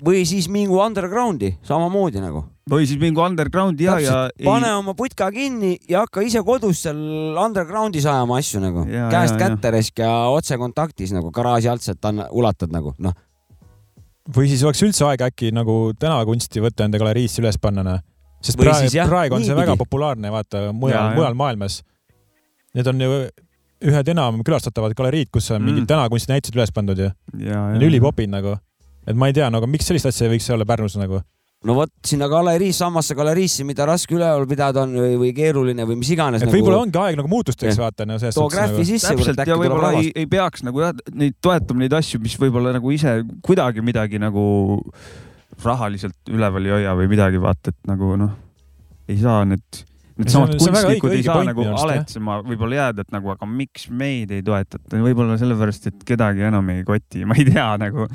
või 0.05 0.27
siis 0.29 0.51
mingu 0.53 0.83
underground'i 0.83 1.55
samamoodi 1.67 2.25
nagu 2.25 2.45
või 2.71 2.87
siis 2.87 3.01
mingi 3.01 3.21
underground'i 3.23 3.87
ja, 3.87 3.97
ja. 4.03 4.17
pane 4.45 4.69
ei... 4.71 4.77
oma 4.79 4.95
putka 4.99 5.29
kinni 5.35 5.75
ja 5.91 6.05
hakka 6.05 6.23
ise 6.27 6.43
kodus 6.47 6.85
seal 6.87 7.01
underground'is 7.43 8.07
ajama 8.07 8.39
asju 8.39 8.63
nagu 8.63 8.85
ja, 8.91 9.09
käest 9.11 9.35
ja, 9.35 9.41
kätte 9.43 9.73
risk 9.75 10.03
ja 10.03 10.13
otsekontaktis 10.31 11.15
nagu 11.17 11.33
garaaži 11.35 11.73
alt 11.73 11.83
sealt 11.83 12.07
ulatad 12.31 12.75
nagu 12.75 12.95
noh. 13.03 13.17
või 14.37 14.51
siis 14.51 14.63
oleks 14.67 14.83
üldse 14.87 15.07
aeg 15.09 15.27
äkki 15.27 15.51
nagu 15.55 15.93
tänavakunsti 15.99 16.63
võtta 16.63 16.87
enda 16.87 17.03
galeriisse 17.03 17.43
üles 17.43 17.59
panna, 17.63 17.83
noh. 17.87 18.03
sest 18.41 18.61
või 18.61 18.71
praegu, 18.71 18.91
siis, 18.91 19.11
praegu 19.11 19.39
on 19.39 19.47
see 19.47 19.59
väga 19.59 19.77
populaarne, 19.81 20.31
vaata 20.31 20.69
mujal, 20.73 21.17
mujal 21.17 21.39
maailmas. 21.39 21.83
Need 22.73 22.87
on 22.89 23.03
ju 23.03 23.17
ühed 23.91 24.09
enam 24.09 24.39
külastatavad 24.47 24.95
galeriid, 24.97 25.29
kus 25.35 25.51
on 25.51 25.59
mm. 25.59 25.67
mingid 25.67 25.91
tänavakunstinäitused 25.91 26.55
üles 26.55 26.71
pandud 26.73 27.01
ju. 27.03 27.11
ülipopid 27.83 28.31
nagu. 28.31 28.55
et 29.03 29.19
ma 29.19 29.27
ei 29.27 29.35
tea, 29.35 29.51
nagu 29.51 29.67
miks 29.67 29.91
sellist 29.91 30.07
asja 30.07 30.29
ei 30.29 30.37
võiks 30.37 30.47
olla 30.55 30.65
Pärnus 30.65 30.95
nagu 30.95 31.19
no 31.69 31.77
vot 31.77 31.93
sinna 32.07 32.29
galeriis, 32.31 32.79
samasse 32.83 33.15
galeriisse, 33.19 33.67
mida 33.67 33.87
raske 33.89 34.17
üleval 34.17 34.47
pidada 34.51 34.83
on 34.87 34.95
või, 34.99 35.13
või 35.21 35.33
keeruline 35.37 35.87
või 35.89 35.99
mis 36.01 36.11
iganes. 36.15 36.43
et 36.43 36.49
nagu... 36.49 36.57
võib-olla 36.57 36.81
ongi 36.83 37.01
aeg 37.03 37.19
nagu 37.21 37.31
muutusteks 37.31 37.79
vaata 37.79 38.07
no,. 38.09 38.19
too 38.23 38.49
graafi 38.53 38.81
nagu... 38.81 38.89
sisse. 38.89 39.13
täpselt 39.13 39.45
ja 39.47 39.59
võib-olla 39.61 39.93
ei, 40.01 40.11
ei 40.25 40.29
peaks 40.31 40.67
nagu 40.67 40.83
jah, 40.83 40.97
neid 41.15 41.39
toetama 41.45 41.85
neid 41.85 41.95
asju, 41.99 42.23
mis 42.25 42.35
võib-olla 42.41 42.75
nagu 42.75 42.95
ise 42.95 43.21
kuidagi 43.47 43.85
midagi 43.85 44.21
nagu 44.23 44.45
rahaliselt 45.63 46.33
üleval 46.33 46.67
ei 46.67 46.77
hoia 46.81 46.99
või 46.99 47.09
midagi, 47.13 47.39
vaata, 47.43 47.71
et 47.71 47.91
nagu 47.91 48.17
noh, 48.19 48.35
ei 49.11 49.21
saa 49.23 49.45
need 49.47 49.85
needsamad 50.19 50.57
kunstnikud 50.59 51.15
ei 51.15 51.25
saa 51.25 51.43
nagu 51.47 51.65
aletsema 51.79 52.41
võib-olla 52.45 52.81
jääda, 52.81 53.07
et 53.07 53.15
nagu, 53.15 53.33
aga 53.35 53.49
miks 53.49 53.87
meid 53.89 54.35
ei 54.35 54.43
toetata, 54.47 55.01
võib-olla 55.03 55.39
sellepärast, 55.41 55.89
et 55.93 56.07
kedagi 56.09 56.49
enam 56.49 56.69
ei 56.75 56.83
koti, 56.87 57.23
ma 57.29 57.39
ei 57.39 57.47
tea 57.49 57.69
nagu 57.81 58.09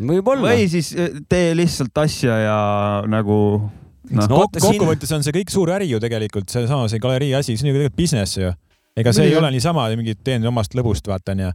võib-olla. 0.00 0.50
või 0.50 0.68
siis 0.70 0.92
eh, 0.96 1.20
tee 1.28 1.54
lihtsalt 1.56 1.96
asja 2.04 2.38
ja 2.42 2.58
nagu 3.10 3.38
noh 4.10 4.28
no, 4.30 4.42
Kok. 4.44 4.60
kokkuvõttes 4.62 5.12
on 5.16 5.24
see 5.26 5.34
kõik 5.34 5.52
suur 5.52 5.72
äri 5.74 5.88
ju 5.90 6.00
tegelikult, 6.02 6.50
seesama 6.52 6.90
see 6.90 7.02
galerii 7.02 7.32
asi, 7.38 7.56
see 7.56 7.66
on 7.66 7.72
ju 7.72 7.78
tegelikult 7.78 7.98
business 7.98 8.38
ju. 8.38 8.52
ega 8.96 9.12
see 9.12 9.26
Mõni... 9.26 9.32
ei 9.32 9.40
ole 9.40 9.50
niisama 9.56 9.88
mingi 9.98 10.16
teen 10.24 10.46
omast 10.46 10.76
lõbust, 10.78 11.08
vaata 11.10 11.34
onju. 11.34 11.52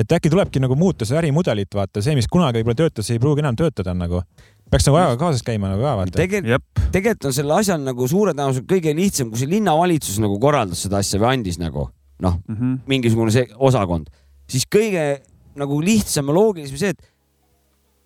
et 0.00 0.16
äkki 0.18 0.30
tulebki 0.32 0.62
nagu 0.62 0.76
muuta 0.78 1.08
seda 1.08 1.20
ärimudelit, 1.22 1.72
vaata 1.74 2.02
see, 2.04 2.14
mis 2.18 2.30
kunagi 2.30 2.60
võib-olla 2.60 2.84
töötas, 2.84 3.10
ei 3.10 3.22
pruugi 3.22 3.44
enam 3.44 3.58
töötada 3.58 3.94
nagu. 3.96 4.22
peaks 4.70 4.86
nagu 4.86 5.00
ajaga 5.00 5.16
kaasas 5.24 5.46
käima 5.46 5.72
nagu 5.72 5.82
ka 5.82 5.96
vaata. 6.02 6.18
tegelikult, 6.20 6.84
tegelikult 6.94 7.30
on 7.30 7.38
selle 7.40 7.56
asjal 7.58 7.82
nagu 7.82 8.08
suure 8.08 8.36
tõenäosusega 8.36 8.70
kõige 8.74 8.94
lihtsam, 8.96 9.32
kui 9.32 9.42
see 9.42 9.50
linnavalitsus 9.50 10.20
nagu 10.22 10.38
korraldas 10.42 10.86
seda 10.86 11.02
asja 11.02 11.20
või 11.22 11.34
andis 11.34 11.58
nagu 11.58 11.88
noh 12.20 12.36
mm 12.46 12.56
-hmm., 12.56 12.78
mingisugune 12.86 13.32
see 13.34 13.48
osakond, 13.56 14.10
siis 14.50 14.66
kõige 14.68 15.22
nagu 15.58 15.80
lihtsam 15.82 16.28
ja 16.28 16.36
loogilisem 16.36 16.78
see, 16.78 16.94
et 16.94 17.00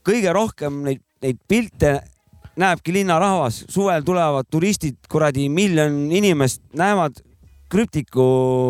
kõige 0.06 0.32
rohkem 0.34 0.82
neid, 0.86 1.02
neid 1.24 1.38
pilte 1.48 1.98
näebki 2.60 2.92
linnarahvas, 2.94 3.64
suvel 3.72 4.04
tulevad 4.06 4.46
turistid, 4.50 4.98
kuradi 5.10 5.48
miljon 5.50 6.04
inimest 6.14 6.62
näevad 6.78 7.18
krüptiku 7.74 8.26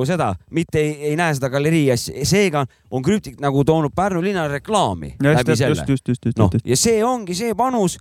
seda, 0.09 0.31
mitte 0.55 0.81
ei, 0.81 0.95
ei 1.11 1.17
näe 1.19 1.35
seda 1.37 1.51
galerii 1.53 1.91
asja, 1.93 2.25
seega 2.25 2.65
on 2.95 3.05
krüptik 3.05 3.37
nagu 3.43 3.65
toonud 3.67 3.93
Pärnu 3.95 4.23
linnale 4.25 4.55
reklaami 4.59 5.17
ja, 5.19 5.35
läbi 5.35 5.53
just, 5.53 5.61
selle. 5.61 5.85
just, 5.89 6.09
just, 6.09 6.29
just, 6.31 6.39
no, 6.41 6.49
ja 6.65 6.79
see 6.79 7.03
ongi 7.05 7.37
see 7.37 7.57
panus. 7.59 7.99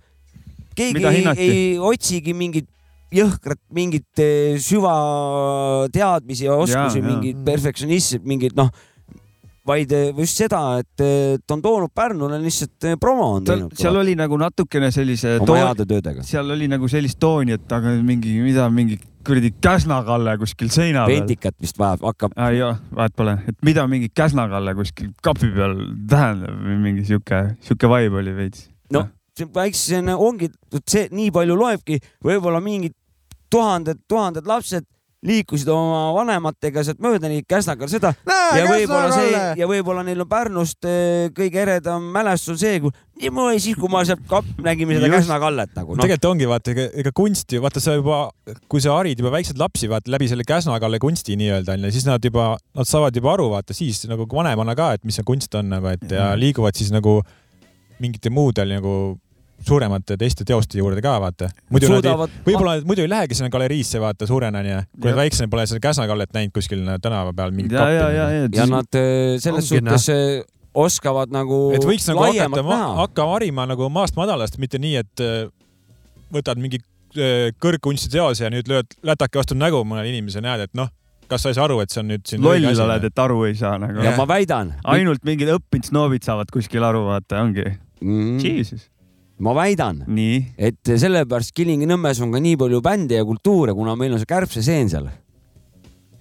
keegi 0.74 1.04
ei, 1.06 1.26
ei 1.36 1.58
otsigi 1.78 2.32
mingit 2.34 2.70
jõhkrat, 3.14 3.60
mingit 3.74 4.22
eh, 4.22 4.56
süvateadmisi 4.62 6.48
ja 6.48 6.56
oskusi, 6.56 7.02
mingit 7.04 7.44
perfektsionismi, 7.46 8.24
mingit 8.26 8.56
noh 8.58 8.72
vaid 9.66 9.92
eh, 9.96 10.12
just 10.18 10.40
seda, 10.42 10.60
et 10.82 11.02
ta 11.46 11.56
on 11.56 11.62
toonud 11.64 11.92
Pärnule 11.94 12.38
lihtsalt 12.42 12.88
eh, 12.90 12.98
promo 13.00 13.30
on 13.38 13.48
teinud. 13.48 13.74
seal 13.78 13.96
oli 13.96 14.14
nagu 14.18 14.36
natukene 14.40 14.90
sellise. 14.94 15.38
oma 15.40 15.58
heade 15.60 15.86
töödega. 15.88 16.24
seal 16.26 16.50
oli 16.54 16.68
nagu 16.70 16.88
sellist 16.90 17.18
tooni, 17.22 17.56
et 17.58 17.72
aga 17.72 17.96
mingi, 18.04 18.36
mida 18.44 18.68
mingi 18.72 18.98
kuradi 19.24 19.54
Käsna-Kalle 19.64 20.36
kuskil 20.42 20.70
seina 20.72 21.06
peal. 21.08 21.22
ventikat 21.22 21.56
vist 21.62 21.80
vajab, 21.80 22.04
hakkab. 22.10 22.36
jah, 22.58 22.80
vahet 22.94 23.16
pole, 23.16 23.38
et 23.48 23.58
mida 23.64 23.86
mingi 23.90 24.10
Käsna-Kalle 24.12 24.76
kuskil 24.78 25.12
kapi 25.24 25.52
peal 25.56 25.76
tähendab 26.10 26.58
või 26.60 26.80
mingi 26.88 27.06
sihuke, 27.08 27.44
sihuke 27.64 27.90
vibe 27.96 28.20
oli 28.20 28.36
veits. 28.42 28.68
no 28.92 29.06
see 29.34 29.48
väikse 29.50 30.02
ongi, 30.14 30.50
see 30.86 31.08
nii 31.10 31.32
palju 31.34 31.56
loebki, 31.58 31.98
võib-olla 32.22 32.60
mingid 32.62 32.94
tuhanded, 33.50 34.04
tuhanded 34.10 34.46
lapsed 34.46 34.86
liikusid 35.24 35.68
oma 35.72 36.10
vanematega 36.16 36.84
sealt 36.84 37.00
mööda 37.04 37.30
nii 37.30 37.44
Käsnakal 37.48 37.88
seda. 37.90 38.12
Näe, 38.28 38.60
ja 38.60 38.66
võib-olla 38.68 39.10
see 39.14 39.42
ja 39.60 39.68
võib-olla 39.68 40.04
neil 40.06 40.20
on 40.24 40.28
Pärnust 40.30 40.88
eh, 40.88 41.30
kõige 41.36 41.62
eredam 41.62 42.10
mälestus 42.14 42.54
on 42.54 42.60
see, 42.60 42.80
kui 42.82 42.92
niimoodi 43.22 43.62
siis, 43.62 43.78
kui 43.78 43.90
ma 43.92 44.02
sealt 44.06 44.24
kap, 44.30 44.46
nägime 44.64 44.98
seda 44.98 45.10
Käsna 45.12 45.38
kallet 45.42 45.72
nagu 45.78 45.96
no.. 45.96 46.02
tegelikult 46.02 46.30
ongi 46.32 46.48
vaata, 46.50 46.74
ega, 46.74 46.86
ega 47.02 47.14
kunsti, 47.16 47.60
vaata 47.62 47.82
sa 47.82 47.96
juba, 47.96 48.20
kui 48.70 48.84
sa 48.84 48.98
harid 48.98 49.22
juba 49.22 49.32
väikseid 49.34 49.60
lapsi 49.60 49.90
vaata 49.90 50.12
läbi 50.12 50.28
selle 50.30 50.46
Käsna 50.48 50.76
kalle 50.82 51.00
kunsti 51.02 51.38
nii-öelda 51.40 51.78
onju, 51.78 51.92
siis 51.94 52.08
nad 52.08 52.24
juba, 52.24 52.54
nad 52.76 52.90
saavad 52.90 53.16
juba 53.16 53.32
aru, 53.36 53.48
vaata 53.54 53.76
siis 53.76 54.04
nagu 54.10 54.28
vanemana 54.30 54.76
ka, 54.78 54.92
et 54.98 55.08
mis 55.08 55.20
see 55.20 55.26
kunst 55.26 55.54
on 55.58 55.72
nagu, 55.72 55.92
et 55.94 56.04
ja 56.10 56.32
mhm. 56.32 56.40
liiguvad 56.42 56.76
siis 56.78 56.92
nagu 56.94 57.20
mingite 58.02 58.32
muudel 58.34 58.74
nagu 58.74 58.94
suuremate 59.64 60.16
teiste 60.20 60.44
teoste 60.46 60.78
juurde 60.78 61.02
ka 61.04 61.14
vaata. 61.22 61.48
muidu 61.72 61.90
Suudavad... 61.90 62.32
nad 62.32 62.48
võib-olla 62.48 62.76
muidu 62.86 63.04
ei 63.04 63.10
lähegi 63.10 63.38
sinna 63.38 63.50
galeriisse 63.52 64.00
vaata 64.02 64.26
suurena 64.28 64.62
onju, 64.62 64.80
kui 65.00 65.10
nad 65.10 65.20
väiksena 65.22 65.50
pole 65.52 65.66
seda 65.70 65.82
Käsna 65.84 66.06
kallet 66.10 66.32
näinud 66.36 66.54
kuskil 66.56 66.82
tänava 67.02 67.32
peal 67.36 67.52
kappi. 67.54 67.74
ja, 67.74 67.88
ja, 67.90 68.08
ja, 68.10 68.48
ja 68.48 68.66
nad 68.70 68.98
äh, 68.98 69.36
selles 69.42 69.68
suhtes 69.70 70.08
no. 70.08 70.16
Äh, 70.16 70.40
oskavad 70.84 71.32
nagu. 71.34 71.68
et 71.76 71.86
võiks 71.86 72.08
nagu 72.10 72.26
hakata, 72.26 72.80
hakka 73.04 73.28
harima 73.34 73.68
nagu 73.70 73.88
maast 73.92 74.18
madalast, 74.18 74.58
mitte 74.62 74.80
nii, 74.82 74.98
et 75.04 75.24
äh, 75.24 75.46
võtad 76.34 76.60
mingi 76.60 76.82
kõrgkunstiteose 77.62 78.42
ja 78.42 78.50
nüüd 78.50 78.66
lööd 78.66 78.96
lätake 79.06 79.38
vastu 79.38 79.54
nägu 79.54 79.84
mõnele 79.86 80.10
inimesele, 80.10 80.48
näed, 80.48 80.66
et 80.66 80.72
noh 80.74 80.90
kas 81.30 81.44
sa 81.44 81.52
ei 81.52 81.56
saa 81.56 81.64
aru, 81.68 81.78
et 81.80 81.92
see 81.92 82.02
on 82.02 82.10
nüüd 82.10 82.24
siin 82.28 82.42
loll 82.44 82.66
oled, 82.84 83.06
et 83.08 83.20
aru 83.22 83.44
ei 83.48 83.54
saa 83.56 83.78
nagu. 83.80 84.02
ja 84.04 84.12
ma 84.18 84.26
väidan. 84.28 84.74
ainult 84.92 85.22
mingid 85.24 85.54
õppinud 85.54 85.88
snoobid 85.88 86.26
saavad 86.26 86.50
kuskil 86.52 86.84
aru, 86.84 87.04
vaata, 87.06 87.40
ongi 87.46 87.64
mm.. 87.64 88.42
Jesus 88.42 88.90
ma 89.42 89.54
väidan, 89.56 90.04
et 90.58 90.80
sellepärast 90.84 91.54
Kilingi-Nõmmes 91.56 92.20
on 92.22 92.32
ka 92.34 92.40
nii 92.42 92.56
palju 92.60 92.80
bände 92.84 93.18
ja 93.18 93.26
kultuure, 93.26 93.74
kuna 93.74 93.96
meil 93.98 94.14
on 94.14 94.22
see 94.22 94.30
kärbseseen 94.30 94.90
seal. 94.92 95.08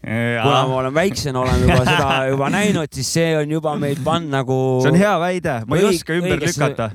kuna 0.03 0.63
ma 0.67 0.79
olen 0.81 0.93
väiksena, 0.93 1.39
olen 1.39 1.61
juba 1.63 1.83
seda 1.85 2.07
juba 2.27 2.49
näinud, 2.51 2.89
siis 2.91 3.11
see 3.13 3.37
on 3.37 3.53
juba 3.53 3.75
meid 3.79 4.01
pannud 4.03 4.33
nagu. 4.33 4.57
see 4.83 4.91
on 4.91 4.99
hea 4.99 5.13
väide, 5.21 5.59
ma 5.67 5.77
ei 5.77 5.85
oska 5.91 6.17
ümber 6.17 6.41
õigesse, 6.41 6.59
lükata. 6.63 6.89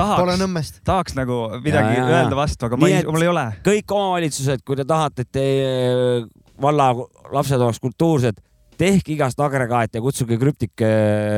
tahaks, 0.00 0.72
tahaks 0.84 1.18
nagu 1.18 1.42
midagi 1.60 2.00
ja, 2.00 2.00
ja. 2.00 2.08
öelda 2.22 2.40
vastu, 2.40 2.66
aga 2.66 2.80
ma 2.80 2.90
ei, 2.90 3.04
mul 3.06 3.28
ei 3.28 3.30
ole. 3.34 3.46
kõik 3.68 3.96
omavalitsused, 3.98 4.64
kui 4.66 4.80
te 4.80 4.88
tahate, 4.88 5.28
et 5.28 5.32
teie 5.36 6.24
valla 6.62 6.90
lapsed 7.30 7.60
oleks 7.60 7.82
kultuursed 7.84 8.40
tehke 8.78 9.14
igast 9.14 9.40
agregaat 9.40 9.96
ja 9.96 10.02
kutsuge 10.04 10.38
krüptik 10.40 10.84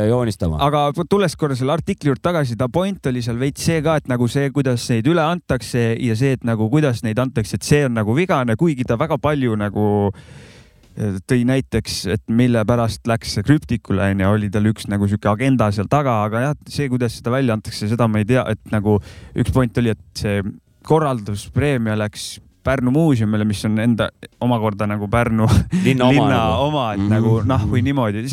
joonistama. 0.09 0.59
aga 0.65 0.89
tulles 1.09 1.37
korra 1.39 1.57
selle 1.59 1.75
artikli 1.77 2.11
juurde 2.11 2.25
tagasi, 2.25 2.57
ta 2.59 2.69
point 2.73 3.07
oli 3.11 3.23
seal 3.25 3.39
veits 3.41 3.65
see 3.69 3.81
ka, 3.85 3.99
et 4.01 4.11
nagu 4.11 4.29
see, 4.31 4.51
kuidas 4.55 4.89
neid 4.93 5.09
üle 5.11 5.23
antakse 5.25 5.91
ja 5.95 6.19
see, 6.19 6.37
et 6.39 6.47
nagu 6.49 6.69
kuidas 6.73 7.03
neid 7.07 7.19
antakse, 7.23 7.59
et 7.59 7.67
see 7.67 7.85
on 7.87 7.97
nagu 7.99 8.17
vigane, 8.17 8.59
kuigi 8.59 8.87
ta 8.89 8.99
väga 9.01 9.21
palju 9.23 9.57
nagu 9.61 9.87
eh, 10.11 11.19
tõi 11.29 11.45
näiteks, 11.49 12.01
et 12.15 12.25
mille 12.29 12.65
pärast 12.69 13.07
läks 13.09 13.39
see 13.39 13.47
krüptikule 13.47 14.11
onju, 14.13 14.33
oli 14.35 14.51
tal 14.55 14.67
üks 14.71 14.89
nagu 14.91 15.09
sihuke 15.11 15.31
agenda 15.31 15.71
seal 15.75 15.91
taga, 15.91 16.21
aga 16.27 16.49
jah, 16.49 16.59
see, 16.69 16.91
kuidas 16.91 17.21
seda 17.21 17.35
välja 17.35 17.59
antakse, 17.59 17.91
seda 17.91 18.11
ma 18.11 18.23
ei 18.23 18.29
tea, 18.29 18.45
et 18.51 18.75
nagu 18.75 18.99
üks 19.39 19.55
point 19.55 19.83
oli, 19.83 19.95
et 19.95 20.27
see 20.27 20.43
korralduspreemia 20.89 21.99
läks 22.01 22.39
Pärnu 22.65 22.91
muuseumile, 22.91 23.45
mis 23.49 23.65
on 23.65 23.79
enda 23.81 24.09
omakorda 24.41 24.87
nagu 24.91 25.09
Pärnu 25.09 25.47
linna, 25.85 26.11
linna 26.11 26.11
oma, 26.11 26.29
nagu. 26.33 26.65
oma, 26.65 26.93
et 26.93 27.01
mm 27.01 27.07
-hmm. 27.07 27.15
nagu 27.15 27.43
noh, 27.45 27.69
või 27.71 27.83
niimoodi, 27.87 28.25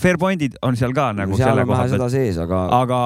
fair 0.00 0.18
point'id 0.18 0.58
on 0.62 0.76
seal 0.76 0.92
ka 0.92 1.12
nagu. 1.12 1.36
seal 1.36 1.58
on 1.58 1.68
vähe 1.68 1.88
seda 1.88 2.08
sees, 2.08 2.38
aga. 2.38 2.66
aga 2.80 3.00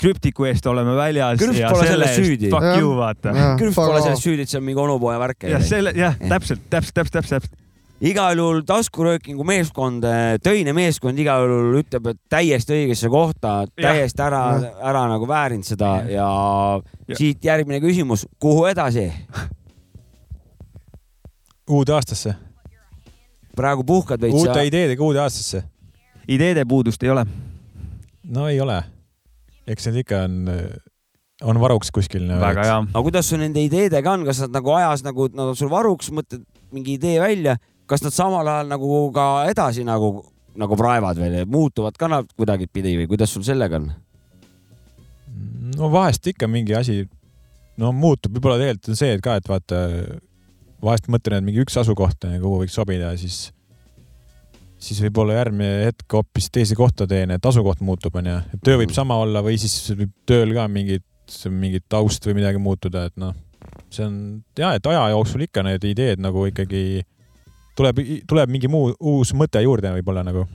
krüptiku 0.00 0.44
eest 0.44 0.66
oleme 0.66 0.96
väljas. 0.96 1.38
krüpt 1.38 1.68
pole 1.70 1.86
selles 1.86 2.16
süüdi. 2.16 2.50
Fuck 2.50 2.80
you, 2.80 2.96
vaata. 2.96 3.34
krüpt 3.58 3.74
pole 3.74 4.02
selles 4.02 4.24
süüdi, 4.24 4.42
et 4.42 4.48
see 4.48 4.58
on 4.58 4.64
mingi 4.64 4.80
onupoja 4.80 5.18
värk. 5.18 5.44
jah, 5.48 5.62
selle, 5.62 5.92
jah, 5.96 6.16
täpselt, 6.18 6.66
täpselt, 6.70 6.94
täpselt, 6.94 7.12
täpselt, 7.12 7.42
täpselt 7.42 7.60
igal 8.04 8.38
juhul 8.38 8.62
taskuröökingu 8.66 9.44
meeskond, 9.46 10.04
töine 10.44 10.74
meeskond 10.76 11.18
igal 11.20 11.46
juhul 11.48 11.80
ütleb, 11.82 12.10
et 12.12 12.20
täiesti 12.32 12.76
õigesse 12.76 13.10
kohta, 13.12 13.56
täiesti 13.78 14.24
ära, 14.24 14.42
ära 14.82 15.04
nagu 15.12 15.28
väärinud 15.28 15.66
seda 15.66 15.96
ja, 16.10 16.28
ja 17.08 17.18
siit 17.18 17.44
järgmine 17.44 17.80
küsimus, 17.84 18.26
kuhu 18.42 18.66
edasi 18.70 19.08
uude 21.70 21.92
aastasse? 21.92 22.34
praegu 23.56 23.84
puhkad 23.84 24.20
veits. 24.20 24.34
uute 24.34 24.58
ja... 24.58 24.66
ideedega 24.68 25.04
uude 25.04 25.20
aastasse? 25.20 25.64
ideede 26.28 26.64
puudust 26.64 27.02
ei 27.02 27.10
ole? 27.10 27.26
no 28.24 28.48
ei 28.48 28.60
ole. 28.60 28.82
eks 29.66 29.88
need 29.88 30.02
ikka 30.04 30.24
on, 30.26 30.50
on 31.42 31.60
varuks 31.60 31.90
kuskil. 31.94 32.28
väga 32.40 32.66
hea. 32.68 32.78
aga 32.86 33.02
kuidas 33.02 33.30
sul 33.30 33.42
nende 33.42 33.64
ideedega 33.64 34.12
on, 34.12 34.26
kas 34.28 34.44
nad 34.44 34.58
nagu 34.58 34.74
ajas 34.76 35.04
nagu, 35.06 35.28
nad 35.32 35.52
on 35.52 35.58
sul 35.58 35.72
varuks, 35.72 36.10
mõtled 36.14 36.44
mingi 36.74 36.98
idee 36.98 37.18
välja, 37.22 37.56
kas 37.86 38.04
nad 38.04 38.14
samal 38.14 38.48
ajal 38.48 38.70
nagu 38.72 39.00
ka 39.14 39.28
edasi 39.50 39.84
nagu, 39.86 40.16
nagu 40.58 40.78
praevad 40.78 41.20
veel, 41.20 41.44
muutuvad 41.50 41.96
ka 41.98 42.10
nad 42.10 42.30
kuidagipidi 42.36 42.96
või 43.02 43.10
kuidas 43.14 43.32
sul 43.34 43.46
sellega 43.46 43.80
on? 43.80 43.92
no 45.74 45.90
vahest 45.92 46.26
ikka 46.30 46.48
mingi 46.50 46.76
asi, 46.76 47.02
no 47.80 47.90
muutub, 47.92 48.34
võib-olla 48.36 48.60
tegelikult 48.60 48.92
on 48.92 48.98
see, 48.98 49.16
et 49.16 49.22
ka, 49.24 49.38
et 49.40 49.48
vaata 49.48 49.80
vahest 50.84 51.08
mõtlen, 51.12 51.40
et 51.40 51.46
mingi 51.46 51.62
üks 51.64 51.76
asukoht, 51.80 52.26
kuhu 52.42 52.60
võiks 52.62 52.76
sobida, 52.76 53.12
siis, 53.20 53.48
siis 54.80 55.00
võib-olla 55.06 55.38
järgmine 55.38 55.88
hetk 55.88 56.18
hoopis 56.18 56.50
teise 56.54 56.76
kohta 56.78 57.08
teen, 57.10 57.34
et 57.34 57.50
asukoht 57.50 57.82
muutub, 57.84 58.14
onju. 58.20 58.36
et 58.54 58.62
töö 58.64 58.78
võib 58.80 58.90
mm. 58.90 58.98
sama 58.98 59.18
olla 59.22 59.42
või 59.44 59.58
siis 59.60 59.76
võib 59.94 60.12
tööl 60.28 60.54
ka 60.56 60.68
mingit, 60.70 61.06
mingit 61.50 61.86
taust 61.88 62.26
või 62.28 62.38
midagi 62.42 62.60
muutuda, 62.62 63.08
et 63.10 63.18
noh, 63.20 63.34
see 63.92 64.06
on 64.06 64.16
ja, 64.58 64.74
et 64.76 64.86
aja 64.90 65.08
jooksul 65.14 65.46
ikka 65.46 65.64
need 65.66 65.84
ideed 65.88 66.22
nagu 66.22 66.46
ikkagi 66.50 67.02
tuleb, 67.78 68.00
tuleb 68.30 68.52
mingi 68.52 68.70
muu 68.70 68.92
uus 69.00 69.34
mõte 69.36 69.62
juurde 69.64 69.92
võib-olla 69.98 70.24
nagu. 70.26 70.46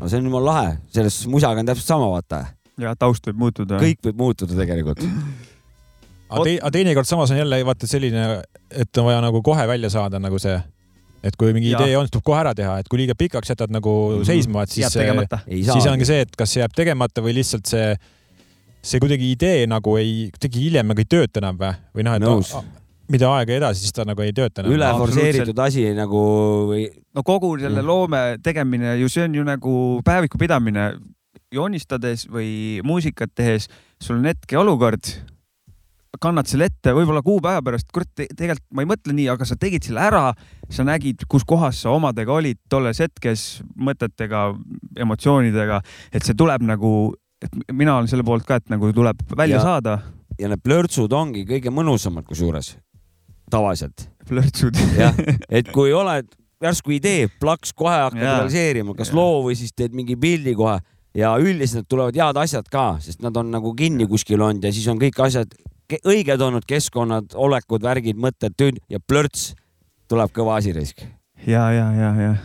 no 0.00 0.10
see 0.10 0.20
on 0.20 0.30
jumala 0.30 0.50
lahe, 0.50 0.76
selles 0.94 1.22
musaga 1.30 1.62
on 1.62 1.72
täpselt 1.72 1.92
sama, 1.92 2.10
vaata. 2.12 2.44
ja 2.80 2.94
taust 2.98 3.26
võib 3.30 3.42
muutuda. 3.46 3.80
kõik 3.82 4.00
võib 4.08 4.22
muutuda 4.26 4.56
tegelikult 4.58 5.04
aga 6.34 6.44
te, 6.46 6.54
teinekord 6.78 7.08
samas 7.08 7.32
on 7.34 7.40
jälle 7.40 7.60
vaata 7.66 7.88
selline, 7.88 8.24
et 8.70 9.00
on 9.00 9.08
vaja 9.08 9.20
nagu 9.24 9.42
kohe 9.44 9.66
välja 9.68 9.90
saada 9.92 10.20
nagu 10.22 10.38
see, 10.42 10.56
et 11.24 11.38
kui 11.40 11.54
mingi 11.56 11.72
ja. 11.72 11.80
idee 11.80 11.96
on, 11.98 12.06
siis 12.06 12.14
tuleb 12.16 12.26
kohe 12.28 12.40
ära 12.42 12.52
teha, 12.56 12.76
et 12.82 12.90
kui 12.90 13.00
liiga 13.00 13.16
pikaks 13.18 13.54
jätad 13.54 13.72
nagu 13.72 13.94
mm 13.94 14.20
-hmm. 14.20 14.28
seisma, 14.28 14.62
et 14.62 14.70
siis, 14.70 14.92
siis 15.72 15.90
ongi 15.90 16.08
see, 16.08 16.20
et 16.26 16.36
kas 16.36 16.52
see 16.52 16.62
jääb 16.62 16.76
tegemata 16.76 17.24
või 17.24 17.36
lihtsalt 17.40 17.66
see, 17.70 17.96
see 18.82 19.00
kuidagi 19.00 19.30
idee 19.32 19.66
nagu 19.70 19.96
ei, 19.96 20.30
kuidagi 20.36 20.66
hiljem 20.68 20.92
nagu 20.92 21.00
ei 21.00 21.10
tööta 21.16 21.40
enam 21.40 21.60
või, 21.60 21.74
või 21.96 22.08
noh, 22.08 22.18
et 22.18 22.26
Nõus. 22.26 22.54
mida 23.08 23.30
aega 23.36 23.52
edasi, 23.52 23.80
siis 23.80 23.92
ta 23.92 24.04
nagu 24.04 24.22
ei 24.22 24.32
tööta 24.32 24.62
enam. 24.62 24.72
üle 24.72 24.92
forsseeritud 24.98 25.58
asi 25.58 25.88
nagu 25.94 26.20
või. 26.72 26.88
no 27.14 27.22
kogu 27.22 27.56
selle 27.58 27.82
mm. 27.82 27.86
loome 27.86 28.22
tegemine 28.42 28.96
ju, 29.00 29.08
see 29.08 29.24
on 29.24 29.34
ju 29.34 29.44
nagu 29.44 30.00
päeviku 30.04 30.38
pidamine 30.38 30.92
joonistades 31.54 32.26
või 32.30 32.80
muusikat 32.84 33.32
tehes, 33.34 33.68
sul 34.02 34.18
on 34.18 34.26
hetkeolukord 34.28 35.14
kannad 36.22 36.48
selle 36.48 36.68
ette, 36.70 36.92
võib-olla 36.96 37.22
kuu 37.24 37.40
päeva 37.44 37.62
pärast, 37.64 37.88
kurat, 37.94 38.10
tegelikult 38.16 38.66
ma 38.74 38.84
ei 38.84 38.90
mõtle 38.90 39.16
nii, 39.16 39.26
aga 39.32 39.46
sa 39.48 39.56
tegid 39.60 39.86
selle 39.86 40.02
ära, 40.04 40.24
sa 40.72 40.86
nägid, 40.86 41.26
kus 41.30 41.46
kohas 41.48 41.82
sa 41.84 41.94
omadega 41.94 42.34
olid 42.34 42.60
tolles 42.70 43.00
hetkes, 43.02 43.62
mõtetega, 43.76 44.46
emotsioonidega, 45.04 45.80
et 46.12 46.26
see 46.26 46.36
tuleb 46.38 46.64
nagu, 46.66 46.94
et 47.44 47.58
mina 47.72 47.98
olen 47.98 48.10
selle 48.10 48.26
poolt 48.26 48.46
ka, 48.48 48.60
et 48.60 48.72
nagu 48.72 48.92
tuleb 48.94 49.26
välja 49.36 49.60
ja, 49.60 49.66
saada. 49.66 49.98
ja 50.38 50.50
need 50.50 50.62
plörtsud 50.64 51.12
ongi 51.12 51.44
kõige 51.48 51.72
mõnusamad 51.74 52.26
kusjuures, 52.28 52.74
tavaliselt. 53.50 54.08
plörtsud 54.28 54.80
jah, 54.98 55.14
et 55.58 55.70
kui 55.74 55.92
oled 55.92 56.30
järsku 56.64 56.94
idee, 56.96 57.28
plaks 57.40 57.74
kohe 57.76 57.96
hakkad 58.06 58.22
realiseerima, 58.22 58.94
kas 58.96 59.12
ja. 59.12 59.18
loo 59.18 59.42
või 59.48 59.58
siis 59.58 59.74
teed 59.76 59.94
mingi 59.96 60.16
pildi 60.16 60.54
kohe 60.56 60.78
ja 61.14 61.34
üldiselt 61.38 61.86
tulevad 61.90 62.16
head 62.18 62.38
asjad 62.40 62.68
ka, 62.70 62.96
sest 63.02 63.22
nad 63.22 63.36
on 63.38 63.52
nagu 63.54 63.74
kinni 63.78 64.06
kuskil 64.10 64.40
olnud 64.42 64.64
ja 64.64 64.72
siis 64.74 64.86
on 64.90 64.98
kõik 65.02 65.20
asjad 65.22 65.52
õiged 66.04 66.40
olnud 66.40 66.64
keskkonnad, 66.68 67.34
olekud, 67.34 67.82
värgid, 67.84 68.18
mõtted, 68.20 68.54
tünn 68.56 68.80
ja 68.90 69.00
plörts 69.00 69.52
tuleb 70.08 70.32
kõva 70.34 70.58
asi 70.58 70.72
risk. 70.72 71.04
ja, 71.46 71.70
ja, 71.72 71.90
ja, 71.92 72.12
ja, 72.20 72.36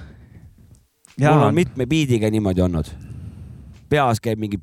ja. 1.17 1.33
mul 1.33 1.47
on 1.47 1.55
mitme 1.55 1.85
biidiga 1.85 2.29
niimoodi 2.29 2.61
olnud. 2.61 2.91
peas 3.89 4.19
käib 4.21 4.39
mingi 4.39 4.59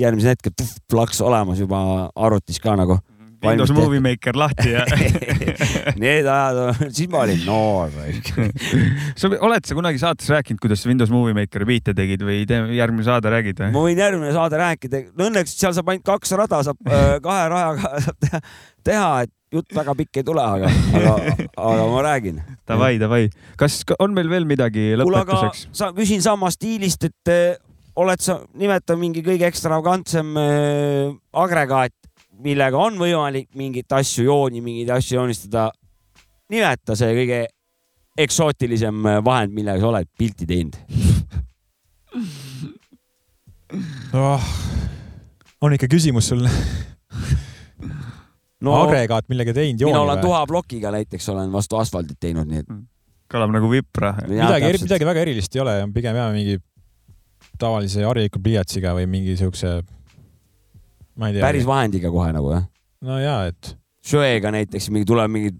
järgmisel 0.00 0.34
hetkel 0.34 0.52
plaks 0.90 1.20
olemas 1.20 1.60
juba 1.60 2.10
arvutis 2.16 2.60
ka 2.60 2.76
nagu. 2.76 2.98
Windows 3.44 3.70
Movie 3.76 4.00
Maker 4.02 4.36
lahti 4.38 4.72
ja 4.72 4.84
Need 6.02 6.26
ajad, 6.26 6.82
siis 6.94 7.08
ma 7.10 7.22
olin 7.24 7.40
noor. 7.46 7.94
sa 9.20 9.30
oled 9.30 9.68
sa 9.68 9.76
kunagi 9.78 10.00
saates 10.02 10.28
rääkinud, 10.32 10.60
kuidas 10.62 10.82
sa 10.82 10.90
Windows 10.90 11.12
Movie 11.14 11.36
Makeri 11.38 11.68
biite 11.68 11.94
tegid 11.96 12.22
või 12.26 12.42
teeme 12.48 12.74
järgmine 12.76 13.06
saade 13.06 13.32
räägid 13.32 13.62
või? 13.62 13.72
ma 13.74 13.84
võin 13.86 14.02
järgmine 14.02 14.34
saade 14.36 14.60
rääkida, 14.60 15.02
õnneks 15.28 15.56
seal 15.58 15.74
saab 15.76 15.92
ainult 15.94 16.06
kaks 16.08 16.34
rada 16.38 16.62
saab 16.66 16.90
äh, 16.90 17.16
kahe 17.24 17.48
rajaga 17.54 17.92
saab 18.08 18.18
teha, 18.26 18.42
teha, 18.90 19.10
et 19.26 19.34
jutt 19.54 19.72
väga 19.76 19.94
pikk 19.96 20.20
ei 20.20 20.26
tule, 20.28 20.42
aga, 20.44 20.68
aga, 20.98 21.14
aga 21.56 21.86
ma 21.88 22.02
räägin. 22.04 22.42
Davai, 22.68 22.92
davai. 23.00 23.22
kas 23.60 23.80
ka- 23.88 23.96
on 24.02 24.12
meil 24.16 24.28
veel 24.28 24.44
midagi 24.48 24.90
lõpetuseks? 25.00 25.68
sa 25.72 25.92
küsin 25.96 26.20
sama 26.24 26.50
stiilist, 26.52 27.08
et 27.08 27.32
eh, 27.32 27.56
oled 27.98 28.20
sa, 28.22 28.38
nimeta 28.60 28.96
mingi 28.98 29.24
kõige 29.26 29.48
ekstravagantsem 29.48 30.36
äh, 30.38 31.16
agregaat, 31.32 31.94
millega 32.44 32.78
on 32.78 32.98
võimalik 33.00 33.48
mingeid 33.58 33.92
asju 33.98 34.26
jooni, 34.28 34.62
mingeid 34.64 34.90
asju 34.98 35.18
joonistada. 35.18 35.70
nimeta 36.48 36.96
see 36.96 37.14
kõige 37.16 37.40
eksootilisem 38.18 39.06
äh, 39.06 39.20
vahend, 39.24 39.54
millega 39.54 39.82
sa 39.82 39.90
oled 39.92 40.10
pilti 40.18 40.46
teinud. 40.48 40.78
oh,. 44.16 44.52
on 45.60 45.74
ikka 45.74 45.90
küsimus 45.90 46.30
sul 46.30 46.46
no 48.64 48.76
agregaat 48.78 49.26
millega 49.28 49.52
teinud 49.54 49.82
mina 49.82 49.90
jooni 49.90 50.04
olen 50.04 50.16
või? 50.16 50.24
tuhaplokiga 50.24 50.92
näiteks 50.94 51.28
olen 51.34 51.52
vastu 51.52 51.76
asfaldit 51.78 52.18
teinud, 52.20 52.48
nii 52.48 52.64
et. 52.64 52.72
kõlab 53.30 53.52
nagu 53.54 53.70
vipra. 53.70 54.14
midagi, 54.24 54.72
midagi 54.86 55.08
väga 55.10 55.26
erilist 55.26 55.54
ei 55.56 55.62
ole, 55.64 55.76
pigem 55.94 56.16
jah, 56.18 56.32
mingi 56.34 56.58
tavalise 57.58 58.06
hariliku 58.06 58.40
pliiatsiga 58.42 58.94
või 58.96 59.06
mingi 59.10 59.36
siukse, 59.38 59.80
ma 61.18 61.30
ei 61.30 61.36
tea. 61.36 61.44
päris 61.44 61.66
vahendiga 61.68 62.12
kohe 62.14 62.30
nagu 62.34 62.52
jah. 62.54 62.68
no 63.06 63.18
ja, 63.22 63.40
et 63.50 63.74
söega 64.06 64.52
näiteks 64.54 64.90
mingi 64.94 65.08
tuleb 65.08 65.32
mingi 65.34 65.56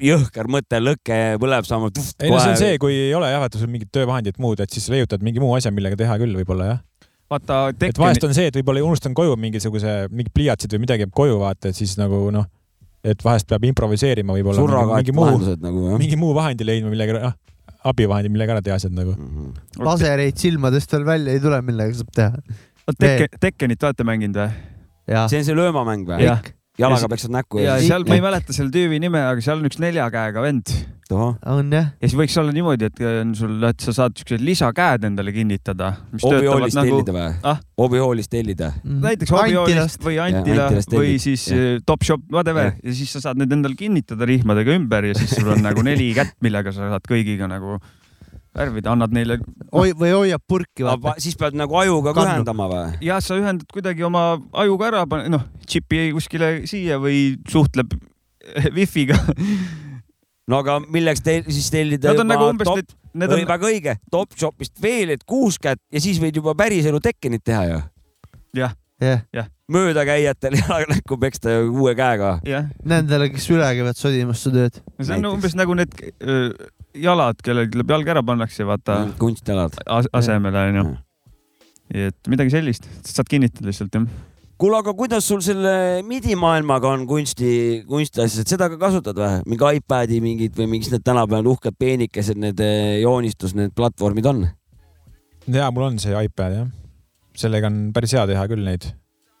jõhker 0.00 0.48
mõte, 0.48 0.80
lõke 0.80 1.18
põleb 1.40 1.68
sama. 1.68 1.90
ei 2.22 2.32
no 2.32 2.40
see 2.40 2.54
on 2.54 2.58
see, 2.60 2.80
kui 2.80 2.96
ei 2.96 3.14
ole 3.16 3.28
jah, 3.30 3.42
vaata 3.42 3.60
sul 3.60 3.70
mingit 3.72 3.92
töövahendit 3.94 4.40
muud, 4.42 4.62
et 4.64 4.72
siis 4.72 4.88
leiutad 4.92 5.24
mingi 5.24 5.42
muu 5.42 5.52
asja, 5.56 5.72
millega 5.74 5.98
teha 6.00 6.16
küll 6.22 6.36
võib-olla 6.40 6.70
jah. 6.72 6.82
vaata, 7.30 7.60
et 7.72 7.80
Tekkeni 7.82 8.06
vahest, 8.06 8.26
on 8.28 8.36
see, 8.36 8.48
et 8.50 8.58
võib-olla 8.60 8.84
unustan 8.86 9.16
koju 9.16 9.36
mingisuguse, 9.40 9.96
mingid 10.10 10.32
pliiatsid 10.36 10.76
või 10.76 10.84
midagi 10.86 11.04
jääb 11.04 11.14
koju 11.16 11.38
vaata, 11.42 11.72
et 11.72 11.80
siis 11.80 11.96
nagu 12.00 12.26
noh, 12.34 12.48
et 13.04 13.24
vahest 13.24 13.48
peab 13.50 13.66
improviseerima 13.68 14.36
võib-olla 14.38 14.64
mingi, 14.64 15.12
mingi 15.12 15.16
muu, 15.20 15.56
nagu 15.60 15.88
jah. 15.90 15.98
mingi 16.00 16.20
muu 16.20 16.32
vahendi 16.36 16.66
leidma, 16.66 16.92
millega 16.94 17.18
noh, 17.20 17.34
abivahendi, 17.84 18.32
millega 18.32 18.56
ära 18.56 18.64
teha 18.64 18.78
asjad 18.80 18.94
nagu. 18.96 19.16
Mhm. 19.18 19.82
lasereid 19.84 20.40
silmadest 20.40 20.92
veel 20.96 21.04
välja 21.08 21.34
ei 21.36 21.42
tule, 21.44 21.60
millega 21.66 22.00
saab 22.00 22.14
teha. 22.16 22.62
Tekke, 22.92 23.28
Tekkenit 23.40 23.82
olete 23.88 24.04
mänginud 24.04 24.36
või? 24.42 24.50
see 25.30 25.40
on 25.40 25.44
see 25.48 25.56
löömamäng 25.56 26.04
või? 26.08 26.24
jah, 26.24 26.42
jalaga 26.80 27.08
peksad 27.12 27.32
näkku 27.34 27.60
ja 27.62 27.76
ja 27.78 27.86
seal 27.86 28.04
ma 28.08 28.16
ei 28.18 28.24
mäleta 28.24 28.52
selle 28.56 28.72
tüübi 28.74 28.98
nime, 29.02 29.20
aga 29.24 29.40
seal 29.44 29.60
on 29.62 29.68
üks 29.70 29.78
nelja 29.82 30.08
käega 30.12 30.42
vend 30.44 30.72
on 31.12 31.68
jah. 31.72 31.90
ja 32.00 32.08
siis 32.08 32.16
võiks 32.18 32.34
olla 32.40 32.52
niimoodi, 32.56 32.88
et 32.88 33.00
on 33.20 33.34
sul, 33.36 33.58
et 33.68 33.80
sa 33.84 33.92
saad 33.94 34.16
siuksed 34.18 34.40
lisakäed 34.44 35.04
endale 35.04 35.32
kinnitada, 35.36 35.90
hobikoolist 36.24 36.78
nagu 36.80 36.94
tellida 36.96 37.14
või 37.14 37.26
Ah?? 37.52 37.60
hobikoolist 37.78 38.32
tellida. 38.32 38.70
näiteks 38.84 39.34
hobihoolist 39.36 40.04
või 40.08 40.16
Antila 40.24 40.66
Antilast 40.70 40.96
või 40.96 41.18
siis 41.22 41.44
jah. 41.52 41.60
eh, 41.76 41.82
Topshop, 41.86 42.24
whatever 42.32 42.70
Jah. 42.72 42.78
ja 42.82 42.96
siis 43.00 43.12
sa 43.16 43.20
saad 43.28 43.40
need 43.40 43.52
endale 43.52 43.76
kinnitada 43.78 44.24
rihmadega 44.28 44.74
ümber 44.80 45.10
ja 45.12 45.18
siis 45.20 45.36
sul 45.36 45.52
on 45.52 45.60
nagu 45.64 45.84
neli 45.84 46.08
kätt, 46.16 46.34
millega 46.44 46.72
sa 46.72 46.88
saad 46.96 47.04
kõigiga 47.08 47.48
nagu 47.52 47.76
värvida, 48.54 48.92
annad 48.94 49.14
neile. 49.14 49.38
oi, 49.74 49.92
või 49.98 50.12
hoiab 50.14 50.42
purki, 50.48 50.86
siis 51.22 51.36
pead 51.38 51.56
nagu 51.58 51.76
ajuga 51.80 52.14
ka 52.16 52.26
ühendama 52.28 52.68
või? 52.70 52.98
ja 53.04 53.20
sa 53.24 53.38
ühendad 53.38 53.66
kuidagi 53.72 54.06
oma 54.06 54.26
ajuga 54.64 54.90
ära, 54.92 55.04
noh, 55.32 55.46
džipi 55.66 56.06
kuskile 56.14 56.52
siia 56.70 57.00
või 57.02 57.34
suhtleb 57.50 57.96
wifi'ga. 58.76 59.18
no 60.50 60.60
aga 60.60 60.78
milleks 60.84 61.24
te 61.24 61.40
siis 61.48 61.70
tellida 61.72 62.12
Nad 62.12 62.24
on 62.24 62.32
nagu 62.34 62.46
umbes 62.52 62.68
top, 62.68 62.80
need, 62.80 62.94
need 63.24 63.36
on, 63.38 63.44
väga 63.50 63.70
õige, 63.72 63.98
Topshopist 64.12 64.78
veel, 64.82 65.16
et 65.16 65.26
kuus 65.26 65.58
kätt 65.58 65.82
ja 65.92 66.02
siis 66.04 66.22
võid 66.22 66.38
juba 66.40 66.56
päriselu 66.58 67.02
tekkenit 67.02 67.44
teha 67.44 67.66
ju. 67.72 67.82
jah, 68.60 69.50
möödakäijatele 69.68 70.60
jalaga 70.62 70.94
näkku 70.94 71.18
peksta 71.20 71.50
ju 71.50 71.72
kuue 71.72 71.94
käega. 71.98 72.38
jah, 72.46 72.68
nendele, 72.84 73.30
kes 73.32 73.48
üle 73.54 73.68
käivad 73.78 73.98
sodimas 73.98 74.42
su 74.44 74.52
tööd. 74.54 74.78
see 75.00 75.16
on 75.16 75.24
Näiteks. 75.24 75.32
umbes 75.32 75.56
nagu 75.58 75.76
need 75.78 75.94
öö, 76.22 76.52
jalad, 76.94 77.40
kellel 77.44 77.66
tuleb 77.72 77.90
jalg 77.90 78.08
ära 78.14 78.22
pannakse, 78.26 78.66
vaata 78.68 79.00
kunstjalad. 79.18 79.74
as- 79.86 80.10
asemele 80.12 80.68
onju 80.70 80.84
Mm.. 80.84 80.96
et 82.08 82.28
midagi 82.32 82.50
sellist, 82.54 82.86
saad 83.04 83.28
kinnitada 83.28 83.66
lihtsalt 83.68 83.94
jah. 83.94 84.06
kuule, 84.58 84.78
aga 84.78 84.94
kuidas 84.94 85.26
sul 85.28 85.40
selle 85.44 86.02
midi 86.06 86.34
maailmaga 86.38 86.88
on 86.88 87.06
kunsti, 87.06 87.84
kunstiasjad, 87.88 88.46
seda 88.48 88.68
ka 88.72 88.78
kasutad 88.78 89.18
või? 89.18 89.42
mingi 89.46 89.70
iPad'i 89.80 90.20
mingid 90.24 90.54
või 90.56 90.68
mingid 90.76 90.92
need 90.94 91.04
tänapäeval 91.04 91.50
uhked 91.52 91.76
peenikesed, 91.78 92.38
need 92.40 92.60
eh, 92.60 93.00
joonistus, 93.02 93.54
need 93.58 93.74
platvormid 93.76 94.26
on? 94.26 94.44
ja 95.52 95.70
mul 95.70 95.90
on 95.90 95.98
see 95.98 96.14
iPad 96.24 96.52
jah, 96.60 96.68
sellega 97.36 97.66
on 97.68 97.90
päris 97.92 98.14
hea 98.16 98.26
teha 98.30 98.46
küll 98.48 98.64
neid 98.64 98.86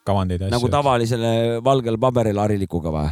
kavandeid 0.04 0.42
ja 0.44 0.50
nagu 0.52 0.66
asju. 0.66 0.72
tavalisele 0.74 1.30
valgel 1.64 1.96
paberil 2.02 2.42
harilikuga 2.42 2.90
või? 2.92 3.08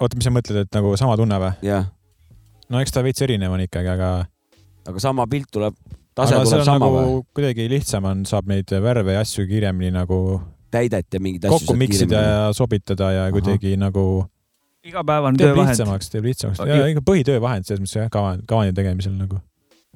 oota, 0.00 0.16
mis 0.18 0.26
sa 0.26 0.32
mõtled, 0.34 0.64
et 0.64 0.74
nagu 0.74 0.96
sama 0.98 1.14
tunne 1.20 1.38
või? 1.38 1.52
jah, 1.68 1.86
no 2.72 2.80
eks 2.80 2.94
ta 2.94 3.02
veits 3.04 3.22
erinev 3.26 3.54
on 3.54 3.64
ikkagi, 3.64 3.90
aga, 3.94 4.10
aga 4.88 5.02
sama 5.02 5.26
pilt 5.30 5.50
tuleb, 5.52 5.76
tase 6.16 6.36
aga 6.36 6.44
see 6.44 6.50
tuleb 6.50 6.60
on 6.60 6.68
sama 6.70 6.84
nagu 6.86 7.00
või? 7.00 7.24
kuidagi 7.36 7.68
lihtsam 7.72 8.10
on, 8.10 8.26
saab 8.28 8.50
neid 8.50 8.70
värve 8.84 9.16
ja 9.16 9.24
asju 9.24 9.46
kiiremini 9.50 9.92
nagu 9.94 10.20
täidet 10.74 11.12
ja 11.14 11.22
mingeid 11.22 11.48
asju 11.48 11.58
kokku 11.58 11.78
miksida 11.78 12.22
ja 12.22 12.38
sobitada 12.56 13.10
ja 13.14 13.26
Ahah. 13.28 13.34
kuidagi 13.36 13.76
nagu 13.80 14.24
igapäevane 14.84 15.38
töövahend. 15.40 15.70
lihtsamaks, 15.70 16.10
teeb 16.12 16.28
lihtsamaks 16.28 16.62
ja 16.68 16.86
ikka 16.90 17.02
põhitöövahend 17.08 17.68
selles 17.68 17.84
mõttes 17.84 17.98
jah, 17.98 18.10
kava, 18.12 18.36
kavandi 18.48 18.74
tegemisel 18.76 19.14
nagu. 19.16 19.40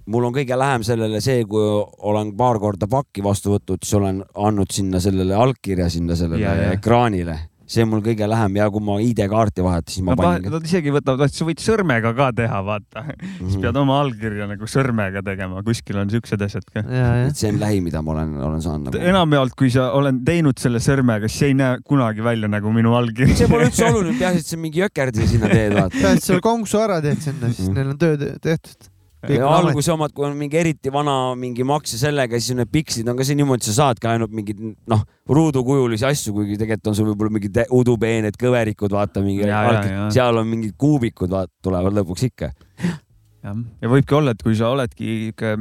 mul 0.08 0.24
on 0.30 0.34
kõige 0.36 0.56
lähem 0.56 0.84
sellele 0.86 1.20
see, 1.24 1.42
kui 1.48 1.66
olen 2.08 2.32
paar 2.36 2.60
korda 2.62 2.88
pakki 2.88 3.24
vastu 3.24 3.52
võtnud, 3.56 3.84
siis 3.84 3.98
olen 3.98 4.22
andnud 4.34 4.72
sinna 4.72 5.00
sellele 5.04 5.36
allkirja 5.36 5.90
sinna 5.92 6.16
sellele 6.16 6.42
Ja, 6.42 6.54
ja. 6.56 6.72
ekraanile. 6.78 7.36
See 7.68 7.82
on 7.84 7.90
mul 7.92 8.00
kõige 8.00 8.24
lähem 8.28 8.54
ja 8.56 8.66
kui 8.72 8.80
ma 8.80 8.94
ID-kaarti 9.04 9.62
vahetasin, 9.64 10.04
ma 10.06 10.14
Nad, 10.16 10.22
panin. 10.24 10.50
nad 10.54 10.64
isegi 10.64 10.92
võtavad, 10.94 11.28
sa 11.34 11.44
võid 11.44 11.60
sõrmega 11.60 12.14
ka 12.16 12.30
teha, 12.32 12.60
vaata. 12.64 13.02
siis 13.20 13.54
Mhm. 13.54 13.60
pead 13.66 13.76
oma 13.76 13.98
allkirja 14.02 14.46
nagu 14.48 14.64
sõrmega 14.72 15.22
tegema, 15.26 15.60
kuskil 15.66 15.98
on 16.00 16.08
siuksed 16.10 16.40
asjad 16.48 16.64
ka. 16.72 16.80
et. 16.80 17.36
see 17.36 17.50
on 17.52 17.58
lähi, 17.60 17.80
mida 17.84 18.00
ma 18.02 18.12
olen, 18.16 18.34
olen 18.40 18.60
saanud 18.64 18.88
nagu.. 18.92 19.04
enamjaolt, 19.12 19.54
kui 19.54 19.70
sa 19.70 19.90
oled 19.92 20.24
teinud 20.24 20.58
selle 20.58 20.78
sõrmega, 20.80 21.28
siis 21.28 21.38
see 21.44 21.48
ei 21.52 21.54
näe 21.60 21.78
kunagi 21.84 22.24
välja 22.24 22.48
nagu 22.48 22.72
minu 22.72 22.94
allkiri. 22.96 23.34
see 23.36 23.46
pole 23.48 23.68
üldse 23.68 23.84
oluline, 23.92 24.18
peaasi, 24.18 24.38
et 24.38 24.46
sa 24.46 24.56
mingi 24.56 24.80
jõkerdi 24.80 25.26
sinna 25.28 25.48
teed, 25.52 25.72
vaata. 25.76 25.92
pead 26.00 26.22
selle 26.24 26.40
konksu 26.40 26.80
ära 26.80 27.02
teed 27.04 27.20
sinna, 27.20 27.52
siis 27.52 27.68
Mhm. 27.68 27.74
neil 27.76 27.88
on 27.92 27.98
töö 27.98 28.16
te- 28.18 28.38
tehtud. 28.40 28.88
Alguse 29.26 29.90
omad, 29.92 30.12
kui 30.14 30.26
on 30.28 30.36
mingi 30.38 30.58
eriti 30.60 30.92
vana 30.94 31.34
mingi 31.38 31.64
maks 31.66 31.96
ja 31.96 32.00
sellega, 32.04 32.38
siis 32.38 32.54
need 32.56 32.70
pikslid 32.70 33.08
on 33.10 33.18
ka 33.18 33.26
see 33.26 33.38
niimoodi, 33.38 33.66
sa 33.66 33.74
saadki 33.80 34.06
ainult 34.10 34.34
mingeid 34.34 34.60
noh, 34.62 35.02
ruudukujulisi 35.26 36.06
asju, 36.06 36.34
kuigi 36.36 36.58
tegelikult 36.60 36.92
on 36.92 36.98
sul 36.98 37.08
võib-olla 37.10 37.34
mingid 37.34 37.60
udupeened 37.74 38.38
kõverikud, 38.38 38.94
vaata 38.94 39.22
mingi 39.24 39.48
seal 40.14 40.38
on 40.38 40.48
mingid 40.50 40.76
kuubikud, 40.78 41.32
vaata, 41.34 41.52
tulevad 41.66 41.96
lõpuks 41.98 42.28
ikka. 42.30 42.52
jah, 43.42 43.62
ja 43.82 43.90
võibki 43.90 44.18
olla, 44.18 44.36
et 44.36 44.44
kui 44.44 44.54
sa 44.58 44.70
oledki 44.74 45.32
ikka, 45.32 45.56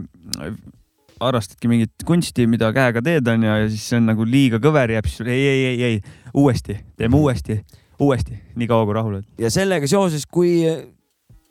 harrastadki 1.22 1.72
mingit 1.72 2.06
kunsti, 2.06 2.46
mida 2.50 2.70
käega 2.76 3.02
teed, 3.06 3.26
onju, 3.34 3.50
ja 3.64 3.72
siis 3.72 3.88
see 3.90 3.98
on 4.02 4.12
nagu 4.12 4.28
liiga 4.28 4.62
kõver 4.62 4.94
jääb, 4.94 5.10
siis 5.10 5.26
ei, 5.26 5.48
ei, 5.50 5.66
ei, 5.72 5.82
ei, 5.90 6.30
uuesti, 6.38 6.78
teeme 7.00 7.18
uuesti, 7.18 7.58
uuesti, 8.06 8.38
nii 8.54 8.70
kaua 8.70 8.86
kui 8.86 8.98
rahul 9.00 9.18
oled. 9.18 9.28
ja 9.42 9.50
sellega 9.54 9.90
seoses, 9.90 10.28
kui 10.30 10.60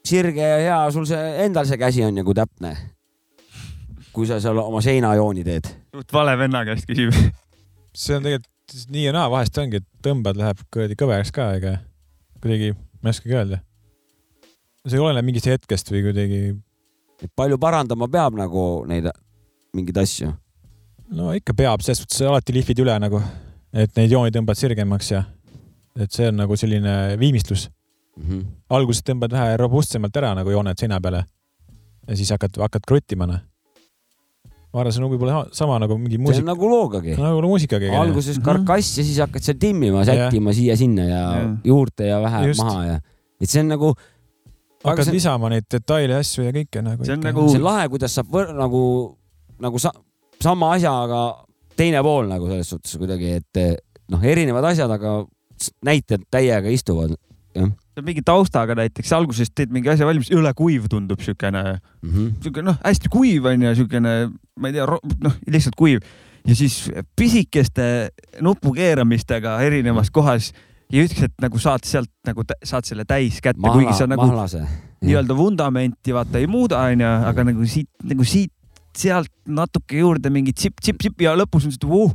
sirge 0.07 0.43
ja 0.43 0.59
hea 0.63 0.79
sul 0.95 1.07
see 1.09 1.23
endal 1.45 1.67
see 1.69 1.81
käsi 1.81 2.05
on 2.07 2.17
ja 2.17 2.25
kui 2.25 2.37
täpne. 2.37 2.75
kui 4.17 4.27
sa 4.29 4.39
seal 4.41 4.59
oma 4.63 4.81
seinajooni 4.81 5.45
teed. 5.45 5.69
suht 5.95 6.13
vale 6.13 6.37
venna 6.39 6.65
käest 6.65 6.89
küsib. 6.89 7.15
see 8.05 8.17
on 8.17 8.25
tegelikult 8.27 8.53
nii 8.91 9.05
ja 9.07 9.13
naa, 9.15 9.29
vahest 9.31 9.59
ongi, 9.63 9.81
et 9.83 9.87
tõmbad, 10.03 10.39
läheb 10.39 10.63
kuradi 10.75 10.97
kõveraks 10.99 11.33
ka, 11.35 11.53
ega 11.59 11.77
kuidagi, 12.43 12.73
ma 13.03 13.11
ei 13.11 13.15
oskagi 13.15 13.37
öelda. 13.37 13.61
see 14.87 15.03
oleneb 15.03 15.27
mingist 15.27 15.49
hetkest 15.51 15.91
või 15.91 16.03
kuidagi, 16.07 16.41
et 17.23 17.33
palju 17.35 17.59
parandama 17.59 18.09
peab 18.11 18.37
nagu 18.39 18.67
neid 18.89 19.09
mingeid 19.75 20.03
asju. 20.03 20.33
no 21.15 21.33
ikka 21.37 21.55
peab, 21.55 21.85
selles 21.85 22.03
suhtes 22.03 22.23
alati 22.27 22.55
lihvid 22.57 22.83
üle 22.85 22.99
nagu, 23.03 23.23
et 23.73 23.93
neid 23.99 24.13
jooni 24.13 24.35
tõmbad 24.35 24.59
sirgemaks 24.59 25.13
ja 25.13 25.25
et 25.97 26.13
see 26.13 26.29
on 26.29 26.41
nagu 26.43 26.57
selline 26.59 27.17
viimistlus. 27.21 27.69
Mhm. 28.17 28.41
alguses 28.71 29.03
tõmbad 29.05 29.31
vähe 29.35 29.57
robustsemalt 29.61 30.17
ära 30.17 30.35
nagu 30.39 30.51
jooned 30.51 30.79
seina 30.81 31.01
peale 31.01 31.25
ja 32.09 32.17
siis 32.17 32.31
hakkad, 32.33 32.57
hakkad 32.63 32.87
kruttima, 32.89 33.27
noh. 33.29 33.41
ma 34.73 34.81
arvan, 34.83 34.93
see 34.93 35.03
on 35.05 35.11
võib-olla 35.11 35.47
sama- 35.57 35.79
nagu 35.81 35.97
mingi 35.99 36.17
see 36.17 36.23
muusika 36.25 36.45
on, 36.45 36.51
nagu 36.53 36.69
loogagi. 36.69 37.15
nagu 37.17 37.43
muusikagi. 37.43 37.89
alguses 37.97 38.39
karkass 38.45 38.99
ja 38.99 39.05
siis 39.05 39.19
hakkad 39.19 39.43
seal 39.43 39.59
timmima, 39.61 40.05
Jah. 40.05 40.27
sättima 40.31 40.53
siia-sinna 40.53 41.05
ja 41.09 41.21
Jah. 41.37 41.57
juurde 41.65 42.07
ja 42.09 42.21
vähe 42.21 42.47
Just. 42.49 42.61
maha 42.65 42.85
ja, 42.87 43.01
et 43.41 43.49
see 43.49 43.61
on 43.61 43.69
nagu, 43.69 43.93
aga 44.85 44.91
hakkad 44.91 45.05
see 45.11 45.15
lisama 45.17 45.49
neid 45.53 45.65
detaile 45.71 46.13
ja 46.13 46.19
asju 46.25 46.45
ja 46.45 46.53
kõike 46.53 46.83
nagu. 46.83 47.05
See 47.05 47.13
on 47.13 47.21
nagu- 47.21 47.49
see 47.49 47.57
on 47.59 47.65
lahe, 47.65 47.89
kuidas 47.89 48.13
saab 48.17 48.27
võr- 48.33 48.53
nagu, 48.57 49.17
nagu 49.61 49.79
sa, 49.79 49.93
sama 50.41 50.73
asja, 50.75 50.93
aga 51.05 51.23
teine 51.77 52.03
pool 52.03 52.27
nagu 52.29 52.47
selles 52.49 52.69
suhtes 52.69 52.97
kuidagi, 52.97 53.37
et 53.41 53.81
noh, 54.09 54.21
erinevad 54.23 54.65
asjad, 54.73 54.91
aga 54.91 55.27
näited 55.85 56.25
täiega 56.31 56.69
istuvad 56.73 57.17
mingi 58.05 58.23
taustaga 58.27 58.77
näiteks, 58.77 59.13
alguses 59.17 59.51
teed 59.55 59.73
mingi 59.73 59.91
asja 59.93 60.07
valmis, 60.09 60.29
jõle 60.33 60.53
kuiv 60.57 60.89
tundub 60.93 61.23
siukene, 61.25 61.63
mm. 61.79 62.11
-hmm. 62.11 62.33
siuke 62.45 62.65
noh, 62.65 62.79
hästi 62.85 63.11
kuiv 63.13 63.49
on 63.49 63.63
ju, 63.69 63.75
siukene, 63.83 64.15
ma 64.61 64.71
ei 64.71 64.77
tea, 64.77 64.87
noh, 65.25 65.37
lihtsalt 65.49 65.79
kuiv 65.79 66.05
ja 66.47 66.57
siis 66.57 66.91
pisikeste 67.17 68.11
nupukeeramistega 68.45 69.59
erinevas 69.67 70.11
kohas 70.15 70.53
ja 70.93 71.03
ütleks, 71.03 71.31
et 71.31 71.35
nagu 71.43 71.59
saad 71.59 71.87
sealt 71.89 72.13
nagu 72.27 72.45
saad 72.63 72.87
selle 72.87 73.07
täis 73.09 73.41
kätte, 73.43 73.63
kuigi 73.63 73.97
sa, 73.97 74.07
nagu 74.11 74.29
nii-öelda 75.03 75.37
vundamenti 75.37 76.15
vaata 76.15 76.41
ei 76.41 76.47
muuda, 76.51 76.85
onju, 76.91 77.11
aga 77.31 77.49
nagu 77.51 77.67
siit, 77.71 77.91
nagu 78.07 78.25
siit-sealt 78.27 79.33
natuke 79.47 79.99
juurde 80.01 80.31
mingi 80.33 80.55
tsipp-tsipp-tsipp 80.57 81.27
ja 81.27 81.35
lõpus 81.39 81.67
on 81.69 81.75
et 81.75 81.89
uh, 81.89 82.15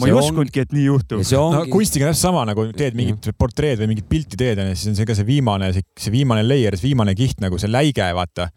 ma 0.00 0.06
ei 0.08 0.12
ongi- 0.12 0.24
uskunudki, 0.32 0.60
et 0.66 0.72
nii 0.74 0.84
juhtub 0.88 1.22
see 1.24 1.36
no 1.38 1.44
ongi, 1.60 1.70
kunstiga 1.70 2.06
on 2.08 2.12
täpselt 2.12 2.26
sama 2.28 2.44
nagu 2.48 2.66
teed 2.72 2.96
mingit 2.98 3.28
portreed 3.38 3.78
või 3.82 3.92
mingit 3.92 4.08
pilti 4.10 4.36
teed 4.40 4.58
onju, 4.58 4.74
siis 4.76 4.90
on 4.92 4.98
see 4.98 5.06
ka 5.06 5.14
see 5.18 5.26
viimane, 5.28 5.70
see 5.76 6.12
viimane 6.14 6.42
layer, 6.46 6.76
see 6.76 6.88
viimane 6.90 7.14
kiht 7.18 7.40
nagu 7.44 7.58
see 7.62 7.70
läige, 7.70 8.06
vaata. 8.16 8.48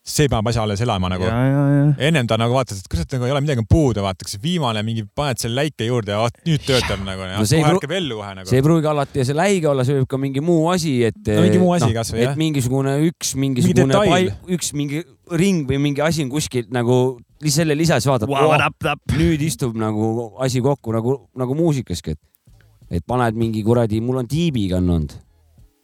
See 0.00 0.28
paneb 0.32 0.48
asja 0.48 0.62
alles 0.64 0.80
elama 0.80 1.10
nagu 1.12 1.26
ja, 1.26 1.34
ja, 1.44 1.64
ja. 1.74 1.88
ennem 2.08 2.28
ta 2.28 2.38
nagu 2.40 2.54
vaatas, 2.56 2.78
et 2.80 2.88
kurat 2.88 3.10
nagu 3.12 3.26
ei 3.26 3.34
ole 3.34 3.42
midagi 3.44 3.64
puudu, 3.68 4.00
vaata, 4.04 4.24
kas 4.24 4.38
viimane 4.40 4.80
mingi 4.86 5.04
paned 5.04 5.40
selle 5.42 5.60
läike 5.60 5.88
juurde 5.90 6.14
ja 6.14 6.22
vaat 6.22 6.38
nüüd 6.46 6.64
töötab 6.64 7.02
nagu 7.04 7.26
ja 7.26 7.36
No 7.36 7.44
kohe 7.44 7.60
pru- 7.60 7.74
ärkab 7.74 7.92
ellu 7.98 8.16
kohe 8.20 8.30
nagu 8.38 8.48
see. 8.48 8.60
ei 8.60 8.64
pruugi 8.64 8.88
alati 8.90 9.26
see 9.28 9.36
läige 9.36 9.68
olla, 9.68 9.84
see 9.84 9.98
võib 9.98 10.08
ka 10.10 10.20
mingi 10.20 10.42
muu 10.44 10.70
asi, 10.72 10.94
et. 11.10 11.18
No 11.28 11.42
mingi 11.44 11.60
muu 11.60 11.74
asi 11.76 11.90
kas 11.96 12.12
või, 12.14 12.22
jah. 12.24 12.32
et 12.32 12.40
mingisugune 12.40 12.94
üks 13.10 13.34
mingisugune 13.40 13.98
pai- 14.00 14.30
üks 14.56 14.72
mingi 14.78 15.02
ring 15.36 15.68
või 15.68 15.82
mingi 15.84 16.04
asi 16.04 16.24
on 16.24 16.32
kuskil 16.32 16.70
nagu 16.72 16.96
selle 17.44 17.76
lisas 17.76 18.08
vaatad 18.08 18.28
Wow, 18.30 18.54
oh,, 18.56 18.96
nüüd 19.18 19.44
istub 19.44 19.76
nagu 19.80 20.30
asi 20.40 20.62
kokku 20.64 20.96
nagu, 20.96 21.16
nagu 21.36 21.56
muusikaski, 21.56 22.16
et, 22.16 22.56
et 23.00 23.04
paned 23.08 23.36
mingi 23.36 23.62
kuradi, 23.66 24.00
mul 24.04 24.22
on 24.24 24.28
tiibiga 24.28 24.80
on 24.80 24.96
olnud. 24.96 25.12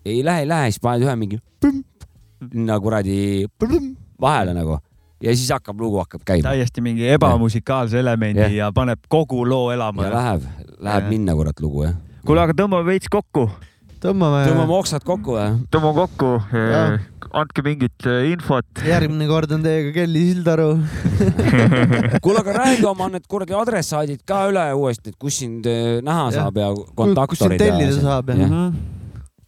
ei 0.08 0.24
lähe, 0.24 0.44
ei 0.44 0.48
lähe, 0.48 0.72
siis 0.72 0.80
paned 0.80 1.04
ühe 1.04 1.16
mingi 1.20 1.40
sinna 2.40 2.80
kuradi 2.80 3.20
vahele 4.20 4.54
nagu 4.56 4.78
ja 5.22 5.36
siis 5.36 5.48
hakkab 5.54 5.80
lugu 5.80 6.00
hakkab 6.02 6.24
käima 6.28 6.50
täiesti 6.50 6.84
mingi 6.84 7.08
ebamusikaalse 7.16 8.00
elemendi 8.02 8.44
Jah. 8.44 8.52
ja 8.54 8.72
paneb 8.72 9.06
kogu 9.08 9.44
loo 9.48 9.70
elama 9.72 10.04
ja. 10.04 10.12
läheb, 10.12 10.50
läheb 10.78 11.06
Jah. 11.06 11.10
minna 11.10 11.36
kurat 11.38 11.60
lugu 11.60 11.86
jah. 11.88 11.96
kuule, 12.26 12.44
aga 12.44 12.56
tõmbame 12.56 12.84
veits 12.90 13.08
kokku, 13.12 13.48
tõmbame, 14.02 14.44
tõmbame 14.50 14.76
oksad 14.80 15.06
kokku 15.06 15.38
või? 15.38 15.52
tõmbame 15.72 16.02
kokku 16.04 16.32
andke 17.36 17.64
mingit 17.64 18.06
eh, 18.08 18.30
infot. 18.32 18.82
järgmine 18.86 19.28
kord 19.28 19.52
on 19.56 19.64
teiega 19.64 19.92
Kelly 19.96 20.22
Sildaru. 20.30 20.68
kuule, 22.24 22.42
aga 22.42 22.58
räägi 22.60 22.86
oma 22.88 23.08
need 23.12 23.26
kuradi 23.28 23.56
adressaadid 23.56 24.22
ka 24.28 24.44
üle 24.50 24.66
uuesti, 24.76 25.12
et 25.14 25.18
kus 25.20 25.40
sind 25.42 25.66
eh, 25.70 25.98
näha 26.04 26.28
Jah. 26.28 26.42
saab 26.42 26.60
ja 26.60 26.70
kus 26.74 26.84
sind 26.86 27.00
kontaktorid. 27.02 27.60
tellida 27.62 27.98
saab 28.00 28.32
ja. 28.36 28.50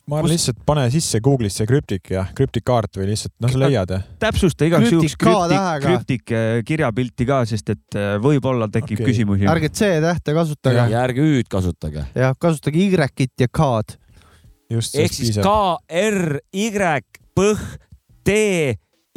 Ma 0.09 0.18
arvan 0.20 0.32
lihtsalt 0.32 0.60
pane 0.66 0.86
sisse 0.93 1.20
Google'isse 1.24 1.66
krüptik 1.68 2.12
ja 2.14 2.24
krüptikaart 2.36 2.98
või 3.01 3.10
lihtsalt 3.10 3.35
noh, 3.44 3.52
sa 3.52 3.60
leiad 3.60 3.93
jah. 3.93 4.06
täpsusta 4.22 4.68
igaks 4.68 4.93
juhuks 4.94 5.16
krüptik, 5.20 5.85
krüptik 5.85 6.35
eh, 6.35 6.48
kirjapilti 6.68 7.28
ka, 7.28 7.43
sest 7.48 7.74
et 7.74 7.98
eh, 7.98 8.16
võib-olla 8.22 8.70
tekib 8.72 9.02
okay. 9.02 9.10
küsimusi. 9.10 9.48
ärge 9.52 9.70
C-tähte 9.74 10.35
kasutage 10.36 10.89
ja 10.94 11.05
ärge 11.05 11.24
ü-d 11.24 11.52
kasutage. 11.52 12.06
ja 12.16 12.32
kasutage 12.40 12.85
Y-it 12.86 13.44
ja 13.44 13.48
K-d. 13.52 13.98
just, 14.72 14.97
ehk 14.97 15.14
siis. 15.14 15.40
K, 15.44 15.55
R, 16.01 16.40
Y, 16.52 16.68
P, 17.36 17.48
T, 18.24 18.39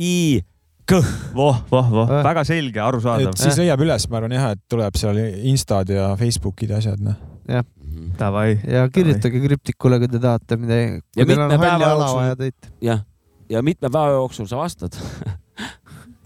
I, 0.01 0.15
K. 0.87 1.03
voh, 1.35 1.63
voh, 1.71 1.91
voh, 1.91 2.11
Eh. 2.11 2.23
väga 2.23 2.43
selge, 2.47 2.83
arusaadav 2.83 3.31
et. 3.31 3.43
siis 3.47 3.59
leiab 3.63 3.83
üles, 3.83 4.09
ma 4.11 4.19
arvan 4.19 4.35
jah, 4.35 4.51
et 4.57 4.63
tuleb 4.67 4.99
seal 4.99 5.19
Instad 5.51 5.95
ja 5.95 6.11
Facebookid 6.19 6.75
ja 6.75 6.83
asjad 6.83 6.99
noh. 6.99 7.15
Davai, 8.19 8.55
ja 8.67 8.87
kirjutage 8.93 9.41
krüptikule, 9.43 10.01
kui 10.01 10.11
te 10.11 10.21
tahate 10.21 10.57
midagi. 10.61 11.01
Ja 11.17 11.27
mitme 11.29 11.57
päeva 11.57 11.93
jooksul- 11.93 12.51
jah, 12.87 13.05
ja 13.49 13.61
mitme 13.65 13.89
päeva 13.89 14.17
jooksul 14.17 14.49
sa 14.49 14.59
vastad? 14.59 14.97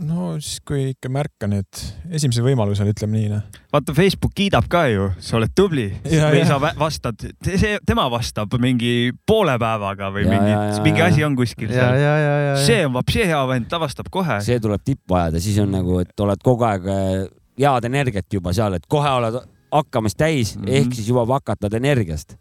no 0.10 0.34
siis, 0.39 0.60
kui 0.68 0.89
ikka 0.91 1.10
märkan, 1.14 1.53
et 1.61 1.81
esimesel 2.11 2.43
võimalusel 2.45 2.89
ütleme 2.91 3.19
nii 3.19 3.30
noh. 3.31 3.61
vaata 3.73 3.95
Facebook 3.95 4.34
kiidab 4.35 4.68
ka 4.72 4.85
ju, 4.91 5.07
sa 5.23 5.38
oled 5.39 5.53
tubli. 5.56 5.88
Ja, 6.11 6.30
või 6.34 6.41
ja. 6.41 6.49
sa 6.49 6.73
vastad, 6.80 7.23
see, 7.47 7.77
tema 7.88 8.07
vastab 8.11 8.57
mingi 8.61 9.14
poole 9.27 9.56
päevaga 9.61 10.11
või 10.15 10.26
Ja, 10.27 10.35
mingi 10.35 10.84
mingi 10.89 11.03
ja. 11.03 11.10
asi 11.11 11.26
on 11.27 11.38
kuskil 11.39 11.72
ja, 11.72 11.80
seal. 11.80 12.02
ja, 12.02 12.14
ja, 12.19 12.35
ja, 12.35 12.52
ja. 12.52 12.60
see 12.65 12.84
on 12.88 12.95
vapsi 12.97 13.26
hea 13.26 13.41
vend, 13.52 13.69
ta 13.72 13.80
vastab 13.81 14.11
kohe. 14.11 14.39
see 14.45 14.60
tuleb 14.64 14.84
tippu 14.85 15.18
ajada, 15.19 15.41
siis 15.43 15.60
on 15.64 15.72
nagu, 15.76 15.99
et 16.03 16.26
oled 16.27 16.43
kogu 16.43 16.68
aeg 16.68 16.88
eh, 16.91 17.26
head 17.61 17.88
energiat 17.88 18.39
juba 18.39 18.53
seal, 18.56 18.76
et 18.77 18.88
kohe 18.91 19.11
oled 19.22 19.39
hakkamist 19.81 20.18
täis 20.18 20.56
mm 20.56 20.61
Mhm. 20.61 20.69
-hmm. 20.69 20.76
ehk 20.81 20.93
siis 20.93 21.07
juba 21.07 21.26
pakatad 21.26 21.73
energiast. 21.73 22.35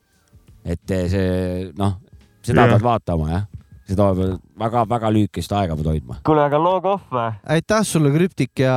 et 0.64 0.90
eh, 0.90 1.08
see 1.10 1.72
noh, 1.78 1.96
seda 2.42 2.60
Jah. 2.64 2.70
pead 2.70 2.82
vaatama 2.82 3.30
jah, 3.30 3.42
seda 3.88 4.14
peab 4.14 4.38
väga-väga 4.58 5.10
lühikest 5.12 5.52
aega 5.52 5.76
pead 5.76 5.86
hoidma. 5.86 6.16
kuule, 6.24 6.40
aga 6.44 6.58
log 6.58 6.84
off 6.84 7.02
või? 7.12 7.32
aitäh 7.46 7.82
sulle, 7.84 8.10
krüptik 8.14 8.58
ja. 8.58 8.74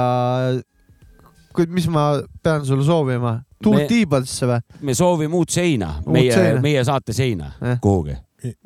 kuid 1.53 1.69
mis 1.73 1.87
ma 1.87 2.21
pean 2.43 2.65
sulle 2.65 2.83
soovima? 2.85 3.41
tuult 3.63 3.77
Me- 3.81 3.87
tiibadesse 3.87 4.45
või? 4.45 4.59
me 4.81 4.93
soovime 4.93 5.33
uut 5.35 5.49
seina, 5.49 5.95
meie 6.05 6.59
meie 6.61 6.83
saate 6.83 7.13
seina 7.13 7.51
Jah. 7.61 7.79
kuhugi. 7.81 8.17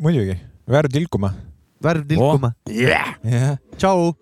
muidugi, 0.02 0.36
värv 0.70 0.90
tilkuma. 0.92 1.34
värv 1.84 2.08
tilkuma. 2.08 2.52
Yeah. 2.70 3.16
jah. 3.24 3.58
tšau. 3.78 4.14